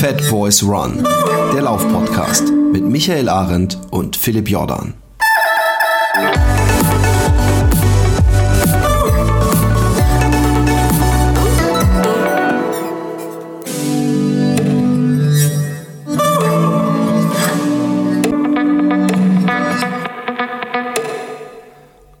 Fat 0.00 0.30
Boys 0.30 0.62
Run, 0.62 1.06
der 1.52 1.60
Laufpodcast 1.60 2.50
mit 2.72 2.82
Michael 2.82 3.28
Arendt 3.28 3.76
und 3.90 4.16
Philipp 4.16 4.48
Jordan. 4.48 4.94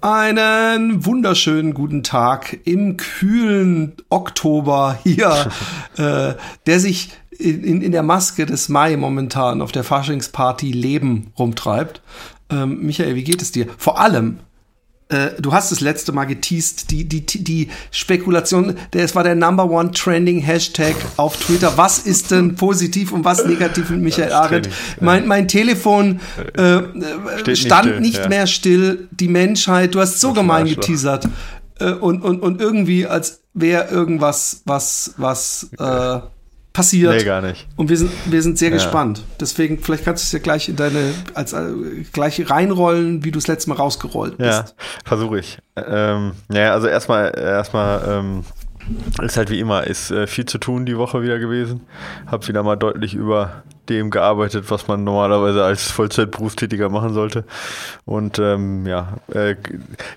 Einen 0.02 1.06
wunderschönen 1.06 1.72
guten 1.72 2.02
Tag 2.02 2.58
im 2.66 2.98
kühlen 2.98 3.96
Oktober 4.10 4.98
hier, 5.02 5.50
äh, 5.96 6.34
der 6.66 6.78
sich 6.78 7.08
in, 7.40 7.82
in 7.82 7.92
der 7.92 8.02
Maske 8.02 8.46
des 8.46 8.68
Mai 8.68 8.96
momentan 8.96 9.62
auf 9.62 9.72
der 9.72 9.84
Faschingsparty 9.84 10.72
Leben 10.72 11.32
rumtreibt. 11.38 12.02
Ähm, 12.50 12.80
Michael, 12.82 13.14
wie 13.14 13.24
geht 13.24 13.42
es 13.42 13.52
dir? 13.52 13.66
Vor 13.78 14.00
allem, 14.00 14.38
äh, 15.10 15.30
du 15.40 15.52
hast 15.52 15.72
das 15.72 15.80
letzte 15.80 16.12
Mal 16.12 16.24
geteased, 16.24 16.90
die, 16.90 17.04
die, 17.04 17.24
die 17.24 17.68
Spekulation, 17.90 18.76
es 18.92 19.14
war 19.14 19.24
der 19.24 19.34
Number 19.34 19.68
One 19.68 19.90
Trending 19.90 20.38
Hashtag 20.38 20.94
auf 21.16 21.36
Twitter. 21.36 21.76
Was 21.76 21.98
ist 21.98 22.30
denn 22.30 22.54
positiv 22.54 23.12
und 23.12 23.24
was 23.24 23.44
negativ 23.44 23.90
mit 23.90 24.00
Michael 24.00 24.32
Arendt? 24.32 24.68
Mein, 25.00 25.26
mein 25.26 25.48
Telefon 25.48 26.20
äh, 26.56 26.76
äh 26.76 27.56
stand 27.56 27.86
nicht, 27.86 27.90
still, 27.90 28.00
nicht 28.00 28.18
ja. 28.18 28.28
mehr 28.28 28.46
still. 28.46 29.08
Die 29.10 29.28
Menschheit, 29.28 29.94
du 29.94 30.00
hast 30.00 30.20
so 30.20 30.32
gemein 30.32 30.66
geteasert. 30.66 31.28
Äh, 31.80 31.92
und, 31.92 32.22
und, 32.22 32.40
und 32.40 32.60
irgendwie, 32.60 33.06
als 33.06 33.42
wäre 33.52 33.88
irgendwas, 33.88 34.62
was, 34.64 35.14
was, 35.16 35.70
äh, 35.78 36.20
passiert. 36.72 37.14
Nee, 37.14 37.24
gar 37.24 37.42
nicht. 37.42 37.66
Und 37.76 37.88
wir 37.88 37.96
sind, 37.96 38.10
wir 38.26 38.42
sind 38.42 38.58
sehr 38.58 38.70
ja. 38.70 38.74
gespannt. 38.74 39.24
Deswegen, 39.40 39.78
vielleicht 39.78 40.04
kannst 40.04 40.24
du 40.24 40.26
es 40.26 40.32
ja 40.32 40.38
gleich 40.38 40.68
in 40.68 40.76
deine, 40.76 41.12
als, 41.34 41.52
äh, 41.52 41.72
gleich 42.12 42.50
reinrollen, 42.50 43.24
wie 43.24 43.30
du 43.30 43.38
es 43.38 43.46
letztes 43.46 43.66
Mal 43.66 43.74
rausgerollt 43.74 44.38
bist. 44.38 44.50
Ja, 44.50 44.64
versuche 45.04 45.38
ich. 45.38 45.58
Ähm, 45.76 46.32
ja, 46.52 46.72
also 46.72 46.86
erstmal, 46.86 47.36
erstmal, 47.36 48.02
ähm, 48.08 48.44
ist 49.22 49.36
halt 49.36 49.50
wie 49.50 49.60
immer, 49.60 49.86
ist 49.86 50.10
äh, 50.10 50.26
viel 50.26 50.46
zu 50.46 50.58
tun 50.58 50.86
die 50.86 50.96
Woche 50.96 51.22
wieder 51.22 51.38
gewesen. 51.38 51.82
Hab 52.26 52.48
wieder 52.48 52.62
mal 52.62 52.76
deutlich 52.76 53.14
über 53.14 53.62
dem 53.90 54.10
gearbeitet, 54.10 54.70
was 54.70 54.88
man 54.88 55.04
normalerweise 55.04 55.64
als 55.64 55.90
Vollzeitberufstätiger 55.90 56.88
machen 56.88 57.12
sollte. 57.12 57.44
Und 58.04 58.38
ähm, 58.38 58.86
ja, 58.86 59.14
äh, 59.32 59.56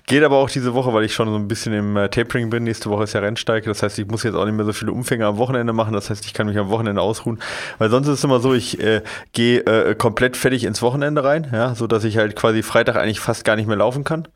geht 0.06 0.22
aber 0.22 0.36
auch 0.36 0.50
diese 0.50 0.74
Woche, 0.74 0.92
weil 0.94 1.04
ich 1.04 1.14
schon 1.14 1.28
so 1.28 1.36
ein 1.36 1.48
bisschen 1.48 1.72
im 1.72 1.96
äh, 1.96 2.08
Tapering 2.08 2.50
bin. 2.50 2.64
Nächste 2.64 2.90
Woche 2.90 3.04
ist 3.04 3.12
ja 3.12 3.20
Rennsteig. 3.20 3.64
Das 3.64 3.82
heißt, 3.82 3.98
ich 3.98 4.06
muss 4.06 4.22
jetzt 4.22 4.34
auch 4.34 4.44
nicht 4.44 4.54
mehr 4.54 4.64
so 4.64 4.72
viele 4.72 4.92
Umfänge 4.92 5.26
am 5.26 5.38
Wochenende 5.38 5.72
machen. 5.72 5.92
Das 5.92 6.10
heißt, 6.10 6.24
ich 6.24 6.34
kann 6.34 6.46
mich 6.46 6.58
am 6.58 6.68
Wochenende 6.70 7.02
ausruhen. 7.02 7.40
Weil 7.78 7.90
sonst 7.90 8.08
ist 8.08 8.18
es 8.18 8.24
immer 8.24 8.40
so, 8.40 8.54
ich 8.54 8.80
äh, 8.80 9.02
gehe 9.32 9.60
äh, 9.60 9.94
komplett 9.94 10.36
fertig 10.36 10.64
ins 10.64 10.82
Wochenende 10.82 11.24
rein, 11.24 11.48
ja, 11.52 11.74
so 11.74 11.86
dass 11.86 12.04
ich 12.04 12.16
halt 12.16 12.36
quasi 12.36 12.62
Freitag 12.62 12.96
eigentlich 12.96 13.20
fast 13.20 13.44
gar 13.44 13.56
nicht 13.56 13.66
mehr 13.66 13.76
laufen 13.76 14.04
kann. 14.04 14.28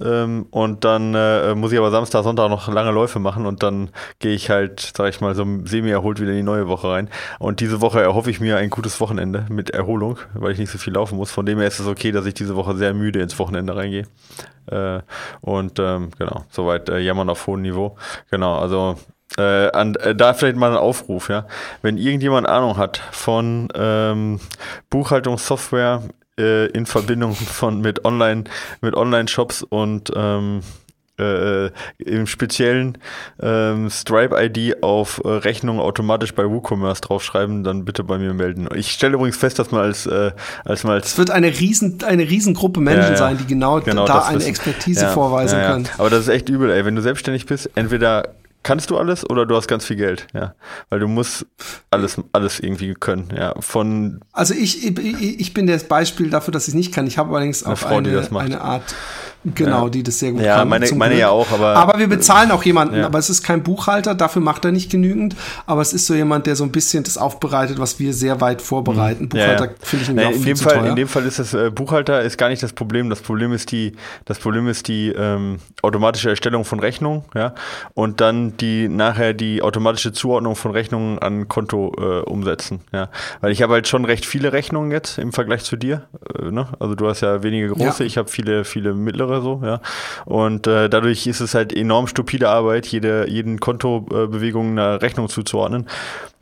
Ähm, 0.00 0.46
und 0.50 0.84
dann 0.84 1.14
äh, 1.14 1.54
muss 1.54 1.72
ich 1.72 1.78
aber 1.78 1.90
Samstag, 1.90 2.22
Sonntag 2.22 2.48
noch 2.48 2.68
lange 2.68 2.90
Läufe 2.90 3.18
machen 3.18 3.46
und 3.46 3.62
dann 3.62 3.90
gehe 4.18 4.34
ich 4.34 4.50
halt, 4.50 4.92
sag 4.96 5.08
ich 5.08 5.20
mal, 5.20 5.34
so 5.34 5.44
semi-erholt 5.64 6.20
wieder 6.20 6.30
in 6.30 6.38
die 6.38 6.42
neue 6.42 6.68
Woche 6.68 6.88
rein. 6.88 7.08
Und 7.38 7.60
diese 7.60 7.80
Woche 7.80 8.00
erhoffe 8.00 8.30
ich 8.30 8.40
mir 8.40 8.56
ein 8.56 8.70
gutes 8.70 8.85
gutes 8.86 9.00
Wochenende 9.00 9.46
mit 9.48 9.70
Erholung, 9.70 10.18
weil 10.34 10.52
ich 10.52 10.58
nicht 10.60 10.70
so 10.70 10.78
viel 10.78 10.92
laufen 10.94 11.16
muss. 11.16 11.32
Von 11.32 11.44
dem 11.44 11.58
her 11.58 11.66
ist 11.66 11.80
es 11.80 11.88
okay, 11.88 12.12
dass 12.12 12.24
ich 12.24 12.34
diese 12.34 12.54
Woche 12.54 12.76
sehr 12.76 12.94
müde 12.94 13.20
ins 13.20 13.36
Wochenende 13.36 13.74
reingehe. 13.74 14.06
Äh, 14.66 15.00
und 15.40 15.80
ähm, 15.80 16.10
genau, 16.16 16.44
soweit 16.50 16.88
äh, 16.88 17.00
jammern 17.00 17.28
auf 17.28 17.48
hohem 17.48 17.62
Niveau. 17.62 17.96
Genau, 18.30 18.56
also 18.56 18.96
äh, 19.38 19.72
an, 19.72 19.96
äh, 19.96 20.14
da 20.14 20.34
vielleicht 20.34 20.56
mal 20.56 20.70
ein 20.70 20.76
Aufruf, 20.76 21.28
ja. 21.28 21.48
Wenn 21.82 21.98
irgendjemand 21.98 22.48
Ahnung 22.48 22.76
hat 22.76 22.98
von 23.10 23.66
ähm, 23.74 24.38
Buchhaltungssoftware 24.88 26.04
äh, 26.38 26.66
in 26.66 26.86
Verbindung 26.86 27.34
von 27.34 27.80
mit 27.80 28.04
Online, 28.04 28.44
mit 28.82 28.94
Online-Shops 28.94 29.64
und 29.64 30.12
ähm, 30.14 30.60
äh, 31.18 31.70
im 31.98 32.26
speziellen 32.26 32.98
ähm, 33.40 33.90
Stripe-ID 33.90 34.82
auf 34.82 35.20
äh, 35.24 35.28
Rechnung 35.28 35.80
automatisch 35.80 36.34
bei 36.34 36.48
WooCommerce 36.48 37.00
draufschreiben, 37.00 37.64
dann 37.64 37.84
bitte 37.84 38.04
bei 38.04 38.18
mir 38.18 38.34
melden. 38.34 38.68
Ich 38.74 38.92
stelle 38.92 39.14
übrigens 39.14 39.36
fest, 39.36 39.58
dass 39.58 39.70
man 39.70 39.82
als, 39.82 40.06
äh, 40.06 40.32
als 40.64 40.84
man 40.84 40.94
als 40.94 41.08
Es 41.08 41.18
wird 41.18 41.30
eine 41.30 41.48
riesen, 41.48 42.02
eine 42.04 42.28
Riesengruppe 42.28 42.80
Menschen 42.80 43.02
ja, 43.02 43.10
ja. 43.10 43.16
sein, 43.16 43.38
die 43.38 43.46
genau, 43.46 43.80
genau 43.80 44.06
da 44.06 44.26
eine 44.26 44.44
Expertise 44.44 45.02
ja, 45.02 45.10
vorweisen 45.10 45.60
können. 45.60 45.88
Aber 45.98 46.10
das 46.10 46.20
ist 46.20 46.28
echt 46.28 46.48
übel, 46.48 46.70
ey. 46.70 46.84
Wenn 46.84 46.96
du 46.96 47.02
selbstständig 47.02 47.46
bist, 47.46 47.70
entweder 47.74 48.34
kannst 48.66 48.90
du 48.90 48.98
alles 48.98 49.28
oder 49.30 49.46
du 49.46 49.54
hast 49.54 49.68
ganz 49.68 49.84
viel 49.84 49.94
Geld, 49.96 50.26
ja. 50.34 50.54
Weil 50.88 50.98
du 50.98 51.06
musst 51.06 51.46
alles, 51.90 52.16
alles 52.32 52.58
irgendwie 52.58 52.94
können, 52.94 53.32
ja. 53.34 53.54
Von 53.60 54.20
also 54.32 54.54
ich, 54.54 54.84
ich, 54.84 55.40
ich 55.40 55.54
bin 55.54 55.68
das 55.68 55.84
Beispiel 55.84 56.30
dafür, 56.30 56.50
dass 56.52 56.64
ich 56.64 56.68
es 56.68 56.74
nicht 56.74 56.92
kann. 56.92 57.06
Ich 57.06 57.16
habe 57.16 57.34
allerdings 57.34 57.62
auch 57.62 57.78
Frau, 57.78 57.98
eine, 57.98 58.28
eine 58.36 58.60
Art 58.60 58.94
Genau, 59.54 59.84
ja. 59.84 59.90
die 59.90 60.02
das 60.02 60.18
sehr 60.18 60.32
gut 60.32 60.42
ja, 60.42 60.56
kann. 60.56 60.68
Meine, 60.68 60.92
meine 60.94 61.16
ja 61.16 61.28
auch, 61.30 61.50
aber. 61.52 61.76
Aber 61.76 61.98
wir 61.98 62.08
bezahlen 62.08 62.50
auch 62.50 62.64
jemanden, 62.64 62.96
ja. 62.96 63.06
aber 63.06 63.18
es 63.18 63.30
ist 63.30 63.42
kein 63.42 63.62
Buchhalter, 63.62 64.14
dafür 64.14 64.42
macht 64.42 64.64
er 64.64 64.72
nicht 64.72 64.90
genügend. 64.90 65.36
Aber 65.66 65.82
es 65.82 65.92
ist 65.92 66.06
so 66.06 66.14
jemand, 66.14 66.46
der 66.46 66.56
so 66.56 66.64
ein 66.64 66.72
bisschen 66.72 67.04
das 67.04 67.16
aufbereitet, 67.16 67.78
was 67.78 68.00
wir 68.00 68.12
sehr 68.12 68.40
weit 68.40 68.60
vorbereiten. 68.60 69.24
Mhm. 69.24 69.28
Buchhalter 69.28 69.70
finde 69.80 70.04
ich 70.04 70.26
auch 70.26 70.32
in 70.32 70.42
dem 70.42 70.56
Fall, 70.56 70.74
teuer. 70.74 70.86
In 70.86 70.96
dem 70.96 71.08
Fall 71.08 71.26
ist 71.26 71.38
das 71.38 71.54
äh, 71.54 71.70
Buchhalter 71.70 72.22
ist 72.22 72.38
gar 72.38 72.48
nicht 72.48 72.62
das 72.62 72.72
Problem. 72.72 73.08
Das 73.08 73.20
Problem 73.20 73.52
ist 73.52 73.70
die, 73.70 73.92
das 74.24 74.38
Problem 74.38 74.66
ist 74.66 74.88
die 74.88 75.10
ähm, 75.10 75.58
automatische 75.82 76.30
Erstellung 76.30 76.64
von 76.64 76.80
Rechnungen, 76.80 77.22
ja. 77.34 77.54
Und 77.94 78.20
dann 78.20 78.56
die 78.56 78.88
nachher 78.88 79.32
die 79.32 79.62
automatische 79.62 80.12
Zuordnung 80.12 80.56
von 80.56 80.72
Rechnungen 80.72 81.18
an 81.20 81.48
Konto 81.48 81.92
äh, 81.98 82.20
umsetzen, 82.22 82.80
ja. 82.92 83.10
Weil 83.40 83.52
ich 83.52 83.62
habe 83.62 83.74
halt 83.74 83.86
schon 83.86 84.04
recht 84.04 84.26
viele 84.26 84.52
Rechnungen 84.52 84.90
jetzt 84.90 85.18
im 85.18 85.32
Vergleich 85.32 85.62
zu 85.62 85.76
dir. 85.76 86.02
Äh, 86.34 86.50
ne? 86.50 86.68
Also 86.80 86.94
du 86.94 87.08
hast 87.08 87.20
ja 87.20 87.42
wenige 87.42 87.68
große, 87.68 88.02
ich 88.02 88.18
habe 88.18 88.28
viele, 88.28 88.64
viele 88.64 88.94
mittlere 88.94 89.35
oder 89.36 89.42
so, 89.42 89.60
ja. 89.64 89.80
Und 90.24 90.66
äh, 90.66 90.88
dadurch 90.88 91.26
ist 91.26 91.40
es 91.40 91.54
halt 91.54 91.74
enorm 91.74 92.06
stupide 92.06 92.48
Arbeit, 92.48 92.86
jede, 92.86 93.28
jeden 93.28 93.60
Kontobewegung 93.60 94.72
eine 94.72 95.02
Rechnung 95.02 95.28
zuzuordnen. 95.28 95.86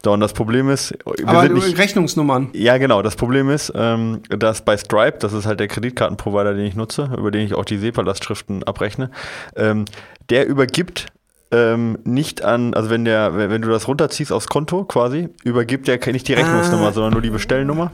So, 0.04 0.12
und 0.12 0.20
das 0.20 0.34
Problem 0.34 0.68
ist, 0.68 0.94
wir 1.04 1.26
Aber 1.26 1.42
sind 1.42 1.54
nicht, 1.54 1.78
Rechnungsnummern. 1.78 2.50
Ja, 2.52 2.76
genau. 2.76 3.00
Das 3.00 3.16
Problem 3.16 3.48
ist, 3.48 3.72
ähm, 3.74 4.20
dass 4.28 4.62
bei 4.62 4.76
Stripe, 4.76 5.18
das 5.18 5.32
ist 5.32 5.46
halt 5.46 5.60
der 5.60 5.68
Kreditkartenprovider, 5.68 6.52
den 6.52 6.66
ich 6.66 6.74
nutze, 6.74 7.10
über 7.16 7.30
den 7.30 7.46
ich 7.46 7.54
auch 7.54 7.64
die 7.64 7.78
SEPA-Lastschriften 7.78 8.64
abrechne, 8.64 9.10
ähm, 9.56 9.86
der 10.28 10.46
übergibt 10.46 11.06
ähm, 11.50 11.98
nicht 12.04 12.42
an, 12.42 12.74
also 12.74 12.90
wenn 12.90 13.04
der, 13.04 13.36
wenn 13.36 13.62
du 13.62 13.68
das 13.68 13.86
runterziehst 13.88 14.32
aufs 14.32 14.48
Konto 14.48 14.84
quasi, 14.84 15.28
übergibt 15.44 15.88
der 15.88 15.98
nicht 16.12 16.28
die 16.28 16.34
Rechnungsnummer, 16.34 16.88
ah. 16.88 16.92
sondern 16.92 17.12
nur 17.12 17.22
die 17.22 17.30
Bestellnummer 17.30 17.92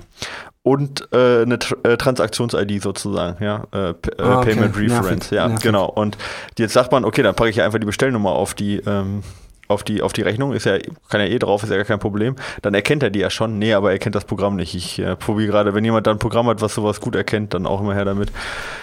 und 0.63 1.09
äh, 1.13 1.43
eine 1.43 1.59
Tr 1.59 1.79
äh, 1.85 1.97
Transaktions-ID 1.97 2.83
sozusagen, 2.83 3.43
ja, 3.43 3.65
äh, 3.73 3.91
äh 3.91 3.95
ah, 4.19 4.39
okay. 4.39 4.55
Payment 4.55 4.77
Reference, 4.77 5.31
Nervig. 5.31 5.31
ja, 5.33 5.49
Nervig. 5.49 5.63
genau. 5.63 5.87
Und 5.87 6.19
jetzt 6.59 6.75
sagt 6.75 6.93
man, 6.93 7.05
okay, 7.05 7.23
dann 7.23 7.35
packe 7.35 7.51
ich 7.51 7.63
einfach 7.63 7.79
die 7.79 7.87
Bestellnummer 7.87 8.31
auf 8.33 8.55
die 8.55 8.77
ähm, 8.77 9.23
auf 9.71 9.85
die, 9.85 10.03
auf 10.03 10.13
die 10.13 10.23
Rechnung, 10.23 10.53
ist 10.53 10.67
ja, 10.67 10.79
kann 11.09 11.21
ja 11.21 11.27
eh 11.29 11.39
drauf, 11.39 11.63
ist 11.63 11.71
ja 11.71 11.77
gar 11.77 11.85
kein 11.85 12.01
Problem. 12.01 12.35
Dann 12.61 12.75
erkennt 12.75 13.05
er 13.05 13.11
die 13.11 13.21
ja 13.21 13.31
schon. 13.31 13.59
Nee, 13.59 13.73
aber 13.73 13.93
er 13.93 14.01
kennt 14.01 14.17
das 14.17 14.25
Programm 14.25 14.57
nicht. 14.57 14.75
Ich 14.75 14.99
äh, 14.99 15.15
probiere 15.15 15.53
gerade, 15.53 15.75
wenn 15.75 15.85
jemand 15.85 16.09
da 16.09 16.11
ein 16.11 16.19
Programm 16.19 16.49
hat, 16.49 16.61
was 16.61 16.75
sowas 16.75 17.01
gut 17.01 17.15
erkennt, 17.15 17.55
dann 17.55 17.67
auch 17.67 17.81
immer 17.81 17.95
her 17.95 18.05
damit. 18.05 18.33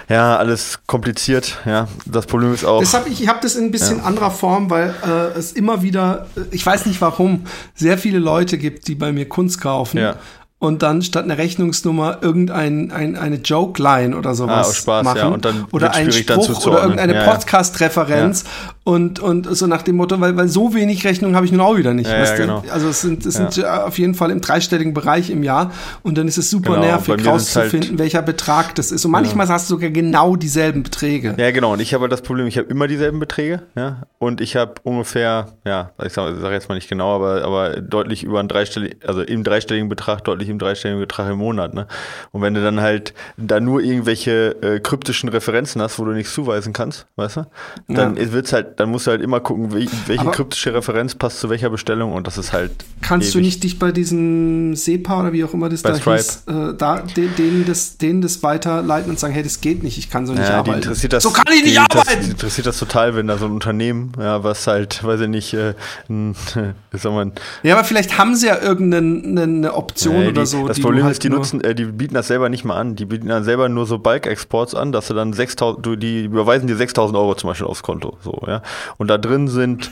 Ja, 0.08 0.38
alles 0.38 0.80
kompliziert. 0.88 1.58
Ja, 1.66 1.90
das 2.06 2.26
Problem 2.26 2.54
ist 2.54 2.64
auch. 2.64 2.80
Deshalb, 2.80 3.08
ich 3.08 3.28
habe 3.28 3.40
das 3.42 3.56
in 3.56 3.66
ein 3.66 3.72
bisschen 3.72 3.98
ja. 3.98 4.04
anderer 4.06 4.32
Form, 4.32 4.70
weil 4.70 4.96
äh, 5.06 5.38
es 5.38 5.52
immer 5.52 5.82
wieder, 5.82 6.28
ich 6.52 6.66
weiß 6.66 6.86
nicht 6.86 7.02
warum, 7.02 7.44
sehr 7.76 7.98
viele 7.98 8.20
Leute 8.20 8.58
gibt, 8.58 8.88
die 8.88 8.96
bei 8.96 9.12
mir 9.12 9.28
Kunst 9.28 9.60
kaufen. 9.60 9.98
Ja 9.98 10.16
und 10.60 10.82
dann 10.82 11.04
statt 11.04 11.26
einer 11.26 11.38
Rechnungsnummer 11.38 12.20
irgendein 12.22 12.92
ein, 12.92 13.16
eine 13.16 13.36
Joke-Line 13.36 14.18
oder 14.18 14.34
sowas 14.34 14.70
ah, 14.70 14.74
Spaß, 14.74 15.04
machen. 15.04 15.18
Ja. 15.18 15.28
Und 15.28 15.46
dann 15.46 15.66
oder 15.72 15.94
ein 15.94 16.12
Spruch 16.12 16.66
oder 16.66 16.82
irgendeine 16.82 17.14
ja, 17.14 17.32
Podcast-Referenz 17.32 18.44
ja. 18.44 18.50
Und, 18.88 19.20
und 19.20 19.54
so 19.54 19.68
nach 19.68 19.82
dem 19.82 19.98
Motto, 19.98 20.18
weil, 20.22 20.38
weil 20.38 20.48
so 20.48 20.74
wenig 20.74 21.04
Rechnungen 21.04 21.36
habe 21.36 21.46
ich 21.46 21.52
nun 21.52 21.60
auch 21.60 21.76
wieder 21.76 21.94
nicht. 21.94 22.10
Ja, 22.10 22.38
genau. 22.38 22.64
Also 22.72 22.88
es 22.88 23.02
sind, 23.02 23.26
es 23.26 23.34
sind 23.34 23.66
auf 23.66 24.00
jeden 24.00 24.16
Fall 24.16 24.32
im 24.32 24.40
dreistelligen 24.40 24.94
Bereich 24.94 25.30
im 25.30 25.44
Jahr 25.44 25.74
und 26.04 26.18
dann 26.18 26.26
ist 26.30 26.38
es 26.38 26.50
super 26.50 26.76
genau. 26.76 26.86
nervig 26.86 27.28
rauszufinden, 27.28 27.90
halt 27.90 28.00
welcher 28.00 28.22
Betrag 28.22 28.76
das 28.76 28.94
ist. 28.94 29.04
Und 29.04 29.12
manchmal 29.12 29.46
hast 29.50 29.70
du 29.70 29.76
sogar 29.76 29.90
genau 29.90 30.38
dieselben 30.38 30.84
Beträge. 30.84 31.36
Ja, 31.38 31.52
genau. 31.52 31.74
Und 31.74 31.82
ich 31.82 31.94
habe 31.94 32.04
halt 32.04 32.14
das 32.14 32.22
Problem, 32.22 32.48
ich 32.48 32.58
habe 32.58 32.70
immer 32.70 32.88
dieselben 32.88 33.20
Beträge, 33.20 33.64
ja. 33.76 34.04
Und 34.20 34.40
ich 34.40 34.56
habe 34.56 34.76
ungefähr, 34.84 35.50
ja, 35.66 35.92
ich 36.02 36.14
sage 36.14 36.38
sag 36.40 36.54
jetzt 36.54 36.70
mal 36.70 36.76
nicht 36.76 36.88
genau, 36.88 37.14
aber, 37.14 37.44
aber 37.44 37.82
deutlich 37.82 38.24
über 38.24 38.40
einen 38.40 38.48
dreistelligen, 38.48 39.00
also 39.06 39.22
im 39.22 39.44
dreistelligen 39.44 39.90
Betrag 39.90 40.24
deutlich 40.24 40.48
im 40.48 40.60
dreistelligen 40.60 41.02
Betrag 41.02 41.30
im 41.30 41.40
Monat. 41.40 41.74
Ne? 41.74 41.88
Und 42.32 42.42
wenn 42.42 42.54
du 42.54 42.64
dann 42.64 42.80
halt 42.80 43.14
da 43.36 43.60
nur 43.60 43.82
irgendwelche 43.82 44.56
äh, 44.62 44.80
kryptischen 44.80 45.28
Referenzen 45.28 45.82
hast, 45.82 46.00
wo 46.00 46.06
du 46.06 46.12
nichts 46.12 46.34
zuweisen 46.34 46.72
kannst, 46.72 47.06
weißt 47.18 47.36
du, 47.36 47.48
dann 47.90 48.16
ja. 48.16 48.32
wird 48.32 48.46
es 48.46 48.54
halt 48.54 48.77
dann 48.78 48.92
musst 48.92 49.08
du 49.08 49.12
halt 49.12 49.22
immer 49.22 49.40
gucken, 49.40 49.74
welche 49.74 50.22
aber 50.22 50.32
kryptische 50.32 50.74
Referenz 50.74 51.16
passt 51.16 51.40
zu 51.40 51.50
welcher 51.50 51.72
Bestellung 51.72 52.14
und 52.14 52.28
das 52.28 52.38
ist 52.38 52.54
halt. 52.54 52.72
Kannst 53.02 53.30
ewig. 53.30 53.34
du 53.34 53.40
nicht 53.42 53.64
dich 53.64 53.80
bei 53.80 53.92
diesem 53.92 54.76
SEPA 54.76 55.20
oder 55.20 55.34
wie 55.34 55.44
auch 55.44 55.54
immer 55.54 55.68
das 55.68 55.82
bei 55.82 55.90
da 55.90 55.98
Stripe. 55.98 56.18
hieß, 56.18 56.44
äh, 56.46 56.78
da, 56.78 57.00
denen, 57.00 57.66
das, 57.66 57.98
denen 57.98 58.22
das 58.22 58.44
weiterleiten 58.44 59.10
und 59.10 59.20
sagen, 59.20 59.34
hey, 59.34 59.42
das 59.42 59.62
geht 59.62 59.82
nicht, 59.82 59.98
ich 59.98 60.12
kann 60.12 60.28
so 60.28 60.34
nicht 60.34 60.48
ja, 60.48 60.60
arbeiten. 60.60 60.96
Das, 61.10 61.24
so 61.24 61.32
kann 61.32 61.52
ich 61.54 61.64
nicht 61.64 61.80
arbeiten! 61.80 62.20
Das, 62.20 62.30
interessiert 62.30 62.68
das 62.68 62.78
total, 62.78 63.16
wenn 63.16 63.26
da 63.26 63.40
so 63.40 63.46
ein 63.46 63.52
Unternehmen, 63.52 64.12
ja, 64.20 64.44
was 64.44 64.68
halt, 64.68 65.04
weiß 65.04 65.22
ich 65.22 65.30
nicht, 65.30 65.56
äh, 65.56 65.74
ein, 66.08 66.36
soll 66.94 67.14
man. 67.14 67.32
Ja, 67.64 67.76
aber 67.76 67.84
vielleicht 67.84 68.20
haben 68.20 68.36
sie 68.36 68.46
ja 68.46 68.62
irgendeine 68.62 69.74
Option 69.74 70.18
ja, 70.18 70.22
die, 70.22 70.28
oder 70.30 70.46
so. 70.46 70.68
Das 70.68 70.80
Problem 70.80 71.04
halt 71.04 71.14
ist, 71.14 71.24
die 71.24 71.30
nutzen, 71.30 71.62
äh, 71.64 71.74
die 71.74 71.86
bieten 71.86 72.14
das 72.14 72.28
selber 72.28 72.50
nicht 72.50 72.64
mal 72.64 72.78
an. 72.78 72.96
Die 72.96 73.06
bieten 73.06 73.30
dann 73.30 73.44
selber 73.44 73.70
nur 73.70 73.88
so 73.88 73.98
Bulk-Exports 73.98 74.76
an, 74.76 74.92
dass 74.92 75.08
du 75.08 75.16
dann 75.16 75.34
6000, 75.34 75.84
du, 75.84 75.96
die 75.96 76.26
überweisen 76.26 76.68
dir 76.68 76.76
6000 76.76 77.18
Euro 77.18 77.34
zum 77.34 77.50
Beispiel 77.50 77.66
aufs 77.66 77.82
Konto, 77.82 78.18
so, 78.22 78.40
ja. 78.46 78.62
Und 78.98 79.08
da 79.08 79.18
drin 79.18 79.48
sind 79.48 79.92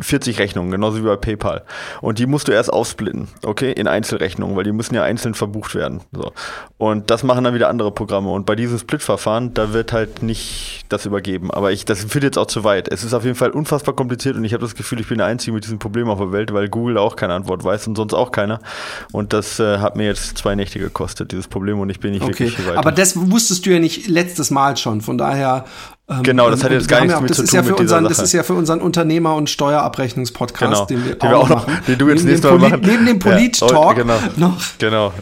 40 0.00 0.38
Rechnungen, 0.38 0.70
genauso 0.70 0.98
wie 0.98 1.06
bei 1.06 1.16
PayPal. 1.16 1.62
Und 2.00 2.18
die 2.18 2.26
musst 2.26 2.48
du 2.48 2.52
erst 2.52 2.72
aufsplitten, 2.72 3.28
okay, 3.44 3.70
in 3.72 3.86
Einzelrechnungen, 3.86 4.56
weil 4.56 4.64
die 4.64 4.72
müssen 4.72 4.94
ja 4.94 5.02
einzeln 5.02 5.34
verbucht 5.34 5.74
werden. 5.74 6.00
So. 6.12 6.32
Und 6.78 7.10
das 7.10 7.22
machen 7.22 7.44
dann 7.44 7.54
wieder 7.54 7.68
andere 7.68 7.92
Programme. 7.92 8.30
Und 8.30 8.44
bei 8.44 8.56
diesem 8.56 8.78
Split-Verfahren, 8.78 9.54
da 9.54 9.72
wird 9.72 9.92
halt 9.92 10.22
nicht 10.22 10.84
das 10.88 11.06
übergeben. 11.06 11.50
Aber 11.50 11.70
ich, 11.70 11.84
das 11.84 12.04
führt 12.04 12.24
jetzt 12.24 12.38
auch 12.38 12.46
zu 12.46 12.64
weit. 12.64 12.88
Es 12.88 13.04
ist 13.04 13.14
auf 13.14 13.24
jeden 13.24 13.36
Fall 13.36 13.50
unfassbar 13.50 13.94
kompliziert 13.94 14.36
und 14.36 14.44
ich 14.44 14.52
habe 14.52 14.62
das 14.62 14.74
Gefühl, 14.74 15.00
ich 15.00 15.08
bin 15.08 15.18
der 15.18 15.28
Einzige 15.28 15.52
mit 15.52 15.64
diesem 15.64 15.78
Problem 15.78 16.08
auf 16.08 16.18
der 16.18 16.32
Welt, 16.32 16.52
weil 16.52 16.68
Google 16.68 16.98
auch 16.98 17.14
keine 17.14 17.34
Antwort 17.34 17.62
weiß 17.62 17.86
und 17.86 17.96
sonst 17.96 18.14
auch 18.14 18.32
keiner. 18.32 18.60
Und 19.12 19.32
das 19.32 19.60
äh, 19.60 19.78
hat 19.78 19.96
mir 19.96 20.06
jetzt 20.06 20.36
zwei 20.38 20.56
Nächte 20.56 20.78
gekostet, 20.80 21.30
dieses 21.30 21.46
Problem, 21.46 21.78
und 21.78 21.90
ich 21.90 22.00
bin 22.00 22.10
nicht 22.10 22.22
okay. 22.22 22.46
wirklich 22.46 22.66
weiter. 22.66 22.78
Aber 22.78 22.92
das 22.92 23.16
wusstest 23.16 23.64
du 23.64 23.70
ja 23.70 23.78
nicht 23.78 24.08
letztes 24.08 24.50
Mal 24.50 24.76
schon. 24.76 25.00
Von 25.00 25.18
daher 25.18 25.64
genau, 26.22 26.50
das 26.50 26.62
hat 26.62 26.70
jetzt 26.70 26.88
gar 26.88 27.00
nichts 27.00 27.14
ja, 27.14 27.20
mit 27.20 27.34
zu 27.34 27.44
tun 27.44 27.54
ja 27.54 27.62
mit 27.62 27.80
unseren, 27.80 28.04
Das 28.04 28.18
ist 28.18 28.32
ja 28.32 28.42
für 28.42 28.54
unseren 28.54 28.80
Unternehmer- 28.80 29.36
und 29.36 29.48
Steuerabrechnungspodcast, 29.48 30.60
genau, 30.60 30.84
den 30.86 31.04
wir, 31.04 31.14
den 31.14 31.30
wir 31.30 31.38
auch, 31.38 31.48
noch, 31.48 31.66
machen. 31.66 31.78
Den 31.86 31.98
du 31.98 32.08
jetzt 32.08 32.24
nächstes 32.24 32.50
Mal 32.50 32.58
machen. 32.58 32.80
Neben 32.84 33.06
dem 33.06 33.18
Polit-Talk 33.20 33.96
ja, 33.96 34.02
genau, 34.02 34.18
noch. 34.36 34.62
Genau. 34.78 35.12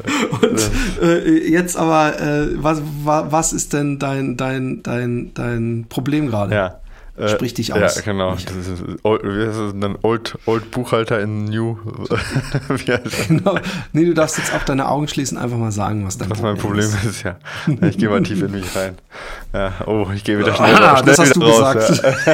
Und 0.41 0.71
äh, 1.03 1.49
jetzt 1.49 1.77
aber, 1.77 2.21
äh, 2.21 2.49
was, 2.57 2.83
was 3.05 3.53
ist 3.53 3.73
denn 3.73 3.99
dein, 3.99 4.37
dein, 4.37 4.83
dein, 4.83 5.33
dein 5.35 5.87
Problem 5.89 6.29
gerade? 6.29 6.55
Ja. 6.55 6.81
Äh, 7.15 7.29
Sprich 7.29 7.53
dich 7.53 7.75
aus. 7.75 7.97
Ja, 7.97 8.03
genau. 8.03 8.35
Das 8.35 8.55
ist, 8.55 8.83
old, 9.03 9.23
wie 9.23 9.47
heißt 9.47 9.59
das 9.59 9.73
denn? 9.73 9.99
Old, 10.03 10.39
old 10.47 10.71
Buchhalter 10.71 11.21
in 11.21 11.45
New. 11.45 11.77
wie 12.69 12.93
heißt 12.93 13.05
das? 13.05 13.29
Genau. 13.29 13.59
Nee, 13.93 14.07
du 14.07 14.15
darfst 14.15 14.39
jetzt 14.39 14.55
auch 14.55 14.63
deine 14.65 14.89
Augen 14.89 15.09
schließen, 15.09 15.37
einfach 15.37 15.59
mal 15.59 15.73
sagen, 15.73 16.07
was 16.07 16.17
dein 16.17 16.31
was 16.31 16.39
Problem, 16.39 16.55
mein 16.55 16.63
Problem 16.63 16.87
ist. 16.87 17.05
ist. 17.05 17.23
ja. 17.23 17.37
Ich 17.87 17.99
gehe 17.99 18.09
mal 18.09 18.23
tief 18.23 18.41
in 18.41 18.51
mich 18.53 18.75
rein. 18.75 18.97
Ja, 19.53 19.73
oh, 19.85 20.07
ich 20.15 20.25
gehe 20.25 20.39
wieder 20.39 20.55
schnell, 20.55 20.75
ah, 20.75 20.97
schnell 20.97 21.15
das 21.15 21.19
hast 21.19 21.37
du 21.37 21.43
raus. 21.43 21.87
Gesagt. 21.89 22.27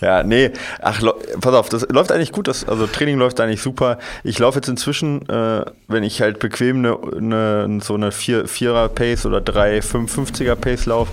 Ja. 0.00 0.08
ja, 0.18 0.22
nee. 0.22 0.52
Ach, 0.80 1.02
pass 1.40 1.54
auf, 1.54 1.68
das 1.68 1.88
läuft 1.90 2.12
eigentlich 2.12 2.30
gut. 2.30 2.46
Das, 2.46 2.68
also 2.68 2.86
Training 2.86 3.18
läuft 3.18 3.40
eigentlich 3.40 3.62
super. 3.62 3.98
Ich 4.22 4.38
laufe 4.38 4.58
jetzt 4.58 4.68
inzwischen, 4.68 5.28
äh, 5.28 5.64
wenn 5.88 6.04
ich 6.04 6.20
halt 6.20 6.38
bequem 6.38 6.76
eine, 6.78 6.98
eine, 7.16 7.80
so 7.82 7.94
eine 7.94 8.10
4er 8.10 8.88
Pace 8.88 9.26
oder 9.26 9.40
3 9.40 9.80
550er 9.80 10.54
Pace 10.54 10.86
laufe, 10.86 11.10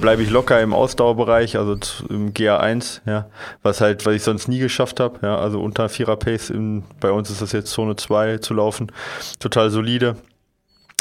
bleibe 0.00 0.22
ich 0.22 0.30
locker 0.30 0.60
im 0.60 0.72
Ausdauerbereich, 0.72 1.58
also 1.58 1.76
im 2.08 2.32
GA1, 2.32 3.00
ja, 3.06 3.26
was 3.62 3.80
halt, 3.80 4.06
was 4.06 4.14
ich 4.14 4.22
sonst 4.22 4.48
nie 4.48 4.58
geschafft 4.58 5.00
habe, 5.00 5.18
ja, 5.22 5.38
also 5.38 5.60
unter 5.60 5.86
4er 5.86 6.16
Pace, 6.16 6.50
in, 6.50 6.84
bei 7.00 7.10
uns 7.10 7.30
ist 7.30 7.42
das 7.42 7.52
jetzt 7.52 7.70
Zone 7.70 7.96
2 7.96 8.38
zu 8.38 8.54
laufen, 8.54 8.92
total 9.38 9.70
solide. 9.70 10.16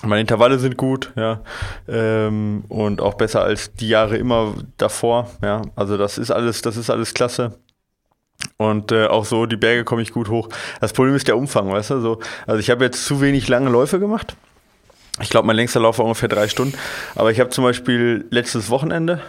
Meine 0.04 0.22
Intervalle 0.22 0.60
sind 0.60 0.78
gut, 0.78 1.12
ja, 1.16 1.42
ähm, 1.88 2.66
und 2.68 3.02
auch 3.02 3.16
besser 3.16 3.44
als 3.44 3.74
die 3.74 3.90
Jahre 3.90 4.18
immer 4.18 4.54
davor, 4.78 5.32
ja, 5.42 5.62
also 5.76 5.98
das 5.98 6.18
ist 6.18 6.32
alles, 6.32 6.62
das 6.62 6.78
ist 6.78 6.90
alles 6.90 7.14
klasse. 7.14 7.58
Und 8.58 8.92
äh, 8.92 9.08
auch 9.08 9.26
so, 9.26 9.46
die 9.46 9.56
Berge 9.58 9.84
komme 9.84 10.02
ich 10.02 10.12
gut 10.12 10.30
hoch. 10.30 10.50
Das 10.82 10.94
Problem 10.94 11.16
ist 11.16 11.28
der 11.28 11.38
Umfang, 11.38 11.72
weißt 11.72 11.92
du? 11.92 12.02
So, 12.02 12.20
also 12.46 12.60
ich 12.60 12.70
habe 12.70 12.84
jetzt 12.84 13.06
zu 13.06 13.22
wenig 13.22 13.48
lange 13.48 13.70
Läufe 13.70 14.00
gemacht. 14.00 14.36
Ich 15.22 15.30
glaube, 15.30 15.48
mein 15.48 15.56
längster 15.56 15.80
Lauf 15.80 15.98
war 15.98 16.06
ungefähr 16.06 16.30
drei 16.30 16.48
Stunden. 16.48 16.78
Aber 17.16 17.32
ich 17.32 17.40
habe 17.40 17.50
zum 17.50 17.64
Beispiel 17.64 18.26
letztes 18.30 18.70
Wochenende, 18.70 19.22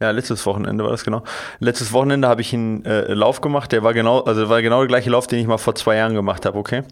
ja, 0.00 0.10
letztes 0.12 0.46
Wochenende 0.46 0.82
war 0.82 0.90
das 0.90 1.04
genau. 1.04 1.22
Letztes 1.58 1.92
Wochenende 1.92 2.26
habe 2.26 2.40
ich 2.40 2.54
einen 2.54 2.84
äh, 2.86 3.12
Lauf 3.12 3.42
gemacht, 3.42 3.70
der 3.72 3.82
war 3.82 3.92
genau, 3.92 4.20
also 4.20 4.48
war 4.48 4.62
genau 4.62 4.78
der 4.78 4.88
gleiche 4.88 5.10
Lauf, 5.10 5.26
den 5.26 5.38
ich 5.38 5.46
mal 5.46 5.58
vor 5.58 5.74
zwei 5.74 5.96
Jahren 5.96 6.14
gemacht 6.14 6.46
habe, 6.46 6.58
okay? 6.58 6.84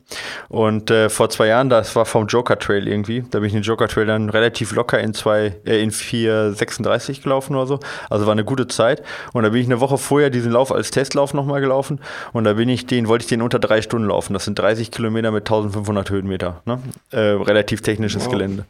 Und 0.50 0.90
äh, 0.90 1.08
vor 1.08 1.30
zwei 1.30 1.46
Jahren, 1.46 1.70
das 1.70 1.96
war 1.96 2.04
vom 2.04 2.26
Joker 2.26 2.58
Trail 2.58 2.86
irgendwie. 2.86 3.24
Da 3.30 3.38
bin 3.38 3.46
ich 3.46 3.54
den 3.54 3.62
Joker 3.62 3.88
Trail 3.88 4.04
dann 4.04 4.28
relativ 4.28 4.72
locker 4.72 5.00
in 5.00 5.14
zwei, 5.14 5.56
äh, 5.64 5.82
in 5.82 5.90
4,36 5.90 7.22
gelaufen 7.22 7.56
oder 7.56 7.66
so. 7.66 7.80
Also 8.10 8.26
war 8.26 8.32
eine 8.32 8.44
gute 8.44 8.66
Zeit. 8.66 9.02
Und 9.32 9.42
da 9.44 9.48
bin 9.48 9.62
ich 9.62 9.66
eine 9.66 9.80
Woche 9.80 9.96
vorher 9.96 10.28
diesen 10.28 10.52
Lauf 10.52 10.70
als 10.70 10.90
Testlauf 10.90 11.32
nochmal 11.32 11.62
gelaufen. 11.62 12.00
Und 12.34 12.44
da 12.44 12.52
bin 12.52 12.68
ich 12.68 12.86
den, 12.86 13.08
wollte 13.08 13.22
ich 13.22 13.28
den 13.28 13.40
unter 13.40 13.58
drei 13.58 13.80
Stunden 13.80 14.08
laufen. 14.08 14.34
Das 14.34 14.44
sind 14.44 14.58
30 14.58 14.90
Kilometer 14.90 15.30
mit 15.30 15.44
1500 15.44 16.10
Höhenmeter. 16.10 16.60
Ne? 16.66 16.78
Äh, 17.10 17.18
relativ 17.18 17.80
technisches 17.80 18.26
wow. 18.26 18.32
Gelände. 18.32 18.66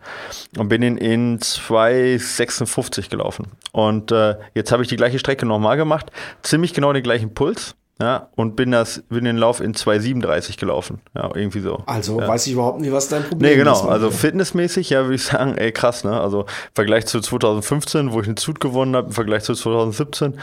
Und 0.56 0.68
bin 0.68 0.82
ihn 0.82 0.96
in 0.96 1.40
2,56 1.40 3.10
gelaufen. 3.10 3.46
Und 3.72 4.12
äh, 4.12 4.27
jetzt 4.54 4.72
habe 4.72 4.82
ich 4.82 4.88
die 4.88 4.96
gleiche 4.96 5.18
Strecke 5.18 5.46
nochmal 5.46 5.76
gemacht, 5.76 6.10
ziemlich 6.42 6.74
genau 6.74 6.92
den 6.92 7.02
gleichen 7.02 7.34
Puls. 7.34 7.74
Ja, 8.00 8.28
und 8.36 8.54
bin 8.54 8.70
das, 8.70 9.02
bin 9.08 9.24
den 9.24 9.36
Lauf 9.36 9.60
in 9.60 9.74
2,37 9.74 10.56
gelaufen. 10.56 11.00
Ja, 11.16 11.30
irgendwie 11.34 11.58
so. 11.58 11.82
Also 11.86 12.20
ja. 12.20 12.28
weiß 12.28 12.46
ich 12.46 12.52
überhaupt 12.52 12.80
nicht, 12.80 12.92
was 12.92 13.08
dein 13.08 13.24
Problem 13.24 13.50
ist. 13.50 13.56
Nee, 13.56 13.56
genau. 13.56 13.88
Also 13.88 14.12
fitnessmäßig, 14.12 14.90
ja, 14.90 15.02
würde 15.02 15.16
ich 15.16 15.24
sagen, 15.24 15.56
ey, 15.58 15.72
krass, 15.72 16.04
ne? 16.04 16.20
Also 16.20 16.42
im 16.42 16.46
Vergleich 16.76 17.06
zu 17.06 17.20
2015, 17.20 18.12
wo 18.12 18.20
ich 18.20 18.28
einen 18.28 18.36
Zut 18.36 18.60
gewonnen 18.60 18.94
habe, 18.94 19.08
im 19.08 19.12
Vergleich 19.12 19.42
zu 19.42 19.54
2017, 19.54 20.38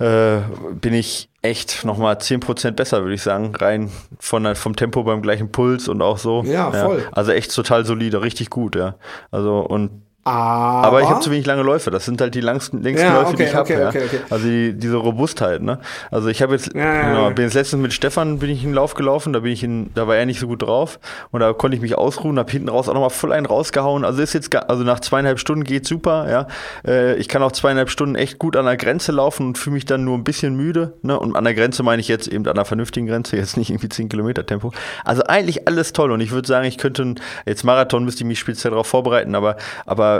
äh, 0.00 0.38
bin 0.72 0.94
ich 0.94 1.28
echt 1.40 1.84
nochmal 1.84 2.16
10% 2.16 2.72
besser, 2.72 3.02
würde 3.02 3.14
ich 3.14 3.22
sagen. 3.22 3.54
Rein 3.54 3.90
von, 4.18 4.52
vom 4.56 4.74
Tempo 4.74 5.04
beim 5.04 5.22
gleichen 5.22 5.52
Puls 5.52 5.86
und 5.86 6.02
auch 6.02 6.18
so. 6.18 6.42
Ja, 6.42 6.72
voll. 6.72 6.98
Ja. 6.98 7.12
Also 7.12 7.30
echt 7.30 7.54
total 7.54 7.84
solide, 7.84 8.22
richtig 8.22 8.50
gut, 8.50 8.74
ja. 8.74 8.96
Also 9.30 9.60
und 9.60 10.01
aber, 10.24 10.86
aber 10.86 11.02
ich 11.02 11.08
habe 11.08 11.20
zu 11.20 11.32
wenig 11.32 11.46
lange 11.46 11.62
Läufe. 11.62 11.90
Das 11.90 12.04
sind 12.04 12.20
halt 12.20 12.34
die 12.34 12.40
langsten, 12.40 12.80
längsten 12.80 13.06
ja, 13.06 13.14
Läufe, 13.14 13.32
okay, 13.32 13.36
die 13.38 13.42
ich 13.42 13.54
habe. 13.54 13.86
Okay, 13.88 14.04
okay, 14.06 14.20
also 14.30 14.46
die, 14.46 14.72
diese 14.72 14.96
Robustheit. 14.96 15.62
Ne? 15.62 15.80
Also 16.12 16.28
ich 16.28 16.42
habe 16.42 16.54
jetzt, 16.54 16.74
ja, 16.74 17.08
genau, 17.08 17.30
bin 17.30 17.44
jetzt 17.44 17.54
letztens 17.54 17.82
mit 17.82 17.92
Stefan 17.92 18.38
bin 18.38 18.50
ich 18.50 18.62
in 18.62 18.70
den 18.70 18.74
Lauf 18.74 18.94
gelaufen. 18.94 19.32
Da 19.32 19.40
bin 19.40 19.50
ich 19.50 19.64
in, 19.64 19.90
da 19.94 20.06
war 20.06 20.16
er 20.16 20.24
nicht 20.24 20.38
so 20.38 20.46
gut 20.46 20.62
drauf 20.62 21.00
und 21.32 21.40
da 21.40 21.52
konnte 21.52 21.76
ich 21.76 21.82
mich 21.82 21.98
ausruhen. 21.98 22.38
Habe 22.38 22.52
hinten 22.52 22.68
raus 22.68 22.88
auch 22.88 22.94
nochmal 22.94 23.10
voll 23.10 23.32
einen 23.32 23.46
rausgehauen. 23.46 24.04
Also 24.04 24.22
ist 24.22 24.32
jetzt, 24.32 24.54
also 24.54 24.84
nach 24.84 25.00
zweieinhalb 25.00 25.40
Stunden 25.40 25.64
geht 25.64 25.86
super. 25.86 26.30
Ja, 26.30 26.46
äh, 26.86 27.16
ich 27.16 27.26
kann 27.26 27.42
auch 27.42 27.52
zweieinhalb 27.52 27.90
Stunden 27.90 28.14
echt 28.14 28.38
gut 28.38 28.56
an 28.56 28.66
der 28.66 28.76
Grenze 28.76 29.10
laufen 29.10 29.48
und 29.48 29.58
fühle 29.58 29.74
mich 29.74 29.86
dann 29.86 30.04
nur 30.04 30.16
ein 30.16 30.24
bisschen 30.24 30.54
müde. 30.54 30.92
Ne? 31.02 31.18
Und 31.18 31.34
an 31.34 31.42
der 31.42 31.54
Grenze 31.54 31.82
meine 31.82 32.00
ich 32.00 32.06
jetzt 32.06 32.28
eben 32.28 32.46
an 32.46 32.52
einer 32.52 32.64
vernünftigen 32.64 33.08
Grenze, 33.08 33.36
jetzt 33.36 33.56
nicht 33.56 33.70
irgendwie 33.70 33.88
10 33.88 34.08
Kilometer 34.08 34.46
Tempo. 34.46 34.70
Also 35.04 35.24
eigentlich 35.24 35.66
alles 35.66 35.92
toll 35.92 36.12
und 36.12 36.20
ich 36.20 36.30
würde 36.30 36.46
sagen, 36.46 36.66
ich 36.66 36.78
könnte 36.78 37.16
jetzt 37.44 37.64
Marathon 37.64 38.04
müsste 38.04 38.22
ich 38.22 38.28
mich 38.28 38.38
speziell 38.38 38.70
darauf 38.70 38.86
vorbereiten, 38.86 39.34
aber 39.34 39.56
aber 39.86 40.11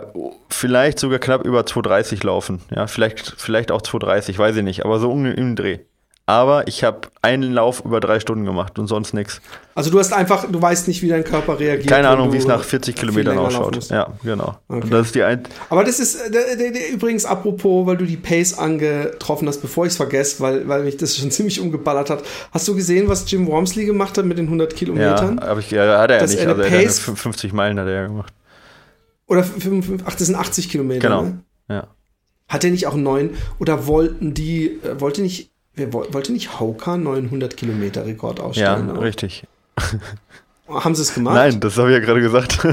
vielleicht 0.49 0.93
vielleicht 0.93 0.99
sogar 0.99 1.19
knapp 1.19 1.45
über 1.45 1.61
2,30 1.61 2.27
laufen. 2.27 2.61
Ja, 2.75 2.87
vielleicht, 2.87 3.35
vielleicht 3.39 3.71
auch 3.71 3.83
2,30, 3.83 4.39
weiß 4.39 4.57
ich 4.57 4.63
nicht, 4.63 4.85
aber 4.85 4.99
so 4.99 5.11
um 5.11 5.25
den 5.25 5.57
Dreh. 5.57 5.79
Aber 6.25 6.69
ich 6.69 6.85
habe 6.85 7.09
einen 7.21 7.53
Lauf 7.53 7.85
über 7.85 7.99
drei 7.99 8.21
Stunden 8.21 8.45
gemacht 8.45 8.79
und 8.79 8.87
sonst 8.87 9.13
nichts. 9.13 9.41
Also 9.75 9.91
du 9.91 9.99
hast 9.99 10.13
einfach, 10.13 10.47
du 10.51 10.63
weißt 10.63 10.87
nicht, 10.87 11.03
wie 11.03 11.09
dein 11.09 11.25
Körper 11.25 11.59
reagiert. 11.59 11.89
Keine 11.89 12.09
Ahnung, 12.09 12.33
wie 12.33 12.37
es 12.37 12.47
nach 12.47 12.63
40 12.63 12.95
Kilometern 12.95 13.39
ausschaut. 13.39 13.91
Ja, 13.91 14.07
genau. 14.23 14.57
Okay. 14.69 14.89
das 14.89 15.07
ist 15.07 15.15
die 15.17 15.25
ein 15.25 15.43
Aber 15.69 15.83
das 15.83 15.99
ist 15.99 16.17
äh, 16.33 16.93
übrigens 16.93 17.25
apropos, 17.25 17.87
weil 17.87 17.97
du 17.97 18.07
die 18.07 18.17
Pace 18.17 18.57
angetroffen 18.57 19.49
hast, 19.49 19.61
bevor 19.61 19.85
ich 19.85 19.93
es 19.93 19.97
vergesse, 19.97 20.41
weil, 20.41 20.69
weil 20.69 20.85
mich 20.85 20.97
das 20.97 21.17
schon 21.19 21.33
ziemlich 21.33 21.61
umgeballert 21.61 22.09
hat. 22.09 22.23
Hast 22.53 22.69
du 22.69 22.77
gesehen, 22.77 23.09
was 23.09 23.29
Jim 23.29 23.49
Wormsley 23.49 23.85
gemacht 23.85 24.17
hat 24.17 24.25
mit 24.25 24.39
den 24.39 24.47
100 24.47 24.77
Kilometern? 24.77 25.41
Ja, 25.43 25.59
ich, 25.59 25.73
ja, 25.73 25.99
hat 25.99 26.11
er 26.13 26.19
ja 26.19 26.27
nicht. 26.27 26.47
Also 26.47 26.63
er 26.63 26.87
hat 26.87 26.93
50 26.93 27.53
Meilen 27.53 27.81
hat 27.81 27.89
er 27.89 27.95
ja 27.95 28.07
gemacht. 28.07 28.33
Oder 29.27 29.45
55, 29.45 30.07
ach, 30.07 30.15
das 30.15 30.27
sind 30.27 30.37
80 30.37 30.69
Kilometer. 30.69 31.09
Genau. 31.09 31.23
Ne? 31.23 31.39
Ja. 31.69 31.89
Hat 32.49 32.65
er 32.65 32.71
nicht 32.71 32.87
auch 32.87 32.97
neun? 32.97 33.31
Oder 33.59 33.87
wollten 33.87 34.35
die, 34.35 34.79
äh, 34.83 35.01
wollte 35.01 35.23
nicht, 35.23 35.51
wer, 35.75 35.93
wollte 35.93 36.33
nicht 36.33 36.61
Hauka 36.61 36.97
900 36.97 37.57
Kilometer 37.57 38.05
Rekord 38.05 38.41
ausstellen? 38.41 38.89
Ja, 38.89 38.95
auch? 38.95 39.03
richtig. 39.03 39.45
Haben 40.69 40.95
sie 40.95 41.03
es 41.03 41.13
gemacht? 41.15 41.35
Nein, 41.35 41.61
das 41.61 41.77
habe 41.77 41.91
ich 41.91 41.99
ja 41.99 42.01
gerade 42.01 42.21
gesagt. 42.21 42.63
die, 42.63 42.67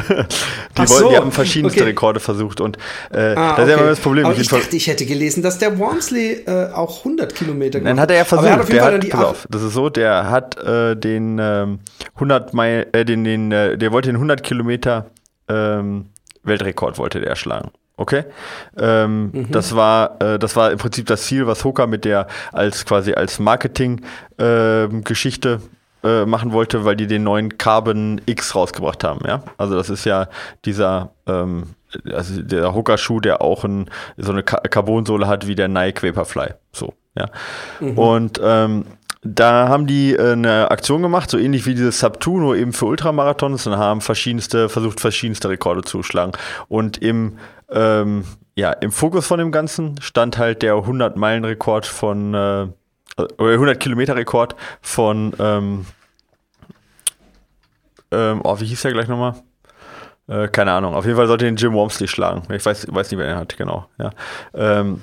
wollten, 0.78 0.88
so, 0.88 1.10
die 1.10 1.18
haben 1.18 1.32
verschiedenste 1.32 1.82
okay. 1.82 1.90
Rekorde 1.90 2.20
versucht 2.20 2.62
und 2.62 2.78
äh, 3.12 3.34
ah, 3.36 3.56
das 3.56 3.66
ist 3.66 3.72
ja 3.72 3.78
immer 3.78 3.90
das 3.90 4.00
Problem. 4.00 4.26
Aber 4.26 4.38
ich 4.38 4.48
dachte, 4.48 4.76
ich 4.76 4.88
hätte 4.88 5.06
gelesen, 5.06 5.44
dass 5.44 5.58
der 5.58 5.78
Wormsley 5.80 6.44
äh, 6.46 6.72
auch 6.72 7.00
100 7.00 7.34
Kilometer 7.34 7.80
gemacht 7.80 7.92
hat. 7.92 7.96
Nein, 7.96 8.02
hat 8.02 8.12
er 8.12 8.18
ja 8.18 8.26
versucht. 8.26 8.50
Hat 8.50 8.70
der 8.70 8.84
hat, 8.84 9.10
pass 9.10 9.26
auf, 9.26 9.48
das 9.50 9.64
ist 9.64 9.74
so, 9.74 9.90
der 9.90 10.30
hat 10.30 10.58
äh, 10.62 10.96
den 10.96 11.40
ähm, 11.42 11.80
100 12.16 12.54
Meilen, 12.54 12.94
äh, 12.94 13.04
den, 13.04 13.24
den, 13.24 13.52
äh, 13.52 13.78
der 13.78 13.92
wollte 13.92 14.10
den 14.10 14.18
100 14.18 14.44
Kilometer 14.44 15.08
ähm, 15.48 16.06
Weltrekord 16.44 16.98
wollte 16.98 17.20
der 17.20 17.36
schlagen. 17.36 17.72
Okay, 17.98 18.24
ähm, 18.78 19.32
mhm. 19.34 19.52
das 19.52 19.76
war 19.76 20.22
äh, 20.22 20.40
das 20.40 20.56
war 20.56 20.72
im 20.72 20.78
Prinzip 20.78 21.08
das 21.08 21.24
Ziel, 21.24 21.48
was 21.48 21.66
Hoka 21.66 21.86
mit 21.86 22.06
der 22.06 22.28
als 22.54 22.86
quasi 22.86 23.14
als 23.14 23.40
Marketing-Geschichte 23.40 25.60
ähm, 26.04 26.10
äh, 26.10 26.26
machen 26.26 26.54
wollte, 26.54 26.86
weil 26.86 26.96
die 26.96 27.08
den 27.08 27.24
neuen 27.24 27.58
Carbon 27.58 28.22
X 28.26 28.56
rausgebracht 28.56 29.04
haben. 29.04 29.28
Ja, 29.28 29.44
also 29.58 29.76
das 29.76 29.90
ist 29.90 30.06
ja 30.06 30.30
dieser 30.64 31.12
ähm, 31.28 31.64
also 32.14 32.42
der 32.42 32.74
Hooker-Schuh, 32.74 33.20
der 33.20 33.42
auch 33.42 33.64
ein, 33.64 33.90
so 34.18 34.32
eine 34.32 34.44
Carbonsohle 34.44 35.28
hat 35.28 35.48
wie 35.48 35.56
der 35.56 35.68
Nike 35.68 36.04
Vaporfly. 36.04 36.54
So, 36.72 36.94
ja. 37.16 37.30
Mhm. 37.80 37.98
Und 37.98 38.42
ähm, 38.44 38.86
da 39.22 39.68
haben 39.68 39.86
die 39.86 40.14
äh, 40.14 40.34
eine 40.34 40.72
Aktion 40.72 41.02
gemacht, 41.02 41.30
so 41.30 41.38
ähnlich 41.38 41.66
wie 41.66 41.76
dieses 41.76 42.00
Sub-2, 42.00 42.40
nur 42.40 42.56
eben 42.56 42.72
für 42.72 42.86
Ultramarathons 42.86 43.68
und 43.68 43.78
haben 43.78 44.02
verschiedenste, 44.02 44.70
versucht 44.70 45.00
verschiedenste 45.00 45.50
Rekorde 45.50 45.82
zu 45.82 46.04
schlagen. 46.04 46.32
Und 46.70 46.98
im, 47.00 47.38
ähm, 47.70 48.24
ja, 48.56 48.72
im 48.72 48.92
Fokus 48.92 49.28
von 49.28 49.40
dem 49.40 49.52
Ganzen 49.52 50.00
stand 50.02 50.38
halt 50.38 50.62
der 50.62 50.76
100-Meilen-Rekord 50.76 51.86
von, 51.86 52.34
äh, 52.34 52.68
oder 53.18 53.56
100-Kilometer-Rekord 53.56 54.56
von, 54.82 55.34
ähm, 55.40 55.86
ähm, 58.12 58.42
oh, 58.44 58.60
wie 58.60 58.66
hieß 58.66 58.82
der 58.84 58.94
gleich 58.94 59.08
nochmal? 59.08 59.36
Äh, 60.28 60.48
keine 60.48 60.72
Ahnung. 60.72 60.96
Auf 60.96 61.06
jeden 61.06 61.18
Fall 61.18 61.28
sollte 61.28 61.46
den 61.46 61.58
Jim 61.58 61.74
Wormsley 61.74 62.08
schlagen. 62.08 62.44
Ich 62.54 62.66
weiß, 62.66 62.88
weiß 62.90 63.12
nicht, 63.12 63.20
wer 63.20 63.28
er 63.28 63.36
hat, 63.36 63.58
genau. 63.58 63.88
Ja. 63.98 64.12
Ähm, 64.54 65.02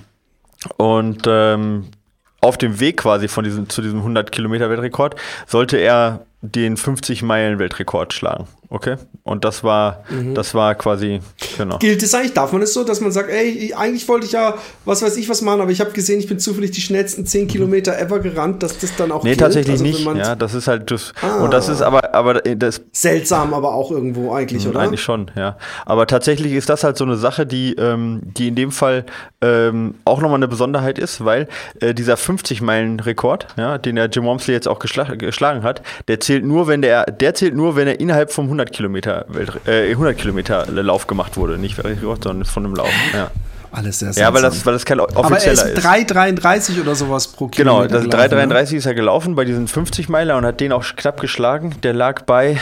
und 0.79 1.25
ähm, 1.27 1.91
auf 2.41 2.59
dem 2.59 2.81
Weg 2.81 2.99
quasi 2.99 3.29
von 3.29 3.45
diesem, 3.45 3.69
zu 3.69 3.83
diesem 3.83 3.99
100 3.99 4.31
Kilometer 4.33 4.71
Weltrekord 4.71 5.17
sollte 5.47 5.77
er 5.79 6.27
den 6.43 6.77
50 6.77 7.23
Meilen 7.23 7.59
Weltrekord 7.59 8.13
schlagen. 8.13 8.47
Okay? 8.69 8.97
Und 9.23 9.45
das 9.45 9.63
war, 9.63 10.05
mhm. 10.11 10.35
das 10.35 10.55
war 10.55 10.75
quasi, 10.75 11.21
genau. 11.57 11.79
Gilt 11.79 12.03
es 12.03 12.15
eigentlich, 12.15 12.35
darf 12.35 12.53
man 12.53 12.63
es 12.63 12.75
so, 12.75 12.85
dass 12.85 13.01
man 13.01 13.13
sagt, 13.13 13.31
ey, 13.31 13.73
eigentlich 13.75 14.09
wollte 14.09 14.27
ich 14.27 14.33
ja, 14.33 14.55
was 14.85 15.03
weiß 15.03 15.17
ich 15.17 15.29
was 15.29 15.43
machen, 15.43 15.61
aber 15.61 15.71
ich 15.71 15.81
habe 15.81 15.93
gesehen, 15.93 16.19
ich 16.19 16.27
bin 16.27 16.39
zufällig 16.39 16.73
die 16.73 16.81
schnellsten 16.81 17.27
10 17.27 17.45
mhm. 17.45 17.49
Kilometer 17.49 17.99
ever 17.99 18.19
gerannt, 18.19 18.63
dass 18.63 18.79
das 18.79 18.97
dann 18.97 19.13
auch 19.13 19.23
Nee, 19.23 19.31
gilt? 19.31 19.41
tatsächlich 19.41 19.81
also, 19.81 19.85
nicht, 19.85 20.05
ja, 20.17 20.35
das 20.35 20.55
ist 20.55 20.67
halt, 20.67 20.91
das, 20.91 21.13
ah. 21.23 21.45
und 21.45 21.53
das 21.53 21.69
ist 21.69 21.81
aber, 21.81 22.15
aber 22.15 22.35
das. 22.35 22.81
Seltsam 22.93 23.55
aber 23.55 23.75
auch 23.75 23.91
irgendwo 23.91 24.35
eigentlich, 24.35 24.65
mhm, 24.65 24.71
oder? 24.71 24.81
Eigentlich 24.81 25.03
schon, 25.03 25.31
ja. 25.37 25.57
Aber 25.85 26.07
tatsächlich 26.07 26.53
ist 26.53 26.69
das 26.69 26.83
halt 26.83 26.97
so 26.97 27.05
eine 27.05 27.17
Sache, 27.17 27.47
die, 27.47 27.75
ähm, 27.75 28.23
die 28.25 28.49
in 28.49 28.57
dem 28.57 28.73
Fall 28.73 29.05
ähm, 29.43 29.95
auch 30.05 30.21
nochmal 30.21 30.39
eine 30.39 30.49
Besonderheit 30.49 30.99
ist, 30.99 31.25
weil 31.25 31.49
äh, 31.81 31.95
dieser 31.95 32.17
50 32.17 32.63
Meilen 32.63 32.99
Rekord, 33.01 33.47
ja, 33.57 33.79
den 33.79 33.97
der 33.97 34.07
Jim 34.07 34.25
Wormsley 34.25 34.55
jetzt 34.55 34.67
auch 34.67 34.81
geschla 34.81 35.05
geschlagen 35.15 35.63
hat, 35.63 35.83
der 36.09 36.21
zählt 36.27 36.45
nur, 36.45 36.67
wenn 36.67 36.83
der, 36.83 37.05
der 37.07 37.35
zählt 37.35 37.55
nur, 37.55 37.77
wenn 37.77 37.87
er 37.87 38.01
innerhalb 38.01 38.33
vom 38.33 38.47
100 38.47 38.73
Kilometer, 38.73 39.27
äh, 39.67 39.91
100 39.93 40.19
Kilometer 40.19 40.67
Lauf 40.67 41.07
gemacht 41.07 41.37
wurde. 41.37 41.57
Nicht 41.57 41.77
sondern 41.77 42.45
von 42.45 42.65
einem 42.65 42.75
Lauf. 42.75 42.91
Ja. 43.15 43.31
Alles 43.71 43.99
sehr. 43.99 44.11
Ja, 44.13 44.33
weil 44.33 44.43
das, 44.43 44.65
weil 44.65 44.73
das 44.73 44.85
kein 44.85 45.01
offizieller 45.01 45.27
Aber 45.27 45.39
er 45.39 45.53
ist. 45.53 46.13
3,33 46.13 46.81
oder 46.81 46.95
sowas 46.95 47.29
pro 47.29 47.49
genau, 47.49 47.83
Kilometer. 47.83 48.27
Genau, 48.29 48.47
3,33 48.47 48.71
ne? 48.71 48.77
ist 48.79 48.87
er 48.87 48.95
gelaufen 48.95 49.35
bei 49.35 49.45
diesen 49.45 49.69
50 49.69 50.09
Meiler 50.09 50.37
und 50.37 50.47
hat 50.47 50.61
den 50.61 50.73
auch 50.73 50.85
knapp 50.97 51.21
geschlagen. 51.21 51.75
Der 51.83 51.93
lag 51.93 52.23
bei, 52.23 52.59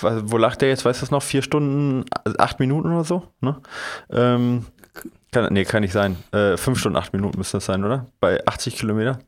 wo 0.00 0.36
lag 0.36 0.56
der 0.56 0.68
jetzt, 0.68 0.84
weißt 0.84 1.00
du 1.00 1.04
das 1.04 1.10
noch? 1.10 1.22
Vier 1.22 1.42
Stunden, 1.42 2.04
acht 2.38 2.58
Minuten 2.58 2.92
oder 2.92 3.04
so? 3.04 3.22
Ne? 3.40 3.56
Ähm, 4.10 4.66
kann, 5.30 5.52
nee, 5.52 5.64
kann 5.64 5.82
nicht 5.82 5.92
sein. 5.92 6.16
Äh, 6.32 6.56
fünf 6.56 6.80
Stunden, 6.80 6.96
acht 6.96 7.12
Minuten 7.12 7.38
müsste 7.38 7.58
das 7.58 7.66
sein, 7.66 7.84
oder? 7.84 8.06
Bei 8.20 8.44
80 8.46 8.76
Kilometer? 8.76 9.20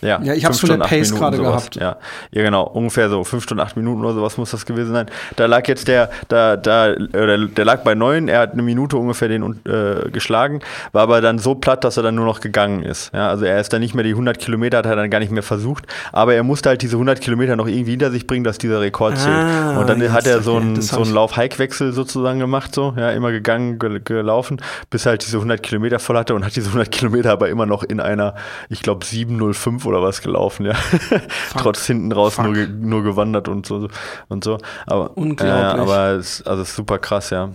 Ja, 0.00 0.20
ja 0.22 0.34
ich 0.34 0.44
habe 0.44 0.54
von 0.54 0.68
der 0.68 0.86
Pace 0.86 1.14
gerade 1.14 1.38
gehabt. 1.38 1.76
Ja. 1.76 1.96
ja, 2.30 2.42
genau, 2.42 2.64
ungefähr 2.64 3.08
so 3.08 3.24
fünf 3.24 3.44
Stunden, 3.44 3.62
acht 3.62 3.76
Minuten 3.76 4.04
oder 4.04 4.14
sowas 4.14 4.36
muss 4.38 4.50
das 4.50 4.64
gewesen 4.64 4.92
sein. 4.92 5.06
Da 5.36 5.46
lag 5.46 5.66
jetzt 5.68 5.88
der, 5.88 6.10
da, 6.28 6.56
da, 6.56 6.92
oder 6.92 7.46
der 7.46 7.64
lag 7.64 7.82
bei 7.82 7.94
neun, 7.94 8.28
er 8.28 8.40
hat 8.40 8.52
eine 8.52 8.62
Minute 8.62 8.96
ungefähr 8.96 9.28
den 9.28 9.60
äh, 9.66 10.10
geschlagen, 10.10 10.60
war 10.92 11.02
aber 11.02 11.20
dann 11.20 11.38
so 11.38 11.54
platt, 11.54 11.84
dass 11.84 11.96
er 11.96 12.02
dann 12.02 12.14
nur 12.14 12.24
noch 12.24 12.40
gegangen 12.40 12.82
ist. 12.82 13.12
Ja, 13.12 13.28
also 13.28 13.44
er 13.44 13.60
ist 13.60 13.72
dann 13.72 13.80
nicht 13.80 13.94
mehr 13.94 14.04
die 14.04 14.10
100 14.10 14.38
Kilometer, 14.38 14.78
hat 14.78 14.86
er 14.86 14.96
dann 14.96 15.10
gar 15.10 15.18
nicht 15.18 15.32
mehr 15.32 15.42
versucht, 15.42 15.84
aber 16.12 16.34
er 16.34 16.42
musste 16.42 16.70
halt 16.70 16.82
diese 16.82 16.96
100 16.96 17.20
Kilometer 17.20 17.56
noch 17.56 17.66
irgendwie 17.66 17.92
hinter 17.92 18.10
sich 18.10 18.26
bringen, 18.26 18.44
dass 18.44 18.58
dieser 18.58 18.80
Rekord 18.80 19.18
zählt. 19.18 19.34
Ah, 19.36 19.78
Und 19.78 19.88
dann 19.88 20.12
hat 20.12 20.26
er 20.26 20.42
so 20.42 20.56
einen, 20.56 20.80
so 20.80 21.02
einen 21.02 21.12
Lauf-Hike-Wechsel 21.12 21.92
sozusagen 21.92 22.38
gemacht, 22.38 22.74
so, 22.74 22.94
ja, 22.96 23.10
immer 23.10 23.32
gegangen, 23.32 23.78
ge 23.78 24.00
gelaufen, 24.02 24.60
bis 24.90 25.06
er 25.06 25.10
halt 25.10 25.26
diese 25.26 25.36
100 25.36 25.62
Kilometer 25.62 25.98
voll 25.98 26.16
hatte 26.16 26.34
und 26.34 26.44
hat 26.44 26.54
diese 26.54 26.68
100 26.68 26.90
Kilometer 26.90 27.32
aber 27.32 27.48
immer 27.48 27.66
noch 27.66 27.82
in 27.82 28.00
einer, 28.00 28.34
ich 28.68 28.82
glaube, 28.82 29.04
705 29.04 29.65
fünf 29.66 29.84
oder 29.84 30.00
was 30.00 30.22
gelaufen, 30.22 30.64
ja. 30.64 30.74
Trotz 31.58 31.86
hinten 31.86 32.12
raus 32.12 32.38
nur, 32.38 32.54
nur 32.54 33.02
gewandert 33.02 33.48
und 33.48 33.66
so 33.66 33.88
und 34.28 34.44
so. 34.44 34.58
Aber, 34.86 35.16
Unglaublich. 35.16 35.50
Äh, 35.50 35.80
aber 35.80 36.10
es, 36.10 36.40
also 36.42 36.62
es 36.62 36.68
ist 36.68 36.76
super 36.76 37.00
krass, 37.00 37.30
ja. 37.30 37.50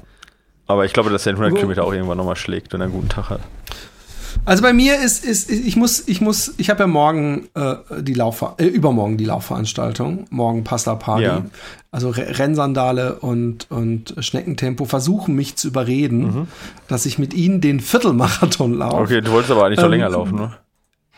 Aber 0.68 0.84
ich 0.84 0.92
glaube, 0.92 1.10
dass 1.10 1.26
er 1.26 1.32
in 1.32 1.38
100 1.38 1.56
Kilometer 1.56 1.86
auch 1.86 1.94
irgendwann 1.94 2.18
nochmal 2.18 2.36
schlägt, 2.36 2.74
wenn 2.74 2.82
er 2.82 2.86
einen 2.86 2.94
guten 2.94 3.08
Tag 3.08 3.30
hat. 3.30 3.40
Also 4.44 4.62
bei 4.62 4.74
mir 4.74 5.02
ist, 5.02 5.24
ist 5.24 5.50
ich 5.50 5.78
muss, 5.78 6.06
ich 6.08 6.20
muss, 6.20 6.54
ich 6.58 6.70
habe 6.70 6.82
ja 6.82 6.88
morgen 6.88 7.48
äh, 7.54 7.76
die 8.02 8.14
Lauf, 8.14 8.44
äh, 8.58 8.66
übermorgen 8.66 9.18
die 9.18 9.26
Laufveranstaltung, 9.26 10.26
morgen 10.32 10.66
Pasta 10.66 10.96
Party, 10.96 11.24
ja. 11.24 11.46
also 11.92 12.10
Rennsandale 12.10 13.20
und 13.20 13.72
und 13.72 14.16
Schneckentempo 14.20 14.84
versuchen 14.84 15.36
mich 15.36 15.56
zu 15.56 15.70
überreden, 15.70 16.20
mhm. 16.20 16.48
dass 16.88 17.06
ich 17.06 17.20
mit 17.20 17.34
ihnen 17.34 17.62
den 17.62 17.80
Viertelmarathon 17.80 18.74
laufe. 18.74 18.98
Okay, 18.98 19.22
du 19.22 19.32
wolltest 19.32 19.52
aber 19.52 19.66
eigentlich 19.66 19.80
ähm, 19.80 19.86
noch 19.86 19.92
länger 19.92 20.10
laufen, 20.10 20.36
ne? 20.36 20.58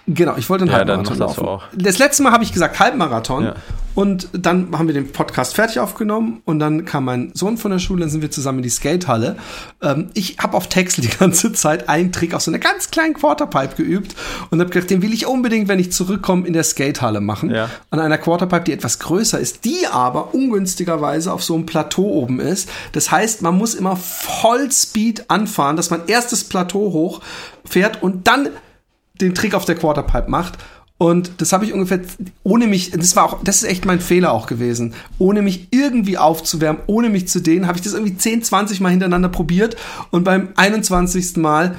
Genau, 0.05 0.35
ich 0.35 0.49
wollte 0.49 0.63
einen 0.63 0.71
ja, 0.71 0.77
Halbmarathon 0.79 1.17
laufen. 1.17 1.45
Auch. 1.45 1.63
Das 1.73 1.97
letzte 1.97 2.23
Mal 2.23 2.33
habe 2.33 2.43
ich 2.43 2.51
gesagt 2.51 2.77
Halbmarathon 2.79 3.45
ja. 3.45 3.55
und 3.95 4.27
dann 4.33 4.77
haben 4.77 4.87
wir 4.87 4.93
den 4.93 5.13
Podcast 5.13 5.55
fertig 5.55 5.79
aufgenommen 5.79 6.41
und 6.43 6.59
dann 6.59 6.83
kam 6.83 7.05
mein 7.05 7.31
Sohn 7.33 7.57
von 7.57 7.71
der 7.71 7.79
Schule, 7.79 8.01
dann 8.01 8.09
sind 8.09 8.21
wir 8.21 8.29
zusammen 8.29 8.59
in 8.59 8.63
die 8.63 8.69
Skatehalle. 8.69 9.37
Ähm, 9.81 10.09
ich 10.13 10.39
habe 10.39 10.57
auf 10.57 10.67
Texel 10.67 11.03
die 11.03 11.17
ganze 11.19 11.53
Zeit 11.53 11.87
einen 11.87 12.11
Trick 12.11 12.33
auf 12.33 12.41
so 12.41 12.51
einer 12.51 12.59
ganz 12.59 12.91
kleinen 12.91 13.13
Quarterpipe 13.13 13.81
geübt 13.81 14.13
und 14.49 14.59
habe 14.59 14.71
gedacht, 14.71 14.89
den 14.89 15.01
will 15.01 15.13
ich 15.13 15.25
unbedingt, 15.25 15.69
wenn 15.69 15.79
ich 15.79 15.93
zurückkomme, 15.93 16.45
in 16.45 16.51
der 16.51 16.63
Skatehalle 16.63 17.21
machen. 17.21 17.49
Ja. 17.49 17.69
An 17.89 18.01
einer 18.01 18.17
Quarterpipe, 18.17 18.65
die 18.65 18.73
etwas 18.73 18.99
größer 18.99 19.39
ist, 19.39 19.63
die 19.63 19.87
aber 19.89 20.33
ungünstigerweise 20.33 21.31
auf 21.31 21.43
so 21.43 21.55
einem 21.55 21.65
Plateau 21.65 22.03
oben 22.03 22.41
ist. 22.41 22.67
Das 22.91 23.09
heißt, 23.09 23.41
man 23.41 23.57
muss 23.57 23.73
immer 23.73 23.95
Vollspeed 23.95 25.29
anfahren, 25.29 25.77
dass 25.77 25.91
man 25.91 26.01
erst 26.07 26.33
das 26.33 26.43
Plateau 26.43 26.91
hochfährt 26.91 28.03
und 28.03 28.27
dann 28.27 28.49
den 29.19 29.35
Trick 29.35 29.53
auf 29.53 29.65
der 29.65 29.75
Quarterpipe 29.75 30.29
macht. 30.29 30.57
Und 30.97 31.31
das 31.39 31.51
habe 31.51 31.65
ich 31.65 31.73
ungefähr, 31.73 31.99
ohne 32.43 32.67
mich, 32.67 32.91
das 32.91 33.15
war 33.15 33.25
auch, 33.25 33.43
das 33.43 33.57
ist 33.57 33.69
echt 33.69 33.85
mein 33.85 33.99
Fehler 33.99 34.31
auch 34.31 34.45
gewesen, 34.45 34.93
ohne 35.17 35.41
mich 35.41 35.67
irgendwie 35.71 36.17
aufzuwärmen, 36.17 36.81
ohne 36.87 37.09
mich 37.09 37.27
zu 37.27 37.41
dehnen, 37.41 37.67
habe 37.67 37.77
ich 37.77 37.83
das 37.83 37.93
irgendwie 37.93 38.15
10, 38.15 38.43
20 38.43 38.79
Mal 38.79 38.89
hintereinander 38.89 39.29
probiert 39.29 39.75
und 40.11 40.23
beim 40.23 40.49
21. 40.55 41.37
Mal 41.37 41.75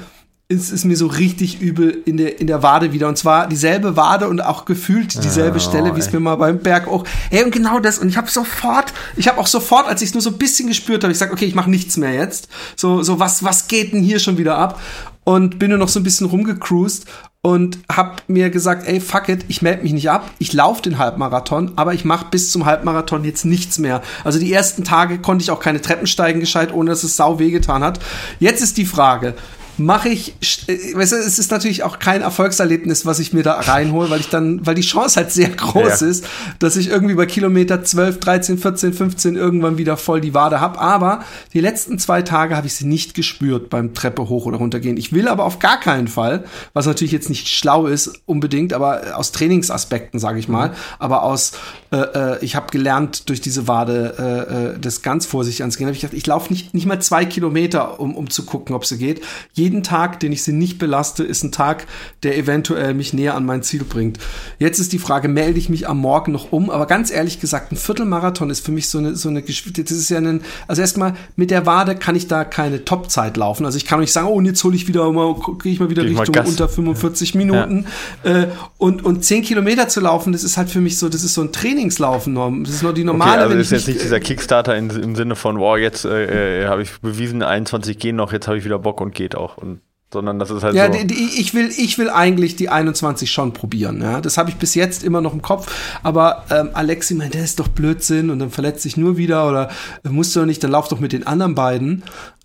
ist 0.47 0.71
es 0.71 0.85
mir 0.85 0.95
so 0.95 1.07
richtig 1.07 1.59
übel 1.59 2.03
in 2.05 2.17
der, 2.17 2.39
in 2.39 2.45
der 2.45 2.61
Wade 2.61 2.93
wieder. 2.93 3.07
Und 3.07 3.17
zwar 3.17 3.47
dieselbe 3.47 3.97
Wade 3.97 4.27
und 4.27 4.41
auch 4.41 4.65
gefühlt 4.65 5.23
dieselbe 5.23 5.57
oh, 5.57 5.59
Stelle, 5.59 5.95
wie 5.95 5.99
es 5.99 6.13
mir 6.13 6.19
mal 6.19 6.35
beim 6.35 6.59
Berg 6.59 6.87
auch. 6.87 7.03
Hey, 7.31 7.43
und 7.43 7.49
genau 7.49 7.79
das. 7.79 7.97
Und 7.97 8.09
ich 8.09 8.17
habe 8.17 8.29
sofort, 8.29 8.93
ich 9.15 9.27
habe 9.27 9.39
auch 9.39 9.47
sofort, 9.47 9.87
als 9.87 10.03
ich 10.03 10.09
es 10.09 10.13
nur 10.13 10.21
so 10.21 10.29
ein 10.29 10.37
bisschen 10.37 10.67
gespürt 10.67 11.03
habe, 11.03 11.11
ich 11.11 11.17
sag, 11.17 11.33
okay, 11.33 11.45
ich 11.45 11.55
mache 11.55 11.71
nichts 11.71 11.97
mehr 11.97 12.13
jetzt. 12.13 12.47
So, 12.75 13.01
so 13.01 13.19
was, 13.19 13.43
was 13.43 13.67
geht 13.67 13.93
denn 13.93 14.03
hier 14.03 14.19
schon 14.19 14.37
wieder 14.37 14.55
ab? 14.55 14.79
Und 15.25 15.59
bin 15.59 15.69
nur 15.69 15.79
noch 15.79 15.89
so 15.89 15.99
ein 15.99 16.03
bisschen 16.03 16.27
rumgecruised 16.27 17.05
und 17.41 17.77
hab 17.91 18.23
mir 18.27 18.49
gesagt, 18.49 18.87
ey, 18.87 18.99
fuck 18.99 19.29
it, 19.29 19.45
ich 19.49 19.61
melde 19.61 19.83
mich 19.83 19.93
nicht 19.93 20.09
ab, 20.09 20.31
ich 20.39 20.51
laufe 20.53 20.81
den 20.81 20.97
Halbmarathon, 20.97 21.73
aber 21.75 21.93
ich 21.93 22.03
mache 22.03 22.25
bis 22.31 22.49
zum 22.49 22.65
Halbmarathon 22.65 23.23
jetzt 23.23 23.45
nichts 23.45 23.77
mehr. 23.77 24.01
Also 24.23 24.39
die 24.39 24.51
ersten 24.51 24.83
Tage 24.83 25.19
konnte 25.19 25.43
ich 25.43 25.51
auch 25.51 25.59
keine 25.59 25.79
Treppen 25.79 26.07
steigen 26.07 26.39
gescheit, 26.39 26.73
ohne 26.73 26.89
dass 26.89 27.03
es 27.03 27.17
sau 27.17 27.37
wehgetan 27.37 27.83
hat. 27.83 27.99
Jetzt 28.39 28.61
ist 28.63 28.77
die 28.77 28.85
Frage, 28.85 29.35
mache 29.77 30.09
ich, 30.09 30.35
äh, 30.67 30.95
weißt 30.95 31.11
du, 31.11 31.15
es 31.17 31.39
ist 31.39 31.51
natürlich 31.51 31.83
auch 31.83 31.99
kein 31.99 32.21
Erfolgserlebnis, 32.21 33.05
was 33.05 33.19
ich 33.19 33.33
mir 33.33 33.43
da 33.43 33.53
reinhole, 33.53 34.09
weil 34.09 34.19
ich 34.19 34.29
dann, 34.29 34.65
weil 34.65 34.75
die 34.75 34.81
Chance 34.81 35.17
halt 35.17 35.31
sehr 35.31 35.49
groß 35.49 36.01
ja. 36.01 36.07
ist, 36.07 36.25
dass 36.59 36.75
ich 36.75 36.89
irgendwie 36.89 37.15
bei 37.15 37.25
Kilometer 37.25 37.83
12, 37.83 38.19
13, 38.19 38.57
14, 38.57 38.93
15 38.93 39.35
irgendwann 39.35 39.77
wieder 39.77 39.97
voll 39.97 40.21
die 40.21 40.33
Wade 40.33 40.61
hab. 40.61 40.81
Aber 40.81 41.23
die 41.53 41.59
letzten 41.59 41.99
zwei 41.99 42.21
Tage 42.21 42.55
habe 42.55 42.67
ich 42.67 42.75
sie 42.75 42.85
nicht 42.85 43.13
gespürt 43.13 43.69
beim 43.69 43.93
Treppe 43.93 44.29
hoch 44.29 44.45
oder 44.45 44.57
runter 44.57 44.79
gehen. 44.79 44.97
Ich 44.97 45.13
will 45.13 45.27
aber 45.27 45.45
auf 45.45 45.59
gar 45.59 45.79
keinen 45.79 46.07
Fall, 46.07 46.45
was 46.73 46.85
natürlich 46.85 47.11
jetzt 47.11 47.29
nicht 47.29 47.47
schlau 47.47 47.87
ist 47.87 48.21
unbedingt, 48.25 48.73
aber 48.73 49.17
aus 49.17 49.31
Trainingsaspekten, 49.31 50.19
sage 50.19 50.39
ich 50.39 50.47
mal, 50.47 50.69
mhm. 50.69 50.73
aber 50.99 51.23
aus, 51.23 51.53
äh, 51.91 51.97
äh, 51.97 52.45
ich 52.45 52.55
habe 52.55 52.67
gelernt 52.71 53.29
durch 53.29 53.41
diese 53.41 53.67
Wade 53.67 54.15
äh, 54.17 54.75
äh, 54.75 54.79
das 54.79 55.01
ganz 55.01 55.25
vorsichtig 55.25 55.63
anzugehen. 55.63 55.87
Hab 55.87 55.95
ich 55.95 56.01
gedacht, 56.01 56.17
ich 56.17 56.27
laufe 56.27 56.51
nicht, 56.51 56.73
nicht 56.73 56.85
mal 56.85 57.01
zwei 57.01 57.25
Kilometer, 57.25 57.99
um, 57.99 58.15
um 58.15 58.29
zu 58.29 58.45
gucken, 58.45 58.75
ob 58.75 58.85
sie 58.85 58.97
geht. 58.97 59.21
Je 59.53 59.64
jeden 59.65 59.81
Tag, 59.81 60.19
den 60.19 60.31
ich 60.31 60.43
sie 60.43 60.53
nicht 60.53 60.77
belaste, 60.77 61.23
ist 61.23 61.43
ein 61.43 61.51
Tag, 61.51 61.87
der 62.21 62.37
eventuell 62.37 62.93
mich 62.93 63.13
näher 63.13 63.33
an 63.33 63.45
mein 63.45 63.63
Ziel 63.63 63.83
bringt. 63.83 64.19
Jetzt 64.59 64.79
ist 64.79 64.93
die 64.93 64.99
Frage, 64.99 65.27
melde 65.27 65.57
ich 65.57 65.69
mich 65.69 65.89
am 65.89 65.97
Morgen 65.97 66.31
noch 66.31 66.51
um? 66.51 66.69
Aber 66.69 66.85
ganz 66.85 67.11
ehrlich 67.11 67.39
gesagt, 67.39 67.71
ein 67.71 67.77
Viertelmarathon 67.77 68.51
ist 68.51 68.63
für 68.63 68.71
mich 68.71 68.89
so 68.89 68.99
eine, 68.99 69.15
so 69.15 69.29
eine. 69.29 69.41
Das 69.41 69.91
ist 69.91 70.09
ja 70.09 70.19
ein, 70.19 70.41
also 70.67 70.81
erstmal 70.81 71.15
mit 71.35 71.49
der 71.49 71.65
Wade 71.65 71.95
kann 71.95 72.15
ich 72.15 72.27
da 72.27 72.43
keine 72.43 72.85
Topzeit 72.85 73.37
laufen. 73.37 73.65
Also 73.65 73.77
ich 73.77 73.85
kann 73.85 73.99
nicht 73.99 74.11
sagen, 74.11 74.27
oh, 74.27 74.39
jetzt 74.41 74.63
hole 74.63 74.75
ich 74.75 74.87
wieder 74.87 75.11
mal, 75.11 75.35
gehe 75.61 75.73
ich 75.73 75.79
mal 75.79 75.89
wieder 75.89 76.03
Geh 76.03 76.15
Richtung 76.15 76.45
unter 76.45 76.69
45 76.69 77.33
Minuten. 77.33 77.87
Ja. 78.23 78.43
Äh, 78.43 78.47
und, 78.77 79.03
und 79.03 79.25
10 79.25 79.41
Kilometer 79.41 79.87
zu 79.87 79.99
laufen, 79.99 80.31
das 80.31 80.43
ist 80.43 80.57
halt 80.57 80.69
für 80.69 80.81
mich 80.81 80.99
so, 80.99 81.09
das 81.09 81.23
ist 81.23 81.33
so 81.33 81.41
ein 81.41 81.51
Trainingslaufen. 81.51 82.35
Das 82.63 82.75
ist 82.75 82.83
nur 82.83 82.93
die 82.93 83.03
normale. 83.03 83.31
Okay, 83.31 83.41
also 83.41 83.57
das 83.57 83.65
ist 83.67 83.71
jetzt 83.71 83.87
nicht 83.87 84.03
dieser 84.03 84.19
Kickstarter 84.19 84.75
in, 84.75 84.91
im 84.91 85.15
Sinne 85.15 85.35
von, 85.35 85.57
wow, 85.59 85.75
jetzt 85.75 86.05
äh, 86.05 86.63
äh 86.63 86.67
habe 86.67 86.83
ich 86.83 86.91
bewiesen, 87.01 87.41
21 87.41 87.97
gehen 87.97 88.15
noch, 88.15 88.31
jetzt 88.31 88.47
habe 88.47 88.57
ich 88.57 88.65
wieder 88.65 88.77
Bock 88.77 89.01
und 89.01 89.15
geht 89.15 89.35
auch. 89.35 89.54
Und 89.55 89.81
sondern 90.13 90.39
das 90.39 90.49
ist 90.49 90.63
halt 90.63 90.75
ja, 90.75 90.85
so. 90.85 90.97
Die, 90.97 91.07
die, 91.07 91.39
ich 91.41 91.53
will, 91.53 91.69
ich 91.75 91.97
will 91.97 92.09
eigentlich 92.09 92.55
die 92.55 92.69
21 92.69 93.29
schon 93.29 93.51
probieren. 93.51 94.01
Ja, 94.01 94.21
das 94.21 94.37
habe 94.37 94.49
ich 94.49 94.55
bis 94.55 94.73
jetzt 94.73 95.03
immer 95.03 95.19
noch 95.19 95.33
im 95.33 95.41
Kopf. 95.41 95.69
Aber 96.03 96.45
ähm, 96.49 96.69
Alexi 96.73 97.15
meint, 97.15 97.33
der 97.33 97.43
ist 97.43 97.59
doch 97.59 97.67
Blödsinn 97.67 98.29
und 98.29 98.39
dann 98.39 98.49
verletzt 98.49 98.83
sich 98.83 98.95
nur 98.95 99.17
wieder 99.17 99.49
oder 99.49 99.69
äh, 100.05 100.09
musst 100.09 100.33
du 100.35 100.39
doch 100.39 100.45
nicht, 100.45 100.63
dann 100.63 100.71
lauf 100.71 100.87
doch 100.87 100.99
mit 100.99 101.11
den 101.11 101.27
anderen 101.27 101.53
beiden. 101.55 102.03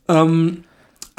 Ähm, 0.08 0.64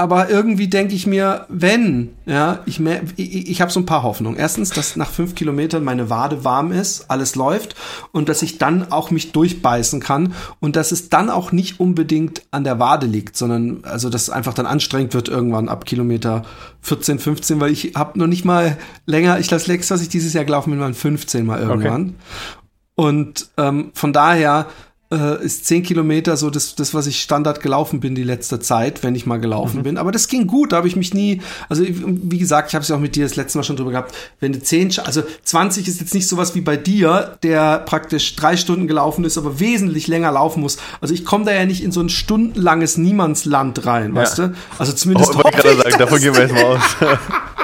aber 0.02 0.32
irgendwie 0.32 0.68
denke 0.68 0.96
ich 0.96 1.06
mir, 1.06 1.46
wenn, 1.48 2.10
ja, 2.26 2.64
ich, 2.66 2.80
mehr, 2.80 3.04
ich, 3.18 3.52
ich 3.52 3.62
habe 3.62 3.72
so 3.72 3.80
ein 3.80 3.86
paar 3.86 4.02
Hoffnungen. 4.02 4.36
Erstens, 4.36 4.72
dass 4.72 4.96
nach 4.96 5.12
fünf 5.12 5.36
Kilometern 5.36 5.84
meine 5.84 6.10
Wade 6.10 6.44
warm 6.44 6.72
ist, 6.72 7.12
alles 7.12 7.36
läuft 7.36 7.76
und 8.12 8.28
dass 8.28 8.42
ich 8.42 8.58
dann 8.58 8.92
auch 8.92 9.12
mich 9.12 9.32
durchbeißen 9.32 10.00
kann 10.00 10.34
und 10.60 10.76
dass 10.76 10.92
es 10.92 11.10
dann 11.10 11.30
auch 11.30 11.52
nicht 11.52 11.80
unbedingt 11.80 12.42
an 12.50 12.64
der 12.64 12.80
Wade 12.80 13.06
liegt, 13.06 13.38
sondern 13.38 13.84
also 13.84 14.10
dass 14.10 14.24
es 14.24 14.30
einfach 14.32 14.56
dann 14.56 14.66
anstrengend 14.66 15.14
wird 15.14 15.30
irgendwann 15.30 15.70
ab 15.70 15.86
Kilometer 15.86 16.46
14, 16.82 17.20
15, 17.20 17.60
weil 17.60 17.72
ich 17.72 17.94
habe 17.94 18.18
noch 18.18 18.26
nicht 18.26 18.44
mal 18.44 18.80
länger, 19.06 19.38
ich 19.38 19.50
das 19.50 19.68
längst, 19.68 19.92
was 19.92 20.02
ich 20.02 20.10
dieses 20.10 20.34
Jahr 20.34 20.46
gelaufen 20.46 20.72
bin, 20.72 20.80
waren 20.80 20.96
15 20.96 21.46
mal 21.46 21.60
irgendwann. 21.60 22.02
Okay. 22.02 22.14
Und 22.96 23.50
ähm, 23.58 23.92
von 23.94 24.14
daher 24.14 24.66
äh, 25.12 25.44
ist 25.44 25.66
zehn 25.66 25.84
Kilometer 25.84 26.38
so 26.38 26.50
das, 26.50 26.76
das, 26.76 26.94
was 26.94 27.08
ich 27.08 27.22
Standard 27.22 27.62
gelaufen 27.62 28.00
bin 28.00 28.16
die 28.16 28.24
letzte 28.24 28.60
Zeit, 28.60 29.04
wenn 29.04 29.16
ich 29.16 29.26
mal 29.26 29.38
gelaufen 29.38 29.80
mhm. 29.80 29.84
bin. 29.84 29.98
Aber 29.98 30.12
das 30.12 30.28
ging 30.28 30.48
gut, 30.48 30.72
da 30.72 30.78
habe 30.78 30.88
ich 30.88 30.96
mich 30.96 31.14
nie, 31.14 31.42
also 31.70 31.84
wie 31.86 32.38
gesagt, 32.38 32.70
ich 32.70 32.76
habe 32.76 32.84
es 32.84 32.90
ja 32.90 32.96
auch 32.96 33.00
mit 33.00 33.16
dir 33.16 33.24
das 33.24 33.36
letzte 33.36 33.58
Mal 33.58 33.64
schon 33.64 33.76
drüber 33.76 33.92
gehabt, 33.92 34.16
wenn 34.40 34.54
du 34.54 34.62
zehn, 34.62 34.92
also 35.04 35.24
20 35.44 35.88
ist 35.88 36.00
jetzt 36.00 36.14
nicht 36.14 36.28
sowas 36.28 36.56
wie 36.56 36.62
bei 36.62 36.78
dir, 36.78 37.38
der 37.44 37.80
praktisch 37.80 38.36
drei 38.36 38.58
Stunden 38.58 38.88
gelaufen 38.88 39.26
ist, 39.26 39.38
aber 39.38 39.60
wesentlich 39.60 40.08
länger 40.08 40.32
laufen 40.32 40.62
muss. 40.62 40.78
Also 41.02 41.14
ich 41.14 41.26
komme 41.26 41.46
da 41.46 41.52
ja 41.52 41.66
nicht 41.66 41.84
in 41.84 41.92
so 41.92 42.02
ein 42.02 42.10
stundenlanges 42.10 42.98
Niemandsland 42.98 43.86
rein, 43.86 44.16
ja. 44.16 44.22
weißt 44.22 44.38
du? 44.40 44.54
Also 44.78 44.94
zumindest. 44.94 45.36
Oh, 45.36 45.42
ich 45.46 45.58
gerade 45.58 45.76
sagen, 45.76 45.98
davon 45.98 46.20
gehen 46.20 46.34
wir 46.34 46.42
jetzt 46.42 46.54
mal 46.54 46.64
aus. 46.64 46.82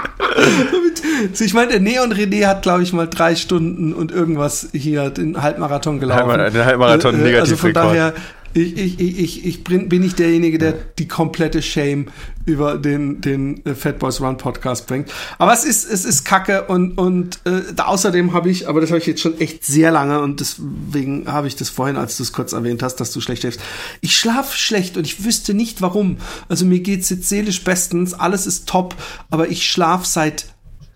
ich 1.39 1.53
meine, 1.53 1.72
der 1.72 1.79
Neon 1.79 2.13
René 2.13 2.46
hat, 2.46 2.62
glaube 2.62 2.84
ich, 2.84 2.94
mal 2.94 3.08
drei 3.08 3.36
Stunden 3.36 3.94
und 3.94 4.12
irgendwas 4.12 4.70
hier 4.74 5.10
den 5.10 5.41
Halbmarathon 5.41 6.00
gelaufen. 6.00 6.53
Den 6.53 6.65
Halbmarathon 6.65 7.15
äh, 7.15 7.17
negativ 7.17 7.39
Also 7.41 7.58
von 7.58 7.74
daher, 7.74 8.13
ich, 8.58 9.00
ich, 9.00 9.20
ich, 9.20 9.46
ich 9.46 9.64
bin, 9.64 9.90
bin 9.90 10.02
nicht 10.02 10.20
derjenige, 10.20 10.58
der 10.58 10.74
die 10.98 11.08
komplette 11.08 11.62
Shame 11.62 12.08
über 12.46 12.78
den, 12.78 13.22
den 13.22 13.66
äh, 13.66 13.76
Fat 13.76 14.00
Boys 14.00 14.22
Run 14.22 14.38
Podcast 14.38 14.88
bringt. 14.88 15.12
Aber 15.38 15.54
es 15.54 15.66
ist, 15.66 15.90
es 15.90 16.06
ist 16.06 16.24
kacke 16.24 16.64
und, 16.64 16.98
und 16.98 17.40
äh, 17.46 17.62
außerdem 17.78 18.34
habe 18.34 18.50
ich, 18.50 18.68
aber 18.68 18.82
das 18.82 18.90
habe 18.90 19.00
ich 19.00 19.06
jetzt 19.06 19.22
schon 19.22 19.40
echt 19.40 19.66
sehr 19.66 19.92
lange 19.92 20.22
und 20.22 20.40
deswegen 20.40 21.32
habe 21.32 21.48
ich 21.48 21.56
das 21.56 21.70
vorhin, 21.70 21.98
als 21.98 22.18
du 22.18 22.24
es 22.24 22.34
kurz 22.34 22.54
erwähnt 22.54 22.82
hast, 22.82 22.96
dass 22.96 23.12
du 23.12 23.22
schlecht 23.22 23.42
schläfst. 23.42 23.60
Ich 24.02 24.18
schlafe 24.18 24.58
schlecht 24.58 24.98
und 24.98 25.06
ich 25.06 25.24
wüsste 25.24 25.54
nicht 25.54 25.82
warum. 25.82 26.18
Also 26.50 26.66
mir 26.66 26.80
geht's 26.80 27.10
jetzt 27.10 27.30
seelisch 27.30 27.64
bestens, 27.64 28.14
alles 28.14 28.48
ist 28.48 28.68
top, 28.68 28.96
aber 29.30 29.50
ich 29.50 29.70
schlafe 29.70 30.08
seit 30.08 30.46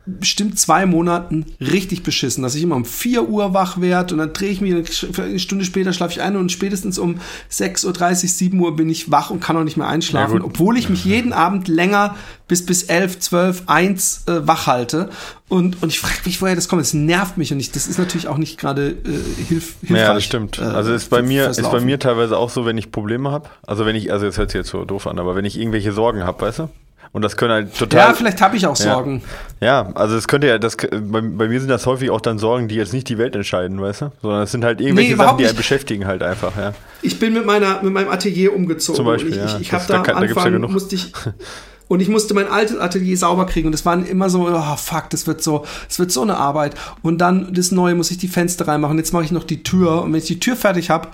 bestimmt 0.06 0.60
zwei 0.60 0.86
Monaten 0.86 1.46
richtig 1.60 2.04
beschissen, 2.04 2.42
dass 2.44 2.56
ich 2.56 2.64
immer 2.64 2.76
um 2.76 2.86
4 2.86 3.30
Uhr 3.30 3.54
wach 3.54 3.80
werde 3.80 4.16
und 4.16 4.20
dann 4.20 4.34
drehe 4.34 4.50
ich 4.50 4.62
mich, 4.62 4.74
eine 5.20 5.40
Stunde 5.40 5.64
später 5.64 5.94
schlafe 5.94 6.14
ich 6.14 6.22
ein 6.22 6.36
und 6.36 6.52
spätestens 6.52 6.98
um 6.98 7.20
6.30 7.52 7.86
Uhr, 7.86 8.16
7 8.16 8.60
Uhr 8.60 8.76
bin 8.76 8.90
ich 8.90 9.12
wach 9.12 9.30
und 9.30 9.42
kann 9.42 9.58
auch 9.58 9.64
nicht 9.64 9.78
mehr 9.78 9.88
einschlafen, 9.88 10.38
ja, 10.38 10.44
obwohl 10.44 10.78
ich 10.78 10.90
mich 10.90 11.06
jeden 11.06 11.34
Abend 11.34 11.68
länger 11.68 12.16
bis 12.48 12.66
bis 12.66 12.84
11, 12.84 13.20
12, 13.20 13.64
1 13.68 14.24
äh, 14.28 14.48
wach 14.48 14.68
halte 14.68 15.10
und, 15.52 15.84
und 15.84 15.90
ich 15.90 16.00
frage 16.00 16.22
mich, 16.26 16.42
woher 16.42 16.56
das 16.56 16.70
kommt. 16.70 16.82
Es 16.82 16.94
nervt 16.94 17.38
mich 17.38 17.52
und 17.52 17.60
ich, 17.60 17.72
das 17.72 17.86
ist 17.86 18.00
natürlich 18.00 18.30
auch 18.30 18.38
nicht 18.38 18.58
gerade 18.58 18.92
äh, 18.92 19.44
hilf, 19.50 19.76
hilfreich. 19.82 19.98
Ja, 19.98 20.14
das 20.14 20.24
stimmt. 20.24 20.60
Äh, 20.60 20.64
also 20.64 20.94
ist 20.94 21.10
bei 21.10 21.22
mir 21.22 21.50
ist 21.50 21.62
bei 21.70 21.82
mir 21.82 22.00
teilweise 22.00 22.38
auch 22.38 22.50
so, 22.50 22.66
wenn 22.66 22.78
ich 22.78 22.90
Probleme 22.90 23.32
habe. 23.32 23.50
Also 23.68 23.86
wenn 23.86 23.98
ich, 23.98 24.14
also 24.14 24.26
jetzt 24.26 24.38
hört 24.38 24.52
sich 24.52 24.60
jetzt 24.60 24.70
so 24.70 24.86
doof 24.86 25.08
an, 25.08 25.20
aber 25.20 25.36
wenn 25.36 25.44
ich 25.44 25.60
irgendwelche 25.60 25.92
Sorgen 25.92 26.24
habe, 26.24 26.42
weißt 26.46 26.60
du, 26.60 26.70
und 27.14 27.24
das 27.24 27.36
können 27.36 27.52
halt 27.52 27.78
total. 27.78 28.10
Ja, 28.10 28.14
vielleicht 28.14 28.42
habe 28.42 28.56
ich 28.56 28.66
auch 28.66 28.76
Sorgen. 28.76 29.22
Ja, 29.60 29.84
ja 29.84 29.92
also 29.96 30.16
es 30.16 30.28
könnte 30.30 30.48
ja, 30.48 30.58
das, 30.58 30.78
bei, 30.78 31.22
bei, 31.22 31.48
mir 31.50 31.60
sind 31.60 31.70
das 31.70 31.86
häufig 31.86 32.10
auch 32.10 32.22
dann 32.22 32.40
Sorgen, 32.40 32.70
die 32.70 32.76
jetzt 32.76 32.94
nicht 32.94 33.10
die 33.10 33.18
Welt 33.18 33.36
entscheiden, 33.36 33.82
weißt 33.82 34.02
du? 34.02 34.12
Sondern 34.22 34.44
es 34.44 34.52
sind 34.52 34.64
halt 34.64 34.80
irgendwelche 34.80 35.12
nee, 35.12 35.18
Sachen, 35.18 35.38
die 35.38 35.46
einen 35.46 35.58
beschäftigen 35.58 36.08
halt 36.08 36.24
einfach, 36.24 36.56
ja. 36.56 36.74
Ich 37.02 37.20
bin 37.20 37.34
mit 37.34 37.46
meiner, 37.46 37.84
mit 37.84 37.92
meinem 37.92 38.10
Atelier 38.10 38.56
umgezogen. 38.56 38.96
Zum 38.96 39.06
Beispiel, 39.06 39.32
ich, 39.32 39.38
ja. 39.38 39.46
ich, 39.46 39.62
ich 39.62 39.74
habe 39.74 39.84
da, 39.88 40.04
da 40.04 40.14
am 40.14 40.24
Anfang, 40.24 40.54
ja 40.54 40.68
musste 40.68 40.96
ich, 40.96 41.12
und 41.90 42.00
ich 42.00 42.08
musste 42.08 42.34
mein 42.34 42.48
altes 42.48 42.78
Atelier 42.78 43.18
sauber 43.18 43.46
kriegen 43.46 43.68
und 43.68 43.74
es 43.74 43.86
waren 43.86 44.06
immer 44.06 44.30
so, 44.30 44.48
oh 44.48 44.76
fuck, 44.78 45.10
das 45.10 45.28
wird 45.28 45.44
so, 45.44 45.66
es 45.90 46.00
wird 46.00 46.14
so 46.14 46.22
eine 46.22 46.38
Arbeit. 46.38 46.76
Und 47.02 47.18
dann 47.18 47.54
das 47.54 47.72
Neue 47.72 47.96
muss 47.96 48.10
ich 48.12 48.20
die 48.20 48.30
Fenster 48.30 48.70
reinmachen. 48.70 48.98
Jetzt 48.98 49.12
mache 49.12 49.26
ich 49.26 49.32
noch 49.32 49.44
die 49.44 49.64
Tür 49.64 50.04
und 50.04 50.14
wenn 50.14 50.20
ich 50.20 50.28
die 50.28 50.40
Tür 50.40 50.56
fertig 50.56 50.90
habe, 50.90 51.10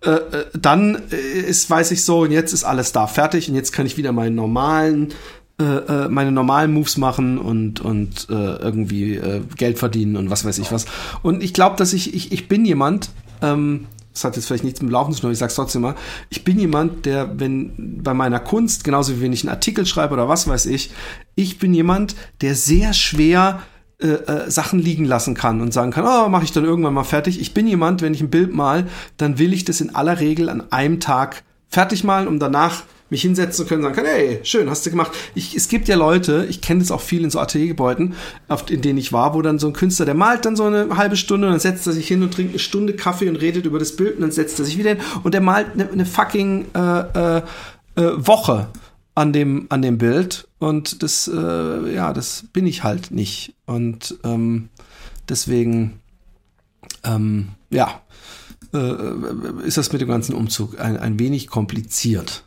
äh, 0.00 0.10
äh, 0.10 0.44
dann 0.52 0.94
ist, 1.10 1.68
weiß 1.68 1.90
ich 1.90 2.04
so, 2.04 2.20
und 2.20 2.30
jetzt 2.30 2.52
ist 2.52 2.62
alles 2.62 2.92
da 2.92 3.08
fertig 3.08 3.48
und 3.48 3.56
jetzt 3.56 3.72
kann 3.72 3.84
ich 3.84 3.96
wieder 3.96 4.12
meinen 4.12 4.36
normalen 4.36 5.08
äh, 5.60 5.64
äh, 5.64 6.08
meine 6.08 6.30
normalen 6.30 6.72
Moves 6.72 6.98
machen 6.98 7.36
und, 7.36 7.80
und 7.80 8.28
äh, 8.30 8.32
irgendwie 8.32 9.16
äh, 9.16 9.42
Geld 9.56 9.78
verdienen 9.78 10.16
und 10.16 10.30
was 10.30 10.44
weiß 10.44 10.58
ich 10.58 10.70
was. 10.70 10.86
Und 11.22 11.42
ich 11.42 11.52
glaube, 11.52 11.74
dass 11.74 11.92
ich, 11.92 12.14
ich, 12.14 12.30
ich 12.30 12.46
bin 12.46 12.64
jemand, 12.64 13.10
ähm, 13.42 13.86
das 14.12 14.22
hat 14.22 14.36
jetzt 14.36 14.46
vielleicht 14.46 14.62
nichts 14.62 14.80
mit 14.82 14.92
Laufen 14.92 15.12
zu 15.12 15.20
tun, 15.20 15.32
ich 15.32 15.38
sag's 15.38 15.56
trotzdem 15.56 15.82
mal, 15.82 15.96
ich 16.30 16.44
bin 16.44 16.60
jemand, 16.60 17.06
der, 17.06 17.40
wenn 17.40 18.02
bei 18.02 18.14
meiner 18.14 18.38
Kunst, 18.38 18.84
genauso 18.84 19.16
wie 19.16 19.22
wenn 19.22 19.32
ich 19.32 19.42
einen 19.42 19.50
Artikel 19.50 19.84
schreibe 19.84 20.14
oder 20.14 20.28
was 20.28 20.46
weiß 20.46 20.66
ich, 20.66 20.92
ich 21.34 21.58
bin 21.58 21.74
jemand, 21.74 22.14
der 22.40 22.54
sehr 22.54 22.92
schwer 22.92 23.60
äh, 24.00 24.06
äh, 24.10 24.50
Sachen 24.52 24.78
liegen 24.78 25.06
lassen 25.06 25.34
kann 25.34 25.60
und 25.60 25.72
sagen 25.72 25.90
kann, 25.90 26.04
oh, 26.06 26.28
mache 26.28 26.44
ich 26.44 26.52
dann 26.52 26.64
irgendwann 26.64 26.94
mal 26.94 27.02
fertig. 27.02 27.40
Ich 27.40 27.52
bin 27.52 27.66
jemand, 27.66 28.00
wenn 28.00 28.14
ich 28.14 28.20
ein 28.20 28.30
Bild 28.30 28.54
mal, 28.54 28.86
dann 29.16 29.38
will 29.38 29.52
ich 29.52 29.64
das 29.64 29.80
in 29.80 29.92
aller 29.96 30.20
Regel 30.20 30.50
an 30.50 30.70
einem 30.70 31.00
Tag 31.00 31.42
fertig 31.68 32.04
malen, 32.04 32.28
um 32.28 32.38
danach 32.38 32.84
mich 33.10 33.22
hinsetzen 33.22 33.66
können 33.66 33.84
und 33.84 33.94
sagen 33.94 34.06
kann, 34.06 34.14
hey, 34.14 34.40
schön, 34.42 34.68
hast 34.68 34.84
du 34.84 34.90
gemacht. 34.90 35.12
Ich, 35.34 35.54
es 35.54 35.68
gibt 35.68 35.88
ja 35.88 35.96
Leute, 35.96 36.46
ich 36.48 36.60
kenne 36.60 36.80
das 36.80 36.90
auch 36.90 37.00
viel 37.00 37.24
in 37.24 37.30
so 37.30 37.40
Ateliergebäuden, 37.40 38.14
in 38.68 38.82
denen 38.82 38.98
ich 38.98 39.12
war, 39.12 39.34
wo 39.34 39.42
dann 39.42 39.58
so 39.58 39.66
ein 39.66 39.72
Künstler, 39.72 40.06
der 40.06 40.14
malt 40.14 40.44
dann 40.44 40.56
so 40.56 40.64
eine 40.64 40.96
halbe 40.96 41.16
Stunde 41.16 41.46
und 41.46 41.52
dann 41.52 41.60
setzt 41.60 41.86
er 41.86 41.92
sich 41.92 42.06
hin 42.06 42.22
und 42.22 42.34
trinkt 42.34 42.52
eine 42.52 42.58
Stunde 42.58 42.94
Kaffee 42.94 43.28
und 43.28 43.36
redet 43.36 43.66
über 43.66 43.78
das 43.78 43.96
Bild 43.96 44.16
und 44.16 44.22
dann 44.22 44.32
setzt 44.32 44.58
er 44.58 44.64
sich 44.64 44.78
wieder 44.78 44.90
hin 44.90 45.00
und 45.22 45.32
der 45.32 45.40
malt 45.40 45.68
eine, 45.74 45.90
eine 45.90 46.06
fucking 46.06 46.66
äh, 46.74 47.38
äh, 47.38 47.42
äh, 47.96 48.26
Woche 48.26 48.68
an 49.14 49.32
dem, 49.32 49.66
an 49.70 49.82
dem 49.82 49.98
Bild 49.98 50.46
und 50.58 51.02
das, 51.02 51.28
äh, 51.28 51.94
ja, 51.94 52.12
das 52.12 52.44
bin 52.52 52.66
ich 52.66 52.84
halt 52.84 53.10
nicht 53.10 53.54
und 53.66 54.18
ähm, 54.24 54.68
deswegen, 55.28 56.00
ähm, 57.04 57.48
ja, 57.70 58.02
äh, 58.72 59.66
ist 59.66 59.78
das 59.78 59.92
mit 59.92 60.00
dem 60.00 60.08
ganzen 60.08 60.34
Umzug 60.34 60.78
ein, 60.78 60.96
ein 60.96 61.18
wenig 61.18 61.48
kompliziert. 61.48 62.44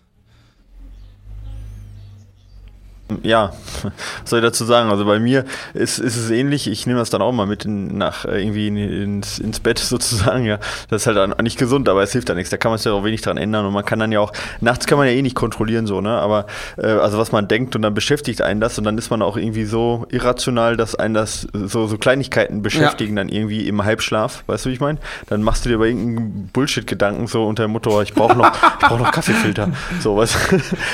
Ja, 3.23 3.53
was 3.83 3.91
soll 4.29 4.39
ich 4.39 4.45
dazu 4.45 4.65
sagen? 4.65 4.89
Also 4.89 5.05
bei 5.05 5.19
mir 5.19 5.45
ist, 5.73 5.99
ist 5.99 6.17
es 6.17 6.29
ähnlich. 6.29 6.67
Ich 6.67 6.85
nehme 6.87 6.99
das 6.99 7.09
dann 7.09 7.21
auch 7.21 7.31
mal 7.31 7.47
mit 7.47 7.65
in, 7.65 7.97
nach 7.97 8.25
äh, 8.25 8.41
irgendwie 8.41 8.67
in, 8.67 8.77
ins, 8.77 9.39
ins 9.39 9.59
Bett 9.59 9.79
sozusagen. 9.79 10.45
Ja, 10.45 10.59
das 10.89 11.05
ist 11.05 11.07
halt 11.07 11.41
nicht 11.41 11.57
gesund, 11.57 11.89
aber 11.89 12.03
es 12.03 12.11
hilft 12.11 12.29
da 12.29 12.33
nichts. 12.33 12.49
Da 12.49 12.57
kann 12.57 12.71
man 12.71 12.77
sich 12.77 12.85
ja 12.85 12.93
auch 12.93 13.03
wenig 13.03 13.21
dran 13.21 13.37
ändern 13.37 13.65
und 13.65 13.73
man 13.73 13.85
kann 13.85 13.99
dann 13.99 14.11
ja 14.11 14.19
auch 14.19 14.31
nachts 14.59 14.85
kann 14.85 14.97
man 14.97 15.07
ja 15.07 15.13
eh 15.13 15.21
nicht 15.21 15.35
kontrollieren 15.35 15.87
so, 15.87 16.01
ne? 16.01 16.11
Aber 16.11 16.45
äh, 16.77 16.87
also 16.87 17.17
was 17.17 17.31
man 17.31 17.47
denkt 17.47 17.75
und 17.75 17.81
dann 17.81 17.93
beschäftigt 17.93 18.41
einen 18.41 18.59
das 18.59 18.77
und 18.77 18.83
dann 18.83 18.97
ist 18.97 19.09
man 19.09 19.21
auch 19.21 19.37
irgendwie 19.37 19.65
so 19.65 20.05
irrational, 20.09 20.77
dass 20.77 20.95
einen 20.95 21.13
das 21.13 21.47
so 21.53 21.87
so 21.87 21.97
Kleinigkeiten 21.97 22.61
beschäftigen 22.61 23.17
ja. 23.17 23.23
dann 23.23 23.29
irgendwie 23.29 23.67
im 23.67 23.83
Halbschlaf. 23.83 24.43
Weißt 24.47 24.65
du, 24.65 24.69
wie 24.69 24.73
ich 24.73 24.79
meine? 24.79 24.99
Dann 25.27 25.43
machst 25.43 25.65
du 25.65 25.69
dir 25.69 25.75
über 25.75 25.87
irgendeinen 25.87 26.49
Bullshit 26.53 26.85
Gedanken 26.87 27.27
so 27.27 27.45
unter 27.45 27.63
dem 27.63 27.71
Motto, 27.71 28.01
ich 28.01 28.13
brauche 28.13 28.37
noch, 28.37 28.51
ich 28.53 28.87
brauche 28.87 29.01
noch 29.01 29.11
Kaffeefilter. 29.21 29.71
So 29.99 30.17
was. 30.17 30.37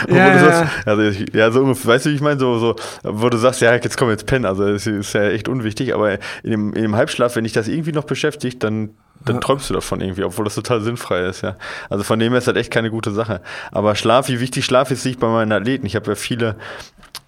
Ja, 0.10 0.36
ja. 0.36 0.72
Also 0.86 1.24
ja 1.34 1.52
so 1.52 1.62
ungefähr. 1.62 1.94
Weißt 1.94 2.06
du, 2.06 2.07
ich 2.10 2.22
meine, 2.22 2.40
so, 2.40 2.58
so, 2.60 2.76
wo 3.04 3.30
du 3.30 3.38
sagst, 3.38 3.62
ja, 3.62 3.74
jetzt 3.74 3.98
komm 3.98 4.10
jetzt 4.10 4.26
pennen, 4.26 4.46
also 4.46 4.72
das 4.72 4.88
ist 4.88 5.14
ja 5.14 5.24
echt 5.24 5.48
unwichtig, 5.48 5.94
aber 5.94 6.14
in 6.44 6.52
dem, 6.52 6.74
in 6.74 6.82
dem 6.82 6.96
Halbschlaf, 6.96 7.36
wenn 7.36 7.44
dich 7.44 7.54
das 7.54 7.68
irgendwie 7.68 7.92
noch 7.92 8.06
beschäftigt, 8.06 8.64
dann 8.64 8.90
dann 9.26 9.42
träumst 9.42 9.70
du 9.70 9.74
davon 9.74 10.02
irgendwie, 10.02 10.24
obwohl 10.24 10.46
das 10.46 10.56
total 10.56 10.82
sinnfrei 10.82 11.26
ist, 11.26 11.42
ja. 11.42 11.56
Also 11.90 12.04
von 12.04 12.20
dem 12.20 12.32
her 12.32 12.40
ist 12.40 12.48
das 12.48 12.56
echt 12.56 12.72
keine 12.72 12.90
gute 12.90 13.12
Sache. 13.12 13.42
Aber 13.72 13.96
Schlaf, 13.96 14.30
wie 14.30 14.40
wichtig 14.40 14.66
Schlaf 14.66 14.92
ist, 14.92 15.04
sehe 15.04 15.14
ich 15.14 15.18
bei 15.18 15.28
meinen 15.28 15.52
Athleten. 15.52 15.86
Ich 15.86 15.96
habe 15.96 16.12
ja 16.12 16.16
viele, 16.16 16.56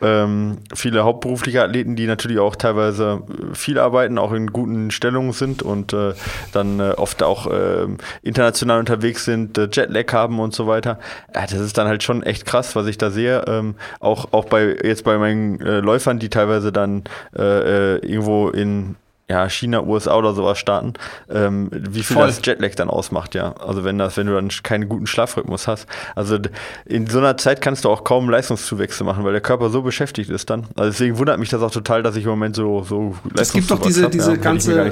ähm, 0.02 0.60
viele 0.74 1.04
hauptberufliche 1.04 1.64
Athleten, 1.64 1.96
die 1.96 2.08
natürlich 2.08 2.40
auch 2.40 2.56
teilweise 2.56 3.24
viel 3.54 3.80
arbeiten, 3.80 4.18
auch 4.18 4.32
in 4.32 4.48
guten 4.48 4.92
Stellungen 4.92 5.34
sind 5.34 5.62
und 5.62 5.94
äh, 5.94 6.14
dann 6.54 6.80
äh, 6.80 6.92
oft 6.92 7.24
auch 7.24 7.48
äh, 7.48 7.88
international 8.22 8.80
unterwegs 8.80 9.26
sind, 9.26 9.58
äh, 9.58 9.68
Jetlag 9.72 10.12
haben 10.14 10.40
und 10.40 10.54
so 10.54 10.68
weiter. 10.68 11.00
Das 11.34 11.52
ist 11.52 11.78
dann 11.78 11.88
halt 11.88 12.04
schon 12.04 12.24
echt 12.24 12.46
krass, 12.46 12.76
was 12.76 12.88
ich 12.88 12.98
da 12.98 13.12
sehe. 13.12 13.44
Ähm, 13.48 13.76
auch, 14.00 14.32
auch 14.32 14.46
bei 14.46 14.78
jetzt 14.84 15.04
bei 15.04 15.18
meinen 15.18 15.60
äh, 15.62 15.80
Läufern, 15.80 16.20
die 16.20 16.30
teilweise 16.30 16.72
dann 16.72 17.04
äh, 17.36 17.96
äh 17.96 17.98
irgendwo 18.00 18.50
in 18.50 18.96
ja, 19.30 19.48
China, 19.48 19.84
USA 19.84 20.16
oder 20.16 20.34
sowas 20.34 20.58
starten, 20.58 20.94
ähm, 21.30 21.70
wie 21.72 22.02
viel 22.02 22.16
Voll. 22.16 22.26
das 22.26 22.42
Jetlag 22.44 22.74
dann 22.76 22.90
ausmacht, 22.90 23.36
ja. 23.36 23.54
Also 23.58 23.84
wenn 23.84 24.00
das, 24.00 24.18
wenn 24.18 24.26
du 24.26 24.34
dann 24.34 24.50
keinen 24.64 24.90
guten 24.90 25.06
Schlafrhythmus 25.06 25.68
hast. 25.68 25.86
Also 26.16 26.40
in 26.86 27.06
so 27.06 27.20
einer 27.20 27.38
Zeit 27.38 27.62
kannst 27.62 27.86
du 27.86 27.90
auch 27.90 28.04
kaum 28.04 28.28
Leistungszuwächse 28.28 29.04
machen, 29.04 29.24
weil 29.24 29.32
der 29.32 29.42
Körper 29.42 29.70
so 29.70 29.84
beschäftigt 29.84 30.32
ist 30.32 30.50
dann. 30.50 30.66
Also 30.76 30.90
deswegen 30.90 31.20
wundert 31.20 31.38
mich 31.38 31.50
das 31.50 31.62
auch 31.62 31.70
total, 31.70 32.02
dass 32.02 32.16
ich 32.16 32.24
im 32.24 32.32
Moment 32.32 32.56
so, 32.56 32.84
so 32.84 33.16
Es 33.38 33.54
gibt 33.54 33.70
doch 33.70 33.80
diese, 33.80 34.06
hab, 34.06 34.12
diese 34.12 34.32
ja, 34.32 34.38
ganze, 34.38 34.74
äh, 34.74 34.92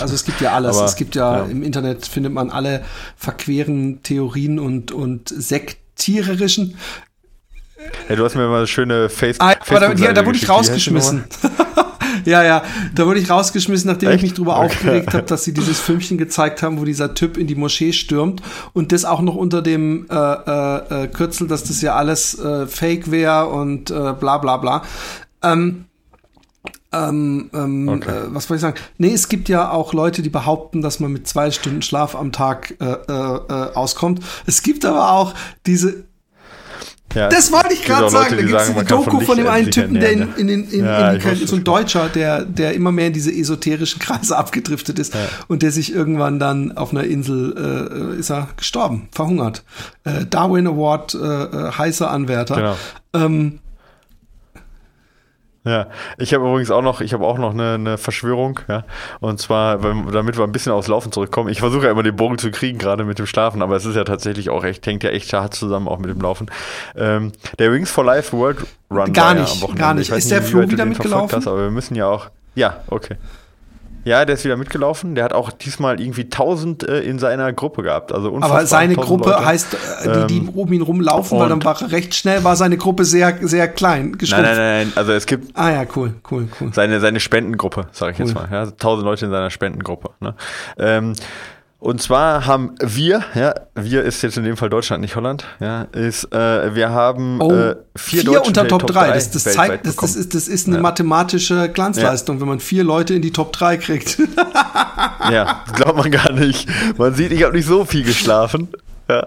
also 0.00 0.14
es 0.14 0.24
gibt 0.24 0.40
ja 0.40 0.52
alles. 0.52 0.76
Aber, 0.76 0.86
es 0.86 0.94
gibt 0.94 1.16
ja, 1.16 1.38
ja, 1.38 1.44
im 1.44 1.64
Internet 1.64 2.06
findet 2.06 2.32
man 2.32 2.50
alle 2.50 2.84
verqueren 3.16 4.00
Theorien 4.04 4.60
und, 4.60 4.92
und 4.92 5.28
sektiererischen 5.28 6.76
Hey, 8.06 8.16
du 8.16 8.24
hast 8.24 8.36
mir 8.36 8.46
mal 8.46 8.58
eine 8.58 8.66
schöne 8.68 9.08
Face 9.08 9.40
ah, 9.40 9.54
aber 9.68 9.80
da, 9.80 9.94
da, 9.94 10.12
da 10.12 10.24
wurde 10.24 10.38
ich 10.38 10.48
rausgeschmissen. 10.48 11.24
Ja, 12.32 12.42
ja, 12.42 12.62
da 12.94 13.06
wurde 13.06 13.20
ich 13.20 13.30
rausgeschmissen, 13.30 13.90
nachdem 13.90 14.10
Echt? 14.10 14.18
ich 14.18 14.22
mich 14.22 14.34
darüber 14.34 14.56
okay. 14.56 14.66
aufgeregt 14.66 15.14
habe, 15.14 15.24
dass 15.24 15.44
sie 15.44 15.52
dieses 15.52 15.80
Filmchen 15.80 16.18
gezeigt 16.18 16.62
haben, 16.62 16.80
wo 16.80 16.84
dieser 16.84 17.14
Typ 17.14 17.36
in 17.36 17.46
die 17.46 17.54
Moschee 17.54 17.92
stürmt 17.92 18.42
und 18.72 18.92
das 18.92 19.04
auch 19.04 19.20
noch 19.20 19.34
unter 19.34 19.62
dem 19.62 20.06
äh, 20.10 20.14
äh, 20.14 21.04
äh 21.04 21.08
Kürzel, 21.08 21.48
dass 21.48 21.64
das 21.64 21.82
ja 21.82 21.94
alles 21.94 22.38
äh, 22.38 22.66
Fake 22.66 23.10
wäre 23.10 23.48
und 23.48 23.90
äh, 23.90 24.12
bla 24.18 24.38
bla 24.38 24.56
bla. 24.56 24.82
Ähm, 25.42 25.86
ähm, 26.92 27.50
ähm, 27.54 27.88
okay. 27.88 28.10
äh, 28.10 28.34
was 28.34 28.50
wollte 28.50 28.58
ich 28.58 28.62
sagen? 28.62 28.76
Nee, 28.98 29.14
es 29.14 29.28
gibt 29.28 29.48
ja 29.48 29.70
auch 29.70 29.94
Leute, 29.94 30.22
die 30.22 30.28
behaupten, 30.28 30.82
dass 30.82 31.00
man 31.00 31.10
mit 31.10 31.26
zwei 31.26 31.50
Stunden 31.50 31.82
Schlaf 31.82 32.14
am 32.14 32.32
Tag 32.32 32.76
äh, 32.80 32.84
äh, 32.84 33.36
äh 33.48 33.74
auskommt. 33.74 34.20
Es 34.46 34.62
gibt 34.62 34.84
aber 34.84 35.12
auch 35.12 35.34
diese 35.66 36.04
ja, 37.14 37.28
das 37.28 37.52
wollte 37.52 37.74
ich 37.74 37.84
gerade 37.84 38.10
sagen. 38.10 38.36
Da 38.36 38.42
gibt 38.42 38.54
es 38.54 38.70
eine 38.70 38.84
Doku 38.84 39.10
von, 39.10 39.26
von 39.26 39.36
dem 39.36 39.48
einen 39.48 39.70
Typen, 39.70 39.94
der 39.94 40.12
in, 40.12 40.34
in, 40.36 40.48
in, 40.48 40.70
in, 40.70 40.84
ja, 40.84 41.12
in 41.12 41.20
die, 41.20 41.46
so 41.46 41.56
ein 41.56 41.64
Deutscher, 41.64 42.08
der, 42.08 42.44
der 42.44 42.74
immer 42.74 42.92
mehr 42.92 43.08
in 43.08 43.12
diese 43.12 43.32
esoterischen 43.32 44.00
Kreise 44.00 44.36
abgedriftet 44.42 44.98
ist 44.98 45.14
ja. 45.14 45.20
und 45.48 45.62
der 45.62 45.72
sich 45.72 45.94
irgendwann 45.94 46.38
dann 46.38 46.76
auf 46.76 46.92
einer 46.92 47.04
Insel 47.04 48.14
äh, 48.16 48.18
ist 48.18 48.30
er 48.30 48.48
gestorben, 48.56 49.08
verhungert. 49.12 49.64
Äh, 50.04 50.26
Darwin 50.28 50.66
Award, 50.66 51.14
äh, 51.14 51.18
äh 51.18 51.72
heißer 51.72 52.10
Anwärter. 52.10 52.54
Genau. 52.54 52.76
Ähm, 53.14 53.58
ja, 55.64 55.86
ich 56.18 56.34
habe 56.34 56.48
übrigens 56.48 56.70
auch 56.70 56.82
noch, 56.82 57.00
ich 57.00 57.12
habe 57.12 57.24
auch 57.24 57.38
noch 57.38 57.52
eine, 57.52 57.74
eine, 57.74 57.98
Verschwörung, 57.98 58.58
ja. 58.68 58.84
Und 59.20 59.40
zwar, 59.40 59.78
damit 59.78 60.36
wir 60.36 60.44
ein 60.44 60.52
bisschen 60.52 60.72
aufs 60.72 60.88
Laufen 60.88 61.12
zurückkommen. 61.12 61.50
Ich 61.50 61.60
versuche 61.60 61.84
ja 61.84 61.92
immer 61.92 62.02
den 62.02 62.16
Bogen 62.16 62.38
zu 62.38 62.50
kriegen, 62.50 62.78
gerade 62.78 63.04
mit 63.04 63.18
dem 63.18 63.26
Schlafen, 63.26 63.62
aber 63.62 63.76
es 63.76 63.84
ist 63.84 63.94
ja 63.94 64.04
tatsächlich 64.04 64.50
auch 64.50 64.64
echt, 64.64 64.84
hängt 64.86 65.04
ja 65.04 65.10
echt 65.10 65.32
hart 65.32 65.54
zusammen, 65.54 65.86
auch 65.86 65.98
mit 65.98 66.10
dem 66.10 66.20
Laufen. 66.20 66.50
Ähm, 66.96 67.32
der 67.58 67.72
Wings 67.72 67.90
for 67.90 68.04
Life 68.04 68.36
World 68.36 68.66
Run 68.90 69.12
gar 69.12 69.34
nicht, 69.34 69.62
ja 69.62 69.74
gar 69.74 69.94
nicht. 69.94 70.10
Ist 70.10 70.30
der 70.30 70.42
Flo 70.42 70.68
wieder 70.68 70.84
mitgelaufen? 70.84 71.36
Hast, 71.36 71.46
aber 71.46 71.62
wir 71.62 71.70
müssen 71.70 71.94
ja 71.94 72.06
auch. 72.06 72.30
Ja, 72.54 72.80
okay. 72.88 73.16
Ja, 74.04 74.24
der 74.24 74.34
ist 74.34 74.44
wieder 74.44 74.56
mitgelaufen. 74.56 75.14
Der 75.14 75.24
hat 75.24 75.32
auch 75.32 75.52
diesmal 75.52 76.00
irgendwie 76.00 76.22
1000 76.22 76.88
äh, 76.88 77.00
in 77.00 77.18
seiner 77.18 77.52
Gruppe 77.52 77.82
gehabt. 77.82 78.12
Also 78.12 78.36
Aber 78.40 78.66
seine 78.66 78.96
Gruppe 78.96 79.30
Leute. 79.30 79.44
heißt, 79.44 79.74
äh, 79.74 80.26
die, 80.26 80.40
die 80.40 80.46
ähm, 80.46 80.48
um 80.50 80.72
ihn 80.72 80.82
rumlaufen, 80.82 81.38
weil 81.38 81.48
dann 81.48 81.62
war 81.64 81.80
recht 81.90 82.14
schnell, 82.14 82.42
war 82.42 82.56
seine 82.56 82.76
Gruppe 82.76 83.04
sehr, 83.04 83.38
sehr 83.42 83.68
klein, 83.68 84.18
geschrumpft. 84.18 84.46
Nein, 84.46 84.56
nein, 84.56 84.86
nein, 84.88 84.92
also 84.96 85.12
es 85.12 85.26
gibt. 85.26 85.56
Ah 85.56 85.70
ja, 85.70 85.84
cool, 85.94 86.14
cool, 86.30 86.48
cool. 86.60 86.70
Seine, 86.72 87.00
seine 87.00 87.20
Spendengruppe, 87.20 87.86
sage 87.92 88.12
ich 88.12 88.18
cool. 88.18 88.26
jetzt 88.26 88.34
mal. 88.34 88.48
Ja, 88.50 88.62
1000 88.62 89.04
Leute 89.04 89.26
in 89.26 89.30
seiner 89.30 89.50
Spendengruppe. 89.50 90.10
Ne? 90.20 90.34
Ähm, 90.78 91.14
und 91.82 92.00
zwar 92.00 92.46
haben 92.46 92.76
wir, 92.80 93.24
ja, 93.34 93.54
wir 93.74 94.04
ist 94.04 94.22
jetzt 94.22 94.36
in 94.36 94.44
dem 94.44 94.56
Fall 94.56 94.70
Deutschland, 94.70 95.00
nicht 95.00 95.16
Holland, 95.16 95.44
ja, 95.58 95.82
ist, 95.90 96.32
äh, 96.32 96.76
wir 96.76 96.90
haben 96.90 97.40
oh, 97.40 97.52
äh, 97.52 97.74
vier, 97.96 98.22
vier 98.22 98.46
unter 98.46 98.68
Top 98.68 98.86
3. 98.86 99.08
Das, 99.08 99.32
das 99.32 99.42
zeigt, 99.42 99.84
das, 99.84 99.96
das, 99.96 100.14
ist, 100.14 100.32
das 100.32 100.46
ist 100.46 100.68
eine 100.68 100.76
ja. 100.76 100.82
mathematische 100.82 101.68
Glanzleistung, 101.68 102.36
ja. 102.36 102.40
wenn 102.42 102.48
man 102.48 102.60
vier 102.60 102.84
Leute 102.84 103.14
in 103.14 103.22
die 103.22 103.32
Top 103.32 103.52
3 103.52 103.78
kriegt. 103.78 104.16
ja, 105.28 105.64
glaubt 105.74 105.96
man 105.96 106.12
gar 106.12 106.30
nicht. 106.30 106.68
Man 106.98 107.16
sieht, 107.16 107.32
ich 107.32 107.42
habe 107.42 107.56
nicht 107.56 107.66
so 107.66 107.84
viel 107.84 108.04
geschlafen. 108.04 108.68
Ja. 109.08 109.26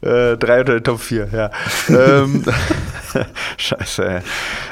Äh, 0.00 0.38
drei 0.38 0.60
unter 0.60 0.72
den 0.72 0.84
Top 0.84 1.00
4, 1.00 1.28
ja. 1.30 1.50
ähm, 1.90 2.44
Scheiße, 3.56 4.04
ey. 4.04 4.20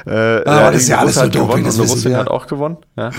Äh, 0.07 0.11
ah, 0.11 0.43
ja, 0.45 0.71
das 0.71 0.83
ist 0.83 0.89
ja 0.89 0.99
alles 0.99 1.15
so 1.15 1.29
gewonnen 1.29 1.65
und 1.65 1.79
Russland 1.79 2.17
hat 2.17 2.29
auch 2.29 2.47
gewonnen. 2.47 2.79
Ja? 2.97 3.11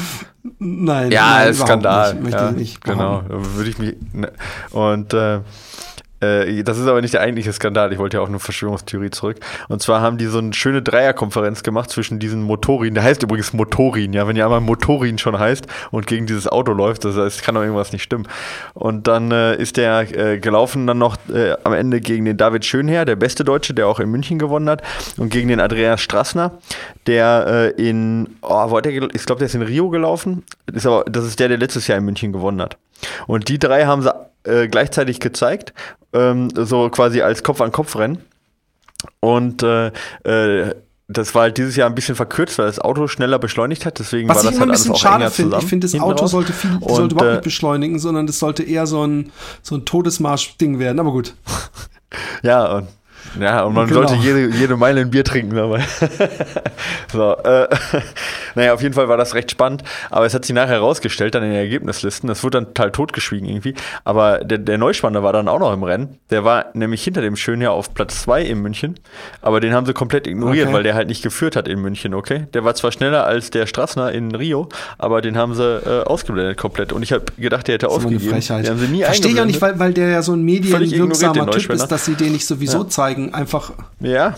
Nein, 0.60 1.12
ja, 1.12 1.40
nein, 1.40 1.54
Skandal. 1.54 2.16
Nicht. 2.16 2.34
Ja, 2.34 2.52
nicht 2.52 2.84
genau, 2.84 3.24
würde 3.28 3.70
ich 3.70 3.78
mich. 3.78 3.96
Ne. 4.14 4.32
Und 4.72 5.14
äh, 5.14 5.40
äh, 6.22 6.64
das 6.64 6.78
ist 6.78 6.88
aber 6.88 7.02
nicht 7.02 7.14
der 7.14 7.22
eigentliche 7.22 7.52
Skandal. 7.52 7.92
Ich 7.92 8.00
wollte 8.00 8.18
ja 8.18 8.24
auch 8.24 8.28
eine 8.28 8.40
Verschwörungstheorie 8.40 9.10
zurück. 9.10 9.38
Und 9.68 9.82
zwar 9.82 10.02
haben 10.02 10.18
die 10.18 10.28
so 10.28 10.38
eine 10.38 10.54
schöne 10.54 10.82
Dreierkonferenz 10.82 11.64
gemacht 11.64 11.90
zwischen 11.90 12.20
diesen 12.20 12.44
Motorin. 12.44 12.94
Der 12.94 13.04
heißt 13.04 13.24
übrigens 13.24 13.54
Motorin, 13.54 14.14
ja. 14.14 14.28
Wenn 14.28 14.36
ihr 14.36 14.46
einmal 14.46 14.62
Motorin 14.62 15.18
schon 15.18 15.38
heißt 15.38 15.68
und 15.92 16.08
gegen 16.08 16.28
dieses 16.28 16.48
Auto 16.48 16.74
läuft, 16.74 17.06
das 17.06 17.16
heißt, 17.16 17.44
kann 17.44 17.56
doch 17.56 17.62
irgendwas 17.62 17.92
nicht 17.92 18.04
stimmen. 18.04 18.28
Und 18.74 19.08
dann 19.08 19.32
äh, 19.32 19.56
ist 19.56 19.78
der 19.78 20.02
äh, 20.18 20.40
gelaufen 20.40 20.88
dann 20.88 20.98
noch 20.98 21.18
äh, 21.34 21.56
am 21.64 21.74
Ende 21.74 22.02
gegen 22.02 22.26
den 22.26 22.38
David 22.38 22.66
Schönherr, 22.66 23.06
der 23.06 23.16
beste 23.16 23.44
Deutsche, 23.44 23.74
der 23.74 23.88
auch 23.88 24.00
in 24.00 24.10
München 24.10 24.40
gewonnen 24.40 24.70
hat. 24.70 24.82
Und 25.18 25.30
gegen 25.30 25.48
den 25.48 25.60
Andreas 25.60 26.02
Strassner, 26.02 26.52
der 27.08 27.74
äh, 27.78 27.90
in, 27.90 28.38
oh, 28.42 28.70
wo 28.70 28.78
hat 28.78 28.86
ich 28.86 29.26
glaube, 29.26 29.40
der 29.40 29.48
ist 29.48 29.56
in 29.56 29.62
Rio 29.62 29.90
gelaufen. 29.90 30.44
Ist 30.72 30.86
aber, 30.86 31.04
das 31.06 31.26
ist 31.26 31.40
der, 31.40 31.48
der 31.48 31.58
letztes 31.58 31.88
Jahr 31.88 31.98
in 31.98 32.06
München 32.06 32.32
gewonnen 32.32 32.62
hat. 32.62 32.78
Und 33.28 33.48
die 33.48 33.58
drei 33.58 33.86
haben 33.86 34.02
sie 34.02 34.14
äh, 34.44 34.68
gleichzeitig 34.68 35.20
gezeigt, 35.20 35.74
ähm, 36.14 36.50
so 36.56 36.90
quasi 36.90 37.22
als 37.22 37.44
Kopf-an-Kopf-Rennen. 37.44 38.20
Und 39.20 39.64
äh, 39.64 39.92
äh, 40.24 40.76
das 41.08 41.36
war 41.36 41.44
halt 41.44 41.58
dieses 41.58 41.76
Jahr 41.76 41.90
ein 41.90 41.96
bisschen 41.96 42.16
verkürzt, 42.16 42.58
weil 42.58 42.68
das 42.68 42.80
Auto 42.80 43.08
schneller 43.08 43.40
beschleunigt 43.40 43.86
hat. 43.86 44.00
Deswegen 44.00 44.30
Was 44.30 44.38
war 44.38 44.52
das 44.52 44.60
halt 44.60 44.70
alles 44.70 44.90
auch 44.90 44.98
schade 44.98 45.24
enger 45.24 45.32
finde. 45.32 45.58
Ich 45.60 45.66
finde, 45.66 45.88
das 45.88 46.00
Auto 46.00 46.28
sollte, 46.28 46.54
viel, 46.54 46.72
und, 46.80 46.96
sollte 46.96 47.16
überhaupt 47.16 47.32
nicht 47.32 47.42
äh, 47.42 47.44
beschleunigen, 47.44 48.00
sondern 48.00 48.28
das 48.28 48.40
sollte 48.40 48.64
eher 48.64 48.88
so 48.88 49.06
ein, 49.06 49.32
so 49.62 49.76
ein 49.76 49.86
Todesmarsch-Ding 49.86 50.80
werden. 50.80 51.00
Aber 51.00 51.12
gut. 51.12 51.36
ja, 52.44 52.78
und 52.78 52.88
ja, 53.40 53.64
und 53.64 53.74
man 53.74 53.88
genau. 53.88 54.08
sollte 54.08 54.16
jede, 54.16 54.48
jede 54.50 54.76
Meile 54.76 55.02
ein 55.02 55.10
Bier 55.10 55.24
trinken 55.24 55.56
dabei. 55.56 55.84
so, 57.12 57.36
äh, 57.38 57.68
naja, 58.56 58.74
auf 58.74 58.82
jeden 58.82 58.94
Fall 58.94 59.08
war 59.08 59.18
das 59.18 59.36
recht 59.36 59.52
spannend, 59.52 59.84
aber 60.10 60.26
es 60.26 60.34
hat 60.34 60.46
sich 60.46 60.54
nachher 60.54 60.76
herausgestellt, 60.76 61.36
dann 61.36 61.44
in 61.44 61.52
den 61.52 61.60
Ergebnislisten, 61.60 62.28
das 62.28 62.44
wurde 62.44 62.60
dann 62.60 62.68
total 62.68 62.92
totgeschwiegen 62.92 63.48
irgendwie, 63.48 63.74
aber 64.04 64.40
der, 64.40 64.58
der 64.58 64.78
Neuspanner 64.78 65.24
war 65.24 65.34
dann 65.34 65.48
auch 65.48 65.60
noch 65.60 65.74
im 65.74 65.84
Rennen, 65.84 66.20
der 66.30 66.44
war 66.44 66.66
nämlich 66.74 67.04
hinter 67.04 67.22
dem 67.22 67.36
Schönjahr 67.36 67.74
auf 67.74 67.94
Platz 67.94 68.22
2 68.24 68.44
in 68.44 68.62
München, 68.62 69.00
aber 69.42 69.60
den 69.60 69.74
haben 69.74 69.86
sie 69.86 69.94
komplett 69.94 70.28
ignoriert, 70.28 70.68
okay. 70.68 70.76
weil 70.76 70.84
der 70.84 70.96
halt 70.96 71.08
nicht 71.08 71.24
geführt 71.24 71.56
hat 71.56 71.68
in 71.68 71.80
München, 71.80 72.14
okay? 72.14 72.48
Der 72.54 72.64
war 72.64 72.76
zwar 72.76 72.92
schneller 72.92 73.26
als 73.26 73.50
der 73.52 73.66
Strassner 73.66 74.12
in 74.12 74.36
Rio, 74.36 74.68
aber 74.98 75.22
den 75.22 75.38
haben 75.38 75.56
sie 75.56 75.64
äh, 75.64 76.04
ausgeblendet 76.04 76.58
komplett 76.58 76.92
und 76.92 77.04
ich 77.04 77.14
habe 77.14 77.26
gedacht, 77.38 77.68
der 77.68 77.76
hätte 77.76 77.90
ausgegeben. 77.90 78.40
Den 78.40 78.42
haben 78.42 78.80
sie 78.80 78.88
nie 78.88 79.04
Verstehe 79.04 79.32
ich 79.32 79.42
auch 79.42 79.46
nicht, 79.46 79.62
weil, 79.62 79.80
weil 79.80 79.94
der 79.94 80.10
ja 80.10 80.22
so 80.22 80.34
ein 80.34 80.42
medienwirksamer 80.42 81.50
Typ 81.52 81.72
ist, 81.72 81.88
dass 81.88 82.06
sie 82.06 82.16
den 82.16 82.34
nicht 82.34 82.46
sowieso 82.46 82.80
ja. 82.80 82.90
zeigen 82.90 83.11
zeigen, 83.12 83.34
einfach. 83.34 83.72
Ja. 84.00 84.36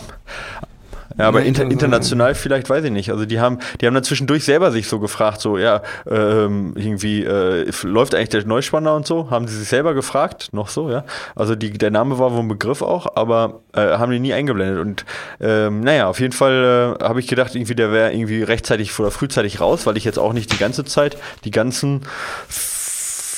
Ja, 1.15 1.27
aber 1.27 1.43
inter 1.43 1.62
international 1.63 2.33
vielleicht 2.33 2.71
weiß 2.71 2.86
ich 2.86 2.91
nicht. 2.91 3.12
Also 3.12 3.25
die 3.25 3.39
haben, 3.39 3.59
die 3.79 3.86
haben 3.86 3.93
dann 3.93 4.03
zwischendurch 4.03 4.43
selber 4.45 4.71
sich 4.71 4.88
so 4.88 4.99
gefragt, 4.99 5.41
so 5.41 5.59
ja, 5.59 5.83
ähm, 6.09 6.73
irgendwie 6.75 7.23
äh, 7.23 7.69
läuft 7.83 8.15
eigentlich 8.15 8.29
der 8.29 8.47
Neuspanner 8.47 8.95
und 8.95 9.05
so, 9.05 9.29
haben 9.29 9.47
sie 9.47 9.55
sich 9.55 9.67
selber 9.67 9.93
gefragt, 9.93 10.49
noch 10.53 10.69
so, 10.69 10.89
ja. 10.89 11.03
Also 11.36 11.53
die, 11.53 11.71
der 11.71 11.91
Name 11.91 12.17
war 12.17 12.31
wohl 12.31 12.39
ein 12.39 12.47
Begriff 12.47 12.81
auch, 12.81 13.15
aber 13.15 13.62
äh, 13.73 13.81
haben 13.81 14.12
die 14.12 14.19
nie 14.19 14.33
eingeblendet. 14.33 14.79
Und 14.79 15.05
ähm, 15.39 15.81
naja, 15.81 16.07
auf 16.07 16.19
jeden 16.19 16.33
Fall 16.33 16.97
äh, 16.99 17.03
habe 17.03 17.19
ich 17.19 17.27
gedacht, 17.27 17.53
irgendwie 17.53 17.75
der 17.75 17.91
wäre 17.91 18.12
irgendwie 18.12 18.41
rechtzeitig 18.41 18.97
oder 18.99 19.12
frühzeitig 19.12 19.62
raus, 19.62 19.86
weil 19.86 19.97
ich 19.97 20.05
jetzt 20.05 20.17
auch 20.17 20.33
nicht 20.33 20.51
die 20.51 20.57
ganze 20.57 20.83
Zeit, 20.83 21.17
die 21.43 21.51
ganzen 21.51 22.01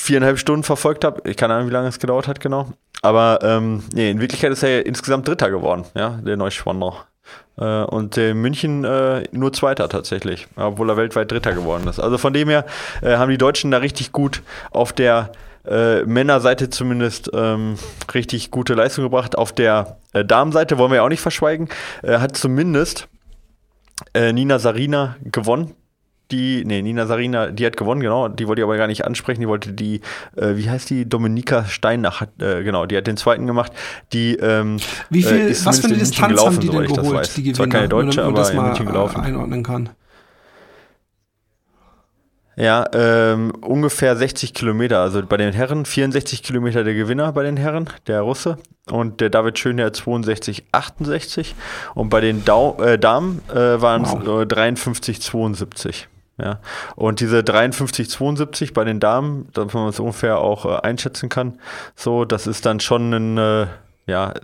viereinhalb 0.06 0.38
Stunden 0.38 0.62
verfolgt 0.62 1.04
habe. 1.04 1.28
Ich 1.28 1.36
keine 1.36 1.54
Ahnung, 1.54 1.68
wie 1.68 1.72
lange 1.72 1.88
es 1.88 1.98
gedauert 1.98 2.28
hat, 2.28 2.40
genau. 2.40 2.68
Aber 3.02 3.40
ähm, 3.42 3.82
nee, 3.92 4.10
in 4.10 4.20
Wirklichkeit 4.20 4.52
ist 4.52 4.62
er 4.62 4.86
insgesamt 4.86 5.28
Dritter 5.28 5.50
geworden, 5.50 5.84
ja, 5.94 6.20
der 6.24 6.36
Neuschwander. 6.36 7.06
Äh, 7.58 7.82
und 7.84 8.16
der 8.16 8.34
München 8.34 8.84
äh, 8.84 9.24
nur 9.32 9.52
Zweiter 9.52 9.88
tatsächlich, 9.88 10.46
obwohl 10.56 10.90
er 10.90 10.96
weltweit 10.96 11.30
Dritter 11.30 11.52
geworden 11.52 11.88
ist. 11.88 11.98
Also 11.98 12.18
von 12.18 12.32
dem 12.32 12.48
her 12.48 12.64
äh, 13.02 13.16
haben 13.16 13.30
die 13.30 13.38
Deutschen 13.38 13.70
da 13.70 13.78
richtig 13.78 14.12
gut 14.12 14.42
auf 14.70 14.92
der 14.92 15.32
äh, 15.66 16.02
Männerseite 16.04 16.70
zumindest 16.70 17.30
ähm, 17.34 17.76
richtig 18.14 18.50
gute 18.50 18.74
Leistung 18.74 19.04
gebracht. 19.04 19.36
Auf 19.36 19.52
der 19.52 19.98
äh, 20.12 20.24
Damenseite 20.24 20.78
wollen 20.78 20.92
wir 20.92 20.96
ja 20.96 21.02
auch 21.02 21.08
nicht 21.08 21.20
verschweigen, 21.20 21.68
äh, 22.02 22.18
hat 22.18 22.36
zumindest 22.36 23.08
äh, 24.14 24.32
Nina 24.32 24.58
Sarina 24.58 25.16
gewonnen 25.24 25.74
die, 26.30 26.64
nee, 26.64 26.82
Nina 26.82 27.06
Sarina, 27.06 27.48
die 27.48 27.64
hat 27.64 27.76
gewonnen, 27.76 28.00
genau. 28.00 28.28
Die 28.28 28.48
wollte 28.48 28.60
ich 28.60 28.64
aber 28.64 28.76
gar 28.76 28.88
nicht 28.88 29.04
ansprechen. 29.04 29.40
Die 29.40 29.48
wollte 29.48 29.72
die, 29.72 30.00
äh, 30.36 30.56
wie 30.56 30.68
heißt 30.68 30.90
die? 30.90 31.08
Dominika 31.08 31.64
Steinach, 31.66 32.20
hat, 32.20 32.30
äh, 32.40 32.64
genau, 32.64 32.86
die 32.86 32.96
hat 32.96 33.06
den 33.06 33.16
zweiten 33.16 33.46
gemacht. 33.46 33.72
Die, 34.12 34.34
ähm, 34.36 34.78
wie 35.10 35.22
viel, 35.22 35.50
äh, 35.50 35.64
was 35.64 35.80
für 35.80 35.86
eine 35.86 35.96
Distanz 35.96 36.28
gelaufen, 36.28 36.56
haben 36.56 36.60
die 36.60 36.68
denn 36.68 36.86
geholt, 36.86 37.36
die 37.36 37.42
Gewinner? 37.42 37.56
Zwar 37.56 37.68
keine 37.68 37.88
Deutsche, 37.88 38.24
aber 38.24 38.36
das 38.36 38.50
in 38.50 38.62
München 38.62 38.86
gelaufen. 38.86 39.20
einordnen 39.20 39.62
kann. 39.62 39.90
Ja, 42.58 42.86
ähm, 42.94 43.52
ungefähr 43.60 44.16
60 44.16 44.54
Kilometer. 44.54 45.00
Also 45.00 45.22
bei 45.24 45.36
den 45.36 45.52
Herren 45.52 45.84
64 45.84 46.42
Kilometer 46.42 46.84
der 46.84 46.94
Gewinner 46.94 47.30
bei 47.32 47.42
den 47.42 47.58
Herren, 47.58 47.90
der 48.06 48.22
Russe. 48.22 48.56
Und 48.90 49.20
der 49.20 49.28
David 49.28 49.58
Schönherr 49.58 49.92
62, 49.92 50.64
68. 50.72 51.54
Und 51.94 52.08
bei 52.08 52.22
den 52.22 52.46
Dau 52.46 52.80
äh, 52.82 52.98
Damen 52.98 53.42
äh, 53.50 53.80
waren 53.82 54.04
es 54.04 54.12
wow. 54.12 54.42
äh, 54.42 54.46
53, 54.46 55.20
72. 55.20 56.08
Ja. 56.38 56.60
Und 56.96 57.20
diese 57.20 57.42
53, 57.42 58.10
72 58.10 58.74
bei 58.74 58.84
den 58.84 59.00
Damen, 59.00 59.48
damit 59.54 59.72
man 59.72 59.88
es 59.88 60.00
ungefähr 60.00 60.38
auch 60.38 60.66
äh, 60.66 60.80
einschätzen 60.80 61.28
kann, 61.28 61.58
so, 61.94 62.24
das 62.24 62.46
ist 62.46 62.66
dann 62.66 62.80
schon 62.80 63.12
ein, 63.12 63.38
äh, 63.38 63.66
ja, 64.06 64.34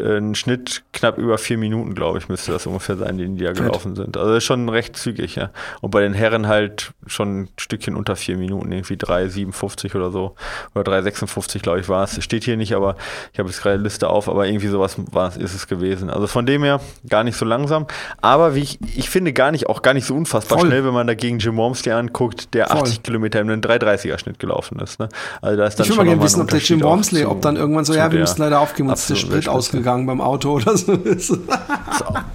ein 0.00 0.34
Schnitt 0.34 0.82
knapp 0.92 1.16
über 1.16 1.38
vier 1.38 1.58
Minuten, 1.58 1.94
glaube 1.94 2.18
ich, 2.18 2.28
müsste 2.28 2.50
das 2.50 2.66
ungefähr 2.66 2.96
sein, 2.96 3.18
die, 3.18 3.28
die 3.28 3.44
da 3.44 3.52
gelaufen 3.52 3.94
sind. 3.94 4.16
Also 4.16 4.34
ist 4.34 4.44
schon 4.44 4.68
recht 4.68 4.96
zügig, 4.96 5.36
ja. 5.36 5.50
Und 5.80 5.92
bei 5.92 6.00
den 6.00 6.12
Herren 6.12 6.48
halt 6.48 6.92
schon 7.06 7.42
ein 7.42 7.48
Stückchen 7.56 7.94
unter 7.94 8.16
vier 8.16 8.36
Minuten, 8.36 8.72
irgendwie 8.72 8.94
3,57 8.94 9.94
oder 9.94 10.10
so. 10.10 10.34
Oder 10.74 10.92
3,56, 10.92 11.60
glaube 11.60 11.78
ich, 11.78 11.88
war 11.88 12.02
es. 12.02 12.22
Steht 12.22 12.42
hier 12.42 12.56
nicht, 12.56 12.74
aber 12.74 12.96
ich 13.32 13.38
habe 13.38 13.48
jetzt 13.48 13.62
gerade 13.62 13.74
eine 13.74 13.84
Liste 13.84 14.08
auf, 14.08 14.28
aber 14.28 14.48
irgendwie 14.48 14.66
sowas 14.66 14.96
war 15.12 15.28
es, 15.28 15.36
ist 15.36 15.54
es 15.54 15.68
gewesen. 15.68 16.10
Also 16.10 16.26
von 16.26 16.44
dem 16.44 16.64
her 16.64 16.80
gar 17.08 17.22
nicht 17.22 17.36
so 17.36 17.44
langsam. 17.44 17.86
Aber 18.20 18.56
wie 18.56 18.62
ich, 18.62 18.80
ich 18.96 19.08
finde 19.08 19.32
gar 19.32 19.52
nicht, 19.52 19.68
auch 19.68 19.82
gar 19.82 19.94
nicht 19.94 20.06
so 20.06 20.16
unfassbar 20.16 20.58
Voll. 20.58 20.68
schnell, 20.68 20.84
wenn 20.84 20.94
man 20.94 21.06
dagegen 21.06 21.38
Jim 21.38 21.56
Wormsley 21.56 21.92
anguckt, 21.92 22.54
der 22.54 22.66
Voll. 22.66 22.80
80 22.80 23.04
Kilometer 23.04 23.40
in 23.40 23.50
einem 23.50 23.60
3,30er 23.60 24.18
Schnitt 24.18 24.40
gelaufen 24.40 24.80
ist. 24.80 24.98
Ne? 24.98 25.08
Also 25.40 25.56
da 25.56 25.66
ist 25.66 25.78
dann 25.78 25.84
ich 25.84 25.90
würde 25.90 25.98
mal 25.98 26.06
gerne 26.06 26.22
wissen, 26.22 26.40
ob 26.40 26.48
der 26.48 26.58
Jim 26.58 26.82
Wormsley, 26.82 27.24
ob 27.24 27.40
dann 27.40 27.54
irgendwann 27.54 27.84
so, 27.84 27.94
ja, 27.94 28.10
wir 28.10 28.18
müssen 28.18 28.40
leider 28.40 28.58
aufgeben, 28.58 28.79
uns 28.88 29.00
ist 29.00 29.10
der 29.10 29.16
Sprit 29.16 29.48
ausgegangen 29.48 30.06
beim 30.06 30.20
Auto 30.20 30.52
oder 30.52 30.76
so. 30.76 30.96
Das 30.96 31.30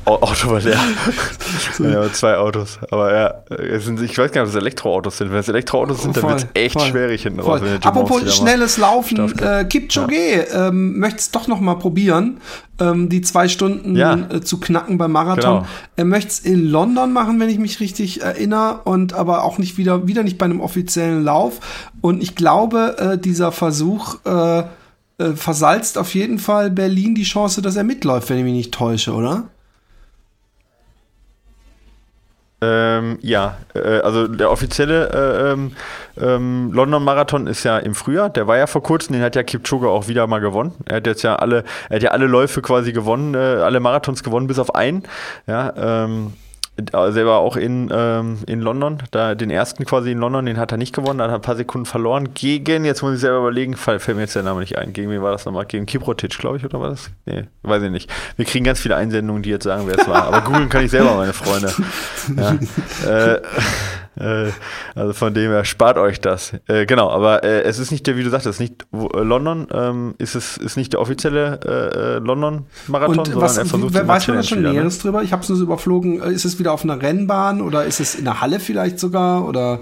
Auto 0.05 0.51
war 0.51 0.60
leer. 0.60 0.79
ja, 1.79 2.13
zwei 2.13 2.38
Autos. 2.38 2.79
Aber 2.91 3.13
ja, 3.13 3.79
sind, 3.79 4.01
ich 4.01 4.17
weiß 4.17 4.31
gar 4.31 4.41
nicht, 4.41 4.49
ob 4.49 4.55
es 4.55 4.62
Elektroautos 4.62 5.17
sind. 5.17 5.31
Wenn 5.31 5.39
es 5.39 5.47
Elektroautos 5.47 6.03
sind, 6.03 6.17
dann 6.17 6.29
wird 6.29 6.39
es 6.39 6.47
echt 6.53 6.79
voll, 6.79 6.89
schwierig 6.89 7.23
hinten 7.23 7.39
raus. 7.39 7.62
Apropos 7.84 8.36
schnelles 8.36 8.77
Laufen, 8.77 9.38
äh, 9.39 9.65
Kipchoge 9.65 10.47
ja. 10.47 10.67
ähm, 10.67 10.99
möchte 10.99 11.19
es 11.19 11.31
doch 11.31 11.47
noch 11.47 11.60
mal 11.60 11.75
probieren, 11.75 12.38
ähm, 12.79 13.10
die 13.10 13.21
zwei 13.21 13.47
Stunden 13.47 13.95
ja. 13.95 14.15
äh, 14.29 14.41
zu 14.41 14.60
knacken 14.60 14.97
beim 14.97 15.12
Marathon. 15.12 15.60
Genau. 15.60 15.67
Er 15.95 16.05
möchte 16.05 16.29
es 16.29 16.39
in 16.39 16.65
London 16.65 17.13
machen, 17.13 17.39
wenn 17.39 17.49
ich 17.49 17.60
mich 17.60 17.79
richtig 17.79 18.21
erinnere, 18.21 18.81
und 18.84 19.13
aber 19.13 19.43
auch 19.43 19.58
nicht 19.58 19.77
wieder, 19.77 20.08
wieder 20.08 20.23
nicht 20.23 20.38
bei 20.38 20.45
einem 20.45 20.62
offiziellen 20.62 21.23
Lauf. 21.23 21.60
Und 22.01 22.21
ich 22.21 22.36
glaube, 22.36 22.97
äh, 22.97 23.17
dieser 23.17 23.51
Versuch, 23.51 24.17
äh, 24.25 24.63
äh, 25.17 25.32
versalzt 25.32 25.97
auf 25.97 26.13
jeden 26.13 26.39
Fall 26.39 26.69
Berlin 26.69 27.15
die 27.15 27.23
Chance, 27.23 27.62
dass 27.62 27.75
er 27.75 27.84
mitläuft, 27.84 28.30
wenn 28.30 28.38
ich 28.38 28.43
mich 28.43 28.54
nicht 28.54 28.73
täusche, 28.73 29.13
oder? 29.13 29.49
Ähm, 32.62 33.19
ja, 33.21 33.58
äh, 33.75 33.99
also 33.99 34.28
der 34.28 34.49
offizielle 34.49 35.10
äh, 35.10 35.51
ähm, 35.51 35.71
ähm, 36.17 36.71
London 36.71 37.04
Marathon 37.04 37.47
ist 37.47 37.63
ja 37.63 37.78
im 37.78 37.93
Frühjahr. 37.93 38.30
Der 38.30 38.47
war 38.47 38.58
ja 38.58 38.65
vor 38.65 38.82
kurzem, 38.82 39.13
den 39.13 39.21
hat 39.21 39.36
ja 39.36 39.43
Kipchoge 39.43 39.89
auch 39.89 40.08
wieder 40.08 40.25
mal 40.28 40.39
gewonnen. 40.39 40.73
Er 40.86 40.97
hat 40.97 41.08
jetzt 41.08 41.21
ja 41.21 41.36
alle, 41.36 41.63
er 41.89 41.97
hat 41.97 42.04
ja 42.04 42.12
alle 42.12 42.28
Läufe 42.28 42.62
quasi 42.62 42.93
gewonnen, 42.93 43.36
äh, 43.36 43.38
alle 43.38 43.80
Marathons 43.80 44.23
gewonnen, 44.23 44.47
bis 44.47 44.58
auf 44.58 44.73
einen. 44.73 45.04
Ja, 45.47 45.73
ähm, 45.75 46.34
selber 46.78 47.38
auch 47.38 47.56
in, 47.56 47.90
ähm, 47.92 48.40
in 48.48 48.60
London, 48.60 48.98
da 49.12 49.34
den 49.34 49.50
ersten 49.50 49.86
quasi 49.86 50.12
in 50.12 50.20
London, 50.20 50.46
den 50.46 50.58
hat 50.58 50.72
er 50.72 50.78
nicht 50.78 50.94
gewonnen, 50.94 51.20
dann 51.20 51.32
hat 51.32 51.36
er 51.36 51.40
ein 51.40 51.42
paar 51.42 51.56
Sekunden 51.56 51.86
verloren 51.86 52.34
gegen, 52.34 52.84
jetzt 52.84 53.02
muss 53.02 53.16
ich 53.16 53.22
selber 53.22 53.40
überlegen, 53.40 53.76
fällt 53.76 54.08
mir 54.08 54.22
jetzt 54.22 54.36
der 54.36 54.44
Name 54.44 54.60
nicht 54.60 54.78
ein, 54.78 54.92
gegen 54.92 55.10
wen 55.10 55.22
war 55.22 55.32
das 55.32 55.46
nochmal? 55.46 55.66
Gegen 55.66 55.86
Kiprotic, 55.86 56.38
glaube 56.38 56.58
ich, 56.58 56.66
oder 56.66 56.82
war 56.82 56.90
das? 56.90 57.12
Nee, 57.26 57.46
weiß 57.64 57.84
ich 57.84 57.92
nicht. 57.92 58.12
Wir 58.36 58.46
kriegen 58.46 58.66
ganz 58.66 58.80
viele 58.80 58.96
Einsendungen, 58.96 59.42
die 59.42 59.50
jetzt 59.50 59.64
sagen, 59.64 59.84
wer 59.88 59.98
es 59.98 60.08
war, 60.08 60.24
aber 60.24 60.42
googeln 60.42 60.70
kann 60.70 60.84
ich 60.84 60.92
selber, 60.92 61.16
meine 61.16 61.34
Freunde. 61.34 61.74
Ja. 62.36 62.58
äh, 63.36 63.42
äh, 64.17 64.51
also 64.95 65.13
von 65.13 65.34
dem 65.34 65.51
her 65.51 65.65
spart 65.65 65.97
euch 65.97 66.21
das. 66.21 66.54
Äh, 66.67 66.86
genau, 66.86 67.10
aber 67.10 67.43
äh, 67.43 67.63
es 67.63 67.80
ist 67.80 67.91
nicht 67.91 68.08
der, 68.08 68.17
wie 68.17 68.23
du 68.23 68.30
sagtest, 68.30 68.60
nicht 68.60 68.86
äh, 68.93 69.19
London, 69.19 69.67
ähm, 69.71 70.15
ist 70.17 70.36
es 70.36 70.58
ist 70.58 70.78
nicht 70.78 70.93
der 70.93 71.01
offizielle 71.01 71.60
äh, 71.65 72.19
London-Marathon, 72.19 73.15
sondern 73.15 73.41
was, 73.41 73.58
er 73.58 73.65
versucht 73.65 73.93
wer, 73.93 74.08
Weiß 74.08 74.28
man 74.28 74.38
da 74.38 74.43
schon 74.43 74.60
wieder, 74.60 74.69
ne? 74.69 74.75
Näheres 74.75 74.97
ne? 74.97 75.01
drüber? 75.04 75.23
Ich 75.23 75.32
habe 75.32 75.43
es 75.43 75.49
nur 75.49 75.58
so 75.58 75.63
überflogen. 75.63 76.21
Ist 76.21 76.45
es 76.45 76.60
wieder 76.60 76.71
auf 76.71 76.84
einer 76.84 77.01
Rennbahn 77.01 77.62
oder 77.62 77.86
ist 77.86 77.99
es 77.99 78.15
in 78.15 78.25
der 78.25 78.41
Halle 78.41 78.60
vielleicht 78.60 78.99
sogar 78.99 79.47
oder? 79.47 79.80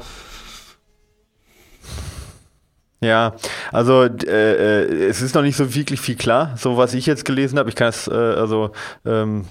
Ja, 3.04 3.36
also 3.74 4.04
äh, 4.04 4.84
es 5.08 5.22
ist 5.22 5.36
noch 5.36 5.42
nicht 5.42 5.58
so 5.58 5.76
wirklich 5.76 6.00
viel 6.00 6.16
klar, 6.16 6.54
so 6.58 6.78
was 6.78 6.94
ich 6.94 7.06
jetzt 7.06 7.26
gelesen 7.26 7.60
habe. 7.60 7.70
Ich 7.70 7.76
kann 7.76 7.90
es, 7.90 8.08
äh, 8.08 8.14
also 8.14 8.72
ähm, 9.06 9.44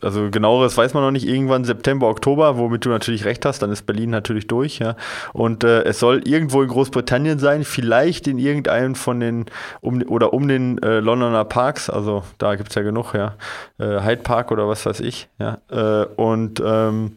also 0.00 0.30
genaueres 0.30 0.76
weiß 0.76 0.94
man 0.94 1.02
noch 1.02 1.10
nicht, 1.10 1.26
irgendwann 1.26 1.64
September, 1.64 2.08
Oktober, 2.08 2.56
womit 2.56 2.84
du 2.84 2.88
natürlich 2.88 3.24
recht 3.24 3.44
hast, 3.44 3.60
dann 3.62 3.70
ist 3.70 3.86
Berlin 3.86 4.10
natürlich 4.10 4.46
durch, 4.46 4.78
ja. 4.78 4.96
Und 5.32 5.64
äh, 5.64 5.82
es 5.84 5.98
soll 5.98 6.26
irgendwo 6.26 6.62
in 6.62 6.68
Großbritannien 6.68 7.38
sein, 7.38 7.64
vielleicht 7.64 8.26
in 8.26 8.38
irgendeinem 8.38 8.94
von 8.94 9.20
den, 9.20 9.46
um 9.80 10.02
oder 10.02 10.32
um 10.32 10.48
den 10.48 10.82
äh, 10.82 11.00
Londoner 11.00 11.44
Parks, 11.44 11.90
also 11.90 12.22
da 12.38 12.54
gibt 12.54 12.70
es 12.70 12.74
ja 12.74 12.82
genug, 12.82 13.14
ja. 13.14 13.34
Äh, 13.78 14.02
Hyde 14.02 14.22
Park 14.22 14.50
oder 14.50 14.68
was 14.68 14.86
weiß 14.86 15.00
ich, 15.00 15.28
ja. 15.38 15.58
Äh, 15.70 16.06
und 16.16 16.62
ähm, 16.64 17.16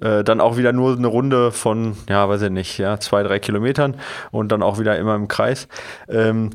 äh, 0.00 0.24
dann 0.24 0.40
auch 0.40 0.56
wieder 0.56 0.72
nur 0.72 0.96
eine 0.96 1.06
Runde 1.06 1.52
von, 1.52 1.96
ja, 2.08 2.28
weiß 2.28 2.42
ich 2.42 2.50
nicht, 2.50 2.78
ja, 2.78 2.98
zwei, 2.98 3.22
drei 3.22 3.38
Kilometern 3.38 3.96
und 4.30 4.50
dann 4.50 4.62
auch 4.62 4.78
wieder 4.78 4.98
immer 4.98 5.14
im 5.14 5.28
Kreis. 5.28 5.68
Ähm, 6.08 6.50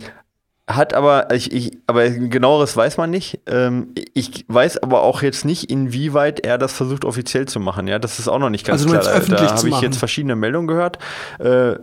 hat 0.68 0.96
aber, 0.96 1.32
ich, 1.32 1.52
ich, 1.52 1.78
aber 1.86 2.10
genaueres 2.10 2.76
weiß 2.76 2.98
man 2.98 3.12
nicht. 3.12 3.40
Ähm, 3.46 3.94
ich 4.14 4.46
weiß 4.48 4.82
aber 4.82 5.04
auch 5.04 5.22
jetzt 5.22 5.46
nicht, 5.46 5.70
inwieweit 5.70 6.40
er 6.40 6.58
das 6.58 6.74
versucht 6.74 7.06
offiziell 7.06 7.48
zu 7.48 7.60
machen. 7.60 7.88
Ja, 7.88 8.00
das 8.00 8.18
ist 8.18 8.28
auch 8.28 8.40
noch 8.40 8.50
nicht 8.50 8.66
ganz 8.66 8.82
also 8.82 8.98
klar. 8.98 9.04
Da, 9.04 9.48
da 9.48 9.58
habe 9.58 9.70
ich 9.70 9.82
jetzt 9.82 9.98
verschiedene 9.98 10.36
Meldungen 10.36 10.68
gehört. 10.68 10.98
Äh, 11.40 11.76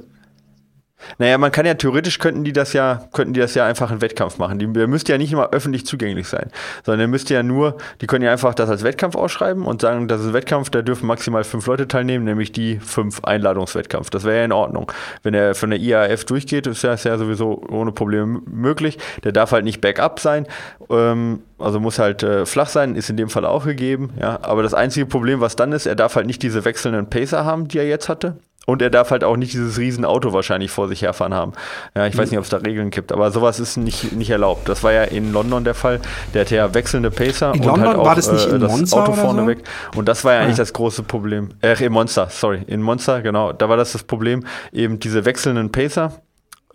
naja, 1.18 1.38
man 1.38 1.52
kann 1.52 1.66
ja 1.66 1.74
theoretisch 1.74 2.18
könnten 2.18 2.44
die 2.44 2.52
das 2.52 2.72
ja, 2.72 3.02
könnten 3.12 3.34
die 3.34 3.40
das 3.40 3.54
ja 3.54 3.66
einfach 3.66 3.90
einen 3.90 4.00
Wettkampf 4.00 4.38
machen. 4.38 4.58
Die, 4.58 4.72
der 4.72 4.88
müsste 4.88 5.12
ja 5.12 5.18
nicht 5.18 5.32
immer 5.32 5.50
öffentlich 5.50 5.86
zugänglich 5.86 6.28
sein, 6.28 6.50
sondern 6.84 7.00
der 7.00 7.08
müsste 7.08 7.34
ja 7.34 7.42
nur, 7.42 7.76
die 8.00 8.06
können 8.06 8.24
ja 8.24 8.32
einfach 8.32 8.54
das 8.54 8.68
als 8.70 8.84
Wettkampf 8.84 9.16
ausschreiben 9.16 9.64
und 9.64 9.80
sagen, 9.80 10.08
das 10.08 10.20
ist 10.20 10.28
ein 10.28 10.32
Wettkampf, 10.32 10.70
da 10.70 10.82
dürfen 10.82 11.06
maximal 11.06 11.44
fünf 11.44 11.66
Leute 11.66 11.88
teilnehmen, 11.88 12.24
nämlich 12.24 12.52
die 12.52 12.78
fünf 12.78 13.24
Einladungswettkampf. 13.24 14.10
Das 14.10 14.24
wäre 14.24 14.38
ja 14.38 14.44
in 14.44 14.52
Ordnung. 14.52 14.90
Wenn 15.22 15.34
er 15.34 15.54
von 15.54 15.70
der 15.70 15.80
IAF 15.80 16.24
durchgeht, 16.24 16.66
ist 16.66 16.84
das 16.84 17.04
ja 17.04 17.18
sowieso 17.18 17.62
ohne 17.68 17.92
Probleme 17.92 18.40
möglich. 18.46 18.98
Der 19.24 19.32
darf 19.32 19.52
halt 19.52 19.64
nicht 19.64 19.80
Backup 19.80 20.20
sein. 20.20 20.46
Ähm, 20.90 21.40
also 21.58 21.80
muss 21.80 21.98
halt 21.98 22.22
äh, 22.22 22.44
flach 22.44 22.68
sein, 22.68 22.96
ist 22.96 23.08
in 23.08 23.16
dem 23.16 23.28
Fall 23.28 23.46
auch 23.46 23.64
gegeben, 23.64 24.10
ja. 24.20 24.38
Aber 24.42 24.62
das 24.62 24.74
einzige 24.74 25.06
Problem, 25.06 25.40
was 25.40 25.56
dann 25.56 25.72
ist, 25.72 25.86
er 25.86 25.94
darf 25.94 26.16
halt 26.16 26.26
nicht 26.26 26.42
diese 26.42 26.64
wechselnden 26.64 27.08
Pacer 27.08 27.44
haben, 27.44 27.68
die 27.68 27.78
er 27.78 27.86
jetzt 27.86 28.08
hatte. 28.08 28.36
Und 28.64 28.80
er 28.80 28.90
darf 28.90 29.10
halt 29.10 29.24
auch 29.24 29.36
nicht 29.36 29.52
dieses 29.52 29.78
riesen 29.78 30.04
Auto 30.04 30.32
wahrscheinlich 30.32 30.70
vor 30.70 30.86
sich 30.86 31.02
herfahren 31.02 31.34
haben. 31.34 31.52
Ja, 31.96 32.06
ich 32.06 32.16
weiß 32.16 32.30
nicht, 32.30 32.38
ob 32.38 32.44
es 32.44 32.50
da 32.50 32.58
Regeln 32.58 32.90
gibt, 32.90 33.10
aber 33.10 33.32
sowas 33.32 33.58
ist 33.58 33.76
nicht, 33.76 34.12
nicht 34.12 34.30
erlaubt. 34.30 34.68
Das 34.68 34.84
war 34.84 34.92
ja 34.92 35.02
in 35.02 35.32
London 35.32 35.64
der 35.64 35.74
Fall. 35.74 36.00
Der 36.32 36.42
hatte 36.42 36.54
ja 36.54 36.72
wechselnde 36.72 37.10
Pacer 37.10 37.54
in 37.54 37.60
und 37.60 37.66
London 37.66 37.88
halt 37.88 37.98
auch 37.98 38.04
war 38.04 38.14
das, 38.14 38.30
nicht 38.30 38.46
äh, 38.46 38.58
das 38.60 38.70
Monza 38.70 39.02
Auto 39.02 39.12
vorne 39.14 39.42
so? 39.42 39.48
weg. 39.48 39.64
Und 39.96 40.08
das 40.08 40.24
war 40.24 40.34
ja 40.34 40.40
eigentlich 40.40 40.54
ah. 40.54 40.58
das 40.58 40.72
große 40.72 41.02
Problem. 41.02 41.48
Äh, 41.60 41.84
in 41.84 41.92
Monster, 41.92 42.28
sorry. 42.30 42.62
In 42.68 42.82
Monster, 42.82 43.20
genau. 43.20 43.52
Da 43.52 43.68
war 43.68 43.76
das 43.76 43.92
das 43.92 44.04
Problem, 44.04 44.44
eben 44.72 45.00
diese 45.00 45.24
wechselnden 45.24 45.72
Pacer. 45.72 46.12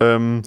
Ähm, 0.00 0.42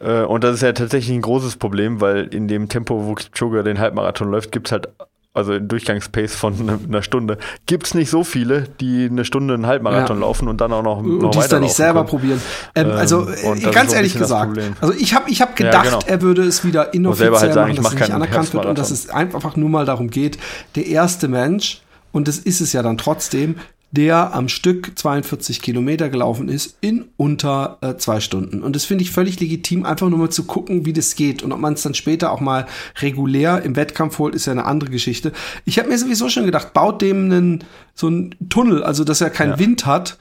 äh, 0.00 0.22
und 0.22 0.42
das 0.42 0.56
ist 0.56 0.62
ja 0.62 0.72
tatsächlich 0.72 1.16
ein 1.16 1.22
großes 1.22 1.56
Problem, 1.56 2.00
weil 2.00 2.24
in 2.34 2.48
dem 2.48 2.68
Tempo, 2.68 3.06
wo 3.06 3.14
Kipchoge 3.14 3.62
den 3.62 3.78
Halbmarathon 3.78 4.30
läuft, 4.30 4.50
gibt 4.50 4.68
es 4.68 4.72
halt 4.72 4.88
also 5.32 5.52
in 5.52 5.68
Durchgangspace 5.68 6.34
von 6.34 6.80
einer 6.88 7.02
Stunde, 7.02 7.38
gibt 7.66 7.86
es 7.86 7.94
nicht 7.94 8.10
so 8.10 8.24
viele, 8.24 8.64
die 8.80 9.08
eine 9.10 9.24
Stunde 9.24 9.54
einen 9.54 9.66
Halbmarathon 9.66 10.16
ja. 10.16 10.26
laufen 10.26 10.48
und 10.48 10.60
dann 10.60 10.72
auch 10.72 10.82
noch, 10.82 11.02
noch 11.02 11.24
und 11.24 11.34
die 11.34 11.38
es 11.38 11.48
dann 11.48 11.62
nicht 11.62 11.74
selber 11.74 12.00
können. 12.00 12.08
probieren. 12.08 12.42
Ähm, 12.74 12.90
also 12.90 13.28
ähm, 13.44 13.70
ganz 13.70 13.94
ehrlich 13.94 14.16
gesagt, 14.18 14.58
also 14.80 14.92
ich 14.92 15.14
habe 15.14 15.30
ich 15.30 15.40
hab 15.40 15.54
gedacht, 15.54 15.84
ja, 15.84 15.98
genau. 15.98 16.00
er 16.04 16.22
würde 16.22 16.42
es 16.42 16.64
wieder 16.64 16.92
inoffiziell 16.94 17.36
halt 17.36 17.54
sagen, 17.54 17.74
machen, 17.74 17.82
dass 17.82 17.92
es 17.92 18.00
nicht 18.00 18.12
anerkannt 18.12 18.54
wird 18.54 18.66
und 18.66 18.78
dass 18.78 18.90
es 18.90 19.08
einfach 19.08 19.56
nur 19.56 19.68
mal 19.68 19.84
darum 19.84 20.10
geht, 20.10 20.38
der 20.74 20.86
erste 20.86 21.28
Mensch, 21.28 21.82
und 22.10 22.26
das 22.26 22.38
ist 22.38 22.60
es 22.60 22.72
ja 22.72 22.82
dann 22.82 22.98
trotzdem, 22.98 23.56
der 23.92 24.34
am 24.34 24.48
Stück 24.48 24.92
42 24.96 25.62
Kilometer 25.62 26.08
gelaufen 26.08 26.48
ist 26.48 26.76
in 26.80 27.06
unter 27.16 27.78
äh, 27.80 27.96
zwei 27.96 28.20
Stunden. 28.20 28.62
Und 28.62 28.76
das 28.76 28.84
finde 28.84 29.02
ich 29.02 29.10
völlig 29.10 29.40
legitim, 29.40 29.84
einfach 29.84 30.08
nur 30.08 30.18
mal 30.18 30.30
zu 30.30 30.44
gucken, 30.44 30.84
wie 30.84 30.92
das 30.92 31.16
geht. 31.16 31.42
Und 31.42 31.52
ob 31.52 31.58
man 31.58 31.74
es 31.74 31.82
dann 31.82 31.94
später 31.94 32.30
auch 32.30 32.40
mal 32.40 32.66
regulär 33.00 33.62
im 33.62 33.74
Wettkampf 33.76 34.18
holt, 34.18 34.34
ist 34.34 34.46
ja 34.46 34.52
eine 34.52 34.64
andere 34.64 34.90
Geschichte. 34.90 35.32
Ich 35.64 35.78
habe 35.78 35.88
mir 35.88 35.98
sowieso 35.98 36.28
schon 36.28 36.46
gedacht, 36.46 36.72
baut 36.72 37.02
dem 37.02 37.24
einen, 37.24 37.64
so 37.94 38.06
einen 38.06 38.34
Tunnel, 38.48 38.84
also 38.84 39.02
dass 39.02 39.20
er 39.20 39.30
keinen 39.30 39.52
ja. 39.52 39.58
Wind 39.58 39.86
hat, 39.86 40.18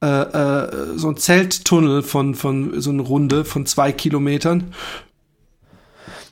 äh, 0.00 0.06
äh, 0.06 0.96
so 0.96 1.08
ein 1.08 1.16
Zelttunnel 1.16 2.02
von, 2.02 2.36
von 2.36 2.80
so 2.80 2.90
eine 2.90 3.02
Runde 3.02 3.44
von 3.44 3.66
zwei 3.66 3.90
Kilometern 3.90 4.72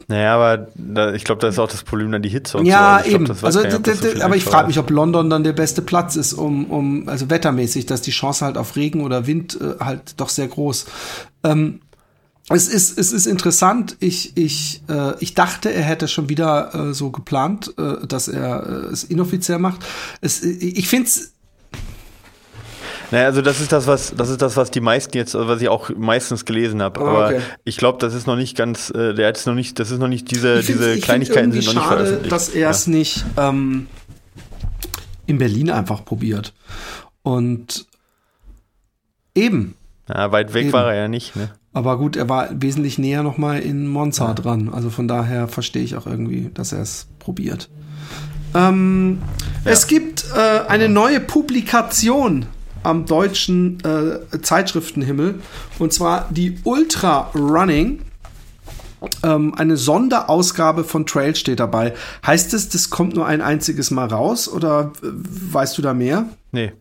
naja, 0.08 0.34
aber 0.34 0.68
da, 0.76 1.12
ich 1.14 1.24
glaube, 1.24 1.40
da 1.40 1.48
ist 1.48 1.58
auch 1.58 1.68
das 1.68 1.82
Problem 1.82 2.12
dann 2.12 2.22
die 2.22 2.28
Hitze 2.28 2.58
und 2.58 2.66
ja, 2.66 2.98
so. 2.98 3.04
Also 3.04 3.10
eben. 3.10 3.24
Glaub, 3.24 3.44
also, 3.44 3.60
so 3.60 4.22
aber 4.22 4.36
ich 4.36 4.44
frage 4.44 4.68
mich, 4.68 4.78
ob 4.78 4.90
London 4.90 5.30
dann 5.30 5.42
der 5.42 5.52
beste 5.52 5.82
Platz 5.82 6.14
ist, 6.14 6.32
um, 6.32 6.66
um 6.66 7.08
also 7.08 7.28
wettermäßig, 7.28 7.86
dass 7.86 8.02
die 8.02 8.12
Chance 8.12 8.44
halt 8.44 8.56
auf 8.56 8.76
Regen 8.76 9.02
oder 9.02 9.26
Wind 9.26 9.58
äh, 9.60 9.82
halt 9.82 10.14
doch 10.18 10.28
sehr 10.28 10.46
groß. 10.46 10.86
Ähm, 11.42 11.80
es 12.48 12.68
ist, 12.68 12.96
es 12.96 13.12
ist 13.12 13.26
interessant. 13.26 13.96
Ich, 13.98 14.36
ich, 14.36 14.82
äh, 14.88 15.14
ich 15.18 15.34
dachte, 15.34 15.72
er 15.72 15.82
hätte 15.82 16.06
schon 16.06 16.28
wieder 16.28 16.72
äh, 16.74 16.94
so 16.94 17.10
geplant, 17.10 17.74
äh, 17.76 18.06
dass 18.06 18.28
er 18.28 18.64
äh, 18.64 18.92
es 18.92 19.02
inoffiziell 19.02 19.58
macht. 19.58 19.84
Es, 20.20 20.42
ich 20.42 20.88
finde 20.88 21.08
es 21.08 21.32
naja, 23.10 23.26
also 23.26 23.42
das 23.42 23.60
ist 23.60 23.72
das, 23.72 23.86
was 23.86 24.14
das 24.16 24.30
ist 24.30 24.42
das, 24.42 24.56
was 24.56 24.70
die 24.70 24.80
meisten 24.80 25.16
jetzt, 25.16 25.34
was 25.34 25.60
ich 25.60 25.68
auch 25.68 25.90
meistens 25.96 26.44
gelesen 26.44 26.82
habe. 26.82 27.00
Oh, 27.00 27.06
Aber 27.06 27.26
okay. 27.26 27.40
ich 27.64 27.76
glaube, 27.76 27.98
das 27.98 28.14
ist 28.14 28.26
noch 28.26 28.36
nicht 28.36 28.56
ganz, 28.56 28.90
äh, 28.90 29.14
der 29.14 29.28
hat 29.28 29.36
es 29.36 29.46
noch 29.46 29.54
nicht, 29.54 29.78
das 29.78 29.90
ist 29.90 29.98
noch 29.98 30.08
nicht, 30.08 30.30
diese, 30.30 30.62
diese 30.62 30.98
Kleinigkeiten 30.98 31.52
sind 31.52 31.66
noch 31.66 31.74
nicht 31.74 31.82
schade, 31.82 32.04
veröffentlicht. 32.04 32.32
dass 32.32 32.48
er 32.48 32.70
es 32.70 32.86
ja. 32.86 32.92
nicht 32.92 33.24
ähm, 33.36 33.86
in 35.26 35.38
Berlin 35.38 35.70
einfach 35.70 36.04
probiert. 36.04 36.52
Und 37.22 37.86
eben. 39.34 39.74
Ja, 40.08 40.30
weit 40.32 40.54
weg 40.54 40.64
eben. 40.64 40.72
war 40.72 40.92
er 40.92 41.02
ja 41.02 41.08
nicht, 41.08 41.36
ne? 41.36 41.50
Aber 41.72 41.98
gut, 41.98 42.16
er 42.16 42.28
war 42.28 42.48
wesentlich 42.52 42.96
näher 42.96 43.22
nochmal 43.22 43.58
in 43.58 43.86
Monza 43.86 44.28
ja. 44.28 44.34
dran. 44.34 44.70
Also 44.72 44.88
von 44.88 45.08
daher 45.08 45.46
verstehe 45.46 45.82
ich 45.82 45.94
auch 45.96 46.06
irgendwie, 46.06 46.50
dass 46.54 46.72
er 46.72 46.80
es 46.80 47.06
probiert. 47.18 47.68
Ähm, 48.54 49.18
ja. 49.64 49.72
Es 49.72 49.86
gibt 49.86 50.24
äh, 50.34 50.66
eine 50.68 50.88
neue 50.88 51.20
Publikation 51.20 52.46
am 52.86 53.06
deutschen 53.06 53.78
äh, 53.84 54.40
Zeitschriftenhimmel. 54.40 55.36
Und 55.78 55.92
zwar 55.92 56.28
die 56.30 56.58
Ultra 56.64 57.30
Running. 57.34 58.02
Ähm, 59.22 59.54
eine 59.54 59.76
Sonderausgabe 59.76 60.82
von 60.82 61.04
Trail 61.04 61.36
steht 61.36 61.60
dabei. 61.60 61.92
Heißt 62.26 62.54
es, 62.54 62.70
das 62.70 62.88
kommt 62.88 63.14
nur 63.14 63.26
ein 63.26 63.42
einziges 63.42 63.90
Mal 63.90 64.06
raus 64.06 64.48
oder 64.48 64.92
äh, 65.02 65.06
weißt 65.52 65.76
du 65.76 65.82
da 65.82 65.92
mehr? 65.92 66.26
Nee. 66.50 66.72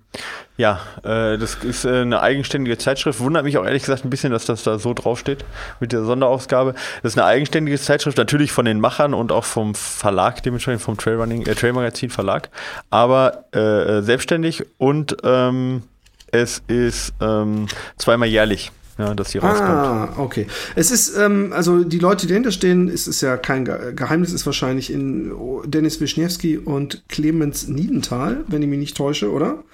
Ja, 0.57 0.79
äh, 1.03 1.37
das 1.37 1.55
ist 1.55 1.83
äh, 1.83 2.01
eine 2.01 2.21
eigenständige 2.21 2.77
Zeitschrift. 2.77 3.19
Wundert 3.19 3.43
mich 3.43 3.57
auch 3.57 3.65
ehrlich 3.65 3.83
gesagt 3.83 4.05
ein 4.05 4.09
bisschen, 4.09 4.31
dass 4.31 4.45
das 4.45 4.63
da 4.63 4.79
so 4.79 4.93
draufsteht 4.93 5.43
mit 5.81 5.91
der 5.91 6.03
Sonderausgabe. 6.03 6.73
Das 7.03 7.11
ist 7.11 7.19
eine 7.19 7.27
eigenständige 7.27 7.77
Zeitschrift, 7.77 8.17
natürlich 8.17 8.53
von 8.53 8.63
den 8.63 8.79
Machern 8.79 9.13
und 9.13 9.33
auch 9.33 9.43
vom 9.43 9.75
Verlag, 9.75 10.41
dementsprechend 10.43 10.81
vom 10.81 10.97
Trailrunning, 10.97 11.45
äh, 11.45 11.55
Trailmagazin 11.55 12.09
Verlag, 12.09 12.49
aber 12.89 13.53
äh, 13.53 14.01
selbstständig 14.01 14.65
und 14.77 15.17
ähm, 15.23 15.83
es 16.31 16.61
ist 16.67 17.13
ähm, 17.21 17.67
zweimal 17.97 18.27
jährlich. 18.27 18.71
Ja, 18.97 19.13
dass 19.13 19.31
sie 19.31 19.39
rauskommt. 19.39 19.69
Ah, 19.69 20.13
okay. 20.17 20.47
Es 20.75 20.89
ist, 20.89 21.17
ähm, 21.17 21.51
also 21.51 21.83
die 21.83 21.99
Leute, 21.99 22.27
die 22.27 22.29
dahinter 22.29 22.51
stehen, 22.51 22.87
ist, 22.87 23.07
ist 23.07 23.19
ja 23.19 23.35
kein 23.35 23.65
Geheimnis, 23.65 24.31
ist 24.31 24.45
wahrscheinlich 24.45 24.89
in 24.89 25.33
Dennis 25.65 25.99
Wischniewski 25.99 26.57
und 26.57 27.03
Clemens 27.09 27.67
Niedenthal, 27.67 28.45
wenn 28.47 28.61
ich 28.61 28.69
mich 28.69 28.79
nicht 28.79 28.95
täusche, 28.95 29.31
oder? 29.31 29.65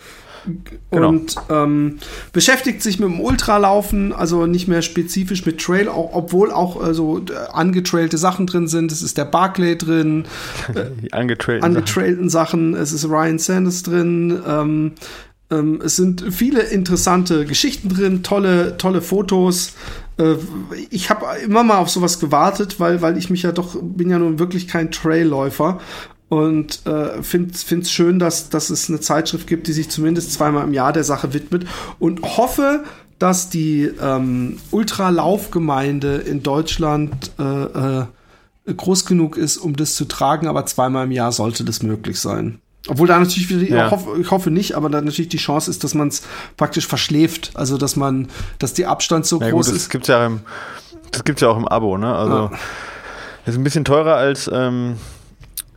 Genau. 0.89 1.09
Und 1.09 1.35
ähm, 1.49 1.99
beschäftigt 2.33 2.81
sich 2.81 2.99
mit 2.99 3.09
dem 3.09 3.19
Ultralaufen, 3.19 4.11
also 4.11 4.47
nicht 4.47 4.67
mehr 4.67 4.81
spezifisch 4.81 5.45
mit 5.45 5.61
Trail, 5.61 5.87
auch, 5.87 6.13
obwohl 6.13 6.51
auch 6.51 6.83
äh, 6.83 6.93
so 6.93 7.19
äh, 7.19 7.23
angetrailte 7.51 8.17
Sachen 8.17 8.47
drin 8.47 8.67
sind. 8.67 8.91
Es 8.91 9.03
ist 9.03 9.17
der 9.17 9.25
Barclay 9.25 9.75
drin, 9.75 10.25
äh, 10.73 10.85
die 11.01 11.13
angetrailten, 11.13 11.63
angetrailten 11.63 12.29
Sachen. 12.29 12.73
Sachen. 12.73 12.81
Es 12.81 12.91
ist 12.91 13.07
Ryan 13.07 13.37
Sanders 13.37 13.83
drin. 13.83 14.41
Ähm, 14.47 14.91
ähm, 15.51 15.81
es 15.83 15.97
sind 15.97 16.25
viele 16.31 16.61
interessante 16.61 17.45
Geschichten 17.45 17.89
drin, 17.89 18.23
tolle, 18.23 18.77
tolle 18.77 19.01
Fotos. 19.01 19.73
Äh, 20.17 20.35
ich 20.89 21.09
habe 21.09 21.25
immer 21.45 21.63
mal 21.63 21.77
auf 21.77 21.89
sowas 21.89 22.19
gewartet, 22.19 22.79
weil, 22.79 23.01
weil 23.01 23.17
ich 23.17 23.29
mich 23.29 23.43
ja 23.43 23.51
doch, 23.51 23.75
bin 23.81 24.09
ja 24.09 24.17
nun 24.17 24.39
wirklich 24.39 24.67
kein 24.67 24.91
Trailläufer 24.91 25.79
und 26.29 26.85
äh, 26.85 27.21
finde 27.21 27.53
es 27.53 27.91
schön, 27.91 28.17
dass, 28.17 28.49
dass 28.49 28.69
es 28.69 28.89
eine 28.89 29.01
Zeitschrift 29.01 29.47
gibt, 29.47 29.67
die 29.67 29.73
sich 29.73 29.89
zumindest 29.89 30.31
zweimal 30.31 30.63
im 30.63 30.73
Jahr 30.73 30.93
der 30.93 31.03
Sache 31.03 31.33
widmet 31.33 31.65
und 31.99 32.21
hoffe, 32.37 32.85
dass 33.19 33.49
die 33.49 33.91
ähm, 34.01 34.57
Ultralaufgemeinde 34.71 36.15
in 36.15 36.41
Deutschland 36.41 37.31
äh, 37.37 37.43
äh, 37.43 38.05
groß 38.65 39.05
genug 39.05 39.37
ist, 39.37 39.57
um 39.57 39.75
das 39.75 39.95
zu 39.95 40.05
tragen, 40.05 40.47
aber 40.47 40.65
zweimal 40.65 41.05
im 41.05 41.11
Jahr 41.11 41.33
sollte 41.33 41.65
das 41.65 41.83
möglich 41.83 42.19
sein. 42.19 42.61
Obwohl 42.87 43.07
da 43.07 43.19
natürlich 43.19 43.69
ja. 43.69 43.85
ich, 43.85 43.91
hoffe, 43.91 44.09
ich 44.19 44.31
hoffe 44.31 44.49
nicht, 44.49 44.75
aber 44.75 44.89
da 44.89 45.01
natürlich 45.01 45.29
die 45.29 45.37
Chance 45.37 45.69
ist, 45.69 45.83
dass 45.83 45.93
man 45.93 46.07
es 46.07 46.23
praktisch 46.57 46.87
verschläft. 46.87 47.51
Also 47.53 47.77
dass 47.77 47.95
man, 47.95 48.29
dass 48.59 48.73
die 48.73 48.85
Abstand 48.85 49.25
so 49.25 49.39
ja, 49.39 49.51
groß 49.51 49.67
gut, 49.67 49.75
ist. 49.75 49.85
Das 49.85 49.89
gibt's 49.89 50.07
ja 50.07 50.25
im, 50.25 50.41
das 51.11 51.23
gibt's 51.23 51.41
ja 51.41 51.49
auch 51.49 51.57
im 51.57 51.67
Abo, 51.67 51.97
ne? 51.97 52.15
Also 52.15 52.35
ja. 52.35 52.51
ist 53.45 53.55
ein 53.55 53.63
bisschen 53.63 53.85
teurer 53.85 54.15
als 54.15 54.49
ähm, 54.51 54.95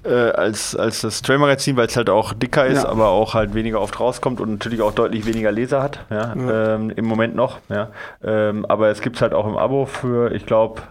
äh, 0.04 0.30
als, 0.30 0.76
als 0.76 1.00
das 1.00 1.22
Trail-Magazin, 1.22 1.76
weil 1.76 1.86
es 1.86 1.96
halt 1.96 2.10
auch 2.10 2.34
dicker 2.34 2.66
ist, 2.66 2.82
ja. 2.82 2.88
aber 2.88 3.08
auch 3.08 3.34
halt 3.34 3.54
weniger 3.54 3.80
oft 3.80 3.98
rauskommt 3.98 4.40
und 4.40 4.50
natürlich 4.50 4.82
auch 4.82 4.92
deutlich 4.92 5.26
weniger 5.26 5.50
Leser 5.50 5.82
hat, 5.82 6.00
ja. 6.10 6.34
Ähm, 6.34 6.90
im 6.90 7.04
Moment 7.06 7.34
noch, 7.34 7.58
ja. 7.68 7.88
Ähm, 8.22 8.66
aber 8.66 8.88
es 8.90 9.00
gibt 9.00 9.16
es 9.16 9.22
halt 9.22 9.32
auch 9.32 9.46
im 9.46 9.56
Abo 9.56 9.86
für, 9.86 10.32
ich 10.32 10.46
glaube, 10.46 10.82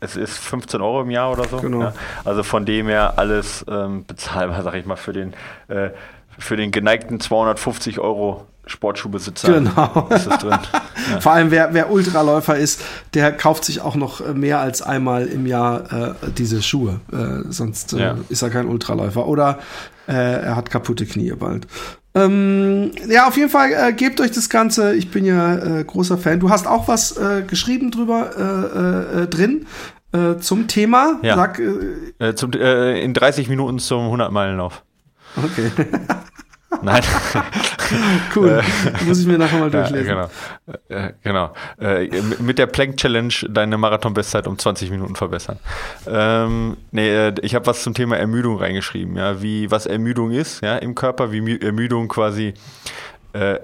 es 0.00 0.16
ist 0.16 0.38
15 0.38 0.80
Euro 0.80 1.02
im 1.02 1.10
Jahr 1.10 1.30
oder 1.30 1.44
so. 1.44 1.58
Genau. 1.58 1.82
Ja. 1.82 1.92
Also 2.24 2.42
von 2.42 2.64
dem 2.64 2.88
her 2.88 3.14
alles 3.16 3.64
ähm, 3.68 4.04
bezahlbar, 4.06 4.62
sag 4.64 4.74
ich 4.74 4.86
mal, 4.86 4.96
für 4.96 5.12
den, 5.12 5.34
äh, 5.68 5.90
für 6.38 6.56
den 6.56 6.70
geneigten 6.70 7.20
250 7.20 8.00
Euro 8.00 8.46
Sportschuhbesitzer. 8.66 9.52
Genau. 9.52 10.08
Ist 10.10 10.26
das 10.26 10.38
drin. 10.38 10.58
Ja. 11.10 11.18
Vor 11.18 11.32
allem, 11.32 11.50
wer, 11.50 11.72
wer 11.72 11.90
Ultraläufer 11.90 12.56
ist, 12.56 12.82
der 13.14 13.32
kauft 13.32 13.64
sich 13.64 13.80
auch 13.80 13.94
noch 13.94 14.34
mehr 14.34 14.60
als 14.60 14.82
einmal 14.82 15.26
im 15.26 15.46
Jahr 15.46 15.90
äh, 15.90 16.14
diese 16.36 16.62
Schuhe. 16.62 17.00
Äh, 17.10 17.50
sonst 17.50 17.94
äh, 17.94 18.00
ja. 18.00 18.16
ist 18.28 18.42
er 18.42 18.50
kein 18.50 18.66
Ultraläufer. 18.66 19.26
Oder 19.26 19.58
äh, 20.06 20.12
er 20.12 20.56
hat 20.56 20.70
kaputte 20.70 21.06
Knie 21.06 21.32
bald. 21.32 21.66
Ähm, 22.14 22.90
ja, 23.08 23.28
auf 23.28 23.36
jeden 23.36 23.50
Fall 23.50 23.72
äh, 23.72 23.92
gebt 23.92 24.20
euch 24.20 24.32
das 24.32 24.48
Ganze. 24.48 24.94
Ich 24.94 25.10
bin 25.10 25.24
ja 25.24 25.78
äh, 25.78 25.84
großer 25.84 26.18
Fan. 26.18 26.40
Du 26.40 26.50
hast 26.50 26.66
auch 26.66 26.88
was 26.88 27.16
äh, 27.16 27.42
geschrieben 27.46 27.90
drüber 27.90 28.30
äh, 28.36 29.22
äh, 29.22 29.26
drin 29.28 29.66
äh, 30.12 30.36
zum 30.40 30.66
Thema. 30.66 31.20
Ja. 31.22 31.36
Sag, 31.36 31.60
zum, 32.36 32.52
in 32.52 33.14
30 33.14 33.48
Minuten 33.48 33.78
zum 33.78 34.12
100-Meilen-Lauf. 34.12 34.82
Okay. 35.36 35.70
Nein. 36.82 37.02
cool. 38.36 38.62
Muss 39.06 39.20
ich 39.20 39.26
mir 39.26 39.38
nachher 39.38 39.58
mal 39.58 39.70
durchlesen. 39.70 40.06
Ja, 40.06 40.28
genau. 40.66 40.78
Äh, 40.88 41.12
genau. 41.22 41.52
Äh, 41.80 42.08
mit 42.38 42.58
der 42.58 42.66
Plank 42.66 42.96
Challenge 42.96 43.34
deine 43.48 43.76
Marathon-Bestzeit 43.76 44.46
um 44.46 44.56
20 44.56 44.90
Minuten 44.90 45.16
verbessern. 45.16 45.58
Ähm, 46.06 46.76
nee, 46.92 47.08
äh, 47.08 47.34
ich 47.42 47.54
habe 47.54 47.66
was 47.66 47.82
zum 47.82 47.94
Thema 47.94 48.16
Ermüdung 48.16 48.58
reingeschrieben, 48.58 49.16
ja, 49.16 49.42
wie 49.42 49.70
was 49.70 49.86
Ermüdung 49.86 50.30
ist, 50.30 50.62
ja, 50.62 50.76
im 50.76 50.94
Körper, 50.94 51.32
wie 51.32 51.60
Ermüdung 51.60 52.08
quasi 52.08 52.54
äh, 53.32 53.58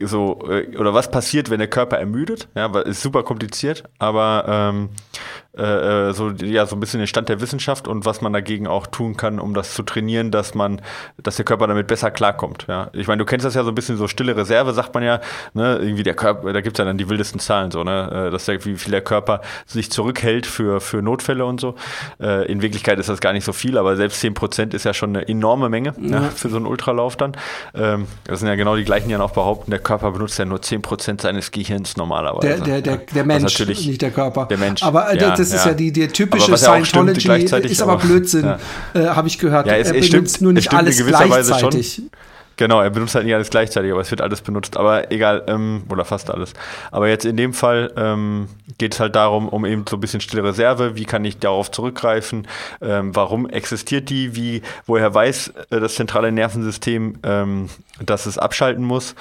so, 0.00 0.46
äh, 0.50 0.76
oder 0.76 0.94
was 0.94 1.10
passiert, 1.10 1.48
wenn 1.50 1.58
der 1.58 1.68
Körper 1.68 1.98
ermüdet, 1.98 2.48
ja, 2.54 2.66
ist 2.80 3.02
super 3.02 3.22
kompliziert, 3.22 3.84
aber 3.98 4.44
ähm, 4.48 4.90
äh, 5.56 6.08
äh, 6.08 6.12
so, 6.12 6.30
ja, 6.30 6.66
so 6.66 6.76
ein 6.76 6.80
bisschen 6.80 7.00
den 7.00 7.06
Stand 7.06 7.28
der 7.28 7.40
Wissenschaft 7.40 7.88
und 7.88 8.04
was 8.04 8.20
man 8.20 8.32
dagegen 8.32 8.66
auch 8.66 8.86
tun 8.86 9.16
kann, 9.16 9.40
um 9.40 9.54
das 9.54 9.74
zu 9.74 9.82
trainieren, 9.82 10.30
dass 10.30 10.54
man, 10.54 10.82
dass 11.22 11.36
der 11.36 11.44
Körper 11.44 11.66
damit 11.66 11.86
besser 11.86 12.10
klarkommt. 12.10 12.66
Ja. 12.68 12.90
Ich 12.92 13.06
meine, 13.06 13.18
du 13.18 13.24
kennst 13.24 13.46
das 13.46 13.54
ja 13.54 13.64
so 13.64 13.70
ein 13.70 13.74
bisschen 13.74 13.96
so 13.96 14.08
stille 14.08 14.36
Reserve, 14.36 14.72
sagt 14.74 14.94
man 14.94 15.02
ja, 15.02 15.20
ne, 15.54 15.78
irgendwie 15.80 16.02
der 16.02 16.14
Körper, 16.14 16.52
da 16.52 16.60
gibt's 16.60 16.78
ja 16.78 16.84
dann 16.84 16.98
die 16.98 17.08
wildesten 17.08 17.40
Zahlen, 17.40 17.70
so, 17.70 17.84
ne, 17.84 18.26
äh, 18.26 18.30
dass 18.30 18.44
der, 18.44 18.64
wie 18.64 18.76
viel 18.76 18.90
der 18.90 19.00
Körper 19.00 19.40
sich 19.66 19.90
zurückhält 19.90 20.46
für, 20.46 20.80
für 20.80 21.02
Notfälle 21.02 21.44
und 21.44 21.60
so. 21.60 21.74
Äh, 22.20 22.50
in 22.50 22.62
Wirklichkeit 22.62 22.98
ist 22.98 23.08
das 23.08 23.20
gar 23.20 23.32
nicht 23.32 23.44
so 23.44 23.52
viel, 23.52 23.78
aber 23.78 23.96
selbst 23.96 24.20
10 24.20 24.34
Prozent 24.34 24.74
ist 24.74 24.84
ja 24.84 24.92
schon 24.92 25.16
eine 25.16 25.28
enorme 25.28 25.68
Menge 25.68 25.94
ja. 25.98 26.22
Ja, 26.22 26.30
für 26.30 26.48
so 26.48 26.56
einen 26.56 26.66
Ultralauf 26.66 27.16
dann. 27.16 27.32
Ähm, 27.74 28.06
das 28.24 28.40
sind 28.40 28.48
ja 28.48 28.54
genau 28.56 28.76
die 28.76 28.84
gleichen, 28.84 29.08
die 29.08 29.12
dann 29.12 29.22
auch 29.22 29.32
behaupten, 29.32 29.70
der 29.70 29.80
Körper 29.80 30.10
benutzt 30.12 30.38
ja 30.38 30.44
nur 30.44 30.60
10 30.60 30.82
Prozent 30.82 31.22
seines 31.22 31.50
Gehirns 31.50 31.96
normalerweise. 31.96 32.62
Der, 32.62 32.80
der, 32.80 32.82
der, 32.82 32.96
der 32.98 33.24
Mensch, 33.24 33.58
nicht 33.66 34.02
der 34.02 34.10
Körper. 34.10 34.46
Der 34.46 34.58
Mensch. 34.58 34.82
Aber 34.82 35.10
äh, 35.10 35.16
das 35.16 35.45
das 35.52 35.60
ist 35.60 35.66
ja, 35.66 35.74
die, 35.74 35.92
die 35.92 36.08
typische 36.08 36.56
Scientology, 36.56 37.20
stimmt, 37.20 37.52
ist 37.64 37.82
aber 37.82 37.96
Blödsinn, 37.98 38.44
ja. 38.44 38.58
äh, 38.94 39.06
habe 39.08 39.28
ich 39.28 39.38
gehört. 39.38 39.66
Ja, 39.66 39.76
es, 39.76 39.90
er 39.90 40.02
stimmt, 40.02 40.40
nur 40.40 40.52
nicht 40.52 40.72
alles 40.72 41.04
gleichzeitig. 41.04 42.02
Genau, 42.58 42.80
er 42.80 42.88
benutzt 42.88 43.14
halt 43.14 43.26
nicht 43.26 43.34
alles 43.34 43.50
gleichzeitig, 43.50 43.92
aber 43.92 44.00
es 44.00 44.10
wird 44.10 44.22
alles 44.22 44.40
benutzt. 44.40 44.78
Aber 44.78 45.12
egal, 45.12 45.44
ähm, 45.46 45.82
oder 45.90 46.06
fast 46.06 46.30
alles. 46.30 46.54
Aber 46.90 47.06
jetzt 47.08 47.26
in 47.26 47.36
dem 47.36 47.52
Fall 47.52 47.92
ähm, 47.96 48.48
geht 48.78 48.94
es 48.94 49.00
halt 49.00 49.14
darum, 49.14 49.48
um 49.48 49.66
eben 49.66 49.84
so 49.88 49.98
ein 49.98 50.00
bisschen 50.00 50.22
stille 50.22 50.42
Reserve. 50.42 50.96
Wie 50.96 51.04
kann 51.04 51.24
ich 51.26 51.38
darauf 51.38 51.70
zurückgreifen? 51.70 52.48
Ähm, 52.80 53.14
warum 53.14 53.46
existiert 53.46 54.08
die? 54.08 54.36
Wie, 54.36 54.62
woher 54.86 55.12
weiß 55.12 55.52
äh, 55.70 55.80
das 55.80 55.96
zentrale 55.96 56.32
Nervensystem, 56.32 57.18
ähm, 57.24 57.68
dass 58.00 58.26
es 58.26 58.38
abschalten 58.38 58.84
muss? 58.84 59.14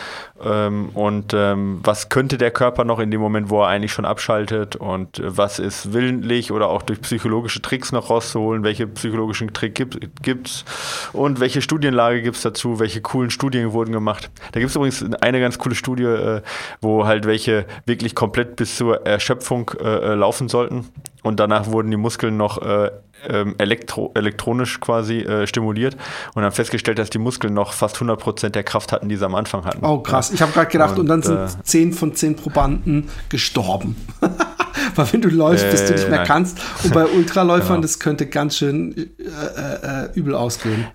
Ähm, 0.44 0.90
und 0.94 1.34
ähm, 1.34 1.80
was 1.84 2.10
könnte 2.10 2.38
der 2.38 2.52
Körper 2.52 2.84
noch 2.84 3.00
in 3.00 3.12
dem 3.12 3.22
Moment, 3.22 3.50
wo 3.50 3.62
er 3.62 3.68
eigentlich 3.68 3.94
schon 3.94 4.06
abschaltet? 4.06 4.76
Und 4.76 5.20
äh, 5.20 5.38
was 5.38 5.60
ist 5.60 5.94
willentlich 5.94 6.52
oder 6.52 6.68
auch 6.68 6.82
durch 6.82 7.02
psychologische 7.02 7.62
Tricks 7.62 7.92
noch 7.92 8.10
rauszuholen? 8.10 8.64
Welche 8.64 8.88
psychologischen 8.88 9.54
Tricks 9.54 9.98
gibt 10.22 10.48
es? 10.48 10.66
Und 11.14 11.40
welche 11.40 11.62
Studienlage 11.62 12.22
gibt 12.22 12.36
es 12.36 12.42
dazu? 12.42 12.80
Welche 12.80 13.02
coolen 13.02 13.30
Studien 13.30 13.74
wurden 13.74 13.92
gemacht. 13.92 14.30
Da 14.52 14.60
gibt 14.60 14.70
es 14.70 14.76
übrigens 14.76 15.04
eine 15.22 15.40
ganz 15.40 15.58
coole 15.58 15.76
Studie, 15.76 16.04
äh, 16.04 16.42
wo 16.82 17.06
halt 17.06 17.26
welche 17.26 17.66
wirklich 17.86 18.16
komplett 18.16 18.56
bis 18.56 18.76
zur 18.76 19.06
Erschöpfung 19.06 19.72
äh, 19.80 19.84
äh 19.84 20.16
laufen 20.16 20.50
sollten. 20.50 20.90
Und 21.24 21.40
danach 21.40 21.68
wurden 21.68 21.90
die 21.90 21.98
Muskeln 21.98 22.38
noch 22.38 22.62
äh, 22.62 22.92
ähm, 23.30 23.56
elektro 23.58 24.12
elektronisch 24.16 24.80
quasi 24.80 25.20
äh, 25.20 25.48
stimuliert 25.48 25.98
und 26.34 26.44
haben 26.44 26.52
festgestellt, 26.52 27.00
dass 27.00 27.10
die 27.10 27.18
Muskeln 27.18 27.54
noch 27.54 27.74
fast 27.74 27.96
100 27.96 28.20
Prozent 28.20 28.56
der 28.56 28.64
Kraft 28.64 28.92
hatten, 28.92 29.10
die 29.10 29.16
sie 29.16 29.26
am 29.26 29.36
Anfang 29.36 29.66
hatten. 29.66 29.86
Oh 29.86 30.00
krass, 30.00 30.32
ich 30.32 30.42
habe 30.42 30.52
gerade 30.52 30.72
gedacht, 30.72 30.94
und, 30.94 31.02
und, 31.02 31.08
dann 31.08 31.22
sind 31.22 31.38
äh, 31.38 31.64
10 31.64 31.94
von 31.94 32.16
10 32.16 32.36
Probanden 32.36 33.10
gestorben. 33.30 33.96
Weil 34.96 35.14
wenn 35.14 35.22
du 35.22 35.30
läufst, 35.30 35.70
bis 35.72 35.86
du 35.86 35.94
nicht 35.94 36.10
mehr 36.10 36.20
nein. 36.20 36.28
kannst. 36.28 36.60
Und 36.84 36.94
bei 36.94 37.06
Ultraläufern, 37.16 37.68
genau. 37.68 37.82
das 37.82 38.00
könnte 38.00 38.28
ganz 38.28 38.58
schön 38.58 38.96
äh, 38.98 40.10
übel 40.14 40.36
ausgehen. 40.36 40.88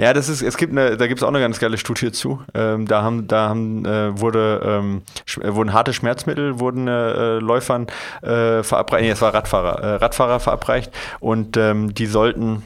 Ja, 0.00 0.12
das 0.12 0.28
ist, 0.28 0.42
es 0.42 0.56
gibt 0.56 0.70
eine, 0.70 0.96
da 0.96 1.08
gibt 1.08 1.18
es 1.18 1.24
auch 1.24 1.28
eine 1.28 1.40
ganz 1.40 1.58
geile 1.58 1.76
Studie 1.76 2.12
zu. 2.12 2.40
Ähm, 2.54 2.86
da 2.86 3.02
haben, 3.02 3.26
da 3.26 3.48
haben, 3.48 3.84
äh, 3.84 4.20
wurde, 4.20 4.60
ähm, 4.64 5.02
äh, 5.40 5.52
wurden 5.54 5.72
harte 5.72 5.92
Schmerzmittel, 5.92 6.60
wurden 6.60 6.86
äh, 6.86 7.40
Läufern 7.40 7.88
äh, 8.22 8.62
verabreicht, 8.62 9.04
nee, 9.04 9.10
es 9.10 9.20
war 9.20 9.34
Radfahrer, 9.34 9.82
äh, 9.82 9.94
Radfahrer 9.96 10.38
verabreicht. 10.38 10.92
Und 11.18 11.56
ähm, 11.56 11.94
die 11.94 12.06
sollten 12.06 12.62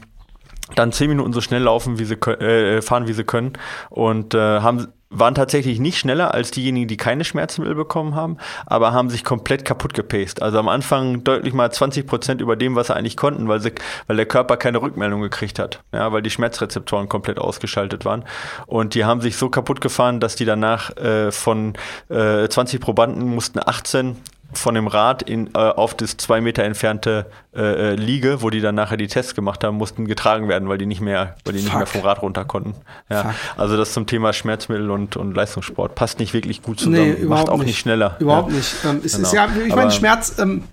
dann 0.75 0.91
zehn 0.91 1.09
Minuten 1.09 1.33
so 1.33 1.41
schnell 1.41 1.63
laufen, 1.63 1.97
wie 1.97 2.05
sie 2.05 2.13
äh, 2.13 2.83
fahren, 2.83 3.07
wie 3.07 3.13
sie 3.13 3.23
können. 3.23 3.53
Und 3.89 4.35
äh, 4.35 4.59
haben 4.59 4.89
waren 5.13 5.35
tatsächlich 5.35 5.79
nicht 5.79 5.97
schneller 5.97 6.33
als 6.33 6.51
diejenigen, 6.51 6.87
die 6.87 6.97
keine 6.97 7.23
Schmerzmittel 7.23 7.75
bekommen 7.75 8.15
haben, 8.15 8.37
aber 8.65 8.93
haben 8.93 9.09
sich 9.09 9.23
komplett 9.23 9.65
kaputt 9.65 9.93
gepaced. 9.93 10.41
Also 10.41 10.59
am 10.59 10.67
Anfang 10.67 11.23
deutlich 11.23 11.53
mal 11.53 11.71
20 11.71 12.07
Prozent 12.07 12.41
über 12.41 12.55
dem, 12.55 12.75
was 12.75 12.87
sie 12.87 12.95
eigentlich 12.95 13.17
konnten, 13.17 13.47
weil, 13.47 13.61
sie, 13.61 13.71
weil 14.07 14.17
der 14.17 14.25
Körper 14.25 14.57
keine 14.57 14.81
Rückmeldung 14.81 15.21
gekriegt 15.21 15.59
hat. 15.59 15.83
Ja, 15.91 16.11
weil 16.11 16.21
die 16.21 16.29
Schmerzrezeptoren 16.29 17.09
komplett 17.09 17.39
ausgeschaltet 17.39 18.05
waren. 18.05 18.25
Und 18.65 18.95
die 18.95 19.05
haben 19.05 19.21
sich 19.21 19.37
so 19.37 19.49
kaputt 19.49 19.81
gefahren, 19.81 20.19
dass 20.19 20.35
die 20.35 20.45
danach 20.45 20.95
äh, 20.97 21.31
von 21.31 21.73
äh, 22.09 22.47
20 22.47 22.81
Probanden 22.81 23.23
mussten 23.23 23.59
18 23.63 24.17
von 24.57 24.75
dem 24.75 24.87
Rad 24.87 25.23
in, 25.23 25.47
äh, 25.53 25.57
auf 25.57 25.95
das 25.95 26.17
zwei 26.17 26.41
Meter 26.41 26.63
entfernte 26.63 27.25
äh, 27.55 27.91
äh, 27.91 27.95
Liege, 27.95 28.41
wo 28.41 28.49
die 28.49 28.61
dann 28.61 28.75
nachher 28.75 28.97
die 28.97 29.07
Tests 29.07 29.35
gemacht 29.35 29.63
haben, 29.63 29.77
mussten 29.77 30.05
getragen 30.05 30.47
werden, 30.47 30.69
weil 30.69 30.77
die 30.77 30.85
nicht 30.85 31.01
mehr, 31.01 31.35
weil 31.45 31.53
die 31.53 31.61
nicht 31.61 31.75
mehr 31.75 31.85
vom 31.85 32.01
Rad 32.01 32.21
runter 32.21 32.45
konnten. 32.45 32.75
Ja. 33.09 33.33
Also 33.57 33.77
das 33.77 33.93
zum 33.93 34.07
Thema 34.07 34.33
Schmerzmittel 34.33 34.89
und, 34.91 35.17
und 35.17 35.35
Leistungssport 35.35 35.95
passt 35.95 36.19
nicht 36.19 36.33
wirklich 36.33 36.61
gut 36.61 36.79
zusammen. 36.79 37.15
Nee, 37.19 37.25
Macht 37.25 37.49
auch 37.49 37.57
nicht, 37.57 37.67
nicht 37.67 37.79
schneller. 37.79 38.17
Überhaupt 38.19 38.51
ja. 38.51 38.57
nicht. 38.57 38.75
Ähm, 38.85 39.01
es 39.03 39.15
genau. 39.15 39.27
ist 39.27 39.33
ja, 39.33 39.47
ich 39.65 39.75
meine, 39.75 39.91
Schmerz, 39.91 40.37
ähm, 40.39 40.63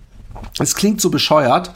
es 0.59 0.75
klingt 0.75 1.01
so 1.01 1.09
bescheuert, 1.09 1.71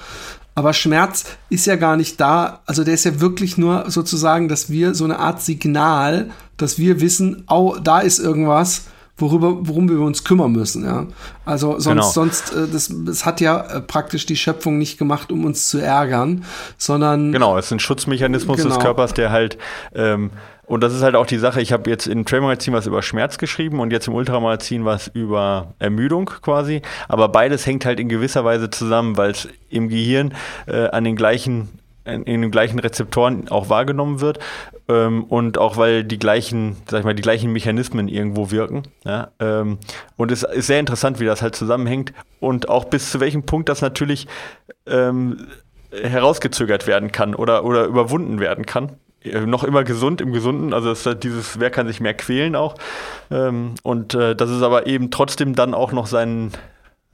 aber 0.55 0.73
Schmerz 0.73 1.25
ist 1.49 1.65
ja 1.65 1.75
gar 1.75 1.97
nicht 1.97 2.19
da. 2.19 2.61
Also 2.65 2.83
der 2.83 2.93
ist 2.93 3.03
ja 3.03 3.19
wirklich 3.19 3.57
nur 3.57 3.89
sozusagen, 3.91 4.47
dass 4.47 4.69
wir 4.69 4.95
so 4.95 5.03
eine 5.03 5.19
Art 5.19 5.41
Signal, 5.41 6.31
dass 6.57 6.79
wir 6.79 7.01
wissen, 7.01 7.43
oh, 7.49 7.75
da 7.81 7.99
ist 7.99 8.19
irgendwas 8.19 8.85
worüber, 9.17 9.55
worum 9.61 9.89
wir 9.89 9.99
uns 10.01 10.23
kümmern 10.23 10.51
müssen, 10.51 10.83
ja. 10.83 11.07
Also 11.45 11.79
sonst, 11.79 11.85
genau. 11.85 12.09
sonst, 12.09 12.53
äh, 12.53 12.67
das, 12.71 12.91
das 13.05 13.25
hat 13.25 13.41
ja 13.41 13.59
äh, 13.61 13.81
praktisch 13.81 14.25
die 14.25 14.35
Schöpfung 14.35 14.77
nicht 14.77 14.97
gemacht, 14.97 15.31
um 15.31 15.45
uns 15.45 15.69
zu 15.69 15.79
ärgern, 15.79 16.43
sondern. 16.77 17.31
Genau, 17.31 17.57
es 17.57 17.67
ist 17.67 17.71
ein 17.71 17.79
Schutzmechanismus 17.79 18.57
genau. 18.57 18.69
des 18.69 18.79
Körpers, 18.79 19.13
der 19.13 19.31
halt, 19.31 19.57
ähm, 19.93 20.31
und 20.65 20.81
das 20.81 20.93
ist 20.93 21.03
halt 21.03 21.15
auch 21.15 21.27
die 21.27 21.37
Sache, 21.37 21.61
ich 21.61 21.71
habe 21.71 21.89
jetzt 21.89 22.07
im 22.07 22.25
Trailmagazin 22.25 22.73
was 22.73 22.87
über 22.87 23.01
Schmerz 23.03 23.37
geschrieben 23.37 23.79
und 23.79 23.91
jetzt 23.91 24.07
im 24.07 24.15
Ultramagazin 24.15 24.83
was 24.83 25.07
über 25.07 25.73
Ermüdung 25.79 26.25
quasi. 26.25 26.81
Aber 27.07 27.29
beides 27.29 27.65
hängt 27.65 27.85
halt 27.85 27.99
in 27.99 28.09
gewisser 28.09 28.43
Weise 28.43 28.69
zusammen, 28.69 29.15
weil 29.15 29.31
es 29.31 29.47
im 29.69 29.89
Gehirn 29.89 30.33
äh, 30.65 30.87
an 30.87 31.03
den 31.03 31.15
gleichen 31.15 31.69
in, 32.05 32.23
in 32.23 32.41
den 32.41 32.51
gleichen 32.51 32.79
Rezeptoren 32.79 33.49
auch 33.49 33.69
wahrgenommen 33.69 34.21
wird 34.21 34.39
ähm, 34.87 35.23
und 35.23 35.57
auch 35.57 35.77
weil 35.77 36.03
die 36.03 36.19
gleichen, 36.19 36.77
sag 36.89 36.99
ich 36.99 37.05
mal, 37.05 37.15
die 37.15 37.21
gleichen 37.21 37.51
Mechanismen 37.51 38.07
irgendwo 38.07 38.51
wirken. 38.51 38.83
Ja? 39.03 39.29
Ähm, 39.39 39.79
und 40.15 40.31
es 40.31 40.43
ist 40.43 40.67
sehr 40.67 40.79
interessant, 40.79 41.19
wie 41.19 41.25
das 41.25 41.41
halt 41.41 41.55
zusammenhängt 41.55 42.13
und 42.39 42.69
auch 42.69 42.85
bis 42.85 43.11
zu 43.11 43.19
welchem 43.19 43.43
Punkt 43.43 43.69
das 43.69 43.81
natürlich 43.81 44.27
ähm, 44.85 45.47
herausgezögert 45.91 46.87
werden 46.87 47.11
kann 47.11 47.35
oder, 47.35 47.65
oder 47.65 47.85
überwunden 47.85 48.39
werden 48.39 48.65
kann 48.65 48.97
äh, 49.23 49.45
noch 49.45 49.63
immer 49.63 49.83
gesund 49.83 50.21
im 50.21 50.33
Gesunden, 50.33 50.73
also 50.73 50.91
ist 50.91 51.05
halt 51.05 51.23
dieses, 51.23 51.59
wer 51.59 51.71
kann 51.71 51.87
sich 51.87 51.99
mehr 51.99 52.13
quälen 52.13 52.55
auch. 52.55 52.75
Ähm, 53.31 53.75
und 53.83 54.13
äh, 54.13 54.35
das 54.35 54.49
ist 54.49 54.61
aber 54.61 54.87
eben 54.87 55.09
trotzdem 55.09 55.55
dann 55.55 55.73
auch 55.73 55.91
noch 55.91 56.05
seinen, 56.07 56.51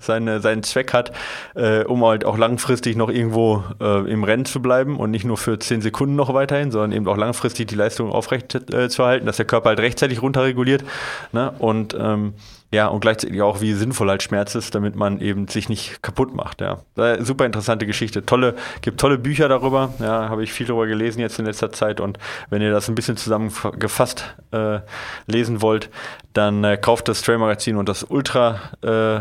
seine, 0.01 0.41
seinen 0.41 0.63
Zweck 0.63 0.93
hat, 0.93 1.11
äh, 1.55 1.83
um 1.83 2.03
halt 2.05 2.25
auch 2.25 2.37
langfristig 2.37 2.95
noch 2.95 3.09
irgendwo 3.09 3.63
äh, 3.79 4.11
im 4.11 4.23
Rennen 4.23 4.45
zu 4.45 4.61
bleiben 4.61 4.97
und 4.97 5.11
nicht 5.11 5.25
nur 5.25 5.37
für 5.37 5.59
10 5.59 5.81
Sekunden 5.81 6.15
noch 6.15 6.33
weiterhin, 6.33 6.71
sondern 6.71 6.91
eben 6.91 7.07
auch 7.07 7.17
langfristig 7.17 7.67
die 7.67 7.75
Leistung 7.75 8.11
aufrecht 8.11 8.55
äh, 8.73 8.89
zu 8.89 9.05
halten, 9.05 9.25
dass 9.25 9.37
der 9.37 9.45
Körper 9.45 9.69
halt 9.69 9.79
rechtzeitig 9.79 10.21
runterreguliert. 10.21 10.83
Ne? 11.31 11.53
Und 11.59 11.95
ähm, 11.99 12.33
ja, 12.73 12.87
und 12.87 13.01
gleichzeitig 13.01 13.41
auch, 13.41 13.59
wie 13.59 13.73
sinnvoll 13.73 14.09
halt 14.09 14.23
Schmerz 14.23 14.55
ist, 14.55 14.73
damit 14.73 14.95
man 14.95 15.19
eben 15.19 15.49
sich 15.49 15.67
nicht 15.67 16.01
kaputt 16.01 16.33
macht. 16.33 16.61
Ja. 16.61 16.77
Super 17.19 17.45
interessante 17.45 17.85
Geschichte. 17.85 18.25
Tolle, 18.25 18.55
gibt 18.81 18.97
tolle 18.97 19.17
Bücher 19.17 19.49
darüber. 19.49 19.93
Ja, 19.99 20.29
habe 20.29 20.41
ich 20.43 20.53
viel 20.53 20.67
darüber 20.67 20.87
gelesen 20.87 21.19
jetzt 21.19 21.37
in 21.37 21.45
letzter 21.45 21.73
Zeit. 21.73 21.99
Und 21.99 22.17
wenn 22.49 22.61
ihr 22.61 22.71
das 22.71 22.87
ein 22.87 22.95
bisschen 22.95 23.17
zusammengefasst 23.17 24.35
äh, 24.51 24.79
lesen 25.27 25.61
wollt, 25.61 25.89
dann 26.31 26.63
äh, 26.63 26.77
kauft 26.77 27.09
das 27.09 27.21
Trail 27.21 27.39
Magazin 27.39 27.75
und 27.75 27.89
das 27.89 28.03
Ultra 28.03 28.61
äh, 28.81 29.19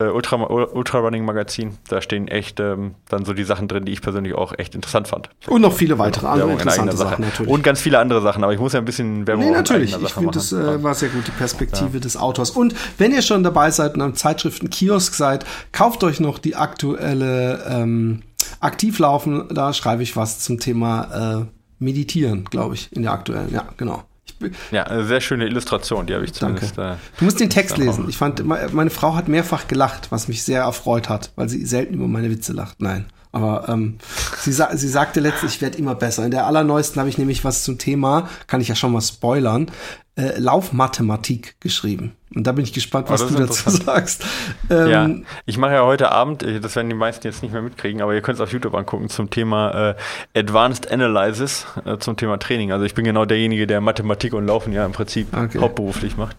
äh, 0.00 0.04
Ultra, 0.04 0.36
Ultra 0.36 0.98
Running 0.98 1.24
Magazin. 1.24 1.76
Da 1.88 2.00
stehen 2.00 2.28
echt 2.28 2.58
ähm, 2.58 2.94
dann 3.08 3.24
so 3.24 3.32
die 3.34 3.44
Sachen 3.44 3.68
drin, 3.68 3.84
die 3.84 3.92
ich 3.92 4.02
persönlich 4.02 4.34
auch 4.34 4.52
echt 4.58 4.74
interessant 4.74 5.08
fand. 5.08 5.30
Und 5.46 5.62
noch 5.62 5.74
viele 5.74 5.98
weitere 5.98 6.26
andere 6.26 6.48
Werbung 6.48 6.58
interessante 6.58 6.96
Sachen 6.96 7.24
natürlich. 7.24 7.52
Und 7.52 7.62
ganz 7.62 7.80
viele 7.80 7.98
andere 7.98 8.22
Sachen, 8.22 8.42
aber 8.42 8.52
ich 8.52 8.60
muss 8.60 8.72
ja 8.72 8.78
ein 8.78 8.84
bisschen 8.84 9.26
Werbung 9.26 9.44
Nee, 9.44 9.50
natürlich. 9.50 9.96
Ich 10.00 10.12
finde, 10.12 10.30
das 10.32 10.52
äh, 10.52 10.82
war 10.82 10.94
sehr 10.94 11.10
gut, 11.10 11.26
die 11.26 11.32
Perspektive 11.32 11.94
ja. 11.94 12.00
des 12.00 12.16
Autors. 12.16 12.50
Und 12.50 12.74
wenn 12.98 13.12
ihr 13.12 13.22
schon 13.22 13.42
dabei 13.42 13.70
seid 13.70 13.94
und 13.94 14.00
am 14.00 14.14
Zeitschriftenkiosk 14.14 15.14
seid, 15.14 15.44
kauft 15.72 16.02
euch 16.02 16.20
noch 16.20 16.38
die 16.38 16.56
aktuelle 16.56 17.64
ähm, 17.68 18.22
Aktivlaufen. 18.60 19.48
Da 19.50 19.72
schreibe 19.72 20.02
ich 20.02 20.16
was 20.16 20.40
zum 20.40 20.58
Thema 20.58 21.40
äh, 21.40 21.46
Meditieren, 21.78 22.44
glaube 22.44 22.74
ich, 22.74 22.92
in 22.92 23.02
der 23.02 23.12
aktuellen. 23.12 23.52
Ja, 23.52 23.68
genau. 23.76 24.04
Ja, 24.70 24.84
eine 24.84 25.04
sehr 25.04 25.20
schöne 25.20 25.46
Illustration, 25.46 26.06
die 26.06 26.14
habe 26.14 26.24
ich 26.24 26.32
zumindest. 26.32 26.78
Danke. 26.78 26.94
Äh, 26.94 27.18
du 27.18 27.24
musst 27.24 27.40
den 27.40 27.50
Text 27.50 27.76
lesen. 27.76 28.08
Ich 28.08 28.16
fand, 28.16 28.44
meine 28.44 28.90
Frau 28.90 29.14
hat 29.14 29.28
mehrfach 29.28 29.68
gelacht, 29.68 30.10
was 30.10 30.28
mich 30.28 30.42
sehr 30.42 30.62
erfreut 30.62 31.08
hat, 31.08 31.32
weil 31.36 31.48
sie 31.48 31.64
selten 31.64 31.94
über 31.94 32.08
meine 32.08 32.30
Witze 32.30 32.52
lacht. 32.52 32.80
Nein. 32.80 33.06
Aber 33.32 33.68
ähm, 33.68 33.98
sie, 34.38 34.52
sa 34.52 34.76
sie 34.76 34.88
sagte 34.88 35.20
letztlich, 35.20 35.54
ich 35.54 35.62
werde 35.62 35.78
immer 35.78 35.94
besser. 35.94 36.24
In 36.24 36.30
der 36.30 36.46
allerneuesten 36.46 36.98
habe 36.98 37.08
ich 37.08 37.18
nämlich 37.18 37.44
was 37.44 37.62
zum 37.62 37.78
Thema, 37.78 38.28
kann 38.46 38.60
ich 38.60 38.68
ja 38.68 38.74
schon 38.74 38.92
mal 38.92 39.00
spoilern, 39.00 39.70
äh, 40.16 40.38
Laufmathematik 40.38 41.60
geschrieben. 41.60 42.12
Und 42.34 42.46
da 42.46 42.52
bin 42.52 42.62
ich 42.62 42.72
gespannt, 42.72 43.08
oh, 43.08 43.12
was 43.12 43.26
du 43.26 43.34
dazu 43.34 43.70
sagst. 43.70 44.24
Ähm, 44.70 44.88
ja, 44.88 45.10
ich 45.46 45.58
mache 45.58 45.72
ja 45.72 45.84
heute 45.84 46.12
Abend, 46.12 46.44
äh, 46.44 46.60
das 46.60 46.76
werden 46.76 46.88
die 46.88 46.94
meisten 46.94 47.26
jetzt 47.26 47.42
nicht 47.42 47.52
mehr 47.52 47.62
mitkriegen, 47.62 48.02
aber 48.02 48.14
ihr 48.14 48.20
könnt 48.20 48.36
es 48.36 48.40
auf 48.40 48.52
YouTube 48.52 48.74
angucken 48.74 49.08
zum 49.08 49.30
Thema 49.30 49.96
äh, 50.34 50.38
Advanced 50.38 50.92
Analysis, 50.92 51.66
äh, 51.84 51.98
zum 51.98 52.16
Thema 52.16 52.38
Training. 52.38 52.70
Also 52.70 52.84
ich 52.84 52.94
bin 52.94 53.04
genau 53.04 53.24
derjenige, 53.24 53.66
der 53.66 53.80
Mathematik 53.80 54.32
und 54.32 54.46
Laufen 54.46 54.72
ja 54.72 54.86
im 54.86 54.92
Prinzip 54.92 55.36
okay. 55.36 55.58
hauptberuflich 55.58 56.16
macht. 56.16 56.36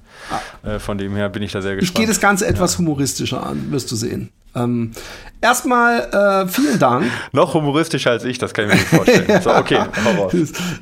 Ah. 0.64 0.76
Äh, 0.76 0.80
von 0.80 0.98
dem 0.98 1.16
her 1.16 1.28
bin 1.28 1.44
ich 1.44 1.52
da 1.52 1.62
sehr 1.62 1.76
gespannt. 1.76 1.90
Ich 1.90 1.94
gehe 1.94 2.08
das 2.08 2.22
Ganze 2.22 2.48
etwas 2.48 2.74
ja. 2.74 2.80
humoristischer 2.80 3.46
an, 3.46 3.72
wirst 3.72 3.92
du 3.92 3.98
sehen. 3.98 4.32
Ähm, 4.54 4.92
erstmal 5.40 6.46
äh, 6.46 6.48
vielen 6.48 6.78
Dank. 6.78 7.06
Noch 7.32 7.54
humoristischer 7.54 8.12
als 8.12 8.24
ich, 8.24 8.38
das 8.38 8.54
kann 8.54 8.66
ich 8.66 8.72
mir 8.72 8.78
nicht 8.78 8.88
vorstellen. 8.88 9.42
so, 9.44 9.54
okay, 9.54 9.80
hau 10.06 10.24
raus. 10.24 10.34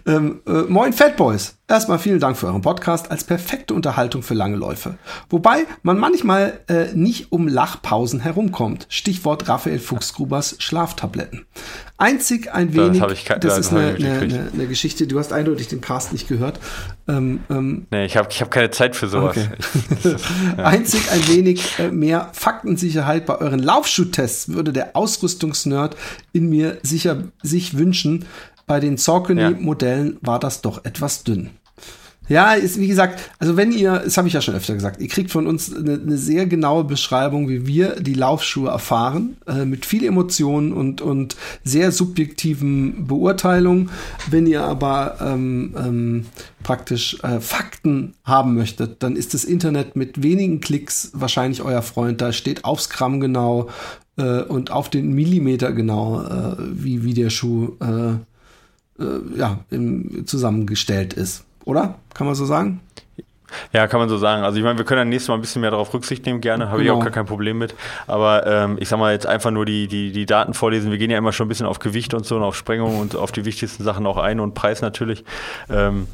Ähm, 0.05 0.41
äh, 0.47 0.51
moin 0.68 0.93
Fatboys. 0.93 1.55
Erstmal 1.68 1.99
vielen 1.99 2.20
Dank 2.20 2.38
für 2.38 2.47
euren 2.47 2.62
Podcast 2.62 3.12
als 3.12 3.24
perfekte 3.24 3.74
Unterhaltung 3.74 4.24
für 4.24 4.34
lange 4.34 4.55
Läufe. 4.55 4.97
Wobei 5.30 5.66
man 5.84 5.97
manchmal 5.97 6.60
äh, 6.68 6.93
nicht 6.93 7.32
um 7.32 7.47
Lachpausen 7.47 8.20
herumkommt. 8.20 8.86
Stichwort 8.89 9.47
Raphael 9.47 9.80
Fuchsgrubers 9.80 10.56
Schlaftabletten. 10.60 11.45
Einzig 11.97 12.54
ein 12.54 12.74
wenig, 12.74 13.02
das, 13.02 13.12
ich, 13.12 13.26
das, 13.26 13.58
ist 13.58 13.72
eine, 13.72 13.95
eine, 13.95 14.50
eine, 14.54 14.68
Geschichte, 14.68 15.06
du 15.06 15.20
hast 15.20 15.34
eindeutig 15.34 15.68
den 15.68 15.82
Cast 15.82 16.14
nicht 16.14 16.30
gehört. 16.30 16.60
Ähm, 17.10 17.41
ähm, 17.50 17.88
nee, 17.91 18.06
ich 18.06 18.16
habe 18.16 18.30
ich 18.32 18.39
hab 18.41 18.52
keine 18.52 18.72
Zeit 18.72 18.95
für 18.95 19.10
sowas. 19.10 19.36
Okay. 19.36 19.50
ja. 20.58 20.64
Einzig 20.64 21.12
ein 21.12 21.28
wenig 21.28 21.78
äh, 21.78 21.91
mehr 21.91 22.30
Faktensicherheit 22.32 23.26
bei 23.26 23.38
euren 23.38 23.60
Laufschuh-Tests 23.60 24.50
würde 24.50 24.72
der 24.72 24.95
Ausrüstungsnerd 24.95 25.97
in 26.32 26.50
mir 26.50 26.78
sicher 26.84 27.24
sich 27.41 27.78
wünschen. 27.78 28.26
Bei 28.66 28.80
den 28.80 28.97
Saucony-Modellen 28.97 30.18
war 30.22 30.39
das 30.39 30.62
doch 30.62 30.86
etwas 30.86 31.24
dünn. 31.24 31.50
Ja, 32.30 32.53
ist 32.53 32.80
wie 32.80 32.88
gesagt, 32.88 33.32
also 33.39 33.57
wenn 33.57 33.71
ihr, 33.71 34.03
das 34.05 34.15
habe 34.17 34.27
ich 34.27 34.36
ja 34.36 34.41
schon 34.41 34.53
öfter 34.53 34.75
gesagt, 34.75 35.01
ihr 35.01 35.07
kriegt 35.07 35.32
von 35.32 35.47
uns 35.47 35.75
eine, 35.75 35.93
eine 35.93 36.17
sehr 36.17 36.45
genaue 36.45 36.84
Beschreibung, 36.84 37.49
wie 37.49 37.65
wir 37.65 37.99
die 37.99 38.13
Laufschuhe 38.13 38.69
erfahren, 38.69 39.38
äh, 39.47 39.65
mit 39.65 39.88
viel 39.88 40.05
Emotionen 40.05 40.71
und, 40.71 41.01
und 41.01 41.36
sehr 41.63 41.91
subjektiven 41.91 43.07
Beurteilungen. 43.07 43.89
Wenn 44.30 44.45
ihr 44.45 44.63
aber 44.63 45.17
ähm, 45.21 45.73
ähm, 45.75 46.25
praktisch 46.61 47.17
äh, 47.23 47.39
Fakten 47.39 48.13
haben 48.23 48.53
möchtet, 48.53 49.01
dann 49.01 49.15
ist 49.15 49.34
das 49.34 49.43
Internet 49.43 49.95
mit 49.95 50.21
wenigen 50.21 50.61
Klicks 50.61 51.09
wahrscheinlich 51.15 51.63
euer 51.63 51.82
Freund. 51.82 52.21
Da 52.21 52.32
steht 52.32 52.63
aufs 52.63 52.89
Gramm 52.89 53.19
genau 53.19 53.69
äh, 54.17 54.43
und 54.43 54.69
auf 54.69 54.91
den 54.91 55.13
Millimeter 55.13 55.71
genau, 55.71 56.21
äh, 56.21 56.57
wie, 56.59 57.03
wie 57.03 57.15
der 57.15 57.32
Schuh 57.32 57.75
äh, 57.82 59.03
äh, 59.03 59.19
ja, 59.36 59.61
im, 59.71 60.27
zusammengestellt 60.27 61.13
ist 61.13 61.45
oder? 61.70 61.95
Kann 62.13 62.28
man 62.28 62.36
so 62.36 62.45
sagen? 62.45 62.82
Ja, 63.74 63.88
kann 63.88 63.99
man 63.99 64.09
so 64.09 64.17
sagen. 64.17 64.43
Also 64.43 64.57
ich 64.57 64.63
meine, 64.63 64.78
wir 64.78 64.86
können 64.86 64.99
dann 64.99 65.09
nächstes 65.09 65.30
Mal 65.30 65.36
ein 65.36 65.41
bisschen 65.41 65.61
mehr 65.61 65.72
darauf 65.72 65.93
Rücksicht 65.93 66.26
nehmen, 66.26 66.41
gerne, 66.41 66.70
habe 66.70 66.84
genau. 66.84 66.95
ich 66.95 66.99
auch 66.99 67.03
gar 67.03 67.11
kein 67.11 67.26
Problem 67.26 67.57
mit. 67.57 67.76
Aber 68.07 68.45
ähm, 68.45 68.78
ich 68.80 68.89
sag 68.89 68.99
mal 68.99 69.13
jetzt 69.13 69.26
einfach 69.26 69.51
nur 69.51 69.65
die, 69.65 69.88
die, 69.88 70.11
die 70.11 70.26
Daten 70.26 70.53
vorlesen. 70.53 70.91
Wir 70.91 70.97
gehen 70.97 71.11
ja 71.11 71.17
immer 71.17 71.32
schon 71.32 71.45
ein 71.45 71.49
bisschen 71.49 71.65
auf 71.65 71.80
Gewicht 71.80 72.13
und 72.13 72.26
so 72.26 72.36
und 72.36 72.43
auf 72.43 72.55
Sprengung 72.55 72.99
und 72.99 73.15
auf 73.15 73.32
die 73.32 73.45
wichtigsten 73.45 73.84
Sachen 73.84 74.05
auch 74.05 74.17
ein 74.17 74.39
und 74.39 74.53
Preis 74.53 74.82
natürlich. 74.82 75.24
Ähm, 75.70 76.07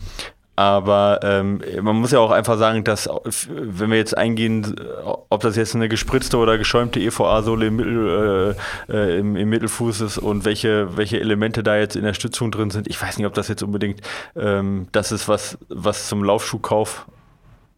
aber 0.56 1.20
ähm, 1.24 1.62
man 1.82 1.98
muss 1.98 2.12
ja 2.12 2.20
auch 2.20 2.32
einfach 2.32 2.58
sagen, 2.58 2.84
dass 2.84 3.10
wenn 3.48 3.92
wir 3.92 3.98
jetzt 3.98 4.18
eingehen, 4.18 4.76
ob 5.30 5.42
das 5.42 5.56
jetzt 5.56 5.76
eine 5.76 5.90
gespritzte 5.90 6.38
oder 6.38 6.58
geschäumte 6.58 7.00
EVA-Sohle 7.00 7.68
im, 7.68 7.76
Mittel, 7.76 8.56
äh, 8.90 8.94
äh, 8.94 9.20
im, 9.20 9.36
im, 9.36 9.50
Mittelfuß 9.50 10.02
ist 10.02 10.18
und 10.18 10.46
welche, 10.46 10.96
welche 10.98 11.20
Elemente 11.20 11.62
da 11.62 11.78
jetzt 11.78 11.96
in 11.96 12.04
der 12.04 12.14
Stützung 12.14 12.52
drin 12.52 12.70
sind, 12.70 12.88
ich 12.88 13.02
weiß 13.02 13.18
nicht, 13.18 13.28
ob 13.28 13.34
das 13.34 13.48
jetzt 13.50 13.64
unbedingt 13.64 14.02
ähm, 14.36 14.88
das 14.92 15.12
ist, 15.12 15.28
was, 15.28 15.58
was 15.70 16.08
zum 16.08 16.24
Laufschuhkauf 16.24 17.06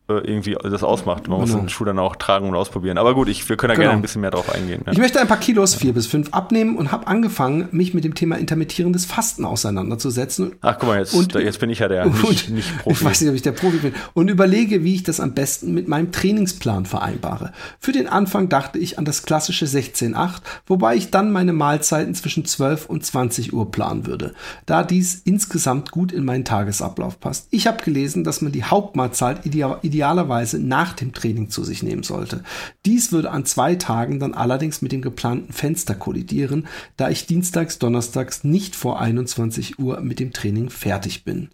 irgendwie 0.07 0.55
das 0.61 0.83
ausmacht. 0.83 1.27
Man 1.27 1.39
genau. 1.39 1.53
muss 1.53 1.61
den 1.61 1.69
Schuh 1.69 1.85
dann 1.85 1.99
auch 1.99 2.15
tragen 2.15 2.47
und 2.47 2.55
ausprobieren. 2.55 2.97
Aber 2.97 3.13
gut, 3.13 3.27
ich, 3.27 3.47
wir 3.47 3.57
können 3.57 3.69
da 3.69 3.75
genau. 3.75 3.87
gerne 3.87 3.99
ein 3.99 4.01
bisschen 4.01 4.21
mehr 4.21 4.31
drauf 4.31 4.53
eingehen. 4.53 4.83
Ja. 4.85 4.91
Ich 4.91 4.97
möchte 4.97 5.19
ein 5.19 5.27
paar 5.27 5.37
Kilos, 5.39 5.75
vier 5.75 5.93
bis 5.93 6.07
fünf, 6.07 6.33
abnehmen 6.33 6.77
und 6.77 6.91
habe 6.91 7.07
angefangen, 7.07 7.67
mich 7.71 7.93
mit 7.93 8.03
dem 8.03 8.15
Thema 8.15 8.37
intermittierendes 8.37 9.05
Fasten 9.05 9.45
auseinanderzusetzen. 9.45 10.55
Ach, 10.61 10.77
guck 10.79 10.89
mal, 10.89 10.99
jetzt, 10.99 11.13
und, 11.13 11.33
jetzt 11.35 11.59
bin 11.59 11.69
ich 11.69 11.79
ja 11.79 11.87
der 11.87 12.05
und, 12.07 12.29
nicht, 12.29 12.49
nicht 12.49 12.77
Profi. 12.79 12.95
Ich 12.95 13.05
weiß 13.05 13.21
nicht, 13.21 13.29
ob 13.29 13.35
ich 13.35 13.41
der 13.41 13.51
Profi 13.51 13.77
bin. 13.77 13.93
Und 14.13 14.29
überlege, 14.29 14.83
wie 14.83 14.95
ich 14.95 15.03
das 15.03 15.19
am 15.19 15.33
besten 15.33 15.73
mit 15.73 15.87
meinem 15.87 16.11
Trainingsplan 16.11 16.85
vereinbare. 16.85 17.51
Für 17.79 17.91
den 17.91 18.07
Anfang 18.07 18.49
dachte 18.49 18.79
ich 18.79 18.97
an 18.97 19.05
das 19.05 19.23
klassische 19.23 19.65
16-8, 19.65 20.41
wobei 20.65 20.95
ich 20.95 21.11
dann 21.11 21.31
meine 21.31 21.53
Mahlzeiten 21.53 22.15
zwischen 22.15 22.45
12 22.45 22.85
und 22.85 23.05
20 23.05 23.53
Uhr 23.53 23.71
planen 23.71 24.05
würde, 24.05 24.33
da 24.65 24.83
dies 24.83 25.21
insgesamt 25.25 25.91
gut 25.91 26.11
in 26.11 26.25
meinen 26.25 26.45
Tagesablauf 26.45 27.19
passt. 27.19 27.47
Ich 27.51 27.67
habe 27.67 27.83
gelesen, 27.83 28.23
dass 28.23 28.41
man 28.41 28.51
die 28.51 28.63
Hauptmahlzeit 28.63 29.45
ideal, 29.45 29.79
idealerweise 29.97 30.59
nach 30.59 30.93
dem 30.93 31.11
Training 31.11 31.49
zu 31.49 31.63
sich 31.63 31.81
nehmen 31.81 32.03
sollte. 32.03 32.43
Dies 32.85 33.11
würde 33.11 33.31
an 33.31 33.45
zwei 33.45 33.75
Tagen 33.75 34.19
dann 34.19 34.35
allerdings 34.35 34.83
mit 34.83 34.91
dem 34.91 35.01
geplanten 35.01 35.51
Fenster 35.51 35.95
kollidieren, 35.95 36.67
da 36.97 37.09
ich 37.09 37.25
dienstags, 37.25 37.79
donnerstags 37.79 38.43
nicht 38.43 38.75
vor 38.75 39.01
21 39.01 39.79
Uhr 39.79 40.01
mit 40.01 40.19
dem 40.19 40.33
Training 40.33 40.69
fertig 40.69 41.23
bin. 41.23 41.49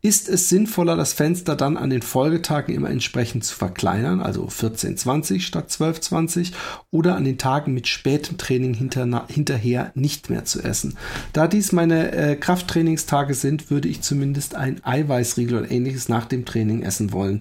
Ist 0.00 0.28
es 0.28 0.50
sinnvoller, 0.50 0.96
das 0.96 1.14
Fenster 1.14 1.56
dann 1.56 1.78
an 1.78 1.88
den 1.88 2.02
Folgetagen 2.02 2.74
immer 2.74 2.90
entsprechend 2.90 3.44
zu 3.44 3.54
verkleinern, 3.54 4.20
also 4.20 4.46
14.20 4.46 5.40
statt 5.40 5.70
12.20 5.70 6.52
oder 6.90 7.16
an 7.16 7.24
den 7.24 7.38
Tagen 7.38 7.72
mit 7.72 7.88
spätem 7.88 8.36
Training 8.36 8.74
hinter, 8.74 9.26
hinterher 9.28 9.92
nicht 9.94 10.28
mehr 10.28 10.44
zu 10.44 10.62
essen? 10.62 10.98
Da 11.32 11.48
dies 11.48 11.72
meine 11.72 12.12
äh, 12.12 12.36
Krafttrainingstage 12.36 13.32
sind, 13.32 13.70
würde 13.70 13.88
ich 13.88 14.02
zumindest 14.02 14.54
ein 14.54 14.84
Eiweißriegel 14.84 15.60
oder 15.60 15.70
ähnliches 15.70 16.10
nach 16.10 16.26
dem 16.26 16.44
Training 16.44 16.82
essen 16.82 17.12
wollen. 17.12 17.40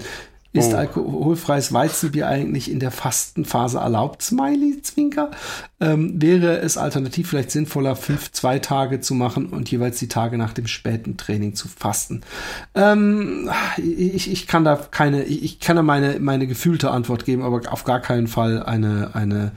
Ist 0.54 0.74
oh. 0.74 0.78
alkoholfreies 0.78 1.74
Weizenbier 1.74 2.28
eigentlich 2.28 2.70
in 2.70 2.80
der 2.80 2.92
Fastenphase 2.92 3.80
erlaubt? 3.80 4.22
Smiley, 4.22 4.84
Zwinker. 4.84 5.32
Ähm, 5.80 6.22
wäre 6.22 6.60
es 6.60 6.78
alternativ 6.78 7.30
vielleicht 7.30 7.50
sinnvoller, 7.50 7.96
fünf, 7.96 8.32
zwei 8.32 8.60
Tage 8.60 9.02
zu 9.02 9.16
machen 9.16 9.48
und 9.48 9.72
jeweils 9.72 9.98
die 9.98 10.08
Tage 10.08 10.38
nach 10.38 10.54
dem 10.54 10.68
späten 10.68 11.18
Training 11.18 11.56
zu 11.56 11.68
fasten? 11.68 12.22
Ähm, 12.76 13.50
ich, 13.78 14.32
ich 14.32 14.46
kann 14.46 14.64
da 14.64 14.76
keine, 14.76 15.24
ich 15.24 15.60
kann 15.60 15.76
da 15.76 15.82
meine, 15.82 16.20
meine 16.20 16.46
gefühlte 16.46 16.92
Antwort 16.92 17.26
geben, 17.26 17.42
aber 17.42 17.62
auf 17.72 17.84
gar 17.84 18.00
keinen 18.00 18.28
Fall 18.28 18.62
eine, 18.62 19.16
eine, 19.16 19.54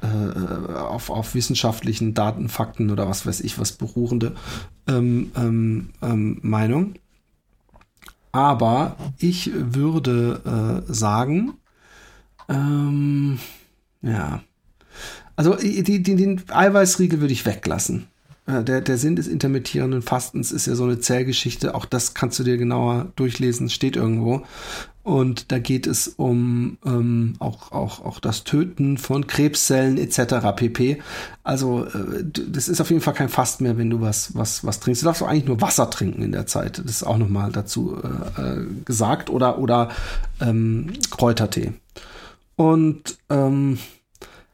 äh, 0.00 0.72
auf, 0.72 1.10
auf 1.10 1.34
wissenschaftlichen 1.34 2.14
Daten, 2.14 2.48
Fakten 2.48 2.90
oder 2.90 3.06
was 3.06 3.26
weiß 3.26 3.40
ich 3.42 3.58
was 3.58 3.72
beruhende 3.72 4.32
ähm, 4.88 5.32
ähm, 5.36 5.90
ähm 6.02 6.38
Meinung. 6.40 6.94
Aber 8.32 8.96
ich 9.18 9.50
würde 9.54 10.84
äh, 10.88 10.92
sagen, 10.92 11.54
ähm, 12.48 13.38
ja, 14.02 14.42
also 15.36 15.54
die, 15.54 15.82
die, 15.82 16.02
den 16.02 16.42
Eiweißriegel 16.48 17.20
würde 17.20 17.32
ich 17.32 17.46
weglassen. 17.46 18.06
Äh, 18.46 18.62
der, 18.62 18.80
der 18.80 18.98
Sinn 18.98 19.16
des 19.16 19.26
intermittierenden 19.26 20.02
Fastens 20.02 20.52
ist 20.52 20.66
ja 20.66 20.74
so 20.74 20.84
eine 20.84 21.00
Zellgeschichte. 21.00 21.74
Auch 21.74 21.84
das 21.84 22.14
kannst 22.14 22.38
du 22.38 22.44
dir 22.44 22.56
genauer 22.56 23.12
durchlesen, 23.16 23.70
steht 23.70 23.96
irgendwo. 23.96 24.42
Und 25.10 25.50
da 25.50 25.58
geht 25.58 25.88
es 25.88 26.06
um 26.06 26.78
ähm, 26.86 27.32
auch, 27.40 27.72
auch, 27.72 28.04
auch 28.04 28.20
das 28.20 28.44
Töten 28.44 28.96
von 28.96 29.26
Krebszellen 29.26 29.98
etc. 29.98 30.54
pp. 30.54 31.02
Also 31.42 31.84
äh, 31.84 32.22
das 32.22 32.68
ist 32.68 32.80
auf 32.80 32.90
jeden 32.90 33.02
Fall 33.02 33.14
kein 33.14 33.28
Fast 33.28 33.60
mehr, 33.60 33.76
wenn 33.76 33.90
du 33.90 34.00
was, 34.00 34.36
was, 34.36 34.64
was 34.64 34.78
trinkst. 34.78 35.02
Du 35.02 35.06
darfst 35.06 35.20
auch 35.20 35.26
eigentlich 35.26 35.46
nur 35.46 35.60
Wasser 35.60 35.90
trinken 35.90 36.22
in 36.22 36.30
der 36.30 36.46
Zeit. 36.46 36.78
Das 36.78 36.86
ist 36.86 37.02
auch 37.02 37.18
nochmal 37.18 37.50
dazu 37.50 38.00
äh, 38.00 38.40
äh, 38.40 38.66
gesagt. 38.84 39.30
Oder, 39.30 39.58
oder 39.58 39.88
ähm, 40.40 40.92
Kräutertee. 41.10 41.72
Und 42.54 43.18
ähm, 43.30 43.80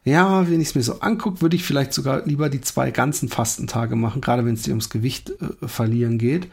ja, 0.06 0.48
wenn 0.48 0.60
ich 0.60 0.68
es 0.68 0.74
mir 0.76 0.82
so 0.82 1.00
angucke, 1.00 1.42
würde 1.42 1.56
ich 1.56 1.64
vielleicht 1.64 1.92
sogar 1.92 2.24
lieber 2.24 2.48
die 2.48 2.60
zwei 2.60 2.92
ganzen 2.92 3.28
Fastentage 3.28 3.96
machen, 3.96 4.20
gerade 4.20 4.44
wenn 4.46 4.54
es 4.54 4.62
dir 4.62 4.70
ums 4.70 4.88
Gewicht 4.88 5.30
äh, 5.30 5.66
verlieren 5.66 6.16
geht. 6.16 6.46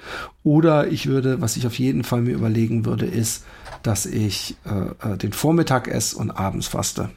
Oder 0.43 0.87
ich 0.87 1.05
würde, 1.05 1.39
was 1.39 1.55
ich 1.55 1.67
auf 1.67 1.77
jeden 1.77 2.03
Fall 2.03 2.21
mir 2.21 2.33
überlegen 2.33 2.83
würde, 2.83 3.05
ist, 3.05 3.45
dass 3.83 4.07
ich 4.07 4.55
äh, 4.65 5.13
äh, 5.13 5.17
den 5.17 5.33
Vormittag 5.33 5.87
esse 5.87 6.17
und 6.17 6.31
abends 6.31 6.67
faste. 6.67 7.11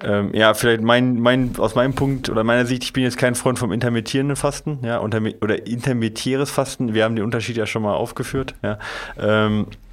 Ähm, 0.00 0.34
ja, 0.34 0.54
vielleicht 0.54 0.82
mein, 0.82 1.20
mein, 1.20 1.56
aus 1.56 1.76
meinem 1.76 1.94
Punkt 1.94 2.28
oder 2.28 2.42
meiner 2.42 2.66
Sicht, 2.66 2.82
ich 2.82 2.92
bin 2.92 3.04
jetzt 3.04 3.18
kein 3.18 3.36
Freund 3.36 3.60
vom 3.60 3.70
intermittierenden 3.70 4.36
Fasten, 4.36 4.80
ja, 4.82 5.00
oder 5.00 5.66
intermittieres 5.68 6.50
Fasten. 6.50 6.94
Wir 6.94 7.04
haben 7.04 7.14
den 7.14 7.24
Unterschied 7.24 7.56
ja 7.56 7.64
schon 7.64 7.82
mal 7.82 7.94
aufgeführt, 7.94 8.56
ja. 8.64 8.80
Ähm, 9.18 9.68
äh, 9.70 9.85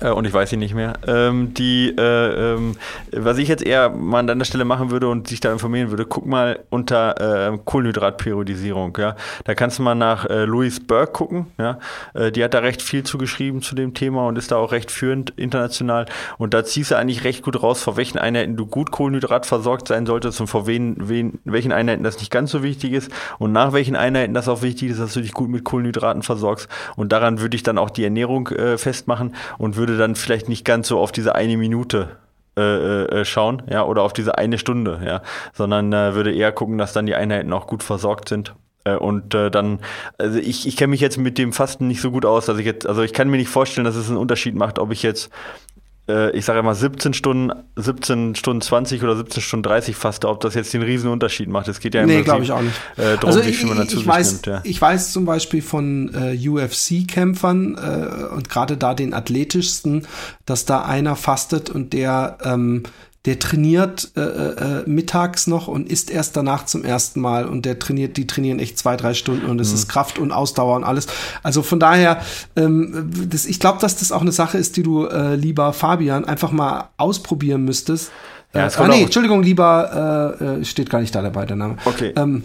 und 0.00 0.24
ich 0.26 0.32
weiß 0.32 0.50
sie 0.50 0.56
nicht 0.56 0.74
mehr. 0.74 0.94
Ähm, 1.06 1.54
die, 1.54 1.94
äh, 1.96 2.54
ähm, 2.54 2.76
was 3.12 3.38
ich 3.38 3.48
jetzt 3.48 3.64
eher 3.64 3.88
mal 3.88 4.18
an 4.18 4.26
deiner 4.26 4.44
Stelle 4.44 4.64
machen 4.64 4.90
würde 4.90 5.08
und 5.08 5.28
sich 5.28 5.38
da 5.38 5.52
informieren 5.52 5.90
würde, 5.90 6.04
guck 6.06 6.26
mal 6.26 6.58
unter 6.70 7.52
äh, 7.52 7.58
Kohlenhydratperiodisierung. 7.64 8.96
Ja, 8.98 9.14
da 9.44 9.54
kannst 9.54 9.78
du 9.78 9.84
mal 9.84 9.94
nach 9.94 10.26
äh, 10.26 10.44
Louise 10.44 10.80
Burke 10.80 11.12
gucken. 11.12 11.46
Ja, 11.56 11.78
äh, 12.14 12.32
die 12.32 12.42
hat 12.42 12.52
da 12.54 12.58
recht 12.58 12.82
viel 12.82 13.04
zugeschrieben 13.04 13.62
zu 13.62 13.76
dem 13.76 13.94
Thema 13.94 14.26
und 14.26 14.36
ist 14.36 14.50
da 14.50 14.56
auch 14.56 14.72
recht 14.72 14.90
führend 14.90 15.30
international. 15.30 16.06
Und 16.36 16.52
da 16.52 16.64
ziehst 16.64 16.90
du 16.90 16.96
eigentlich 16.96 17.22
recht 17.22 17.44
gut 17.44 17.62
raus, 17.62 17.80
vor 17.82 17.96
welchen 17.96 18.18
Einheiten 18.18 18.56
du 18.56 18.66
gut 18.66 18.90
Kohlenhydrat 18.90 19.46
versorgt 19.46 19.86
sein 19.86 20.04
solltest 20.04 20.40
und 20.40 20.48
vor 20.48 20.66
wen, 20.66 20.96
wen, 20.98 21.38
welchen 21.44 21.70
Einheiten 21.70 22.02
das 22.02 22.18
nicht 22.18 22.32
ganz 22.32 22.50
so 22.50 22.64
wichtig 22.64 22.92
ist 22.92 23.12
und 23.38 23.52
nach 23.52 23.72
welchen 23.72 23.94
Einheiten 23.94 24.34
das 24.34 24.48
auch 24.48 24.62
wichtig 24.62 24.90
ist, 24.90 25.00
dass 25.00 25.14
du 25.14 25.20
dich 25.20 25.32
gut 25.32 25.48
mit 25.48 25.62
Kohlenhydraten 25.62 26.22
versorgst. 26.22 26.68
Und 26.96 27.12
daran 27.12 27.40
würde 27.40 27.54
ich 27.54 27.62
dann 27.62 27.78
auch 27.78 27.90
die 27.90 28.02
Ernährung 28.02 28.48
äh, 28.48 28.78
festmachen 28.78 29.34
und 29.58 29.75
würde 29.76 29.96
dann 29.96 30.14
vielleicht 30.14 30.48
nicht 30.48 30.64
ganz 30.64 30.88
so 30.88 30.98
auf 30.98 31.12
diese 31.12 31.34
eine 31.34 31.56
Minute 31.56 32.16
äh, 32.58 33.04
äh, 33.04 33.24
schauen, 33.24 33.62
ja, 33.68 33.84
oder 33.84 34.02
auf 34.02 34.12
diese 34.12 34.38
eine 34.38 34.58
Stunde, 34.58 35.00
ja, 35.04 35.22
sondern 35.52 35.92
äh, 35.92 36.14
würde 36.14 36.32
eher 36.34 36.52
gucken, 36.52 36.78
dass 36.78 36.92
dann 36.92 37.06
die 37.06 37.14
Einheiten 37.14 37.52
auch 37.52 37.66
gut 37.66 37.82
versorgt 37.82 38.28
sind. 38.28 38.54
Äh, 38.84 38.96
und 38.96 39.34
äh, 39.34 39.50
dann, 39.50 39.80
also 40.16 40.38
ich, 40.38 40.66
ich 40.66 40.76
kenne 40.76 40.92
mich 40.92 41.00
jetzt 41.00 41.18
mit 41.18 41.38
dem 41.38 41.52
Fasten 41.52 41.86
nicht 41.88 42.00
so 42.00 42.10
gut 42.10 42.24
aus, 42.24 42.46
dass 42.46 42.58
ich 42.58 42.64
jetzt, 42.64 42.86
also 42.86 43.02
ich 43.02 43.12
kann 43.12 43.28
mir 43.28 43.36
nicht 43.36 43.50
vorstellen, 43.50 43.84
dass 43.84 43.96
es 43.96 44.08
einen 44.08 44.16
Unterschied 44.16 44.54
macht, 44.54 44.78
ob 44.78 44.92
ich 44.92 45.02
jetzt 45.02 45.26
äh, 45.26 45.85
ich 46.08 46.44
sage 46.44 46.60
immer 46.60 46.74
17 46.74 47.14
Stunden, 47.14 47.52
17 47.74 48.36
Stunden 48.36 48.60
20 48.60 49.02
oder 49.02 49.16
17 49.16 49.42
Stunden 49.42 49.62
30 49.64 49.96
faste, 49.96 50.28
ob 50.28 50.40
das 50.40 50.54
jetzt 50.54 50.72
den 50.72 50.82
riesen 50.82 51.10
Unterschied 51.10 51.48
macht. 51.48 51.66
Es 51.66 51.80
geht 51.80 51.94
ja 51.94 52.02
im 52.02 52.06
Nee, 52.06 52.22
glaube 52.22 52.44
ich 52.44 52.52
auch 52.52 52.62
nicht. 52.62 52.76
Äh, 52.96 53.16
darum, 53.16 53.26
also 53.26 53.40
ich, 53.40 53.48
wie 53.48 53.52
viel 53.52 53.68
man 53.68 53.78
dazu 53.78 53.98
ich 53.98 54.06
weiß, 54.06 54.32
nimmt, 54.32 54.46
ja. 54.46 54.60
ich 54.62 54.80
weiß 54.80 55.12
zum 55.12 55.24
Beispiel 55.24 55.62
von 55.62 56.14
äh, 56.14 56.48
UFC-Kämpfern 56.48 57.74
äh, 57.74 58.34
und 58.34 58.48
gerade 58.48 58.76
da 58.76 58.94
den 58.94 59.14
athletischsten, 59.14 60.06
dass 60.44 60.64
da 60.64 60.82
einer 60.82 61.16
fastet 61.16 61.70
und 61.70 61.92
der 61.92 62.38
ähm, 62.44 62.84
der 63.26 63.40
trainiert 63.40 64.12
äh, 64.16 64.20
äh, 64.20 64.82
mittags 64.86 65.48
noch 65.48 65.66
und 65.66 65.90
isst 65.90 66.10
erst 66.10 66.36
danach 66.36 66.64
zum 66.64 66.84
ersten 66.84 67.20
Mal 67.20 67.46
und 67.46 67.66
der 67.66 67.78
trainiert, 67.80 68.16
die 68.16 68.26
trainieren 68.26 68.60
echt 68.60 68.78
zwei, 68.78 68.96
drei 68.96 69.14
Stunden 69.14 69.46
und 69.46 69.60
es 69.60 69.70
mhm. 69.70 69.74
ist 69.74 69.88
Kraft 69.88 70.18
und 70.20 70.30
Ausdauer 70.30 70.76
und 70.76 70.84
alles. 70.84 71.08
Also 71.42 71.62
von 71.62 71.80
daher, 71.80 72.20
ähm, 72.54 73.10
das, 73.28 73.44
ich 73.44 73.58
glaube, 73.58 73.80
dass 73.80 73.98
das 73.98 74.12
auch 74.12 74.20
eine 74.20 74.32
Sache 74.32 74.58
ist, 74.58 74.76
die 74.76 74.84
du, 74.84 75.06
äh, 75.06 75.34
lieber 75.34 75.72
Fabian, 75.72 76.24
einfach 76.24 76.52
mal 76.52 76.90
ausprobieren 76.96 77.64
müsstest. 77.64 78.12
Ja, 78.54 78.68
ah, 78.74 78.88
nee, 78.88 79.02
Entschuldigung, 79.02 79.42
lieber, 79.42 80.36
äh, 80.40 80.44
äh, 80.44 80.64
steht 80.64 80.88
gar 80.88 81.00
nicht 81.00 81.14
da 81.14 81.20
dabei, 81.20 81.44
der 81.44 81.56
Name. 81.56 81.76
Okay. 81.84 82.12
Ähm, 82.16 82.44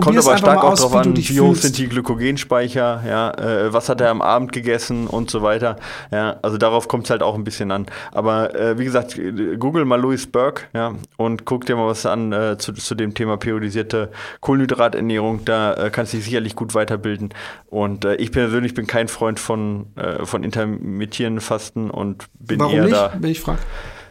Kommt 0.00 0.18
aber 0.18 0.36
stark 0.36 0.62
auch 0.62 0.74
drauf 0.74 0.94
an, 0.94 1.16
wie 1.16 1.40
hoch 1.40 1.54
sind 1.54 1.78
die 1.78 1.88
Glykogenspeicher, 1.88 3.02
ja, 3.06 3.30
äh, 3.30 3.72
was 3.72 3.88
hat 3.88 4.00
er 4.00 4.10
am 4.10 4.20
Abend 4.20 4.52
gegessen 4.52 5.06
und 5.06 5.30
so 5.30 5.42
weiter. 5.42 5.76
Ja, 6.10 6.36
also 6.42 6.58
darauf 6.58 6.88
kommt 6.88 7.04
es 7.04 7.10
halt 7.10 7.22
auch 7.22 7.34
ein 7.34 7.44
bisschen 7.44 7.70
an. 7.70 7.86
Aber 8.12 8.54
äh, 8.54 8.78
wie 8.78 8.84
gesagt, 8.84 9.18
google 9.58 9.84
mal 9.84 10.00
Louis 10.00 10.26
Burke, 10.26 10.64
ja, 10.74 10.94
und 11.16 11.44
guck 11.46 11.64
dir 11.64 11.76
mal 11.76 11.86
was 11.86 12.04
an 12.04 12.32
äh, 12.32 12.58
zu, 12.58 12.72
zu 12.72 12.94
dem 12.94 13.14
Thema 13.14 13.36
periodisierte 13.38 14.10
Kohlenhydraternährung. 14.40 15.44
Da 15.44 15.74
äh, 15.74 15.90
kannst 15.90 16.12
du 16.12 16.18
dich 16.18 16.26
sicherlich 16.26 16.56
gut 16.56 16.74
weiterbilden. 16.74 17.30
Und 17.66 18.04
äh, 18.04 18.16
ich 18.16 18.32
persönlich 18.32 18.74
bin 18.74 18.86
kein 18.86 19.08
Freund 19.08 19.40
von, 19.40 19.86
äh, 19.96 20.26
von 20.26 20.44
intermittierenden 20.44 21.40
Fasten 21.40 21.90
und 21.90 22.26
bin 22.38 22.60
Warum 22.60 22.74
eher 22.74 22.84
nicht, 22.84 22.94
da. 22.94 23.12
wenn 23.18 23.30
ich 23.30 23.40
frage? 23.40 23.60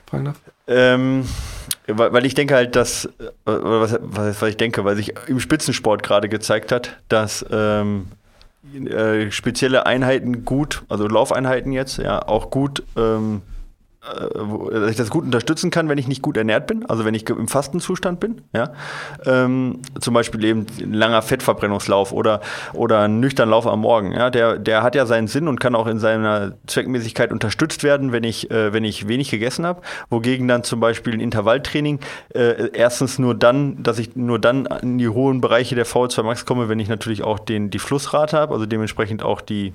Fragen 0.09 0.25
darf? 0.25 0.41
Ähm, 0.67 1.25
weil 1.87 2.25
ich 2.25 2.33
denke 2.33 2.55
halt, 2.55 2.75
dass, 2.75 3.05
äh, 3.05 3.29
was, 3.45 3.97
was, 4.01 4.41
was 4.41 4.49
ich 4.49 4.57
denke, 4.57 4.83
weil 4.83 4.95
sich 4.95 5.13
im 5.27 5.39
Spitzensport 5.39 6.03
gerade 6.03 6.27
gezeigt 6.27 6.71
hat, 6.71 6.97
dass 7.07 7.45
ähm, 7.49 8.07
äh, 8.73 9.31
spezielle 9.31 9.85
Einheiten 9.85 10.43
gut, 10.43 10.83
also 10.89 11.07
Laufeinheiten 11.07 11.71
jetzt, 11.71 11.97
ja, 11.97 12.21
auch 12.21 12.49
gut 12.51 12.83
ähm, 12.97 13.41
äh, 13.41 13.56
dass 14.71 14.91
ich 14.91 14.97
das 14.97 15.09
gut 15.09 15.23
unterstützen 15.25 15.71
kann, 15.71 15.89
wenn 15.89 15.97
ich 15.97 16.07
nicht 16.07 16.21
gut 16.21 16.37
ernährt 16.37 16.67
bin, 16.67 16.85
also 16.85 17.05
wenn 17.05 17.13
ich 17.13 17.29
im 17.29 17.47
Fastenzustand 17.47 18.19
bin, 18.19 18.41
ja, 18.53 18.71
ähm, 19.25 19.81
zum 19.99 20.13
Beispiel 20.13 20.43
eben 20.45 20.65
ein 20.79 20.93
langer 20.93 21.21
Fettverbrennungslauf 21.21 22.11
oder, 22.11 22.41
oder 22.73 23.01
ein 23.01 23.19
nüchterner 23.19 23.51
Lauf 23.51 23.67
am 23.67 23.81
Morgen, 23.81 24.13
ja, 24.13 24.29
der, 24.29 24.57
der 24.57 24.83
hat 24.83 24.95
ja 24.95 25.05
seinen 25.05 25.27
Sinn 25.27 25.47
und 25.47 25.59
kann 25.59 25.75
auch 25.75 25.87
in 25.87 25.99
seiner 25.99 26.53
Zweckmäßigkeit 26.67 27.31
unterstützt 27.31 27.83
werden, 27.83 28.11
wenn 28.11 28.23
ich, 28.23 28.51
äh, 28.51 28.73
wenn 28.73 28.83
ich 28.83 29.07
wenig 29.07 29.31
gegessen 29.31 29.65
habe, 29.65 29.81
wogegen 30.09 30.47
dann 30.47 30.63
zum 30.63 30.79
Beispiel 30.79 31.13
ein 31.13 31.19
Intervalltraining 31.19 31.99
äh, 32.33 32.69
erstens 32.73 33.19
nur 33.19 33.35
dann, 33.35 33.83
dass 33.83 33.99
ich 33.99 34.15
nur 34.15 34.39
dann 34.39 34.65
in 34.81 34.97
die 34.97 35.09
hohen 35.09 35.41
Bereiche 35.41 35.75
der 35.75 35.85
VO2 35.85 36.23
Max 36.23 36.45
komme, 36.45 36.69
wenn 36.69 36.79
ich 36.79 36.89
natürlich 36.89 37.23
auch 37.23 37.39
den, 37.39 37.69
die 37.69 37.79
Flussrate 37.79 38.37
habe, 38.37 38.53
also 38.53 38.65
dementsprechend 38.65 39.23
auch 39.23 39.41
die 39.41 39.73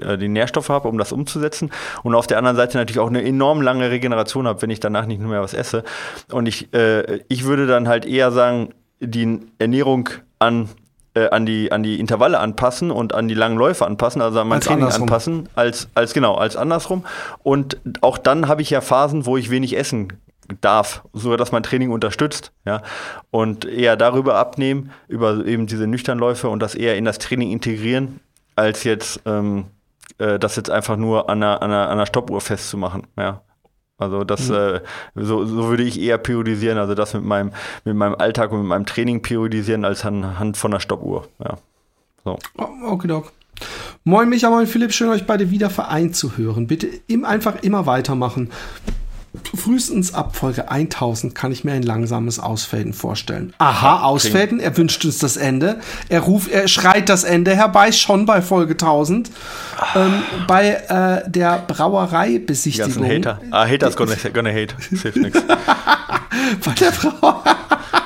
äh, 0.00 0.18
die 0.18 0.28
Nährstoffe 0.28 0.68
habe, 0.68 0.88
um 0.88 0.98
das 0.98 1.12
umzusetzen. 1.12 1.70
Und 2.02 2.14
auf 2.14 2.26
der 2.26 2.38
anderen 2.38 2.56
Seite 2.56 2.78
natürlich 2.78 3.00
auch 3.00 3.08
eine 3.08 3.24
enorm 3.24 3.62
lange 3.62 3.90
Regeneration 3.90 4.46
habe, 4.46 4.62
wenn 4.62 4.70
ich 4.70 4.80
danach 4.80 5.06
nicht 5.06 5.20
mehr 5.20 5.42
was 5.42 5.54
esse. 5.54 5.84
Und 6.30 6.46
ich, 6.46 6.72
äh, 6.74 7.20
ich 7.28 7.44
würde 7.44 7.66
dann 7.66 7.88
halt 7.88 8.04
eher 8.06 8.32
sagen, 8.32 8.74
die 9.00 9.40
Ernährung 9.58 10.08
an 10.38 10.68
äh, 11.16 11.30
an 11.30 11.46
die, 11.46 11.72
an 11.72 11.82
die 11.82 11.98
Intervalle 11.98 12.38
anpassen 12.38 12.90
und 12.90 13.14
an 13.14 13.26
die 13.26 13.34
langen 13.34 13.56
Läufe 13.56 13.86
anpassen, 13.86 14.20
also 14.20 14.40
an 14.40 14.48
mein 14.48 14.56
Als 14.56 14.66
Training 14.66 14.84
andersrum. 14.84 15.02
anpassen, 15.04 15.48
als, 15.54 15.88
als 15.94 16.12
genau, 16.12 16.34
als 16.34 16.56
andersrum. 16.56 17.04
Und 17.42 17.78
auch 18.02 18.18
dann 18.18 18.48
habe 18.48 18.62
ich 18.62 18.70
ja 18.70 18.82
Phasen, 18.82 19.24
wo 19.24 19.38
ich 19.38 19.50
wenig 19.50 19.76
essen 19.76 20.12
darf, 20.60 21.02
so 21.12 21.36
dass 21.36 21.52
mein 21.52 21.62
Training 21.62 21.90
unterstützt, 21.90 22.52
ja. 22.64 22.82
Und 23.30 23.64
eher 23.64 23.96
darüber 23.96 24.36
abnehmen, 24.36 24.92
über 25.08 25.44
eben 25.46 25.66
diese 25.66 25.86
Nüchternläufe 25.86 26.48
und 26.48 26.60
das 26.60 26.74
eher 26.74 26.96
in 26.96 27.04
das 27.04 27.18
Training 27.18 27.50
integrieren, 27.50 28.20
als 28.54 28.84
jetzt 28.84 29.20
ähm, 29.24 29.66
äh, 30.18 30.38
das 30.38 30.56
jetzt 30.56 30.70
einfach 30.70 30.96
nur 30.96 31.28
an 31.28 31.42
einer, 31.42 31.62
an 31.62 31.70
einer, 31.70 31.84
an 31.86 31.92
einer 31.92 32.06
Stoppuhr 32.06 32.40
festzumachen, 32.40 33.06
ja. 33.16 33.42
Also 33.98 34.24
das, 34.24 34.50
äh, 34.50 34.80
so, 35.14 35.46
so 35.46 35.68
würde 35.68 35.82
ich 35.82 35.98
eher 35.98 36.18
priorisieren, 36.18 36.76
also 36.76 36.94
das 36.94 37.14
mit 37.14 37.24
meinem, 37.24 37.52
mit 37.84 37.96
meinem 37.96 38.14
Alltag 38.16 38.52
und 38.52 38.58
mit 38.58 38.68
meinem 38.68 38.84
Training 38.84 39.22
priorisieren, 39.22 39.86
als 39.86 40.04
anhand 40.04 40.58
von 40.58 40.72
einer 40.72 40.80
Stoppuhr. 40.80 41.26
Ja. 41.42 41.56
So. 42.24 42.38
Oh, 42.58 42.66
Okay, 42.88 43.08
Doc. 43.08 43.32
Moin 44.04 44.28
Micha, 44.28 44.50
moin 44.50 44.66
Philipp, 44.66 44.92
schön 44.92 45.08
euch 45.08 45.26
beide 45.26 45.50
wieder 45.50 45.70
vereint 45.70 46.14
zu 46.14 46.36
hören. 46.36 46.66
Bitte 46.66 46.88
im, 47.06 47.24
einfach 47.24 47.62
immer 47.62 47.86
weitermachen. 47.86 48.50
Frühestens 49.54 50.14
ab 50.14 50.36
Folge 50.36 50.70
1000 50.70 51.34
kann 51.34 51.52
ich 51.52 51.64
mir 51.64 51.72
ein 51.72 51.82
langsames 51.82 52.38
Ausfaden 52.38 52.92
vorstellen. 52.92 53.52
Aha, 53.58 54.02
Ausfaden, 54.02 54.60
er 54.60 54.76
wünscht 54.76 55.04
uns 55.04 55.18
das 55.18 55.36
Ende. 55.36 55.80
Er 56.08 56.20
ruft, 56.20 56.50
er 56.50 56.68
schreit 56.68 57.08
das 57.08 57.24
Ende 57.24 57.54
herbei, 57.54 57.92
schon 57.92 58.26
bei 58.26 58.42
Folge 58.42 58.72
1000. 58.72 59.30
Ähm, 59.94 60.22
bei 60.46 60.70
äh, 60.70 61.30
der 61.30 61.58
Die 61.58 61.66
ganzen 61.66 61.66
Brauereibesichtigung. 61.66 63.04
Hater. 63.04 63.40
Ah, 63.50 63.66
Haters 63.66 63.96
gonna, 63.96 64.14
gonna 64.32 64.50
hate. 64.50 64.74
Hilft 64.90 65.16
nix. 65.16 65.42
bei 66.64 66.72
der 66.72 66.90
Brauerei. 66.90 67.50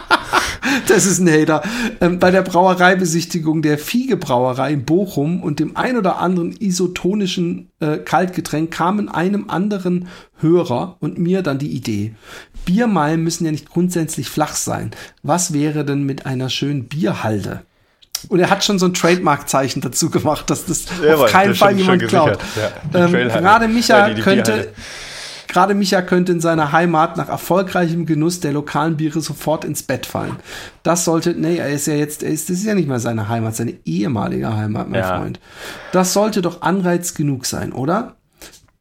Das 0.88 1.06
ist 1.06 1.18
ein 1.20 1.28
Hater. 1.30 1.62
Ähm, 2.00 2.18
bei 2.18 2.30
der 2.30 2.42
Brauereibesichtigung 2.42 3.62
der 3.62 3.78
Fiege 3.78 4.16
Brauerei 4.16 4.72
in 4.72 4.84
Bochum 4.84 5.42
und 5.42 5.58
dem 5.60 5.76
ein 5.76 5.96
oder 5.96 6.18
anderen 6.18 6.54
isotonischen 6.58 7.70
äh, 7.80 7.98
Kaltgetränk 7.98 8.70
kamen 8.70 9.08
einem 9.08 9.48
anderen 9.48 10.08
Hörer 10.40 10.96
und 11.00 11.18
mir 11.18 11.42
dann 11.42 11.58
die 11.58 11.70
Idee. 11.70 12.14
Biermeilen 12.64 13.22
müssen 13.22 13.44
ja 13.44 13.50
nicht 13.52 13.70
grundsätzlich 13.70 14.28
flach 14.28 14.54
sein. 14.54 14.90
Was 15.22 15.52
wäre 15.52 15.84
denn 15.84 16.04
mit 16.04 16.26
einer 16.26 16.50
schönen 16.50 16.84
Bierhalde? 16.88 17.62
Und 18.28 18.38
er 18.40 18.50
hat 18.50 18.62
schon 18.62 18.78
so 18.78 18.84
ein 18.86 18.92
Trademark-Zeichen 18.94 19.80
dazu 19.80 20.10
gemacht, 20.10 20.50
dass 20.50 20.66
das 20.66 20.84
Jawohl, 21.02 21.24
auf 21.24 21.32
keinen 21.32 21.54
Fall 21.54 21.76
jemand 21.78 22.06
klaut. 22.06 22.38
ja. 22.92 23.06
Ähm, 23.06 23.12
gerade 23.12 23.66
Micha 23.66 24.06
Äh, 24.06 24.10
die- 24.10 24.14
die 24.16 24.22
könnte. 24.22 24.72
Gerade 25.50 25.74
Micha 25.74 26.00
könnte 26.00 26.30
in 26.30 26.38
seiner 26.40 26.70
Heimat 26.70 27.16
nach 27.16 27.28
erfolgreichem 27.28 28.06
Genuss 28.06 28.38
der 28.38 28.52
lokalen 28.52 28.96
Biere 28.96 29.20
sofort 29.20 29.64
ins 29.64 29.82
Bett 29.82 30.06
fallen. 30.06 30.36
Das 30.84 31.04
sollte, 31.04 31.34
nee, 31.34 31.56
er 31.56 31.70
ist 31.70 31.88
ja 31.88 31.94
jetzt, 31.94 32.22
er 32.22 32.30
ist, 32.30 32.48
das 32.50 32.58
ist 32.58 32.66
ja 32.66 32.74
nicht 32.76 32.86
mal 32.88 33.00
seine 33.00 33.28
Heimat, 33.28 33.56
seine 33.56 33.74
ehemalige 33.84 34.56
Heimat, 34.56 34.88
mein 34.88 35.00
Ja. 35.00 35.18
Freund. 35.18 35.40
Das 35.90 36.12
sollte 36.12 36.40
doch 36.40 36.62
Anreiz 36.62 37.14
genug 37.14 37.46
sein, 37.46 37.72
oder? 37.72 38.14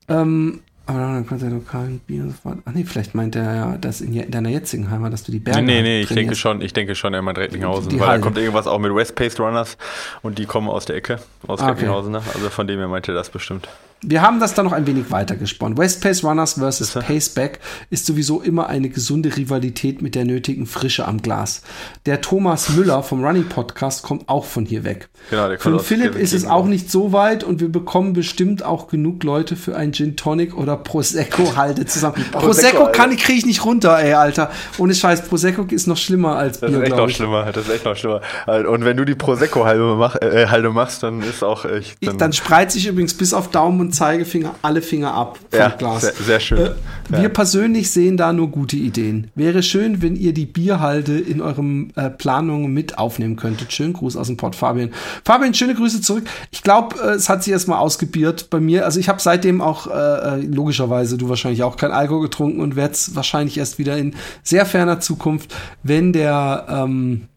Ähm, 0.09 0.61
aber 0.85 0.99
dann 0.99 1.25
könnte 1.25 1.45
der 1.45 1.55
lokalen 1.55 1.99
Biere 2.05 2.27
sofort, 2.27 2.59
ach 2.65 2.71
nee, 2.73 2.83
vielleicht 2.83 3.15
meint 3.15 3.35
er 3.35 3.55
ja, 3.55 3.77
dass 3.77 3.99
in, 4.01 4.29
deiner 4.29 4.49
jetzigen 4.49 4.91
Heimat, 4.91 5.11
dass 5.11 5.23
du 5.23 5.31
die 5.31 5.39
Berge 5.39 5.63
Nee, 5.63 5.81
nee, 5.81 5.81
nee, 5.81 6.01
ich 6.01 6.09
denke 6.09 6.35
schon, 6.35 6.61
ich 6.61 6.73
denke 6.73 6.93
schon, 6.93 7.15
er 7.15 7.23
meint 7.23 7.39
Recklinghausen, 7.39 7.89
Die 7.89 7.99
weil 7.99 8.17
da 8.19 8.19
kommt 8.19 8.37
irgendwas 8.37 8.67
auch 8.67 8.77
mit 8.79 8.93
West 8.93 9.15
Paced 9.15 9.39
Runners 9.39 9.75
und 10.21 10.37
die 10.37 10.45
kommen 10.45 10.69
aus 10.69 10.85
der 10.85 10.97
Ecke, 10.97 11.19
aus 11.47 11.61
Ah, 11.61 11.63
okay. 11.63 11.71
Recklinghausen, 11.71 12.11
ne? 12.11 12.21
also 12.35 12.49
von 12.51 12.67
dem 12.67 12.77
her 12.77 12.87
meinte 12.87 13.11
er 13.11 13.15
das 13.15 13.31
bestimmt. 13.31 13.67
Wir 14.01 14.21
haben 14.21 14.39
das 14.39 14.53
dann 14.53 14.65
noch 14.65 14.71
ein 14.71 14.87
wenig 14.87 15.11
weiter 15.11 15.35
gesponnen. 15.35 15.77
West 15.77 16.01
Pace 16.01 16.23
Runners 16.23 16.53
versus 16.53 16.95
er? 16.95 17.01
Paceback 17.01 17.59
ist 17.89 18.05
sowieso 18.05 18.41
immer 18.41 18.67
eine 18.67 18.87
gesunde 18.87 19.35
Rivalität 19.35 20.01
mit 20.01 20.15
der 20.15 20.23
nötigen 20.23 20.67
Frische 20.67 21.05
am 21.05 21.21
Glas. 21.21 21.63
Der 22.05 22.21
Thomas 22.21 22.69
Müller 22.69 23.03
vom 23.03 23.25
Running 23.25 23.49
Podcast 23.49 24.03
kommt 24.03 24.29
auch 24.29 24.45
von 24.45 24.65
hier 24.65 24.85
weg. 24.85 25.09
Genau, 25.29 25.49
der 25.49 25.65
aus 25.65 25.85
Philipp 25.85 26.15
ist 26.15 26.33
es 26.33 26.45
auch 26.45 26.65
nicht 26.65 26.89
so 26.89 27.11
weit 27.11 27.43
und 27.43 27.59
wir 27.59 27.69
bekommen 27.69 28.13
bestimmt 28.13 28.63
auch 28.63 28.87
genug 28.87 29.23
Leute 29.23 29.57
für 29.57 29.75
ein 29.75 29.91
Gin 29.91 30.15
Tonic 30.15 30.55
oder 30.55 30.77
Prosecco 30.77 31.57
Halde 31.57 31.85
zusammen. 31.85 32.23
Prosecco 32.31 32.91
kann 32.93 33.11
ich 33.11 33.19
kriege 33.19 33.39
ich 33.39 33.45
nicht 33.45 33.65
runter, 33.65 33.99
ey, 33.99 34.13
Alter. 34.13 34.49
Ohne 34.77 34.95
Scheiß, 34.95 35.23
Prosecco 35.23 35.63
ist 35.63 35.87
noch 35.87 35.97
schlimmer 35.97 36.37
als 36.37 36.61
Das 36.61 36.71
Bier, 36.71 36.79
ist 36.79 36.87
echt 36.87 36.97
noch 36.97 37.09
schlimmer, 37.09 37.51
das 37.51 37.67
ist 37.67 37.73
echt 37.73 37.85
noch 37.85 37.97
schlimmer. 37.97 38.21
Und 38.47 38.85
wenn 38.85 38.95
du 38.95 39.03
die 39.03 39.15
Prosecco-Halde 39.15 39.95
mach, 39.97 40.15
äh, 40.15 40.47
Halde 40.47 40.69
machst, 40.69 41.03
dann 41.03 41.21
ist 41.21 41.43
auch 41.43 41.65
echt. 41.65 41.97
Ich, 41.99 42.09
dann 42.09 42.31
spreize 42.31 42.77
ich 42.77 42.87
übrigens 42.87 43.13
bis 43.13 43.33
auf 43.33 43.51
Daumen 43.51 43.81
und 43.81 43.88
Zeigefinger 43.91 44.55
alle 44.61 44.81
Finger 44.81 45.13
ab 45.13 45.39
vom 45.49 45.59
ja, 45.59 45.69
Glas. 45.69 46.01
Sehr, 46.01 46.13
sehr 46.13 46.39
schön. 46.39 46.57
Äh, 46.57 46.71
Wir 47.09 47.29
persönlich 47.29 47.91
sehen 47.91 48.17
da 48.17 48.33
nur 48.33 48.49
gute 48.49 48.75
Ideen. 48.75 49.31
Wäre 49.35 49.63
schön, 49.63 50.01
wenn 50.01 50.15
ihr 50.15 50.33
die 50.33 50.45
Bierhalde 50.45 51.19
in 51.19 51.41
eurem 51.41 51.91
äh, 51.95 52.09
Planungen 52.09 52.73
mit 52.73 52.97
aufnehmen 52.97 53.35
könntet. 53.35 53.73
Schönen 53.73 53.93
Gruß 53.93 54.15
aus 54.15 54.27
dem 54.27 54.37
Port, 54.37 54.55
Fabian. 54.55 54.91
Fabian, 55.23 55.53
schöne 55.53 55.75
Grüße 55.75 56.01
zurück. 56.01 56.25
Ich 56.51 56.63
glaube, 56.63 56.95
äh, 56.99 57.15
es 57.15 57.29
hat 57.29 57.43
sich 57.43 57.53
erstmal 57.53 57.79
ausgebiert 57.79 58.49
bei 58.49 58.59
mir. 58.59 58.85
Also 58.85 58.99
ich 58.99 59.09
habe 59.09 59.21
seitdem 59.21 59.61
auch 59.61 59.87
äh, 59.87 59.91
äh, 59.91 60.41
logischerweise, 60.41 61.17
du 61.17 61.29
wahrscheinlich 61.29 61.63
auch, 61.63 61.77
kein 61.77 61.91
Alkohol 61.91 62.21
getrunken 62.21 62.61
und 62.61 62.75
werde 62.75 62.93
es 62.93 63.15
wahrscheinlich 63.15 63.57
erst 63.57 63.79
wieder 63.79 63.97
in 63.97 64.15
sehr 64.43 64.65
ferner 64.65 64.99
Zukunft, 64.99 65.55
wenn 65.83 66.13
der 66.13 66.65
ähm, 66.69 67.27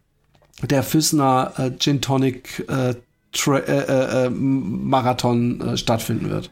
der 0.62 0.82
Füssner 0.82 1.52
äh, 1.56 1.70
Gin 1.78 2.00
Tonic 2.00 2.64
äh, 2.68 2.94
Tra 3.32 3.58
äh, 3.58 4.26
äh, 4.26 4.30
Marathon 4.30 5.60
äh, 5.60 5.76
stattfinden 5.78 6.28
wird. 6.28 6.50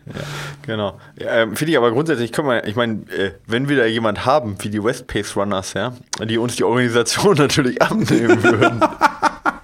Genau. 0.62 0.98
Ja, 1.18 1.42
ähm, 1.42 1.54
Finde 1.54 1.72
ich 1.72 1.78
aber 1.78 1.92
grundsätzlich, 1.92 2.32
können 2.32 2.48
wir, 2.48 2.66
ich 2.66 2.74
meine, 2.74 3.02
äh, 3.10 3.32
wenn 3.46 3.68
wir 3.68 3.76
da 3.76 3.84
jemand 3.84 4.24
haben, 4.24 4.56
wie 4.60 4.70
die 4.70 4.82
West 4.82 5.06
Pace 5.06 5.36
Runners, 5.36 5.74
ja, 5.74 5.92
die 6.24 6.38
uns 6.38 6.56
die 6.56 6.64
Organisation 6.64 7.34
natürlich 7.38 7.82
abnehmen 7.82 8.42
würden. 8.42 8.80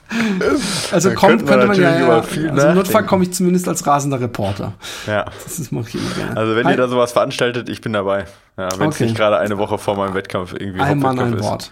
Also 0.92 1.10
kommt, 1.10 1.44
könnte 1.44 1.44
man 1.44 1.54
könnte 1.54 1.66
man 1.66 1.80
ja, 1.80 1.98
ja 2.16 2.22
viel 2.22 2.48
also 2.50 2.68
im 2.68 2.74
Notfall 2.76 3.04
komme 3.04 3.24
ich 3.24 3.32
zumindest 3.32 3.68
als 3.68 3.86
rasender 3.86 4.20
Reporter. 4.20 4.74
ja. 5.06 5.24
Das 5.44 5.58
ist- 5.58 5.72
mache 5.72 5.88
ich 5.88 5.94
immer 5.96 6.10
gerne. 6.16 6.36
Also 6.36 6.54
wenn 6.56 6.64
Hi- 6.66 6.72
ihr 6.72 6.76
da 6.76 6.88
sowas 6.88 7.12
veranstaltet, 7.12 7.68
ich 7.68 7.80
bin 7.80 7.92
dabei. 7.92 8.24
Ja, 8.58 8.68
wenn 8.78 8.88
es 8.88 8.94
Okay. 8.96 9.04
nicht 9.04 9.16
gerade 9.16 9.36
eine 9.38 9.58
Woche 9.58 9.76
vor 9.76 9.96
meinem 9.96 10.14
Wettkampf 10.14 10.54
irgendwie 10.58 10.80
ein 10.80 10.98
Mann, 10.98 11.18
ein 11.18 11.34
ist. 11.34 11.42
Wort. 11.42 11.70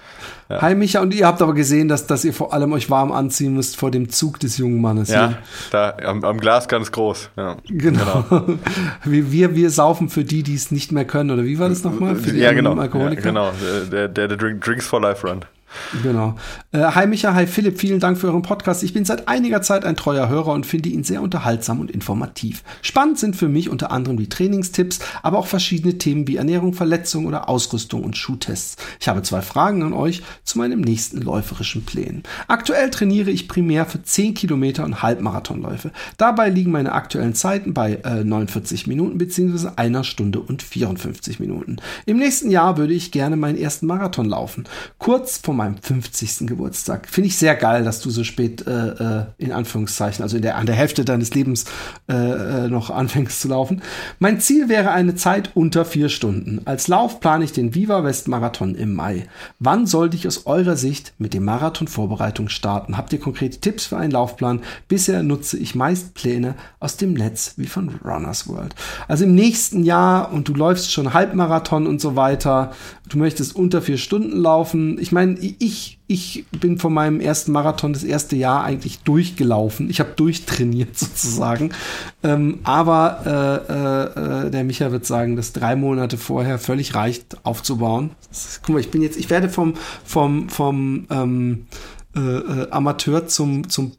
Hi 0.50 0.74
Micha, 0.74 1.00
und 1.00 1.14
ihr 1.14 1.26
habt 1.26 1.40
aber 1.40 1.54
gesehen, 1.54 1.88
dass, 1.88 2.06
dass 2.06 2.22
ihr 2.26 2.34
vor 2.34 2.52
allem 2.52 2.72
euch 2.74 2.90
warm 2.90 3.10
anziehen 3.12 3.54
müsst 3.54 3.78
vor 3.78 3.90
dem 3.90 4.10
Zug 4.10 4.38
des 4.40 4.58
jungen 4.58 4.82
Mannes. 4.82 5.08
Ja, 5.08 5.38
da 5.70 5.94
am, 6.04 6.22
am 6.22 6.38
Glas 6.38 6.68
ganz 6.68 6.92
groß. 6.92 7.30
Ja. 7.36 7.56
hier. 7.62 7.78
Genau. 7.78 8.24
wir, 9.04 9.32
wir, 9.32 9.54
wir 9.56 9.70
saufen 9.70 10.10
für 10.10 10.24
die, 10.24 10.42
die 10.42 10.54
es 10.54 10.70
nicht 10.70 10.92
mehr 10.92 11.06
können. 11.06 11.30
Oder 11.30 11.44
wie 11.44 11.58
war 11.58 11.70
das 11.70 11.82
nochmal? 11.84 12.16
Für 12.16 12.32
die 12.32 12.40
Ja, 12.40 12.52
genau. 12.52 12.72
anonymen 12.72 12.76
Ja, 12.76 12.82
Alkoholiker? 12.82 13.22
genau. 13.22 13.50
Der, 13.90 14.08
der, 14.08 14.28
der 14.28 14.36
Drink, 14.36 14.62
Drinks 14.62 14.86
for 14.86 15.00
Life 15.00 15.26
Run. 15.26 15.40
Genau. 16.02 16.36
Äh, 16.72 16.78
hi 16.78 17.06
Micha, 17.06 17.34
hi 17.34 17.46
Philipp, 17.46 17.78
vielen 17.78 18.00
Dank 18.00 18.18
für 18.18 18.28
euren 18.28 18.42
Podcast. 18.42 18.82
Ich 18.82 18.92
bin 18.92 19.04
seit 19.04 19.28
einiger 19.28 19.62
Zeit 19.62 19.84
ein 19.84 19.96
treuer 19.96 20.28
Hörer 20.28 20.52
und 20.52 20.66
finde 20.66 20.88
ihn 20.88 21.04
sehr 21.04 21.22
unterhaltsam 21.22 21.80
und 21.80 21.90
informativ. 21.90 22.62
Spannend 22.82 23.18
sind 23.18 23.36
für 23.36 23.48
mich 23.48 23.68
unter 23.68 23.90
anderem 23.90 24.16
die 24.16 24.28
Trainingstipps, 24.28 25.00
aber 25.22 25.38
auch 25.38 25.46
verschiedene 25.46 25.98
Themen 25.98 26.26
wie 26.26 26.36
Ernährung, 26.36 26.74
Verletzung 26.74 27.26
oder 27.26 27.48
Ausrüstung 27.48 28.02
und 28.04 28.16
Schuhtests. 28.16 28.76
Ich 29.00 29.08
habe 29.08 29.22
zwei 29.22 29.42
Fragen 29.42 29.82
an 29.82 29.92
euch 29.92 30.22
zu 30.44 30.58
meinem 30.58 30.80
nächsten 30.80 31.20
läuferischen 31.20 31.84
Plänen. 31.84 32.22
Aktuell 32.48 32.90
trainiere 32.90 33.30
ich 33.30 33.48
primär 33.48 33.86
für 33.86 34.02
10 34.02 34.34
Kilometer 34.34 34.84
und 34.84 35.02
Halbmarathonläufe. 35.02 35.90
Dabei 36.16 36.48
liegen 36.50 36.70
meine 36.70 36.92
aktuellen 36.92 37.34
Zeiten 37.34 37.74
bei 37.74 37.94
äh, 38.04 38.24
49 38.24 38.86
Minuten 38.86 39.18
bzw. 39.18 39.70
einer 39.76 40.04
Stunde 40.04 40.40
und 40.40 40.62
54 40.62 41.40
Minuten. 41.40 41.76
Im 42.06 42.18
nächsten 42.18 42.50
Jahr 42.50 42.76
würde 42.76 42.94
ich 42.94 43.10
gerne 43.10 43.36
meinen 43.36 43.58
ersten 43.58 43.86
Marathon 43.86 44.26
laufen. 44.28 44.64
Kurz 44.98 45.38
vor 45.38 45.54
meinem 45.54 45.63
50. 45.80 46.46
Geburtstag. 46.46 47.08
Finde 47.08 47.28
ich 47.28 47.36
sehr 47.36 47.54
geil, 47.54 47.84
dass 47.84 48.00
du 48.00 48.10
so 48.10 48.24
spät 48.24 48.66
äh, 48.66 49.20
äh, 49.20 49.24
in 49.38 49.52
Anführungszeichen, 49.52 50.22
also 50.22 50.36
in 50.36 50.42
der, 50.42 50.56
an 50.56 50.66
der 50.66 50.74
Hälfte 50.74 51.04
deines 51.04 51.34
Lebens 51.34 51.64
äh, 52.08 52.14
äh, 52.14 52.68
noch 52.68 52.90
anfängst 52.90 53.40
zu 53.40 53.48
laufen. 53.48 53.82
Mein 54.18 54.40
Ziel 54.40 54.68
wäre 54.68 54.90
eine 54.90 55.14
Zeit 55.14 55.50
unter 55.54 55.84
vier 55.84 56.08
Stunden. 56.08 56.62
Als 56.64 56.88
Lauf 56.88 57.20
plane 57.20 57.44
ich 57.44 57.52
den 57.52 57.74
Viva 57.74 58.04
West 58.04 58.28
Marathon 58.28 58.74
im 58.74 58.94
Mai. 58.94 59.26
Wann 59.58 59.86
sollte 59.86 60.16
ich 60.16 60.26
aus 60.26 60.46
eurer 60.46 60.76
Sicht 60.76 61.14
mit 61.18 61.34
dem 61.34 61.44
Marathon 61.44 61.88
Vorbereitung 61.88 62.48
starten? 62.48 62.96
Habt 62.96 63.12
ihr 63.12 63.20
konkrete 63.20 63.60
Tipps 63.60 63.86
für 63.86 63.96
einen 63.96 64.12
Laufplan? 64.12 64.60
Bisher 64.88 65.22
nutze 65.22 65.58
ich 65.58 65.74
meist 65.74 66.14
Pläne 66.14 66.54
aus 66.80 66.96
dem 66.96 67.14
Netz 67.14 67.54
wie 67.56 67.66
von 67.66 67.90
Runners 68.04 68.48
World. 68.48 68.74
Also 69.08 69.24
im 69.24 69.34
nächsten 69.34 69.84
Jahr 69.84 70.32
und 70.32 70.48
du 70.48 70.54
läufst 70.54 70.92
schon 70.92 71.14
Halbmarathon 71.14 71.86
und 71.86 72.00
so 72.00 72.16
weiter. 72.16 72.72
Du 73.08 73.18
möchtest 73.18 73.54
unter 73.54 73.82
vier 73.82 73.98
Stunden 73.98 74.38
laufen. 74.38 74.98
Ich 74.98 75.12
meine, 75.12 75.38
ich, 75.38 75.98
ich 76.06 76.46
bin 76.58 76.78
von 76.78 76.94
meinem 76.94 77.20
ersten 77.20 77.52
Marathon 77.52 77.92
das 77.92 78.02
erste 78.02 78.34
Jahr 78.34 78.64
eigentlich 78.64 79.00
durchgelaufen. 79.00 79.90
Ich 79.90 80.00
habe 80.00 80.12
durchtrainiert 80.16 80.98
sozusagen. 80.98 81.72
Ähm, 82.22 82.60
aber 82.64 83.20
äh, 83.68 84.46
äh, 84.46 84.50
der 84.50 84.64
Micha 84.64 84.90
wird 84.90 85.04
sagen, 85.04 85.36
dass 85.36 85.52
drei 85.52 85.76
Monate 85.76 86.16
vorher 86.16 86.58
völlig 86.58 86.94
reicht, 86.94 87.44
aufzubauen. 87.44 88.10
Ist, 88.30 88.62
guck 88.62 88.74
mal, 88.74 88.80
ich 88.80 88.90
bin 88.90 89.02
jetzt, 89.02 89.18
ich 89.18 89.28
werde 89.28 89.50
vom, 89.50 89.74
vom, 90.04 90.48
vom 90.48 91.06
ähm, 91.10 91.66
äh, 92.16 92.20
äh, 92.20 92.70
Amateur 92.70 93.26
zum, 93.26 93.68
zum 93.68 93.92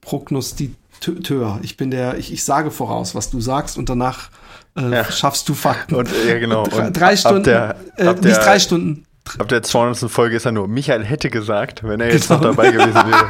Tör. 1.02 1.60
Ich 1.62 1.78
bin 1.78 1.92
der, 1.92 2.18
ich, 2.18 2.34
ich 2.34 2.44
sage 2.44 2.72
voraus, 2.72 3.14
was 3.14 3.30
du 3.30 3.40
sagst 3.40 3.78
und 3.78 3.90
danach 3.90 4.32
äh, 4.78 4.90
ja. 4.90 5.12
schaffst 5.12 5.48
du 5.50 5.54
Fakten. 5.54 5.96
Und, 5.96 6.10
ja, 6.28 6.38
genau. 6.40 6.66
drei, 6.66 6.90
drei 6.90 7.18
Stunden, 7.18 7.44
der, 7.44 7.76
äh, 7.98 8.06
nicht 8.06 8.24
der, 8.26 8.40
drei 8.40 8.60
Stunden, 8.60 9.06
Ab 9.38 9.50
der 9.50 9.64
200. 9.64 10.10
Folge 10.10 10.38
ist 10.38 10.46
er 10.46 10.52
nur, 10.52 10.68
Michael 10.68 11.04
hätte 11.04 11.30
gesagt, 11.30 11.84
wenn 11.84 12.00
er 12.00 12.12
jetzt 12.12 12.28
genau. 12.28 12.42
noch 12.42 12.56
dabei 12.56 12.72
gewesen 12.72 12.94
wäre. 12.94 13.28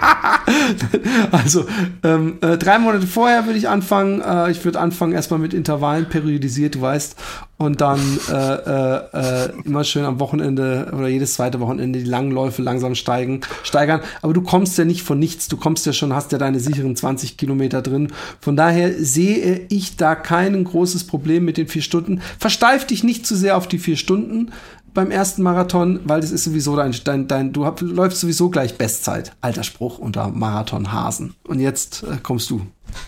also, 1.32 1.66
ähm, 2.04 2.38
äh, 2.42 2.58
drei 2.58 2.78
Monate 2.80 3.08
vorher 3.08 3.46
würde 3.46 3.58
ich 3.58 3.68
anfangen. 3.68 4.22
Äh, 4.22 4.52
ich 4.52 4.64
würde 4.64 4.80
anfangen 4.80 5.14
erstmal 5.14 5.40
mit 5.40 5.54
Intervallen, 5.54 6.08
periodisiert, 6.08 6.76
du 6.76 6.82
weißt. 6.82 7.16
Und 7.58 7.80
dann 7.80 8.02
äh, 8.30 8.36
äh, 8.36 9.46
äh, 9.46 9.50
immer 9.64 9.86
schön 9.86 10.04
am 10.04 10.20
Wochenende 10.20 10.92
oder 10.96 11.08
jedes 11.08 11.36
zweite 11.36 11.62
Wochenende 11.62 12.00
die 12.00 12.06
langen 12.06 12.32
Läufe 12.32 12.62
langsam 12.62 12.96
steigen, 12.96 13.42
steigern. 13.64 14.02
Aber 14.22 14.34
du 14.34 14.42
kommst 14.42 14.78
ja 14.78 14.84
nicht 14.84 15.04
von 15.04 15.18
nichts. 15.18 15.48
Du 15.48 15.56
kommst 15.56 15.86
ja 15.86 15.94
schon, 15.94 16.14
hast 16.14 16.34
ja 16.34 16.38
deine 16.38 16.60
sicheren 16.60 16.98
20 16.98 17.38
Kilometer 17.38 17.82
drin. 17.82 18.12
Von 18.42 18.58
daher 18.58 18.94
sehe 18.94 19.62
ich 19.70 19.96
da 19.96 20.16
kein 20.16 20.62
großes 20.66 21.08
Problem 21.08 21.46
mit 21.46 21.56
den 21.56 21.68
vier 21.68 21.82
Stunden. 21.82 22.22
Versteif 22.38 22.86
dich 22.86 23.06
nicht 23.06 23.26
zu 23.26 23.36
sehr 23.38 23.56
auf 23.56 23.70
die 23.70 23.80
vier 23.80 23.96
Stunden 23.96 24.52
beim 24.96 25.12
ersten 25.12 25.44
Marathon, 25.44 26.00
weil 26.06 26.22
das 26.22 26.32
ist 26.32 26.46
sowieso 26.46 26.76
dein, 26.76 26.96
dein, 27.04 27.28
dein 27.28 27.54
du 27.54 27.66
hab, 27.66 27.82
läufst 27.82 28.22
sowieso 28.22 28.50
gleich 28.50 28.78
Bestzeit. 28.78 29.34
Alter 29.42 29.64
Spruch 29.64 30.00
unter 30.00 30.30
Marathonhasen. 30.30 31.36
Und 31.48 31.60
jetzt 31.60 32.04
äh, 32.04 32.18
kommst 32.24 32.50
du. 32.50 32.62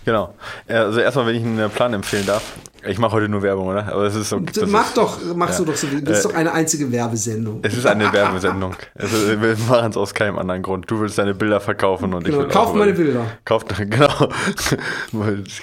Genau. 0.06 0.34
Also 0.68 1.00
erstmal, 1.00 1.28
wenn 1.28 1.36
ich 1.36 1.44
einen 1.44 1.70
Plan 1.70 1.94
empfehlen 1.94 2.26
darf. 2.26 2.44
Ich 2.86 3.00
mache 3.00 3.14
heute 3.14 3.28
nur 3.28 3.42
Werbung, 3.42 3.68
oder? 3.68 3.88
Aber 3.92 4.04
es 4.04 4.16
ist 4.16 4.30
so. 4.30 4.40
Mach 4.68 4.88
ist, 4.88 4.98
doch, 4.98 5.20
machst 5.36 5.60
ja. 5.60 5.66
du 5.66 5.72
doch 5.72 5.78
so. 5.78 5.88
Das 6.02 6.20
ist 6.20 6.26
äh, 6.26 6.30
doch 6.30 6.36
eine 6.36 6.54
einzige 6.54 6.92
Werbesendung. 6.92 7.60
Es 7.64 7.76
ist 7.76 7.86
eine 7.86 8.12
Werbesendung. 8.14 8.76
Also, 8.96 9.42
wir 9.42 9.58
machen 9.68 9.90
es 9.90 9.98
aus 9.98 10.14
keinem 10.14 10.38
anderen 10.38 10.62
Grund. 10.62 10.90
Du 10.90 11.00
willst 11.00 11.18
deine 11.18 11.34
Bilder 11.34 11.60
verkaufen 11.60 12.14
und 12.14 12.24
genau, 12.24 12.38
ich 12.38 12.44
will 12.46 12.52
Kauf 12.52 12.74
meine 12.74 12.94
Bilder. 12.94 13.26
Kauf, 13.46 13.66
genau. 13.78 14.30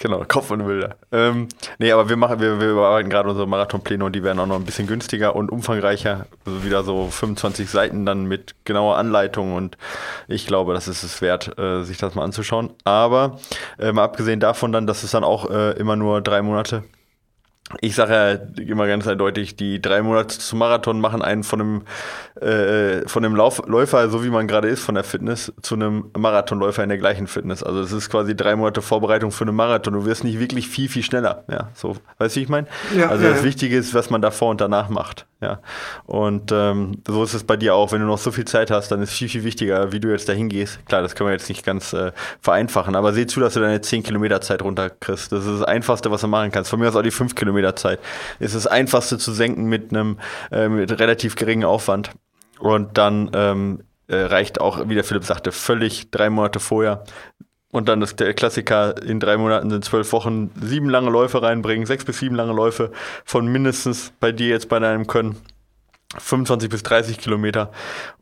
genau, 0.00 0.24
kauf 0.26 0.50
meine 0.50 0.64
Bilder. 0.64 0.96
Ähm, 1.12 1.48
nee, 1.78 1.92
aber 1.92 2.08
wir 2.08 2.16
machen, 2.16 2.40
wir, 2.40 2.60
wir 2.60 2.70
überarbeiten 2.70 3.10
gerade 3.10 3.28
unsere 3.28 3.46
Marathonpläne 3.46 4.04
und 4.04 4.14
die 4.14 4.22
werden 4.22 4.40
auch 4.40 4.46
noch 4.46 4.56
ein 4.56 4.64
bisschen 4.64 4.86
günstiger 4.86 5.36
und 5.36 5.50
umfangreicher. 5.50 6.26
Also 6.44 6.64
wieder 6.64 6.82
so 6.82 7.08
25 7.10 7.70
Seiten 7.70 8.04
dann 8.04 8.26
mit 8.26 8.54
genauer 8.64 8.96
Anleitung 8.98 9.54
und 9.54 9.78
ich 10.28 10.46
glaube, 10.46 10.74
das 10.74 10.88
ist 10.88 11.04
es 11.04 11.22
wert, 11.22 11.58
äh, 11.58 11.84
sich 11.84 11.96
das 11.96 12.14
mal 12.14 12.24
anzuschauen. 12.24 12.70
Aber 12.84 13.38
äh, 13.78 13.92
mal 14.05 14.11
abgesehen 14.11 14.40
davon 14.40 14.72
dann, 14.72 14.86
dass 14.86 15.02
es 15.02 15.11
dann 15.12 15.24
auch 15.24 15.50
äh, 15.50 15.72
immer 15.72 15.96
nur 15.96 16.20
drei 16.20 16.42
Monate 16.42 16.84
ich 17.80 17.94
sage 17.94 18.12
ja 18.12 18.62
immer 18.62 18.86
ganz 18.86 19.07
eindeutig, 19.07 19.57
die 19.57 19.80
drei 19.80 20.02
Monate 20.02 20.38
zum 20.38 20.59
Marathon 20.59 21.00
machen 21.00 21.22
einen 21.22 21.42
von 21.42 21.61
einem, 21.61 21.82
äh, 22.40 23.09
von 23.09 23.24
einem 23.24 23.34
Lauf 23.34 23.66
Läufer, 23.66 24.11
so 24.11 24.22
wie 24.22 24.28
man 24.28 24.46
gerade 24.46 24.68
ist 24.68 24.82
von 24.82 24.94
der 24.94 25.05
Fitness, 25.05 25.52
zu 25.62 25.74
einem 25.74 26.11
Marathonläufer 26.16 26.82
in 26.82 26.90
der 26.90 26.98
gleichen 26.98 27.26
Fitness. 27.26 27.62
Also 27.62 27.80
es 27.80 27.92
ist 27.92 28.11
quasi 28.11 28.36
drei 28.36 28.55
Monate 28.55 28.82
Vorbereitung 28.82 29.30
für 29.30 29.44
einen 29.44 29.57
Marathon. 29.57 29.94
Du 29.94 30.05
wirst 30.05 30.24
nicht 30.24 30.38
wirklich 30.40 30.68
viel, 30.68 30.90
viel 30.90 31.02
schneller. 31.02 31.44
Ja, 31.50 31.70
so, 31.74 31.96
weißt 32.18 32.36
du, 32.36 32.40
wie 32.40 32.44
ich 32.44 32.50
meine? 32.50 32.66
Ja, 32.96 33.09
also 33.09 33.24
ja, 33.24 33.30
das 33.30 33.40
ja. 33.40 33.46
Wichtige 33.46 33.76
ist, 33.76 33.94
was 33.94 34.11
man 34.11 34.20
davor 34.20 34.50
und 34.50 34.61
danach 34.61 34.90
macht. 34.90 35.26
Ja. 35.45 35.61
Und 36.07 36.53
ähm, 36.53 37.03
so 37.07 37.22
ist 37.22 37.34
es 37.34 37.45
bei 37.45 37.59
dir 37.59 37.74
auch. 37.74 37.92
Wenn 37.92 38.01
du 38.01 38.07
noch 38.07 38.16
so 38.16 38.32
viel 38.32 38.47
Zeit 38.47 38.70
hast, 38.70 38.90
dann 38.90 39.03
ist 39.03 39.12
viel, 39.12 39.28
viel 39.28 39.45
wichtiger, 39.45 39.92
wie 39.92 40.01
du 40.01 40.09
jetzt 40.09 40.26
dahin 40.26 40.49
gehst. 40.49 40.78
Klar, 40.86 41.03
das 41.03 41.14
können 41.14 41.28
wir 41.28 41.34
jetzt 41.34 41.51
nicht 41.51 41.66
ganz 41.66 41.92
äh, 41.92 42.12
vereinfachen, 42.40 42.97
aber 42.97 43.12
seh 43.12 43.26
zu, 43.26 43.40
dass 43.40 43.53
du 43.53 43.61
deine 43.61 43.82
10 43.82 44.05
Kilometer 44.05 44.40
Zeit 44.40 44.62
runterkriegst. 44.62 45.30
Das 45.30 45.45
ist 45.45 45.61
das 45.61 45.62
Einfachste, 45.62 46.11
was 46.11 46.22
du 46.22 46.28
machen 46.28 46.51
kannst. 46.51 46.70
Von 46.70 46.80
mir 46.80 46.88
aus 46.88 46.97
auch 46.97 47.03
die 47.03 47.11
5 47.11 47.34
Kilometer 47.34 47.76
Zeit. 47.76 48.01
Ist 48.38 48.55
das 48.55 48.66
Einfachste 48.66 49.18
zu 49.18 49.32
senken 49.32 49.64
mit 49.64 49.90
einem 49.90 50.18
äh, 50.51 50.70
mit 50.70 50.99
relativ 50.99 51.36
geringen 51.36 51.64
Aufwand. 51.64 52.11
Und 52.59 52.97
dann 52.97 53.30
ähm, 53.34 53.80
äh, 54.07 54.16
reicht 54.16 54.62
auch, 54.62 54.88
wie 54.88 54.95
der 54.95 55.05
Philipp 55.05 55.24
sagte, 55.24 55.53
völlig 55.53 56.11
drei 56.11 56.30
Monate 56.30 56.59
vorher 56.61 57.05
und 57.74 57.88
dann 57.88 58.02
ist 58.02 58.20
der 58.20 58.34
Klassiker, 58.34 59.02
in 59.02 59.18
drei 59.18 59.36
Monaten 59.36 59.68
sind 59.68 59.84
zwölf 59.84 60.12
Wochen 60.12 60.52
sieben 60.62 60.88
lange 60.88 61.10
Läufe 61.10 61.42
reinbringen, 61.42 61.86
sechs 61.86 62.04
bis 62.04 62.20
sieben 62.20 62.36
lange 62.36 62.52
Läufe 62.52 62.92
von 63.24 63.48
mindestens 63.48 64.12
bei 64.20 64.30
dir 64.30 64.50
jetzt 64.50 64.68
bei 64.68 64.78
deinem 64.78 65.08
Können 65.08 65.34
25 66.16 66.70
bis 66.70 66.84
30 66.84 67.18
Kilometer. 67.18 67.72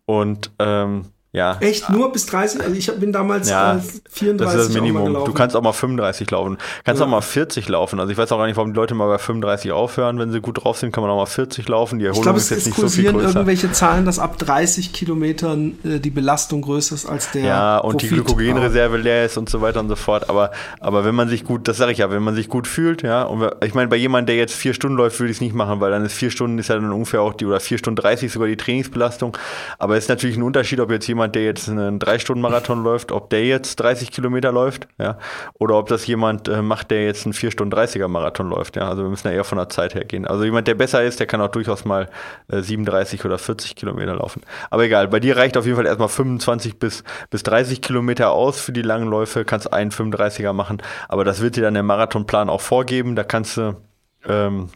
Und 0.06 0.50
ähm, 0.58 1.04
ja. 1.32 1.56
Echt 1.60 1.88
nur 1.88 2.12
bis 2.12 2.26
30? 2.26 2.60
Also 2.60 2.74
ich 2.74 2.92
bin 2.98 3.10
damals 3.10 3.48
ja, 3.48 3.76
äh, 3.76 3.80
34 4.10 4.38
Das 4.38 4.54
ist 4.54 4.68
das 4.68 4.74
Minimum. 4.74 5.14
Du 5.24 5.32
kannst 5.32 5.56
auch 5.56 5.62
mal 5.62 5.72
35 5.72 6.30
laufen. 6.30 6.58
Kannst 6.84 7.00
ja. 7.00 7.06
auch 7.06 7.10
mal 7.10 7.22
40 7.22 7.68
laufen. 7.70 8.00
Also 8.00 8.12
ich 8.12 8.18
weiß 8.18 8.30
auch 8.32 8.38
gar 8.38 8.46
nicht, 8.46 8.56
warum 8.56 8.72
die 8.72 8.76
Leute 8.76 8.94
mal 8.94 9.08
bei 9.08 9.16
35 9.16 9.72
aufhören. 9.72 10.18
Wenn 10.18 10.30
sie 10.30 10.42
gut 10.42 10.62
drauf 10.62 10.76
sind, 10.76 10.92
kann 10.92 11.02
man 11.02 11.10
auch 11.10 11.16
mal 11.16 11.26
40 11.26 11.66
laufen. 11.68 11.98
Die 11.98 12.04
Erholung 12.04 12.20
ich 12.20 12.24
glaub, 12.24 12.36
ist 12.36 12.50
jetzt 12.50 12.66
nicht 12.66 12.78
so 12.78 12.86
viel 12.86 13.10
größer. 13.10 13.28
irgendwelche 13.28 13.72
Zahlen, 13.72 14.04
dass 14.04 14.18
ab 14.18 14.36
30 14.38 14.92
Kilometern 14.92 15.78
äh, 15.84 16.00
die 16.00 16.10
Belastung 16.10 16.60
größer 16.60 16.94
ist 16.94 17.06
als 17.06 17.30
der 17.30 17.44
Ja, 17.44 17.78
und 17.78 17.92
Profit. 17.92 18.10
die 18.10 18.14
Glykogenreserve 18.14 18.98
leer 18.98 19.24
ist 19.24 19.38
und 19.38 19.48
so 19.48 19.62
weiter 19.62 19.80
und 19.80 19.88
so 19.88 19.96
fort. 19.96 20.28
Aber, 20.28 20.50
aber 20.80 21.06
wenn 21.06 21.14
man 21.14 21.30
sich 21.30 21.44
gut, 21.44 21.66
das 21.66 21.78
sage 21.78 21.92
ich 21.92 21.98
ja, 21.98 22.10
wenn 22.10 22.22
man 22.22 22.34
sich 22.34 22.50
gut 22.50 22.66
fühlt, 22.66 23.02
ja, 23.02 23.22
und 23.22 23.42
ich 23.64 23.72
meine, 23.72 23.88
bei 23.88 23.96
jemandem, 23.96 24.26
der 24.26 24.36
jetzt 24.36 24.54
vier 24.54 24.74
Stunden 24.74 24.98
läuft, 24.98 25.18
würde 25.18 25.30
ich 25.30 25.38
es 25.38 25.40
nicht 25.40 25.54
machen, 25.54 25.80
weil 25.80 25.90
dann 25.90 26.04
ist 26.04 26.12
vier 26.12 26.30
Stunden 26.30 26.58
ist 26.58 26.68
ja 26.68 26.74
dann 26.74 26.92
ungefähr 26.92 27.22
auch 27.22 27.32
die, 27.32 27.46
oder 27.46 27.58
vier 27.58 27.78
Stunden 27.78 27.96
30 27.96 28.30
sogar 28.30 28.48
die 28.48 28.56
Trainingsbelastung. 28.58 29.34
Aber 29.78 29.96
es 29.96 30.04
ist 30.04 30.08
natürlich 30.08 30.36
ein 30.36 30.42
Unterschied, 30.42 30.78
ob 30.80 30.90
jetzt 30.90 31.06
jemand, 31.06 31.21
der 31.28 31.44
jetzt 31.44 31.68
einen 31.68 31.98
drei 31.98 32.18
Stunden 32.18 32.42
Marathon 32.42 32.82
läuft, 32.82 33.12
ob 33.12 33.30
der 33.30 33.44
jetzt 33.44 33.76
30 33.76 34.10
Kilometer 34.10 34.52
läuft, 34.52 34.88
ja, 34.98 35.18
oder 35.54 35.76
ob 35.76 35.88
das 35.88 36.06
jemand 36.06 36.48
äh, 36.48 36.62
macht, 36.62 36.90
der 36.90 37.04
jetzt 37.04 37.26
einen 37.26 37.32
4 37.32 37.50
Stunden 37.50 37.74
30er 37.74 38.08
Marathon 38.08 38.48
läuft, 38.48 38.76
ja. 38.76 38.88
Also 38.88 39.02
wir 39.02 39.10
müssen 39.10 39.28
ja 39.28 39.34
eher 39.34 39.44
von 39.44 39.58
der 39.58 39.68
Zeit 39.68 39.94
her 39.94 40.04
gehen. 40.04 40.26
Also 40.26 40.44
jemand, 40.44 40.68
der 40.68 40.74
besser 40.74 41.02
ist, 41.02 41.20
der 41.20 41.26
kann 41.26 41.40
auch 41.40 41.48
durchaus 41.48 41.84
mal 41.84 42.08
äh, 42.48 42.60
37 42.60 43.24
oder 43.24 43.38
40 43.38 43.76
Kilometer 43.76 44.14
laufen. 44.14 44.42
Aber 44.70 44.84
egal, 44.84 45.08
bei 45.08 45.20
dir 45.20 45.36
reicht 45.36 45.56
auf 45.56 45.64
jeden 45.64 45.76
Fall 45.76 45.86
erstmal 45.86 46.08
25 46.08 46.78
bis, 46.78 47.04
bis 47.30 47.42
30 47.42 47.80
Kilometer 47.80 48.30
aus 48.30 48.60
für 48.60 48.72
die 48.72 48.82
langen 48.82 49.08
Läufe, 49.08 49.44
kannst 49.44 49.72
einen 49.72 49.90
35er 49.90 50.52
machen, 50.52 50.82
aber 51.08 51.24
das 51.24 51.40
wird 51.40 51.56
dir 51.56 51.62
dann 51.62 51.74
der 51.74 51.82
Marathonplan 51.82 52.48
auch 52.48 52.60
vorgeben. 52.60 53.16
Da 53.16 53.24
kannst 53.24 53.56
du 53.56 53.76
ähm, 54.28 54.68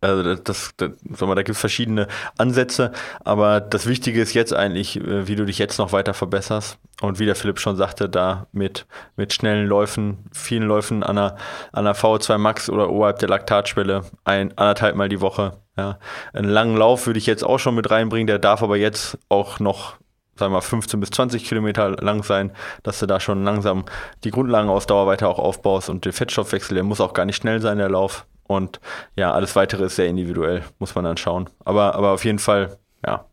also 0.00 0.34
das, 0.34 0.72
das, 0.76 0.90
sag 1.10 1.28
mal, 1.28 1.34
da 1.34 1.42
gibt 1.42 1.56
es 1.56 1.60
verschiedene 1.60 2.08
Ansätze, 2.38 2.92
aber 3.22 3.60
das 3.60 3.86
Wichtige 3.86 4.20
ist 4.22 4.32
jetzt 4.32 4.54
eigentlich, 4.54 4.96
äh, 4.96 5.28
wie 5.28 5.36
du 5.36 5.44
dich 5.44 5.58
jetzt 5.58 5.78
noch 5.78 5.92
weiter 5.92 6.14
verbesserst. 6.14 6.78
Und 7.02 7.18
wie 7.18 7.24
der 7.24 7.34
Philipp 7.34 7.58
schon 7.58 7.76
sagte, 7.76 8.10
da 8.10 8.46
mit, 8.52 8.86
mit 9.16 9.32
schnellen 9.32 9.66
Läufen, 9.66 10.18
vielen 10.32 10.64
Läufen 10.64 11.02
an 11.02 11.16
einer, 11.16 11.36
an 11.72 11.86
einer 11.86 11.94
VO2 11.94 12.36
Max 12.36 12.68
oder 12.68 12.90
oberhalb 12.90 13.18
der 13.20 13.30
Laktatschwelle, 13.30 14.02
ein, 14.24 14.56
anderthalb 14.58 14.96
Mal 14.96 15.08
die 15.08 15.22
Woche. 15.22 15.58
Ja. 15.78 15.98
Einen 16.34 16.50
langen 16.50 16.76
Lauf 16.76 17.06
würde 17.06 17.18
ich 17.18 17.26
jetzt 17.26 17.42
auch 17.42 17.58
schon 17.58 17.74
mit 17.74 17.90
reinbringen, 17.90 18.26
der 18.26 18.38
darf 18.38 18.62
aber 18.62 18.76
jetzt 18.76 19.18
auch 19.28 19.60
noch 19.60 19.94
sagen 20.40 20.52
wir 20.52 20.56
mal 20.56 20.62
15 20.62 21.00
bis 21.00 21.10
20 21.10 21.44
Kilometer 21.44 21.90
lang 21.90 22.22
sein, 22.22 22.52
dass 22.82 22.98
du 22.98 23.06
da 23.06 23.20
schon 23.20 23.44
langsam 23.44 23.84
die 24.24 24.30
Grundlagenausdauer 24.30 25.06
weiter 25.06 25.28
auch 25.28 25.38
aufbaust 25.38 25.90
und 25.90 26.06
der 26.06 26.14
Fettstoffwechsel, 26.14 26.74
der 26.74 26.82
muss 26.82 27.00
auch 27.00 27.12
gar 27.12 27.26
nicht 27.26 27.36
schnell 27.36 27.60
sein, 27.60 27.76
der 27.76 27.90
Lauf. 27.90 28.26
Und 28.50 28.80
ja, 29.14 29.30
alles 29.30 29.54
weitere 29.54 29.84
ist 29.84 29.94
sehr 29.94 30.08
individuell, 30.08 30.64
muss 30.80 30.96
man 30.96 31.04
dann 31.04 31.16
schauen. 31.16 31.48
Aber, 31.64 31.94
aber 31.94 32.10
auf 32.10 32.24
jeden 32.24 32.40
Fall, 32.40 32.78
ja, 33.06 33.26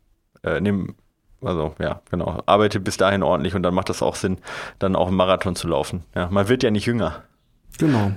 äh, 0.44 0.60
nehm, 0.60 0.94
also 1.42 1.74
ja, 1.80 2.02
genau, 2.08 2.40
arbeite 2.46 2.78
bis 2.78 2.98
dahin 2.98 3.24
ordentlich 3.24 3.56
und 3.56 3.64
dann 3.64 3.74
macht 3.74 3.88
das 3.88 4.00
auch 4.00 4.14
Sinn, 4.14 4.38
dann 4.78 4.94
auch 4.94 5.08
einen 5.08 5.16
Marathon 5.16 5.56
zu 5.56 5.66
laufen. 5.66 6.04
Ja, 6.14 6.28
man 6.30 6.46
wird 6.46 6.62
ja 6.62 6.70
nicht 6.70 6.86
jünger. 6.86 7.24
Genau. 7.78 8.12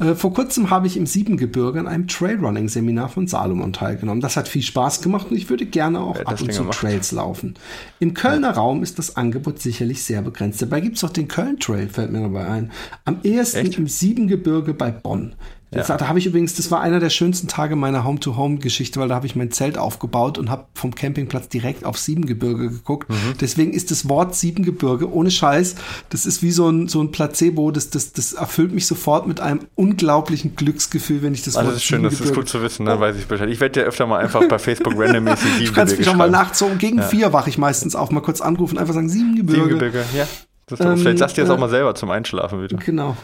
Äh, 0.00 0.14
vor 0.14 0.32
kurzem 0.32 0.70
habe 0.70 0.86
ich 0.86 0.96
im 0.96 1.06
Siebengebirge 1.06 1.78
an 1.78 1.86
einem 1.86 2.08
Trailrunning-Seminar 2.08 3.10
von 3.10 3.26
Salomon 3.26 3.72
teilgenommen. 3.72 4.20
Das 4.20 4.36
hat 4.36 4.48
viel 4.48 4.62
Spaß 4.62 5.02
gemacht 5.02 5.26
und 5.30 5.36
ich 5.36 5.50
würde 5.50 5.66
gerne 5.66 6.00
auch 6.00 6.18
ab 6.24 6.40
und 6.40 6.52
zu 6.52 6.64
Trails 6.64 7.12
laufen. 7.12 7.54
Im 8.00 8.14
Kölner 8.14 8.48
ja. 8.48 8.54
Raum 8.54 8.82
ist 8.82 8.98
das 8.98 9.16
Angebot 9.16 9.60
sicherlich 9.60 10.02
sehr 10.02 10.22
begrenzt. 10.22 10.62
Dabei 10.62 10.80
gibt 10.80 10.96
es 10.96 11.04
auch 11.04 11.10
den 11.10 11.28
Köln 11.28 11.60
Trail, 11.60 11.88
fällt 11.88 12.10
mir 12.10 12.22
dabei 12.22 12.46
ein. 12.46 12.72
Am 13.04 13.20
ehesten 13.22 13.66
Echt? 13.66 13.78
im 13.78 13.86
Siebengebirge 13.86 14.74
bei 14.74 14.90
Bonn. 14.90 15.34
Ja. 15.74 15.96
Da 15.96 16.08
habe 16.08 16.18
ich 16.18 16.26
übrigens, 16.26 16.54
das 16.54 16.70
war 16.70 16.80
einer 16.80 17.00
der 17.00 17.10
schönsten 17.10 17.48
Tage 17.48 17.76
meiner 17.76 18.04
Home-to-Home-Geschichte, 18.04 19.00
weil 19.00 19.08
da 19.08 19.14
habe 19.16 19.26
ich 19.26 19.36
mein 19.36 19.50
Zelt 19.50 19.78
aufgebaut 19.78 20.38
und 20.38 20.50
habe 20.50 20.66
vom 20.74 20.94
Campingplatz 20.94 21.48
direkt 21.48 21.84
auf 21.84 21.98
Siebengebirge 21.98 22.70
geguckt. 22.70 23.10
Mhm. 23.10 23.34
Deswegen 23.40 23.72
ist 23.72 23.90
das 23.90 24.08
Wort 24.08 24.34
Siebengebirge 24.34 25.12
ohne 25.12 25.30
Scheiß, 25.30 25.74
das 26.10 26.26
ist 26.26 26.42
wie 26.42 26.52
so 26.52 26.68
ein, 26.68 26.88
so 26.88 27.00
ein 27.00 27.10
Placebo, 27.10 27.70
das, 27.70 27.90
das, 27.90 28.12
das 28.12 28.34
erfüllt 28.34 28.72
mich 28.72 28.86
sofort 28.86 29.26
mit 29.26 29.40
einem 29.40 29.60
unglaublichen 29.74 30.56
Glücksgefühl, 30.56 31.22
wenn 31.22 31.34
ich 31.34 31.42
das 31.42 31.56
also 31.56 31.68
Wort 31.68 31.76
Das 31.76 31.82
ist 31.82 31.88
schön, 31.88 32.02
das 32.02 32.20
ist 32.20 32.34
gut 32.34 32.48
zu 32.48 32.62
wissen, 32.62 32.84
ne? 32.84 32.98
weiß 32.98 33.16
ich 33.16 33.26
Bescheid. 33.26 33.48
Ich 33.50 33.60
werde 33.60 33.80
ja 33.80 33.86
öfter 33.86 34.06
mal 34.06 34.18
einfach 34.18 34.46
bei 34.48 34.58
Facebook 34.58 34.94
randommäßig 34.96 35.42
Siebengebirge 35.42 35.64
Du 35.70 35.72
kannst 35.72 35.98
mich 35.98 36.08
auch 36.08 36.16
mal 36.16 36.30
nachts 36.30 36.58
so 36.58 36.70
gegen 36.78 36.98
ja. 36.98 37.04
vier 37.04 37.32
wache 37.32 37.50
ich 37.50 37.58
meistens 37.58 37.96
auf, 37.96 38.10
mal 38.10 38.20
kurz 38.20 38.40
anrufen, 38.40 38.78
einfach 38.78 38.94
sagen 38.94 39.08
Siebengebirge. 39.08 39.62
Siebengebirge, 39.62 40.04
ja. 40.16 40.26
Das 40.66 40.80
ähm, 40.80 40.96
vielleicht 40.96 41.18
sagst 41.18 41.36
du 41.36 41.42
jetzt 41.42 41.50
äh, 41.50 41.52
auch 41.52 41.58
mal 41.58 41.68
selber 41.68 41.94
zum 41.94 42.10
Einschlafen 42.10 42.62
wieder. 42.62 42.76
Genau. 42.78 43.16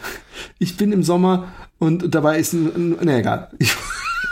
Ich 0.59 0.77
bin 0.77 0.91
im 0.91 1.03
Sommer 1.03 1.47
und 1.79 2.13
dabei 2.13 2.37
ist 2.37 2.53
ein, 2.53 2.97
ne, 3.01 3.19
egal. 3.19 3.49
ich 3.57 3.73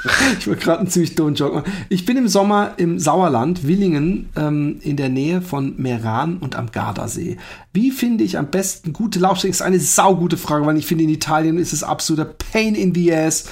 wollte 0.04 0.64
gerade 0.64 0.80
einen 0.80 0.90
ziemlich 0.90 1.16
dummen 1.16 1.36
Joke 1.36 1.58
machen. 1.58 1.72
Ich 1.90 2.06
bin 2.06 2.18
im 2.18 2.28
Sommer 2.28 2.74
im 2.78 3.00
Sauerland, 3.00 3.68
Willingen, 3.68 4.30
ähm, 4.36 4.80
in 4.82 4.96
der 4.96 5.10
Nähe 5.10 5.42
von 5.42 5.76
Meran 5.78 6.38
und 6.38 6.56
am 6.56 6.72
Gardasee. 6.72 7.38
Wie 7.74 7.92
finde 7.92 8.24
ich 8.24 8.38
am 8.38 8.50
besten 8.50 8.94
gute 8.94 9.20
Laufstrecken? 9.20 9.52
Ist 9.52 9.62
eine 9.62 9.80
saugute 9.80 10.38
Frage, 10.38 10.66
weil 10.66 10.78
ich 10.78 10.86
finde, 10.86 11.04
in 11.04 11.10
Italien 11.10 11.58
ist 11.58 11.74
es 11.74 11.84
absoluter 11.84 12.26
Pain 12.26 12.76
in 12.76 12.96
the 12.96 13.14
ass, 13.14 13.46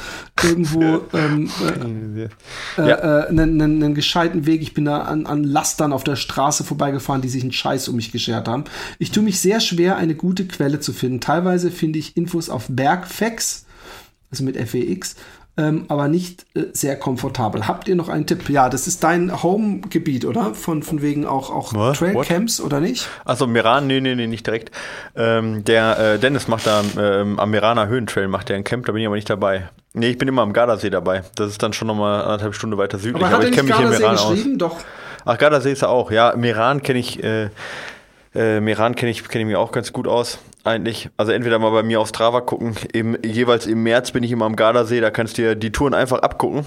irgendwo 0.43 1.01
ähm, 1.13 1.49
äh, 1.61 2.23
äh, 2.23 2.29
ja. 2.77 3.23
äh, 3.23 3.27
einen, 3.27 3.61
einen, 3.61 3.93
gescheiten 3.93 4.45
Weg. 4.45 4.61
Ich 4.61 4.73
bin 4.73 4.85
da 4.85 5.01
an, 5.01 5.25
an 5.25 5.43
Lastern 5.43 5.93
auf 5.93 6.03
der 6.03 6.15
Straße 6.15 6.63
vorbeigefahren, 6.63 7.21
die 7.21 7.29
sich 7.29 7.43
einen 7.43 7.51
Scheiß 7.51 7.89
um 7.89 7.95
mich 7.95 8.11
geschert 8.11 8.47
haben. 8.47 8.63
Ich 8.99 9.11
tue 9.11 9.23
mich 9.23 9.39
sehr 9.39 9.59
schwer, 9.59 9.97
eine 9.97 10.15
gute 10.15 10.47
Quelle 10.47 10.79
zu 10.79 10.93
finden. 10.93 11.19
Teilweise 11.19 11.71
finde 11.71 11.99
ich 11.99 12.15
Infos 12.15 12.49
auf 12.49 12.65
Bergfex, 12.69 13.65
also 14.31 14.43
mit 14.43 14.57
FEX, 14.57 15.15
ähm, 15.57 15.85
aber 15.87 16.07
nicht 16.07 16.45
äh, 16.55 16.65
sehr 16.73 16.97
komfortabel. 16.97 17.67
Habt 17.67 17.87
ihr 17.87 17.95
noch 17.95 18.09
einen 18.09 18.27
Tipp? 18.27 18.47
Ja, 18.49 18.69
das 18.69 18.87
ist 18.87 19.03
dein 19.03 19.41
Home-Gebiet, 19.41 20.25
oder? 20.25 20.53
Von, 20.53 20.83
von 20.83 21.01
wegen 21.01 21.25
auch, 21.25 21.49
auch 21.49 21.93
Trailcamps, 21.93 22.61
oder 22.61 22.79
nicht? 22.79 23.09
Also 23.25 23.47
Meran, 23.47 23.87
nee, 23.87 23.99
nee, 23.99 24.15
nee, 24.15 24.27
nicht 24.27 24.45
direkt. 24.45 24.71
Ähm, 25.15 25.63
der 25.65 25.99
äh, 25.99 26.19
Dennis 26.19 26.47
macht 26.47 26.67
da 26.67 26.83
ähm, 26.99 27.39
am 27.39 27.49
Meraner 27.49 27.87
Höhentrail, 27.87 28.27
macht 28.27 28.49
der 28.49 28.55
ein 28.55 28.63
Camp, 28.63 28.85
da 28.85 28.91
bin 28.91 29.01
ich 29.01 29.07
aber 29.07 29.15
nicht 29.15 29.29
dabei. 29.29 29.69
Nee, 29.93 30.09
ich 30.09 30.17
bin 30.19 30.27
immer 30.27 30.43
am 30.43 30.53
Gardasee 30.53 30.91
dabei. 30.91 31.23
Das 31.35 31.49
ist 31.49 31.63
dann 31.63 31.73
schon 31.73 31.87
nochmal 31.87 32.21
anderthalb 32.21 32.53
Stunden 32.53 32.77
weiter 32.77 32.99
südlich. 32.99 33.25
Aber, 33.25 33.35
aber 33.35 33.45
ich 33.45 33.51
kenne 33.51 33.69
mich 33.69 33.79
in 33.79 33.89
Meran 33.89 34.17
aus. 34.17 34.37
Doch. 34.57 34.77
Ach, 35.25 35.37
Gardasee 35.37 35.71
ist 35.71 35.81
er 35.81 35.89
auch. 35.89 36.11
Ja, 36.11 36.35
Meran 36.37 36.83
kenne 36.83 36.99
ich, 36.99 37.23
äh, 37.23 37.49
äh, 38.35 38.59
Meran 38.59 38.95
kenne 38.95 39.11
ich, 39.11 39.27
kenn 39.27 39.41
ich 39.41 39.47
mir 39.47 39.59
auch 39.59 39.71
ganz 39.71 39.91
gut 39.91 40.07
aus 40.07 40.37
eigentlich. 40.67 41.09
Also 41.17 41.31
entweder 41.31 41.59
mal 41.59 41.71
bei 41.71 41.83
mir 41.83 41.99
auf 41.99 42.09
Strava 42.09 42.41
gucken. 42.41 42.75
Im, 42.93 43.17
jeweils 43.23 43.65
im 43.65 43.83
März 43.83 44.11
bin 44.11 44.23
ich 44.23 44.31
immer 44.31 44.45
am 44.45 44.55
Gardasee, 44.55 45.01
da 45.01 45.09
kannst 45.09 45.37
du 45.37 45.41
dir 45.41 45.55
die 45.55 45.71
Touren 45.71 45.93
einfach 45.93 46.19
abgucken 46.19 46.65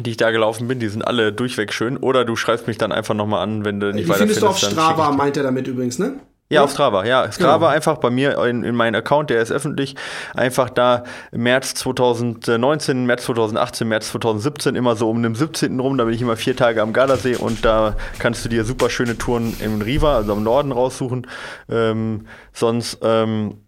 die 0.00 0.10
ich 0.10 0.16
da 0.16 0.30
gelaufen 0.30 0.68
bin, 0.68 0.78
die 0.78 0.88
sind 0.88 1.02
alle 1.02 1.32
durchweg 1.32 1.72
schön. 1.72 1.96
Oder 1.96 2.24
du 2.24 2.36
schreibst 2.36 2.66
mich 2.66 2.78
dann 2.78 2.92
einfach 2.92 3.14
nochmal 3.14 3.42
an, 3.42 3.64
wenn 3.64 3.80
du 3.80 3.92
nicht 3.92 4.08
weiter 4.08 4.20
findest. 4.20 4.42
du 4.42 4.48
auf 4.48 4.58
Strava, 4.58 5.10
meint 5.12 5.36
er 5.36 5.42
damit 5.42 5.66
übrigens, 5.66 5.98
ne? 5.98 6.20
Ja, 6.48 6.62
auf 6.62 6.70
Strava, 6.70 7.04
ja. 7.04 7.30
Strava 7.32 7.58
genau. 7.58 7.66
einfach 7.66 7.98
bei 7.98 8.10
mir 8.10 8.38
in, 8.44 8.62
in 8.62 8.76
meinem 8.76 8.94
Account, 8.94 9.30
der 9.30 9.42
ist 9.42 9.50
öffentlich. 9.50 9.96
Einfach 10.34 10.70
da 10.70 11.02
März 11.32 11.74
2019, 11.74 13.04
März 13.04 13.24
2018, 13.24 13.88
März 13.88 14.12
2017, 14.12 14.76
immer 14.76 14.94
so 14.94 15.10
um 15.10 15.22
den 15.22 15.34
17. 15.34 15.80
rum, 15.80 15.98
da 15.98 16.04
bin 16.04 16.14
ich 16.14 16.22
immer 16.22 16.36
vier 16.36 16.54
Tage 16.54 16.82
am 16.82 16.92
Gardasee 16.92 17.34
und 17.34 17.64
da 17.64 17.96
kannst 18.20 18.44
du 18.44 18.48
dir 18.48 18.64
super 18.64 18.90
schöne 18.90 19.18
Touren 19.18 19.56
im 19.60 19.80
Riva, 19.80 20.16
also 20.16 20.32
am 20.32 20.44
Norden 20.44 20.70
raussuchen. 20.70 21.26
Ähm, 21.68 22.26
sonst, 22.52 23.00
ähm, 23.02 23.65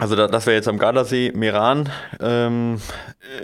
also 0.00 0.16
da, 0.16 0.26
das 0.26 0.46
wäre 0.46 0.56
jetzt 0.56 0.66
am 0.66 0.78
Gardasee, 0.78 1.32
Meran, 1.34 1.88
ähm, 2.20 2.80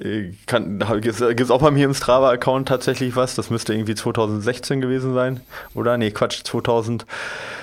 äh, 0.02 0.30
gibt 0.50 1.40
es 1.40 1.50
auch 1.50 1.60
bei 1.60 1.70
mir 1.70 1.84
im 1.84 1.94
Strava-Account 1.94 2.66
tatsächlich 2.66 3.14
was, 3.14 3.34
das 3.34 3.50
müsste 3.50 3.74
irgendwie 3.74 3.94
2016 3.94 4.80
gewesen 4.80 5.14
sein, 5.14 5.40
oder? 5.74 5.96
Nee, 5.96 6.10
Quatsch, 6.10 6.42
2000 6.44 7.06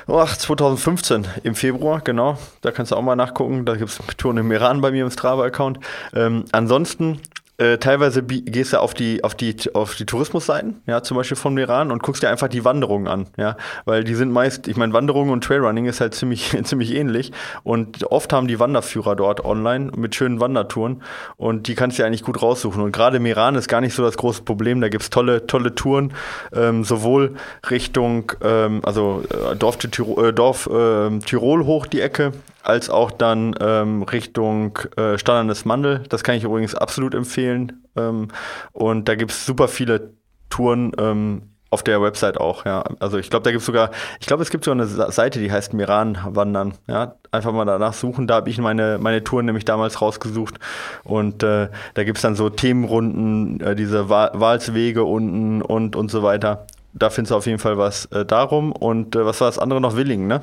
Ach, 0.07 0.35
2015 0.35 1.27
im 1.43 1.55
Februar, 1.55 2.01
genau. 2.01 2.37
Da 2.61 2.71
kannst 2.71 2.91
du 2.91 2.95
auch 2.95 3.01
mal 3.01 3.15
nachgucken. 3.15 3.65
Da 3.65 3.75
gibt 3.75 3.89
es 3.89 3.99
Touren 4.17 4.37
im 4.37 4.51
Iran 4.51 4.81
bei 4.81 4.91
mir 4.91 5.05
im 5.05 5.11
Strava-Account. 5.11 5.79
Ähm, 6.13 6.45
ansonsten 6.51 7.21
äh, 7.63 7.77
teilweise 7.77 8.23
gehst 8.23 8.73
du 8.73 8.81
auf 8.81 8.93
die, 8.93 9.23
auf 9.23 9.35
die, 9.35 9.55
auf 9.73 9.95
die 9.95 10.05
Tourismusseiten, 10.05 10.81
ja, 10.85 11.01
zum 11.01 11.15
Beispiel 11.15 11.37
von 11.37 11.57
Iran 11.57 11.91
und 11.91 12.03
guckst 12.03 12.21
dir 12.21 12.29
einfach 12.29 12.49
die 12.49 12.65
Wanderungen 12.65 13.07
an, 13.07 13.27
ja, 13.37 13.55
weil 13.85 14.03
die 14.03 14.15
sind 14.15 14.31
meist, 14.31 14.67
ich 14.67 14.75
meine, 14.75 14.91
Wanderungen 14.91 15.31
und 15.31 15.43
Trailrunning 15.43 15.85
ist 15.85 16.01
halt 16.01 16.13
ziemlich, 16.13 16.57
ziemlich 16.63 16.93
ähnlich. 16.93 17.31
Und 17.63 18.03
oft 18.11 18.33
haben 18.33 18.47
die 18.47 18.59
Wanderführer 18.59 19.15
dort 19.15 19.45
online 19.45 19.91
mit 19.95 20.13
schönen 20.13 20.41
Wandertouren 20.41 21.01
und 21.37 21.67
die 21.67 21.75
kannst 21.75 21.97
du 21.97 22.03
dir 22.03 22.07
eigentlich 22.07 22.23
gut 22.23 22.41
raussuchen. 22.41 22.83
Und 22.83 22.91
gerade 22.91 23.17
im 23.17 23.25
Iran 23.25 23.55
ist 23.55 23.69
gar 23.69 23.79
nicht 23.79 23.93
so 23.93 24.03
das 24.03 24.17
große 24.17 24.43
Problem, 24.43 24.81
da 24.81 24.89
gibt 24.89 25.03
es 25.03 25.09
tolle, 25.09 25.47
tolle 25.47 25.73
Touren, 25.73 26.13
ähm, 26.53 26.83
sowohl 26.83 27.35
Richtung, 27.69 28.33
ähm, 28.43 28.81
also 28.83 29.23
äh, 29.29 29.55
Dorf, 29.55 29.77
äh, 29.83 30.33
Dorf 30.33 30.67
äh, 30.67 31.19
Tirol 31.19 31.65
hoch 31.65 31.87
die 31.87 32.01
Ecke, 32.01 32.33
als 32.63 32.89
auch 32.89 33.11
dann 33.11 33.55
ähm, 33.59 34.03
Richtung 34.03 34.79
äh, 34.97 35.17
Standardes 35.17 35.65
Mandel. 35.65 36.03
Das 36.09 36.23
kann 36.23 36.35
ich 36.35 36.43
übrigens 36.43 36.73
absolut 36.73 37.13
empfehlen. 37.13 37.83
Ähm, 37.95 38.29
und 38.71 39.07
da 39.07 39.15
gibt 39.15 39.31
es 39.31 39.45
super 39.45 39.67
viele 39.67 40.13
Touren 40.49 40.93
ähm, 40.97 41.53
auf 41.73 41.81
der 41.83 42.01
Website 42.01 42.39
auch, 42.39 42.65
ja. 42.65 42.83
Also 42.99 43.17
ich 43.17 43.31
glaube, 43.31 43.43
da 43.43 43.49
gibt 43.49 43.61
es 43.61 43.65
sogar, 43.65 43.89
ich 44.19 44.27
glaube, 44.27 44.43
es 44.43 44.51
gibt 44.51 44.63
sogar 44.63 44.79
eine 44.79 45.11
Seite, 45.11 45.39
die 45.39 45.51
heißt 45.51 45.73
Miran 45.73 46.19
Wandern. 46.23 46.75
Ja, 46.87 47.15
einfach 47.31 47.51
mal 47.51 47.65
danach 47.65 47.93
suchen. 47.93 48.27
Da 48.27 48.35
habe 48.35 48.49
ich 48.51 48.59
meine, 48.59 48.99
meine 48.99 49.23
Touren 49.23 49.47
nämlich 49.47 49.65
damals 49.65 49.99
rausgesucht. 49.99 50.59
Und 51.03 51.41
äh, 51.41 51.69
da 51.95 52.03
gibt 52.03 52.19
es 52.19 52.21
dann 52.21 52.35
so 52.35 52.49
Themenrunden, 52.51 53.59
äh, 53.59 53.75
diese 53.75 54.07
Wahlswege 54.07 55.03
unten 55.03 55.63
und 55.63 55.95
und 55.95 56.11
so 56.11 56.21
weiter. 56.21 56.67
Da 56.93 57.09
findest 57.09 57.31
du 57.31 57.35
auf 57.37 57.47
jeden 57.47 57.57
Fall 57.57 57.79
was 57.79 58.05
äh, 58.05 58.23
darum. 58.23 58.71
Und 58.71 59.15
äh, 59.15 59.25
was 59.25 59.41
war 59.41 59.47
das 59.47 59.57
andere 59.57 59.81
noch? 59.81 59.95
Willingen, 59.95 60.27
ne? 60.27 60.41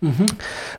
Mhm. 0.00 0.26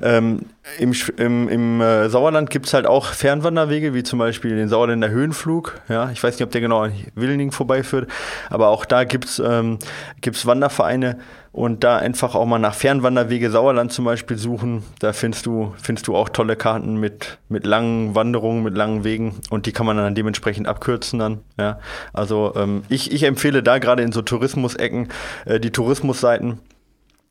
Ähm, 0.01 0.39
Im 0.79 0.93
im, 1.17 1.49
im 1.49 1.81
äh, 1.81 2.09
Sauerland 2.09 2.49
gibt 2.49 2.65
es 2.67 2.73
halt 2.73 2.87
auch 2.87 3.07
Fernwanderwege, 3.07 3.93
wie 3.93 4.03
zum 4.03 4.19
Beispiel 4.19 4.55
den 4.55 4.67
Sauerländer 4.67 5.09
Höhenflug. 5.09 5.79
Ja, 5.89 6.09
ich 6.11 6.21
weiß 6.23 6.35
nicht, 6.35 6.43
ob 6.43 6.51
der 6.51 6.61
genau 6.61 6.81
an 6.81 6.93
Willning 7.15 7.51
vorbeiführt, 7.51 8.09
aber 8.49 8.69
auch 8.69 8.85
da 8.85 9.03
gibt 9.03 9.25
es 9.25 9.39
ähm, 9.39 9.77
Wandervereine 10.21 11.17
und 11.51 11.83
da 11.83 11.97
einfach 11.97 12.33
auch 12.33 12.45
mal 12.45 12.59
nach 12.59 12.73
Fernwanderwege 12.73 13.51
Sauerland 13.51 13.91
zum 13.91 14.05
Beispiel 14.05 14.37
suchen. 14.37 14.83
Da 14.99 15.13
findest 15.13 15.45
du, 15.45 15.73
findest 15.81 16.07
du 16.07 16.15
auch 16.15 16.29
tolle 16.29 16.55
Karten 16.55 16.95
mit, 16.97 17.39
mit 17.49 17.65
langen 17.65 18.15
Wanderungen, 18.15 18.63
mit 18.63 18.75
langen 18.75 19.03
Wegen 19.03 19.35
und 19.49 19.65
die 19.65 19.71
kann 19.71 19.85
man 19.85 19.97
dann 19.97 20.15
dementsprechend 20.15 20.67
abkürzen 20.67 21.19
dann. 21.19 21.39
Ja, 21.59 21.79
also 22.13 22.53
ähm, 22.55 22.83
ich, 22.89 23.11
ich 23.11 23.23
empfehle 23.23 23.61
da 23.61 23.79
gerade 23.79 24.03
in 24.03 24.11
so 24.11 24.21
Tourismusecken 24.21 25.09
äh, 25.45 25.59
die 25.59 25.71
Tourismusseiten 25.71 26.59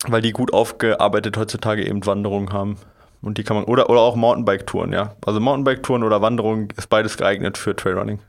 weil 0.07 0.23
die 0.23 0.33
gut 0.33 0.53
aufgearbeitet 0.53 1.37
heutzutage 1.37 1.87
eben 1.87 2.05
Wanderungen 2.07 2.53
haben. 2.53 2.77
Und 3.23 3.37
die 3.37 3.45
kann 3.45 3.57
man, 3.57 3.65
oder, 3.65 3.91
oder 3.91 4.01
auch 4.01 4.17
Mountainbike-Touren, 4.17 4.93
ja. 4.93 5.15
Also 5.27 5.41
Mountainbike-Touren 5.41 6.05
oder 6.05 6.23
Wanderungen 6.23 6.69
ist 6.77 6.89
beides 6.89 7.19
geeignet 7.19 7.59
für 7.59 7.77
Trailrunning. 7.77 8.21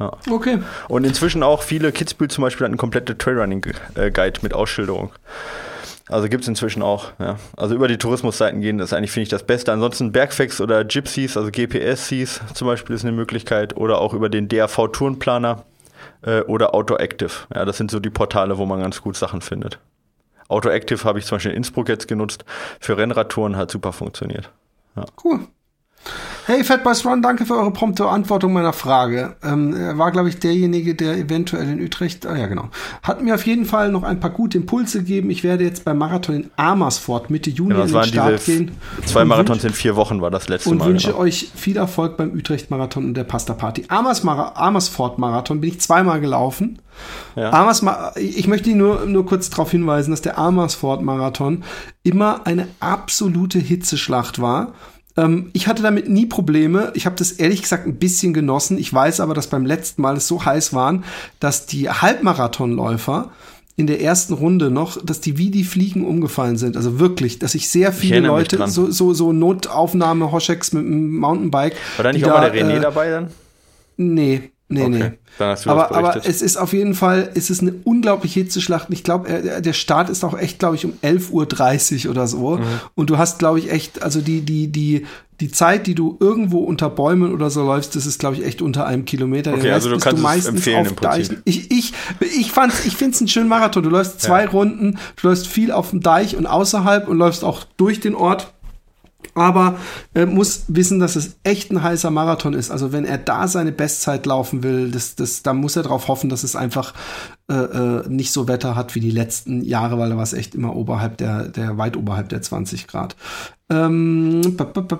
Ja. 0.00 0.12
Okay. 0.28 0.58
Und 0.88 1.04
inzwischen 1.04 1.42
auch 1.42 1.62
viele 1.62 1.92
Kitzbühel 1.92 2.30
zum 2.30 2.42
Beispiel 2.42 2.64
hat 2.64 2.70
eine 2.70 2.78
komplette 2.78 3.16
Trailrunning-Guide 3.16 4.40
mit 4.42 4.54
Ausschilderung. 4.54 5.12
Also 6.08 6.28
gibt 6.28 6.42
es 6.42 6.48
inzwischen 6.48 6.82
auch, 6.82 7.12
ja. 7.20 7.36
Also 7.56 7.76
über 7.76 7.86
die 7.86 7.98
Tourismusseiten 7.98 8.60
gehen, 8.60 8.78
das 8.78 8.90
ist 8.90 8.92
eigentlich, 8.94 9.12
finde 9.12 9.24
ich, 9.24 9.28
das 9.28 9.44
Beste. 9.44 9.72
Ansonsten 9.72 10.10
Bergfex 10.10 10.60
oder 10.60 10.84
Gypsies, 10.84 11.36
also 11.36 11.50
GPS-Sees 11.52 12.40
zum 12.54 12.66
Beispiel 12.66 12.96
ist 12.96 13.04
eine 13.04 13.12
Möglichkeit. 13.12 13.76
Oder 13.76 14.00
auch 14.00 14.14
über 14.14 14.28
den 14.28 14.48
DAV-Tourenplaner 14.48 15.64
äh, 16.22 16.40
oder 16.40 16.74
AutoActive. 16.74 17.30
Ja, 17.54 17.64
das 17.64 17.76
sind 17.76 17.92
so 17.92 18.00
die 18.00 18.10
Portale, 18.10 18.58
wo 18.58 18.66
man 18.66 18.80
ganz 18.80 19.00
gut 19.00 19.16
Sachen 19.16 19.40
findet. 19.42 19.78
Autoactive 20.50 21.04
habe 21.04 21.18
ich 21.18 21.26
zum 21.26 21.36
Beispiel 21.36 21.52
in 21.52 21.58
Innsbruck 21.58 21.88
jetzt 21.88 22.08
genutzt. 22.08 22.44
Für 22.80 22.96
Rennradtouren 22.96 23.56
hat 23.56 23.70
super 23.70 23.92
funktioniert. 23.92 24.50
Ja. 24.96 25.04
Cool. 25.22 25.40
Hey, 26.46 26.64
Fatboys 26.64 27.04
Run, 27.04 27.22
danke 27.22 27.46
für 27.46 27.54
eure 27.54 27.70
prompte 27.70 28.02
Beantwortung 28.02 28.52
meiner 28.52 28.72
Frage. 28.72 29.36
Ähm, 29.44 29.72
er 29.72 29.98
war, 29.98 30.10
glaube 30.10 30.30
ich, 30.30 30.38
derjenige, 30.38 30.96
der 30.96 31.16
eventuell 31.16 31.68
in 31.68 31.80
Utrecht, 31.80 32.26
ah 32.26 32.36
ja, 32.36 32.46
genau, 32.48 32.70
hat 33.02 33.22
mir 33.22 33.36
auf 33.36 33.46
jeden 33.46 33.66
Fall 33.66 33.92
noch 33.92 34.02
ein 34.02 34.18
paar 34.18 34.30
gute 34.30 34.58
Impulse 34.58 35.00
gegeben. 35.00 35.30
Ich 35.30 35.44
werde 35.44 35.62
jetzt 35.62 35.84
beim 35.84 35.98
Marathon 35.98 36.34
in 36.34 36.50
Amersfoort 36.56 37.30
Mitte 37.30 37.50
Juni 37.50 37.74
genau, 37.74 37.84
in 37.84 37.92
den 37.92 38.04
Start 38.04 38.44
gehen. 38.46 38.72
Zwei 39.04 39.24
Marathons 39.24 39.62
in 39.62 39.72
vier 39.72 39.94
Wochen 39.94 40.22
war 40.22 40.32
das 40.32 40.48
letzte 40.48 40.70
und 40.70 40.78
Mal. 40.78 40.86
Und 40.86 40.90
wünsche 40.90 41.08
genau. 41.08 41.20
euch 41.20 41.50
viel 41.54 41.76
Erfolg 41.76 42.16
beim 42.16 42.32
Utrecht-Marathon 42.32 43.04
und 43.04 43.14
der 43.14 43.24
Pasta-Party. 43.24 43.84
Amersfoort-Marathon 43.88 45.60
bin 45.60 45.70
ich 45.70 45.80
zweimal 45.80 46.20
gelaufen. 46.20 46.80
Ja. 47.36 47.52
Amers, 47.52 47.84
ich 48.16 48.48
möchte 48.48 48.70
nur, 48.70 49.06
nur 49.06 49.24
kurz 49.24 49.50
darauf 49.50 49.70
hinweisen, 49.70 50.10
dass 50.10 50.22
der 50.22 50.38
Amersfoort-Marathon 50.38 51.62
immer 52.02 52.46
eine 52.46 52.66
absolute 52.80 53.58
Hitzeschlacht 53.58 54.40
war. 54.40 54.72
Ähm, 55.20 55.50
ich 55.52 55.66
hatte 55.66 55.82
damit 55.82 56.08
nie 56.08 56.26
Probleme. 56.26 56.92
Ich 56.94 57.06
habe 57.06 57.16
das 57.16 57.32
ehrlich 57.32 57.62
gesagt 57.62 57.86
ein 57.86 57.96
bisschen 57.96 58.32
genossen. 58.32 58.78
Ich 58.78 58.92
weiß 58.92 59.20
aber, 59.20 59.34
dass 59.34 59.48
beim 59.48 59.66
letzten 59.66 60.02
Mal 60.02 60.16
es 60.16 60.26
so 60.26 60.44
heiß 60.44 60.72
waren, 60.72 61.04
dass 61.38 61.66
die 61.66 61.90
Halbmarathonläufer 61.90 63.30
in 63.76 63.86
der 63.86 64.00
ersten 64.02 64.34
Runde 64.34 64.70
noch, 64.70 65.02
dass 65.02 65.20
die 65.20 65.38
wie 65.38 65.50
die 65.50 65.64
Fliegen 65.64 66.04
umgefallen 66.04 66.56
sind. 66.56 66.76
Also 66.76 66.98
wirklich, 66.98 67.38
dass 67.38 67.54
ich 67.54 67.70
sehr 67.70 67.92
viele 67.92 68.18
ich 68.18 68.26
Leute, 68.26 68.68
so, 68.68 68.90
so, 68.90 69.14
so 69.14 69.32
Notaufnahme 69.32 70.32
Hoschecks 70.32 70.72
mit 70.72 70.84
dem 70.84 71.16
Mountainbike. 71.16 71.76
War 71.96 72.04
da 72.04 72.12
nicht 72.12 72.24
auch 72.24 72.28
da, 72.28 72.40
mal 72.40 72.50
der 72.50 72.62
René 72.62 72.76
äh, 72.76 72.80
dabei 72.80 73.10
dann? 73.10 73.30
Nee, 73.96 74.50
nee, 74.70 74.82
okay. 74.84 75.12
nee. 75.38 75.44
aber, 75.66 75.94
aber 75.94 76.26
es 76.26 76.42
ist 76.42 76.56
auf 76.56 76.72
jeden 76.72 76.94
Fall, 76.94 77.30
es 77.34 77.50
ist 77.50 77.60
eine 77.60 77.74
unglaubliche 77.84 78.40
Hitzeschlacht. 78.40 78.88
Ich 78.90 79.04
glaube, 79.04 79.60
der 79.60 79.72
Start 79.72 80.08
ist 80.08 80.24
auch 80.24 80.38
echt, 80.38 80.58
glaube 80.58 80.76
ich, 80.76 80.84
um 80.84 80.92
11.30 81.02 82.04
Uhr 82.04 82.10
oder 82.12 82.26
so. 82.26 82.56
Mhm. 82.56 82.64
Und 82.94 83.10
du 83.10 83.18
hast, 83.18 83.38
glaube 83.38 83.58
ich, 83.58 83.70
echt, 83.70 84.02
also 84.02 84.20
die, 84.20 84.40
die, 84.42 84.68
die, 84.68 85.06
die 85.40 85.50
Zeit, 85.50 85.86
die 85.86 85.94
du 85.94 86.16
irgendwo 86.20 86.58
unter 86.58 86.90
Bäumen 86.90 87.32
oder 87.32 87.50
so 87.50 87.64
läufst, 87.64 87.96
das 87.96 88.06
ist, 88.06 88.18
glaube 88.18 88.36
ich, 88.36 88.44
echt 88.44 88.62
unter 88.62 88.86
einem 88.86 89.04
Kilometer. 89.04 89.54
Okay, 89.54 89.70
also 89.70 89.88
du 89.90 89.98
kannst 89.98 90.18
du 90.18 90.22
meistens 90.22 90.56
empfehlen 90.56 90.80
auf 90.80 90.90
im 90.90 90.96
Prinzip. 90.96 91.28
Deich. 91.28 91.38
Ich, 91.44 91.70
ich, 91.70 91.92
ich, 92.20 92.52
fand, 92.52 92.72
ich 92.86 92.96
finde 92.96 93.14
es 93.14 93.20
einen 93.20 93.28
schönen 93.28 93.48
Marathon. 93.48 93.82
Du 93.82 93.90
läufst 93.90 94.20
zwei 94.20 94.44
ja. 94.44 94.50
Runden, 94.50 94.98
du 95.20 95.28
läufst 95.28 95.46
viel 95.46 95.72
auf 95.72 95.90
dem 95.90 96.00
Deich 96.00 96.36
und 96.36 96.46
außerhalb 96.46 97.08
und 97.08 97.16
läufst 97.16 97.42
auch 97.42 97.64
durch 97.76 98.00
den 98.00 98.14
Ort. 98.14 98.52
Aber 99.34 99.78
äh, 100.14 100.26
muss 100.26 100.64
wissen, 100.68 101.00
dass 101.00 101.16
es 101.16 101.36
echt 101.42 101.70
ein 101.70 101.82
heißer 101.82 102.10
Marathon 102.10 102.54
ist. 102.54 102.70
Also 102.70 102.92
wenn 102.92 103.04
er 103.04 103.18
da 103.18 103.48
seine 103.48 103.72
Bestzeit 103.72 104.26
laufen 104.26 104.62
will, 104.62 104.90
das, 104.90 105.14
das, 105.14 105.42
da 105.42 105.52
muss 105.52 105.76
er 105.76 105.82
darauf 105.82 106.08
hoffen, 106.08 106.30
dass 106.30 106.42
es 106.42 106.56
einfach 106.56 106.94
äh, 107.50 107.54
äh, 107.54 108.08
nicht 108.08 108.30
so 108.30 108.46
Wetter 108.46 108.76
hat 108.76 108.94
wie 108.94 109.00
die 109.00 109.10
letzten 109.10 109.62
Jahre, 109.62 109.98
weil 109.98 110.10
da 110.10 110.16
war 110.16 110.22
es 110.22 110.32
echt 110.32 110.54
immer 110.54 110.76
oberhalb 110.76 111.16
der, 111.16 111.48
der 111.48 111.78
weit 111.78 111.96
oberhalb 111.96 112.28
der 112.28 112.42
20 112.42 112.86
Grad. 112.86 113.16
Ähm, 113.70 114.56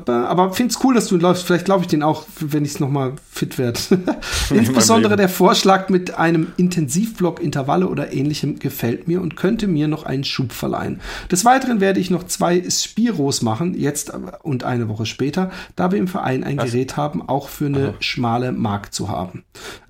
aber 0.06 0.52
find's 0.52 0.78
cool, 0.84 0.94
dass 0.94 1.08
du 1.08 1.16
läufst. 1.16 1.44
Vielleicht 1.44 1.64
glaube 1.64 1.82
ich 1.82 1.88
den 1.88 2.04
auch, 2.04 2.24
wenn 2.38 2.64
ich 2.64 2.72
es 2.72 2.80
nochmal 2.80 3.14
fit 3.28 3.58
werde. 3.58 3.80
Insbesondere 4.50 5.16
der 5.16 5.28
Vorschlag 5.28 5.88
mit 5.88 6.18
einem 6.18 6.48
Intensivblock, 6.56 7.42
Intervalle 7.42 7.88
oder 7.88 8.12
ähnlichem 8.12 8.60
gefällt 8.60 9.08
mir 9.08 9.20
und 9.20 9.34
könnte 9.34 9.66
mir 9.66 9.88
noch 9.88 10.04
einen 10.04 10.22
Schub 10.22 10.52
verleihen. 10.52 11.00
Des 11.32 11.44
Weiteren 11.44 11.80
werde 11.80 11.98
ich 11.98 12.10
noch 12.10 12.24
zwei 12.24 12.62
Spiros 12.70 13.42
machen, 13.42 13.74
jetzt 13.74 14.12
und 14.42 14.62
eine 14.62 14.88
Woche 14.88 15.06
später, 15.06 15.50
da 15.74 15.90
wir 15.90 15.98
im 15.98 16.08
Verein 16.08 16.44
ein 16.44 16.58
was? 16.58 16.66
Gerät 16.66 16.96
haben, 16.96 17.28
auch 17.28 17.48
für 17.48 17.66
eine 17.66 17.88
Aha. 17.88 17.94
schmale 17.98 18.52
Mark 18.52 18.94
zu 18.94 19.08
haben. 19.08 19.42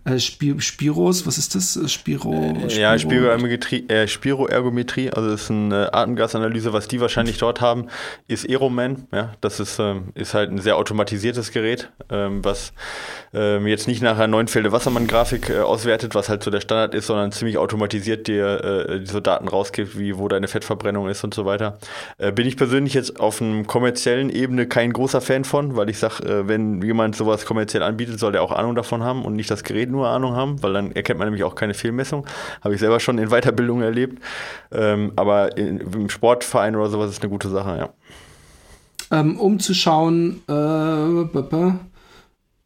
Äh, 0.04 0.18
Spiros, 0.18 1.26
was 1.26 1.36
ist 1.36 1.54
das? 1.54 1.78
Spiro, 1.92 2.32
äh, 2.32 2.70
Spiro 2.70 2.80
ja, 2.80 2.98
Spiroergometrie, 2.98 3.88
äh, 3.88 4.08
Spiroergometrie, 4.08 5.10
also 5.10 5.30
das 5.30 5.42
ist 5.42 5.50
eine 5.50 5.92
Atemgasanalyse, 5.92 6.72
was 6.72 6.88
die 6.88 7.00
wahrscheinlich 7.00 7.36
dort 7.36 7.60
haben, 7.60 7.88
ist 8.26 8.48
Aeroman. 8.48 9.06
Ja, 9.12 9.34
das 9.42 9.60
ist, 9.60 9.78
ähm, 9.78 10.08
ist 10.14 10.32
halt 10.32 10.50
ein 10.50 10.58
sehr 10.58 10.78
automatisiertes 10.78 11.52
Gerät, 11.52 11.90
ähm, 12.08 12.42
was 12.42 12.72
ähm, 13.34 13.66
jetzt 13.66 13.88
nicht 13.88 14.00
nachher 14.02 14.26
Neunfelde 14.26 14.72
Wassermann-Grafik 14.72 15.50
äh, 15.50 15.58
auswertet, 15.58 16.14
was 16.14 16.30
halt 16.30 16.42
so 16.42 16.50
der 16.50 16.60
Standard 16.62 16.94
ist, 16.94 17.06
sondern 17.06 17.30
ziemlich 17.30 17.58
automatisiert 17.58 18.26
dir 18.26 18.88
äh, 18.88 19.00
diese 19.00 19.20
Daten 19.20 19.48
rausgibt, 19.48 19.98
wie 19.98 20.16
wo 20.16 20.28
deine 20.28 20.48
Fettverbrennung 20.48 21.08
ist 21.08 21.24
und 21.24 21.34
so 21.34 21.44
weiter. 21.44 21.78
Äh, 22.16 22.32
bin 22.32 22.46
ich 22.46 22.56
persönlich 22.56 22.94
jetzt 22.94 23.20
auf 23.20 23.42
einer 23.42 23.64
kommerziellen 23.64 24.30
Ebene 24.30 24.66
kein 24.66 24.92
großer 24.92 25.20
Fan 25.20 25.44
von, 25.44 25.76
weil 25.76 25.90
ich 25.90 25.98
sage, 25.98 26.24
äh, 26.24 26.48
wenn 26.48 26.80
jemand 26.82 27.16
sowas 27.16 27.44
kommerziell 27.44 27.82
anbietet, 27.82 28.18
soll 28.18 28.32
der 28.32 28.42
auch 28.42 28.52
Ahnung 28.52 28.74
davon 28.74 29.02
haben 29.02 29.24
und 29.24 29.34
nicht 29.34 29.50
das 29.50 29.62
Gerät 29.62 29.89
nur 29.90 30.08
Ahnung 30.08 30.34
haben, 30.34 30.62
weil 30.62 30.72
dann 30.72 30.92
erkennt 30.92 31.18
man 31.18 31.28
nämlich 31.28 31.44
auch 31.44 31.54
keine 31.54 31.74
Fehlmessung. 31.74 32.26
Habe 32.62 32.74
ich 32.74 32.80
selber 32.80 33.00
schon 33.00 33.18
in 33.18 33.28
Weiterbildung 33.28 33.82
erlebt. 33.82 34.22
Ähm, 34.72 35.12
aber 35.16 35.56
in, 35.56 35.80
im 35.80 36.08
Sportverein 36.08 36.76
oder 36.76 36.88
sowas 36.88 37.10
ist 37.10 37.22
eine 37.22 37.30
gute 37.30 37.48
Sache, 37.48 37.78
ja. 37.78 37.88
Ähm, 39.12 39.38
um 39.38 39.58
zu 39.58 39.74
schauen, 39.74 40.42
äh, 40.48 40.52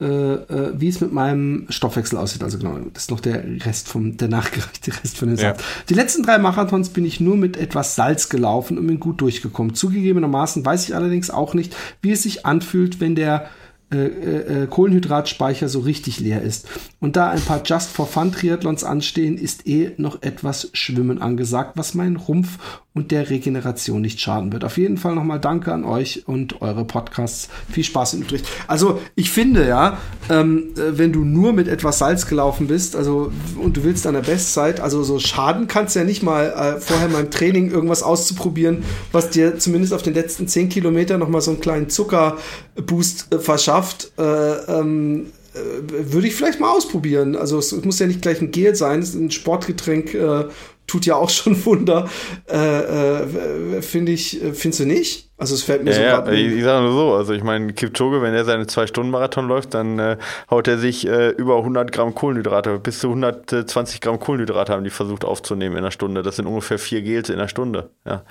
äh, 0.00 0.06
äh, 0.06 0.72
wie 0.74 0.88
es 0.88 1.00
mit 1.00 1.12
meinem 1.12 1.66
Stoffwechsel 1.70 2.18
aussieht. 2.18 2.42
Also 2.42 2.58
genau, 2.58 2.76
das 2.92 3.04
ist 3.04 3.10
noch 3.10 3.20
der 3.20 3.44
Rest 3.64 3.88
vom, 3.88 4.16
der 4.16 4.28
nachgereichte 4.28 4.92
Rest 5.02 5.16
von 5.16 5.28
der 5.28 5.38
Satz. 5.38 5.60
Ja. 5.60 5.66
Die 5.88 5.94
letzten 5.94 6.24
drei 6.24 6.38
Marathons 6.38 6.90
bin 6.90 7.04
ich 7.04 7.20
nur 7.20 7.36
mit 7.36 7.56
etwas 7.56 7.94
Salz 7.94 8.28
gelaufen 8.28 8.76
und 8.76 8.86
bin 8.86 8.98
gut 8.98 9.20
durchgekommen. 9.20 9.74
Zugegebenermaßen 9.74 10.66
weiß 10.66 10.88
ich 10.88 10.96
allerdings 10.96 11.30
auch 11.30 11.54
nicht, 11.54 11.76
wie 12.02 12.10
es 12.10 12.24
sich 12.24 12.44
anfühlt, 12.44 13.00
wenn 13.00 13.14
der 13.14 13.48
äh, 13.92 13.96
äh, 13.96 14.62
äh, 14.62 14.66
Kohlenhydratspeicher 14.66 15.68
so 15.68 15.80
richtig 15.80 16.20
leer 16.20 16.42
ist. 16.42 16.66
Und 17.00 17.16
da 17.16 17.30
ein 17.30 17.40
paar 17.40 17.62
Just 17.64 17.90
for 17.90 18.06
Fun 18.06 18.32
Triathlons 18.32 18.82
anstehen, 18.82 19.36
ist 19.36 19.66
eh 19.66 19.92
noch 19.98 20.22
etwas 20.22 20.70
Schwimmen 20.72 21.20
angesagt, 21.20 21.76
was 21.76 21.94
meinen 21.94 22.16
Rumpf 22.16 22.58
und 22.94 23.10
der 23.10 23.28
Regeneration 23.28 24.00
nicht 24.00 24.20
schaden 24.20 24.52
wird. 24.52 24.64
Auf 24.64 24.78
jeden 24.78 24.96
Fall 24.96 25.16
nochmal 25.16 25.40
Danke 25.40 25.72
an 25.72 25.84
euch 25.84 26.22
und 26.26 26.62
eure 26.62 26.84
Podcasts. 26.84 27.48
Viel 27.68 27.82
Spaß 27.82 28.14
im 28.14 28.20
Unterricht. 28.20 28.46
Also 28.68 29.00
ich 29.16 29.32
finde 29.32 29.66
ja, 29.66 29.98
ähm, 30.30 30.72
äh, 30.76 30.96
wenn 30.96 31.12
du 31.12 31.24
nur 31.24 31.52
mit 31.52 31.66
etwas 31.66 31.98
Salz 31.98 32.26
gelaufen 32.26 32.68
bist, 32.68 32.94
also 32.94 33.32
und 33.60 33.76
du 33.76 33.82
willst 33.82 34.06
an 34.06 34.14
der 34.14 34.22
Bestzeit, 34.22 34.78
also 34.78 35.02
so 35.02 35.18
schaden 35.18 35.66
kannst 35.66 35.96
ja 35.96 36.04
nicht 36.04 36.22
mal 36.22 36.46
äh, 36.46 36.80
vorher 36.80 37.08
mal 37.08 37.24
im 37.24 37.30
Training 37.32 37.72
irgendwas 37.72 38.04
auszuprobieren, 38.04 38.84
was 39.10 39.30
dir 39.30 39.58
zumindest 39.58 39.92
auf 39.92 40.02
den 40.02 40.14
letzten 40.14 40.46
10 40.46 40.68
Kilometern 40.68 41.18
nochmal 41.18 41.40
so 41.40 41.50
einen 41.50 41.60
kleinen 41.60 41.90
Zuckerboost 41.90 43.34
äh, 43.34 43.38
verschafft. 43.40 44.12
Äh, 44.18 44.22
ähm, 44.22 45.32
äh, 45.54 46.12
würde 46.12 46.26
ich 46.26 46.34
vielleicht 46.34 46.58
mal 46.58 46.70
ausprobieren. 46.70 47.36
Also 47.36 47.58
es, 47.58 47.72
muss 47.84 48.00
ja 48.00 48.06
nicht 48.06 48.22
gleich 48.22 48.40
ein 48.40 48.50
Gel 48.50 48.74
sein, 48.74 49.00
es 49.00 49.10
ist 49.10 49.14
ein 49.14 49.30
Sportgetränk 49.30 50.12
äh, 50.14 50.46
tut 50.86 51.06
ja 51.06 51.16
auch 51.16 51.30
schon 51.30 51.56
Wunder. 51.66 52.08
Äh, 52.48 52.56
äh, 52.56 53.82
Finde 53.82 54.12
ich, 54.12 54.42
äh, 54.42 54.52
findest 54.52 54.80
du 54.80 54.86
nicht? 54.86 55.23
Also 55.44 55.56
es 55.56 55.62
fällt 55.62 55.84
mir 55.84 55.90
ja, 55.90 56.24
so 56.24 56.30
ja, 56.30 56.38
ich, 56.38 56.54
ich 56.54 56.64
sage 56.64 56.86
nur 56.86 56.94
so, 56.94 57.12
also 57.12 57.34
ich 57.34 57.42
meine, 57.42 57.74
Kipchoge, 57.74 58.22
wenn 58.22 58.32
er 58.32 58.46
seine 58.46 58.66
zwei 58.66 58.86
Stunden 58.86 59.10
Marathon 59.10 59.46
läuft, 59.46 59.74
dann 59.74 59.98
äh, 59.98 60.16
haut 60.50 60.66
er 60.68 60.78
sich 60.78 61.06
äh, 61.06 61.32
über 61.32 61.58
100 61.58 61.92
Gramm 61.92 62.14
Kohlenhydrate, 62.14 62.78
bis 62.78 63.00
zu 63.00 63.08
120 63.08 64.00
Gramm 64.00 64.18
Kohlenhydrate 64.18 64.72
haben 64.72 64.84
die 64.84 64.90
versucht 64.90 65.22
aufzunehmen 65.22 65.76
in 65.76 65.82
einer 65.82 65.90
Stunde. 65.90 66.22
Das 66.22 66.36
sind 66.36 66.46
ungefähr 66.46 66.78
vier 66.78 67.02
Gels 67.02 67.28
in 67.28 67.34
einer 67.34 67.48
Stunde, 67.48 67.90
ja, 68.06 68.22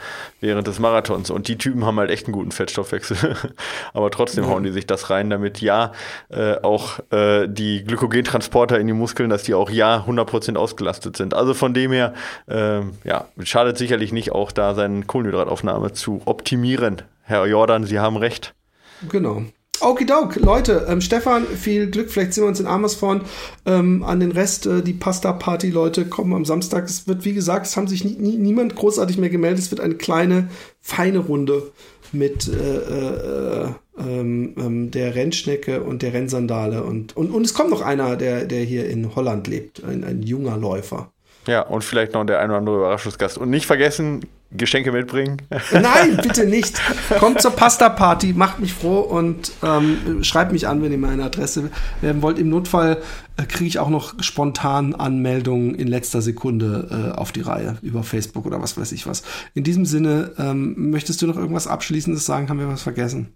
während 0.41 0.65
des 0.65 0.79
Marathons. 0.79 1.29
Und 1.29 1.47
die 1.49 1.55
Typen 1.55 1.85
haben 1.85 1.99
halt 1.99 2.09
echt 2.09 2.25
einen 2.25 2.33
guten 2.33 2.51
Fettstoffwechsel. 2.51 3.35
Aber 3.93 4.09
trotzdem 4.09 4.45
ja. 4.45 4.49
hauen 4.49 4.63
die 4.63 4.71
sich 4.71 4.87
das 4.87 5.11
rein, 5.11 5.29
damit 5.29 5.61
ja 5.61 5.91
äh, 6.29 6.55
auch 6.63 6.97
äh, 7.11 7.47
die 7.47 7.83
Glykogentransporter 7.83 8.79
in 8.79 8.87
die 8.87 8.93
Muskeln, 8.93 9.29
dass 9.29 9.43
die 9.43 9.53
auch 9.53 9.69
ja 9.69 10.03
100% 10.07 10.55
ausgelastet 10.55 11.15
sind. 11.15 11.35
Also 11.35 11.53
von 11.53 11.75
dem 11.75 11.91
her, 11.91 12.15
ähm, 12.49 12.93
ja, 13.03 13.25
schadet 13.43 13.77
sicherlich 13.77 14.11
nicht 14.11 14.31
auch 14.31 14.51
da 14.51 14.73
seine 14.73 15.03
Kohlenhydrataufnahme 15.03 15.93
zu 15.93 16.23
optimieren 16.25 17.02
Herr 17.23 17.45
Jordan, 17.45 17.85
Sie 17.85 17.99
haben 17.99 18.17
recht. 18.17 18.53
Genau. 19.09 19.43
Okidok, 19.83 20.37
Leute, 20.37 20.85
ähm, 20.87 21.01
Stefan, 21.01 21.45
viel 21.45 21.89
Glück, 21.89 22.09
vielleicht 22.09 22.33
sehen 22.33 22.45
wir 22.45 22.47
uns 22.47 22.59
in 22.59 22.67
Amersfoort. 22.67 23.23
Ähm, 23.65 24.03
an 24.03 24.19
den 24.19 24.31
Rest, 24.31 24.65
äh, 24.65 24.81
die 24.81 24.93
Pasta-Party-Leute 24.93 26.05
kommen 26.05 26.33
am 26.33 26.45
Samstag. 26.45 26.85
Es 26.85 27.07
wird, 27.07 27.25
wie 27.25 27.33
gesagt, 27.33 27.65
es 27.65 27.75
haben 27.75 27.87
sich 27.87 28.05
nie, 28.05 28.15
nie, 28.15 28.37
niemand 28.37 28.75
großartig 28.75 29.17
mehr 29.17 29.29
gemeldet. 29.29 29.59
Es 29.59 29.71
wird 29.71 29.81
eine 29.81 29.95
kleine, 29.95 30.47
feine 30.79 31.19
Runde 31.19 31.71
mit 32.13 32.47
äh, 32.47 33.65
äh, 33.65 33.67
ähm, 33.99 34.55
ähm, 34.57 34.91
der 34.91 35.15
Rennschnecke 35.15 35.83
und 35.83 36.01
der 36.01 36.13
Rennsandale. 36.13 36.83
Und, 36.83 37.17
und, 37.17 37.31
und 37.31 37.45
es 37.45 37.53
kommt 37.53 37.71
noch 37.71 37.81
einer, 37.81 38.15
der, 38.15 38.45
der 38.45 38.61
hier 38.63 38.87
in 38.89 39.15
Holland 39.15 39.47
lebt, 39.47 39.83
ein, 39.83 40.03
ein 40.03 40.21
junger 40.21 40.57
Läufer. 40.57 41.11
Ja, 41.47 41.61
und 41.61 41.83
vielleicht 41.83 42.13
noch 42.13 42.25
der 42.25 42.39
ein 42.39 42.49
oder 42.49 42.59
andere 42.59 42.77
Überraschungsgast. 42.77 43.37
Und 43.37 43.49
nicht 43.49 43.65
vergessen, 43.65 44.21
Geschenke 44.55 44.91
mitbringen. 44.91 45.41
Nein, 45.71 46.19
bitte 46.21 46.45
nicht. 46.45 46.79
Kommt 47.19 47.41
zur 47.41 47.51
Pasta-Party, 47.51 48.33
macht 48.33 48.59
mich 48.59 48.73
froh 48.73 48.99
und 48.99 49.51
ähm, 49.63 50.23
schreibt 50.23 50.51
mich 50.51 50.67
an, 50.67 50.81
wenn 50.81 50.91
ihr 50.91 50.97
meine 50.97 51.23
Adresse 51.23 51.71
werden 52.01 52.21
wollt. 52.21 52.39
Im 52.39 52.49
Notfall 52.49 53.01
äh, 53.37 53.43
kriege 53.43 53.67
ich 53.67 53.79
auch 53.79 53.89
noch 53.89 54.21
spontan 54.21 54.95
Anmeldungen 54.95 55.75
in 55.75 55.87
letzter 55.87 56.21
Sekunde 56.21 57.13
äh, 57.13 57.17
auf 57.17 57.31
die 57.31 57.41
Reihe 57.41 57.77
über 57.81 58.03
Facebook 58.03 58.45
oder 58.45 58.61
was 58.61 58.77
weiß 58.77 58.91
ich 58.91 59.07
was. 59.07 59.23
In 59.53 59.63
diesem 59.63 59.85
Sinne, 59.85 60.31
ähm, 60.37 60.91
möchtest 60.91 61.21
du 61.21 61.27
noch 61.27 61.37
irgendwas 61.37 61.67
Abschließendes 61.67 62.25
sagen? 62.25 62.49
Haben 62.49 62.59
wir 62.59 62.67
was 62.67 62.83
vergessen? 62.83 63.33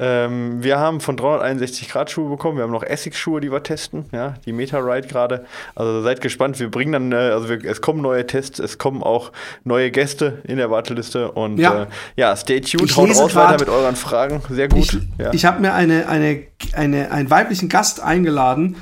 Ähm, 0.00 0.62
wir 0.62 0.78
haben 0.78 1.00
von 1.00 1.16
361 1.16 1.88
Grad 1.88 2.10
Schuhe 2.10 2.30
bekommen. 2.30 2.56
Wir 2.56 2.62
haben 2.62 2.70
noch 2.70 2.84
Essex-Schuhe, 2.84 3.40
die 3.40 3.50
wir 3.50 3.64
testen. 3.64 4.04
Ja, 4.12 4.34
die 4.46 4.52
Meta 4.52 4.78
Ride 4.78 5.08
gerade. 5.08 5.44
Also 5.74 6.02
seid 6.02 6.20
gespannt. 6.20 6.60
Wir 6.60 6.70
bringen 6.70 6.92
dann, 6.92 7.12
äh, 7.12 7.16
also 7.32 7.48
wir, 7.48 7.64
es 7.64 7.80
kommen 7.80 8.00
neue 8.00 8.24
Tests, 8.24 8.60
es 8.60 8.78
kommen 8.78 9.02
auch 9.02 9.32
neue 9.64 9.90
Gäste 9.90 10.38
in 10.44 10.58
der 10.58 10.70
Warteliste. 10.70 11.32
Und 11.32 11.58
ja, 11.58 11.82
äh, 11.82 11.86
ja 12.16 12.36
stay 12.36 12.60
tuned. 12.60 12.96
Haut 12.96 13.10
raus 13.10 13.34
weiter 13.34 13.58
mit 13.58 13.68
euren 13.68 13.96
Fragen. 13.96 14.40
Sehr 14.48 14.68
gut. 14.68 14.78
Ich, 14.78 14.98
ja. 15.18 15.32
ich 15.32 15.44
habe 15.44 15.60
mir 15.60 15.74
eine, 15.74 16.08
eine, 16.08 16.44
eine, 16.74 17.10
einen 17.10 17.30
weiblichen 17.30 17.68
Gast 17.68 18.00
eingeladen 18.00 18.76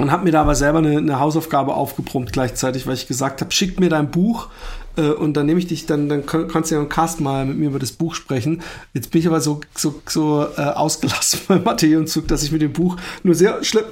und 0.00 0.10
habe 0.10 0.24
mir 0.24 0.32
da 0.32 0.42
aber 0.42 0.56
selber 0.56 0.78
eine, 0.78 0.98
eine 0.98 1.20
Hausaufgabe 1.20 1.74
aufgebrummt 1.74 2.32
gleichzeitig, 2.32 2.86
weil 2.86 2.94
ich 2.94 3.06
gesagt 3.06 3.40
habe, 3.40 3.52
schick 3.52 3.78
mir 3.78 3.88
dein 3.88 4.10
Buch 4.10 4.48
äh, 4.96 5.10
und 5.10 5.34
dann 5.34 5.46
nehme 5.46 5.58
ich 5.58 5.66
dich, 5.66 5.86
dann, 5.86 6.08
dann 6.08 6.26
kannst 6.26 6.70
du 6.70 6.74
ja 6.74 6.80
im 6.80 6.88
Cast 6.88 7.20
mal 7.20 7.44
mit 7.44 7.58
mir 7.58 7.68
über 7.68 7.78
das 7.78 7.92
Buch 7.92 8.14
sprechen. 8.14 8.62
Jetzt 8.94 9.10
bin 9.10 9.20
ich 9.20 9.26
aber 9.26 9.40
so, 9.40 9.60
so, 9.74 10.00
so 10.06 10.46
äh, 10.56 10.62
ausgelassen 10.62 11.40
beim 11.48 11.62
Materienzug, 11.62 12.28
dass 12.28 12.42
ich 12.42 12.52
mit 12.52 12.62
dem 12.62 12.72
Buch 12.72 12.96
nur 13.22 13.34
sehr 13.34 13.62
schlimm 13.64 13.84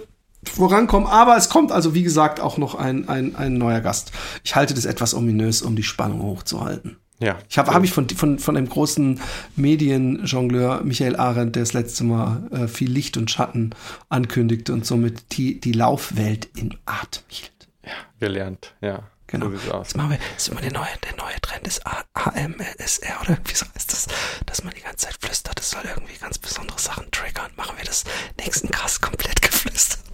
vorankomme. 0.44 1.08
Aber 1.08 1.36
es 1.36 1.48
kommt 1.48 1.72
also, 1.72 1.94
wie 1.94 2.02
gesagt, 2.02 2.40
auch 2.40 2.58
noch 2.58 2.74
ein, 2.74 3.08
ein, 3.08 3.36
ein 3.36 3.54
neuer 3.54 3.80
Gast. 3.80 4.12
Ich 4.42 4.56
halte 4.56 4.74
das 4.74 4.84
etwas 4.84 5.14
ominös, 5.14 5.62
um 5.62 5.76
die 5.76 5.82
Spannung 5.82 6.22
hochzuhalten. 6.22 6.96
Ja. 7.20 7.38
Ich 7.48 7.58
habe 7.58 7.72
hab 7.72 7.84
ich 7.84 7.92
von, 7.92 8.08
von, 8.08 8.38
von 8.38 8.56
einem 8.56 8.68
großen 8.68 9.20
Medienjongleur 9.56 10.82
Michael 10.82 11.16
Arendt, 11.16 11.54
der 11.56 11.62
das 11.62 11.72
letzte 11.72 12.04
Mal 12.04 12.48
äh, 12.50 12.68
viel 12.68 12.90
Licht 12.90 13.16
und 13.16 13.30
Schatten 13.30 13.70
ankündigte 14.08 14.72
und 14.72 14.84
somit 14.84 15.36
die, 15.36 15.60
die 15.60 15.72
Laufwelt 15.72 16.48
in 16.56 16.76
Atem 16.86 17.22
hielt. 17.28 17.52
Ja, 17.84 17.92
gelernt, 18.18 18.74
ja. 18.80 19.04
Genau. 19.40 19.50
So 19.56 19.78
Jetzt 19.78 19.96
machen 19.96 20.10
wir, 20.10 20.18
das 20.34 20.44
ist 20.44 20.48
immer 20.48 20.60
der 20.60 20.72
neue, 20.72 20.86
der 21.04 21.16
neue 21.16 21.40
Trend 21.40 21.66
ist 21.66 21.82
AMLSR 21.86 23.20
oder 23.22 23.38
wie 23.44 23.52
heißt 23.52 23.92
das, 23.92 24.06
dass 24.46 24.64
man 24.64 24.72
die 24.74 24.82
ganze 24.82 25.06
Zeit 25.06 25.16
flüstert. 25.20 25.58
Das 25.58 25.70
soll 25.70 25.82
irgendwie 25.84 26.16
ganz 26.20 26.38
besondere 26.38 26.78
Sachen 26.78 27.10
triggern. 27.10 27.50
Machen 27.56 27.76
wir 27.76 27.84
das 27.84 28.04
nächsten 28.38 28.70
Cast 28.70 29.02
komplett 29.02 29.40
geflüstert. 29.42 30.04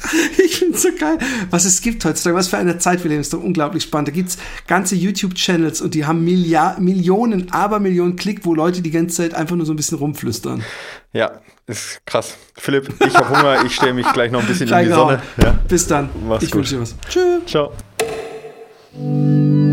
Ich 0.38 0.56
finde 0.56 0.76
es 0.76 0.82
so 0.82 0.90
geil, 0.98 1.18
was 1.50 1.64
es 1.64 1.80
gibt 1.80 2.04
heutzutage, 2.04 2.36
was 2.36 2.48
für 2.48 2.58
eine 2.58 2.78
Zeit 2.78 3.02
wir 3.02 3.10
leben, 3.10 3.20
ist 3.20 3.32
doch 3.32 3.42
unglaublich 3.42 3.82
spannend. 3.82 4.08
Da 4.08 4.12
gibt 4.12 4.30
es 4.30 4.38
ganze 4.66 4.94
YouTube-Channels 4.94 5.80
und 5.80 5.94
die 5.94 6.06
haben 6.06 6.24
Milliard 6.24 6.80
Millionen, 6.80 7.52
Abermillionen 7.52 8.16
Klick, 8.16 8.44
wo 8.44 8.54
Leute 8.54 8.82
die 8.82 8.90
ganze 8.90 9.16
Zeit 9.16 9.34
einfach 9.34 9.56
nur 9.56 9.66
so 9.66 9.72
ein 9.72 9.76
bisschen 9.76 9.98
rumflüstern. 9.98 10.62
Ja, 11.12 11.40
ist 11.66 12.00
krass. 12.06 12.36
Philipp, 12.56 12.92
ich 13.04 13.14
habe 13.14 13.28
Hunger, 13.28 13.64
ich 13.64 13.74
stelle 13.74 13.94
mich 13.94 14.10
gleich 14.12 14.30
noch 14.30 14.40
ein 14.40 14.46
bisschen 14.46 14.68
in 14.68 14.84
die 14.84 14.92
Sonne. 14.92 15.22
Ja. 15.42 15.58
Bis 15.68 15.86
dann. 15.86 16.08
Mach's 16.26 16.44
ich 16.44 16.54
wünsche 16.54 16.76
dir 16.76 16.82
was. 16.82 16.94
Tschüss. 17.08 17.46
Ciao. 17.46 17.72
Thank 18.98 19.10
you. 19.10 19.67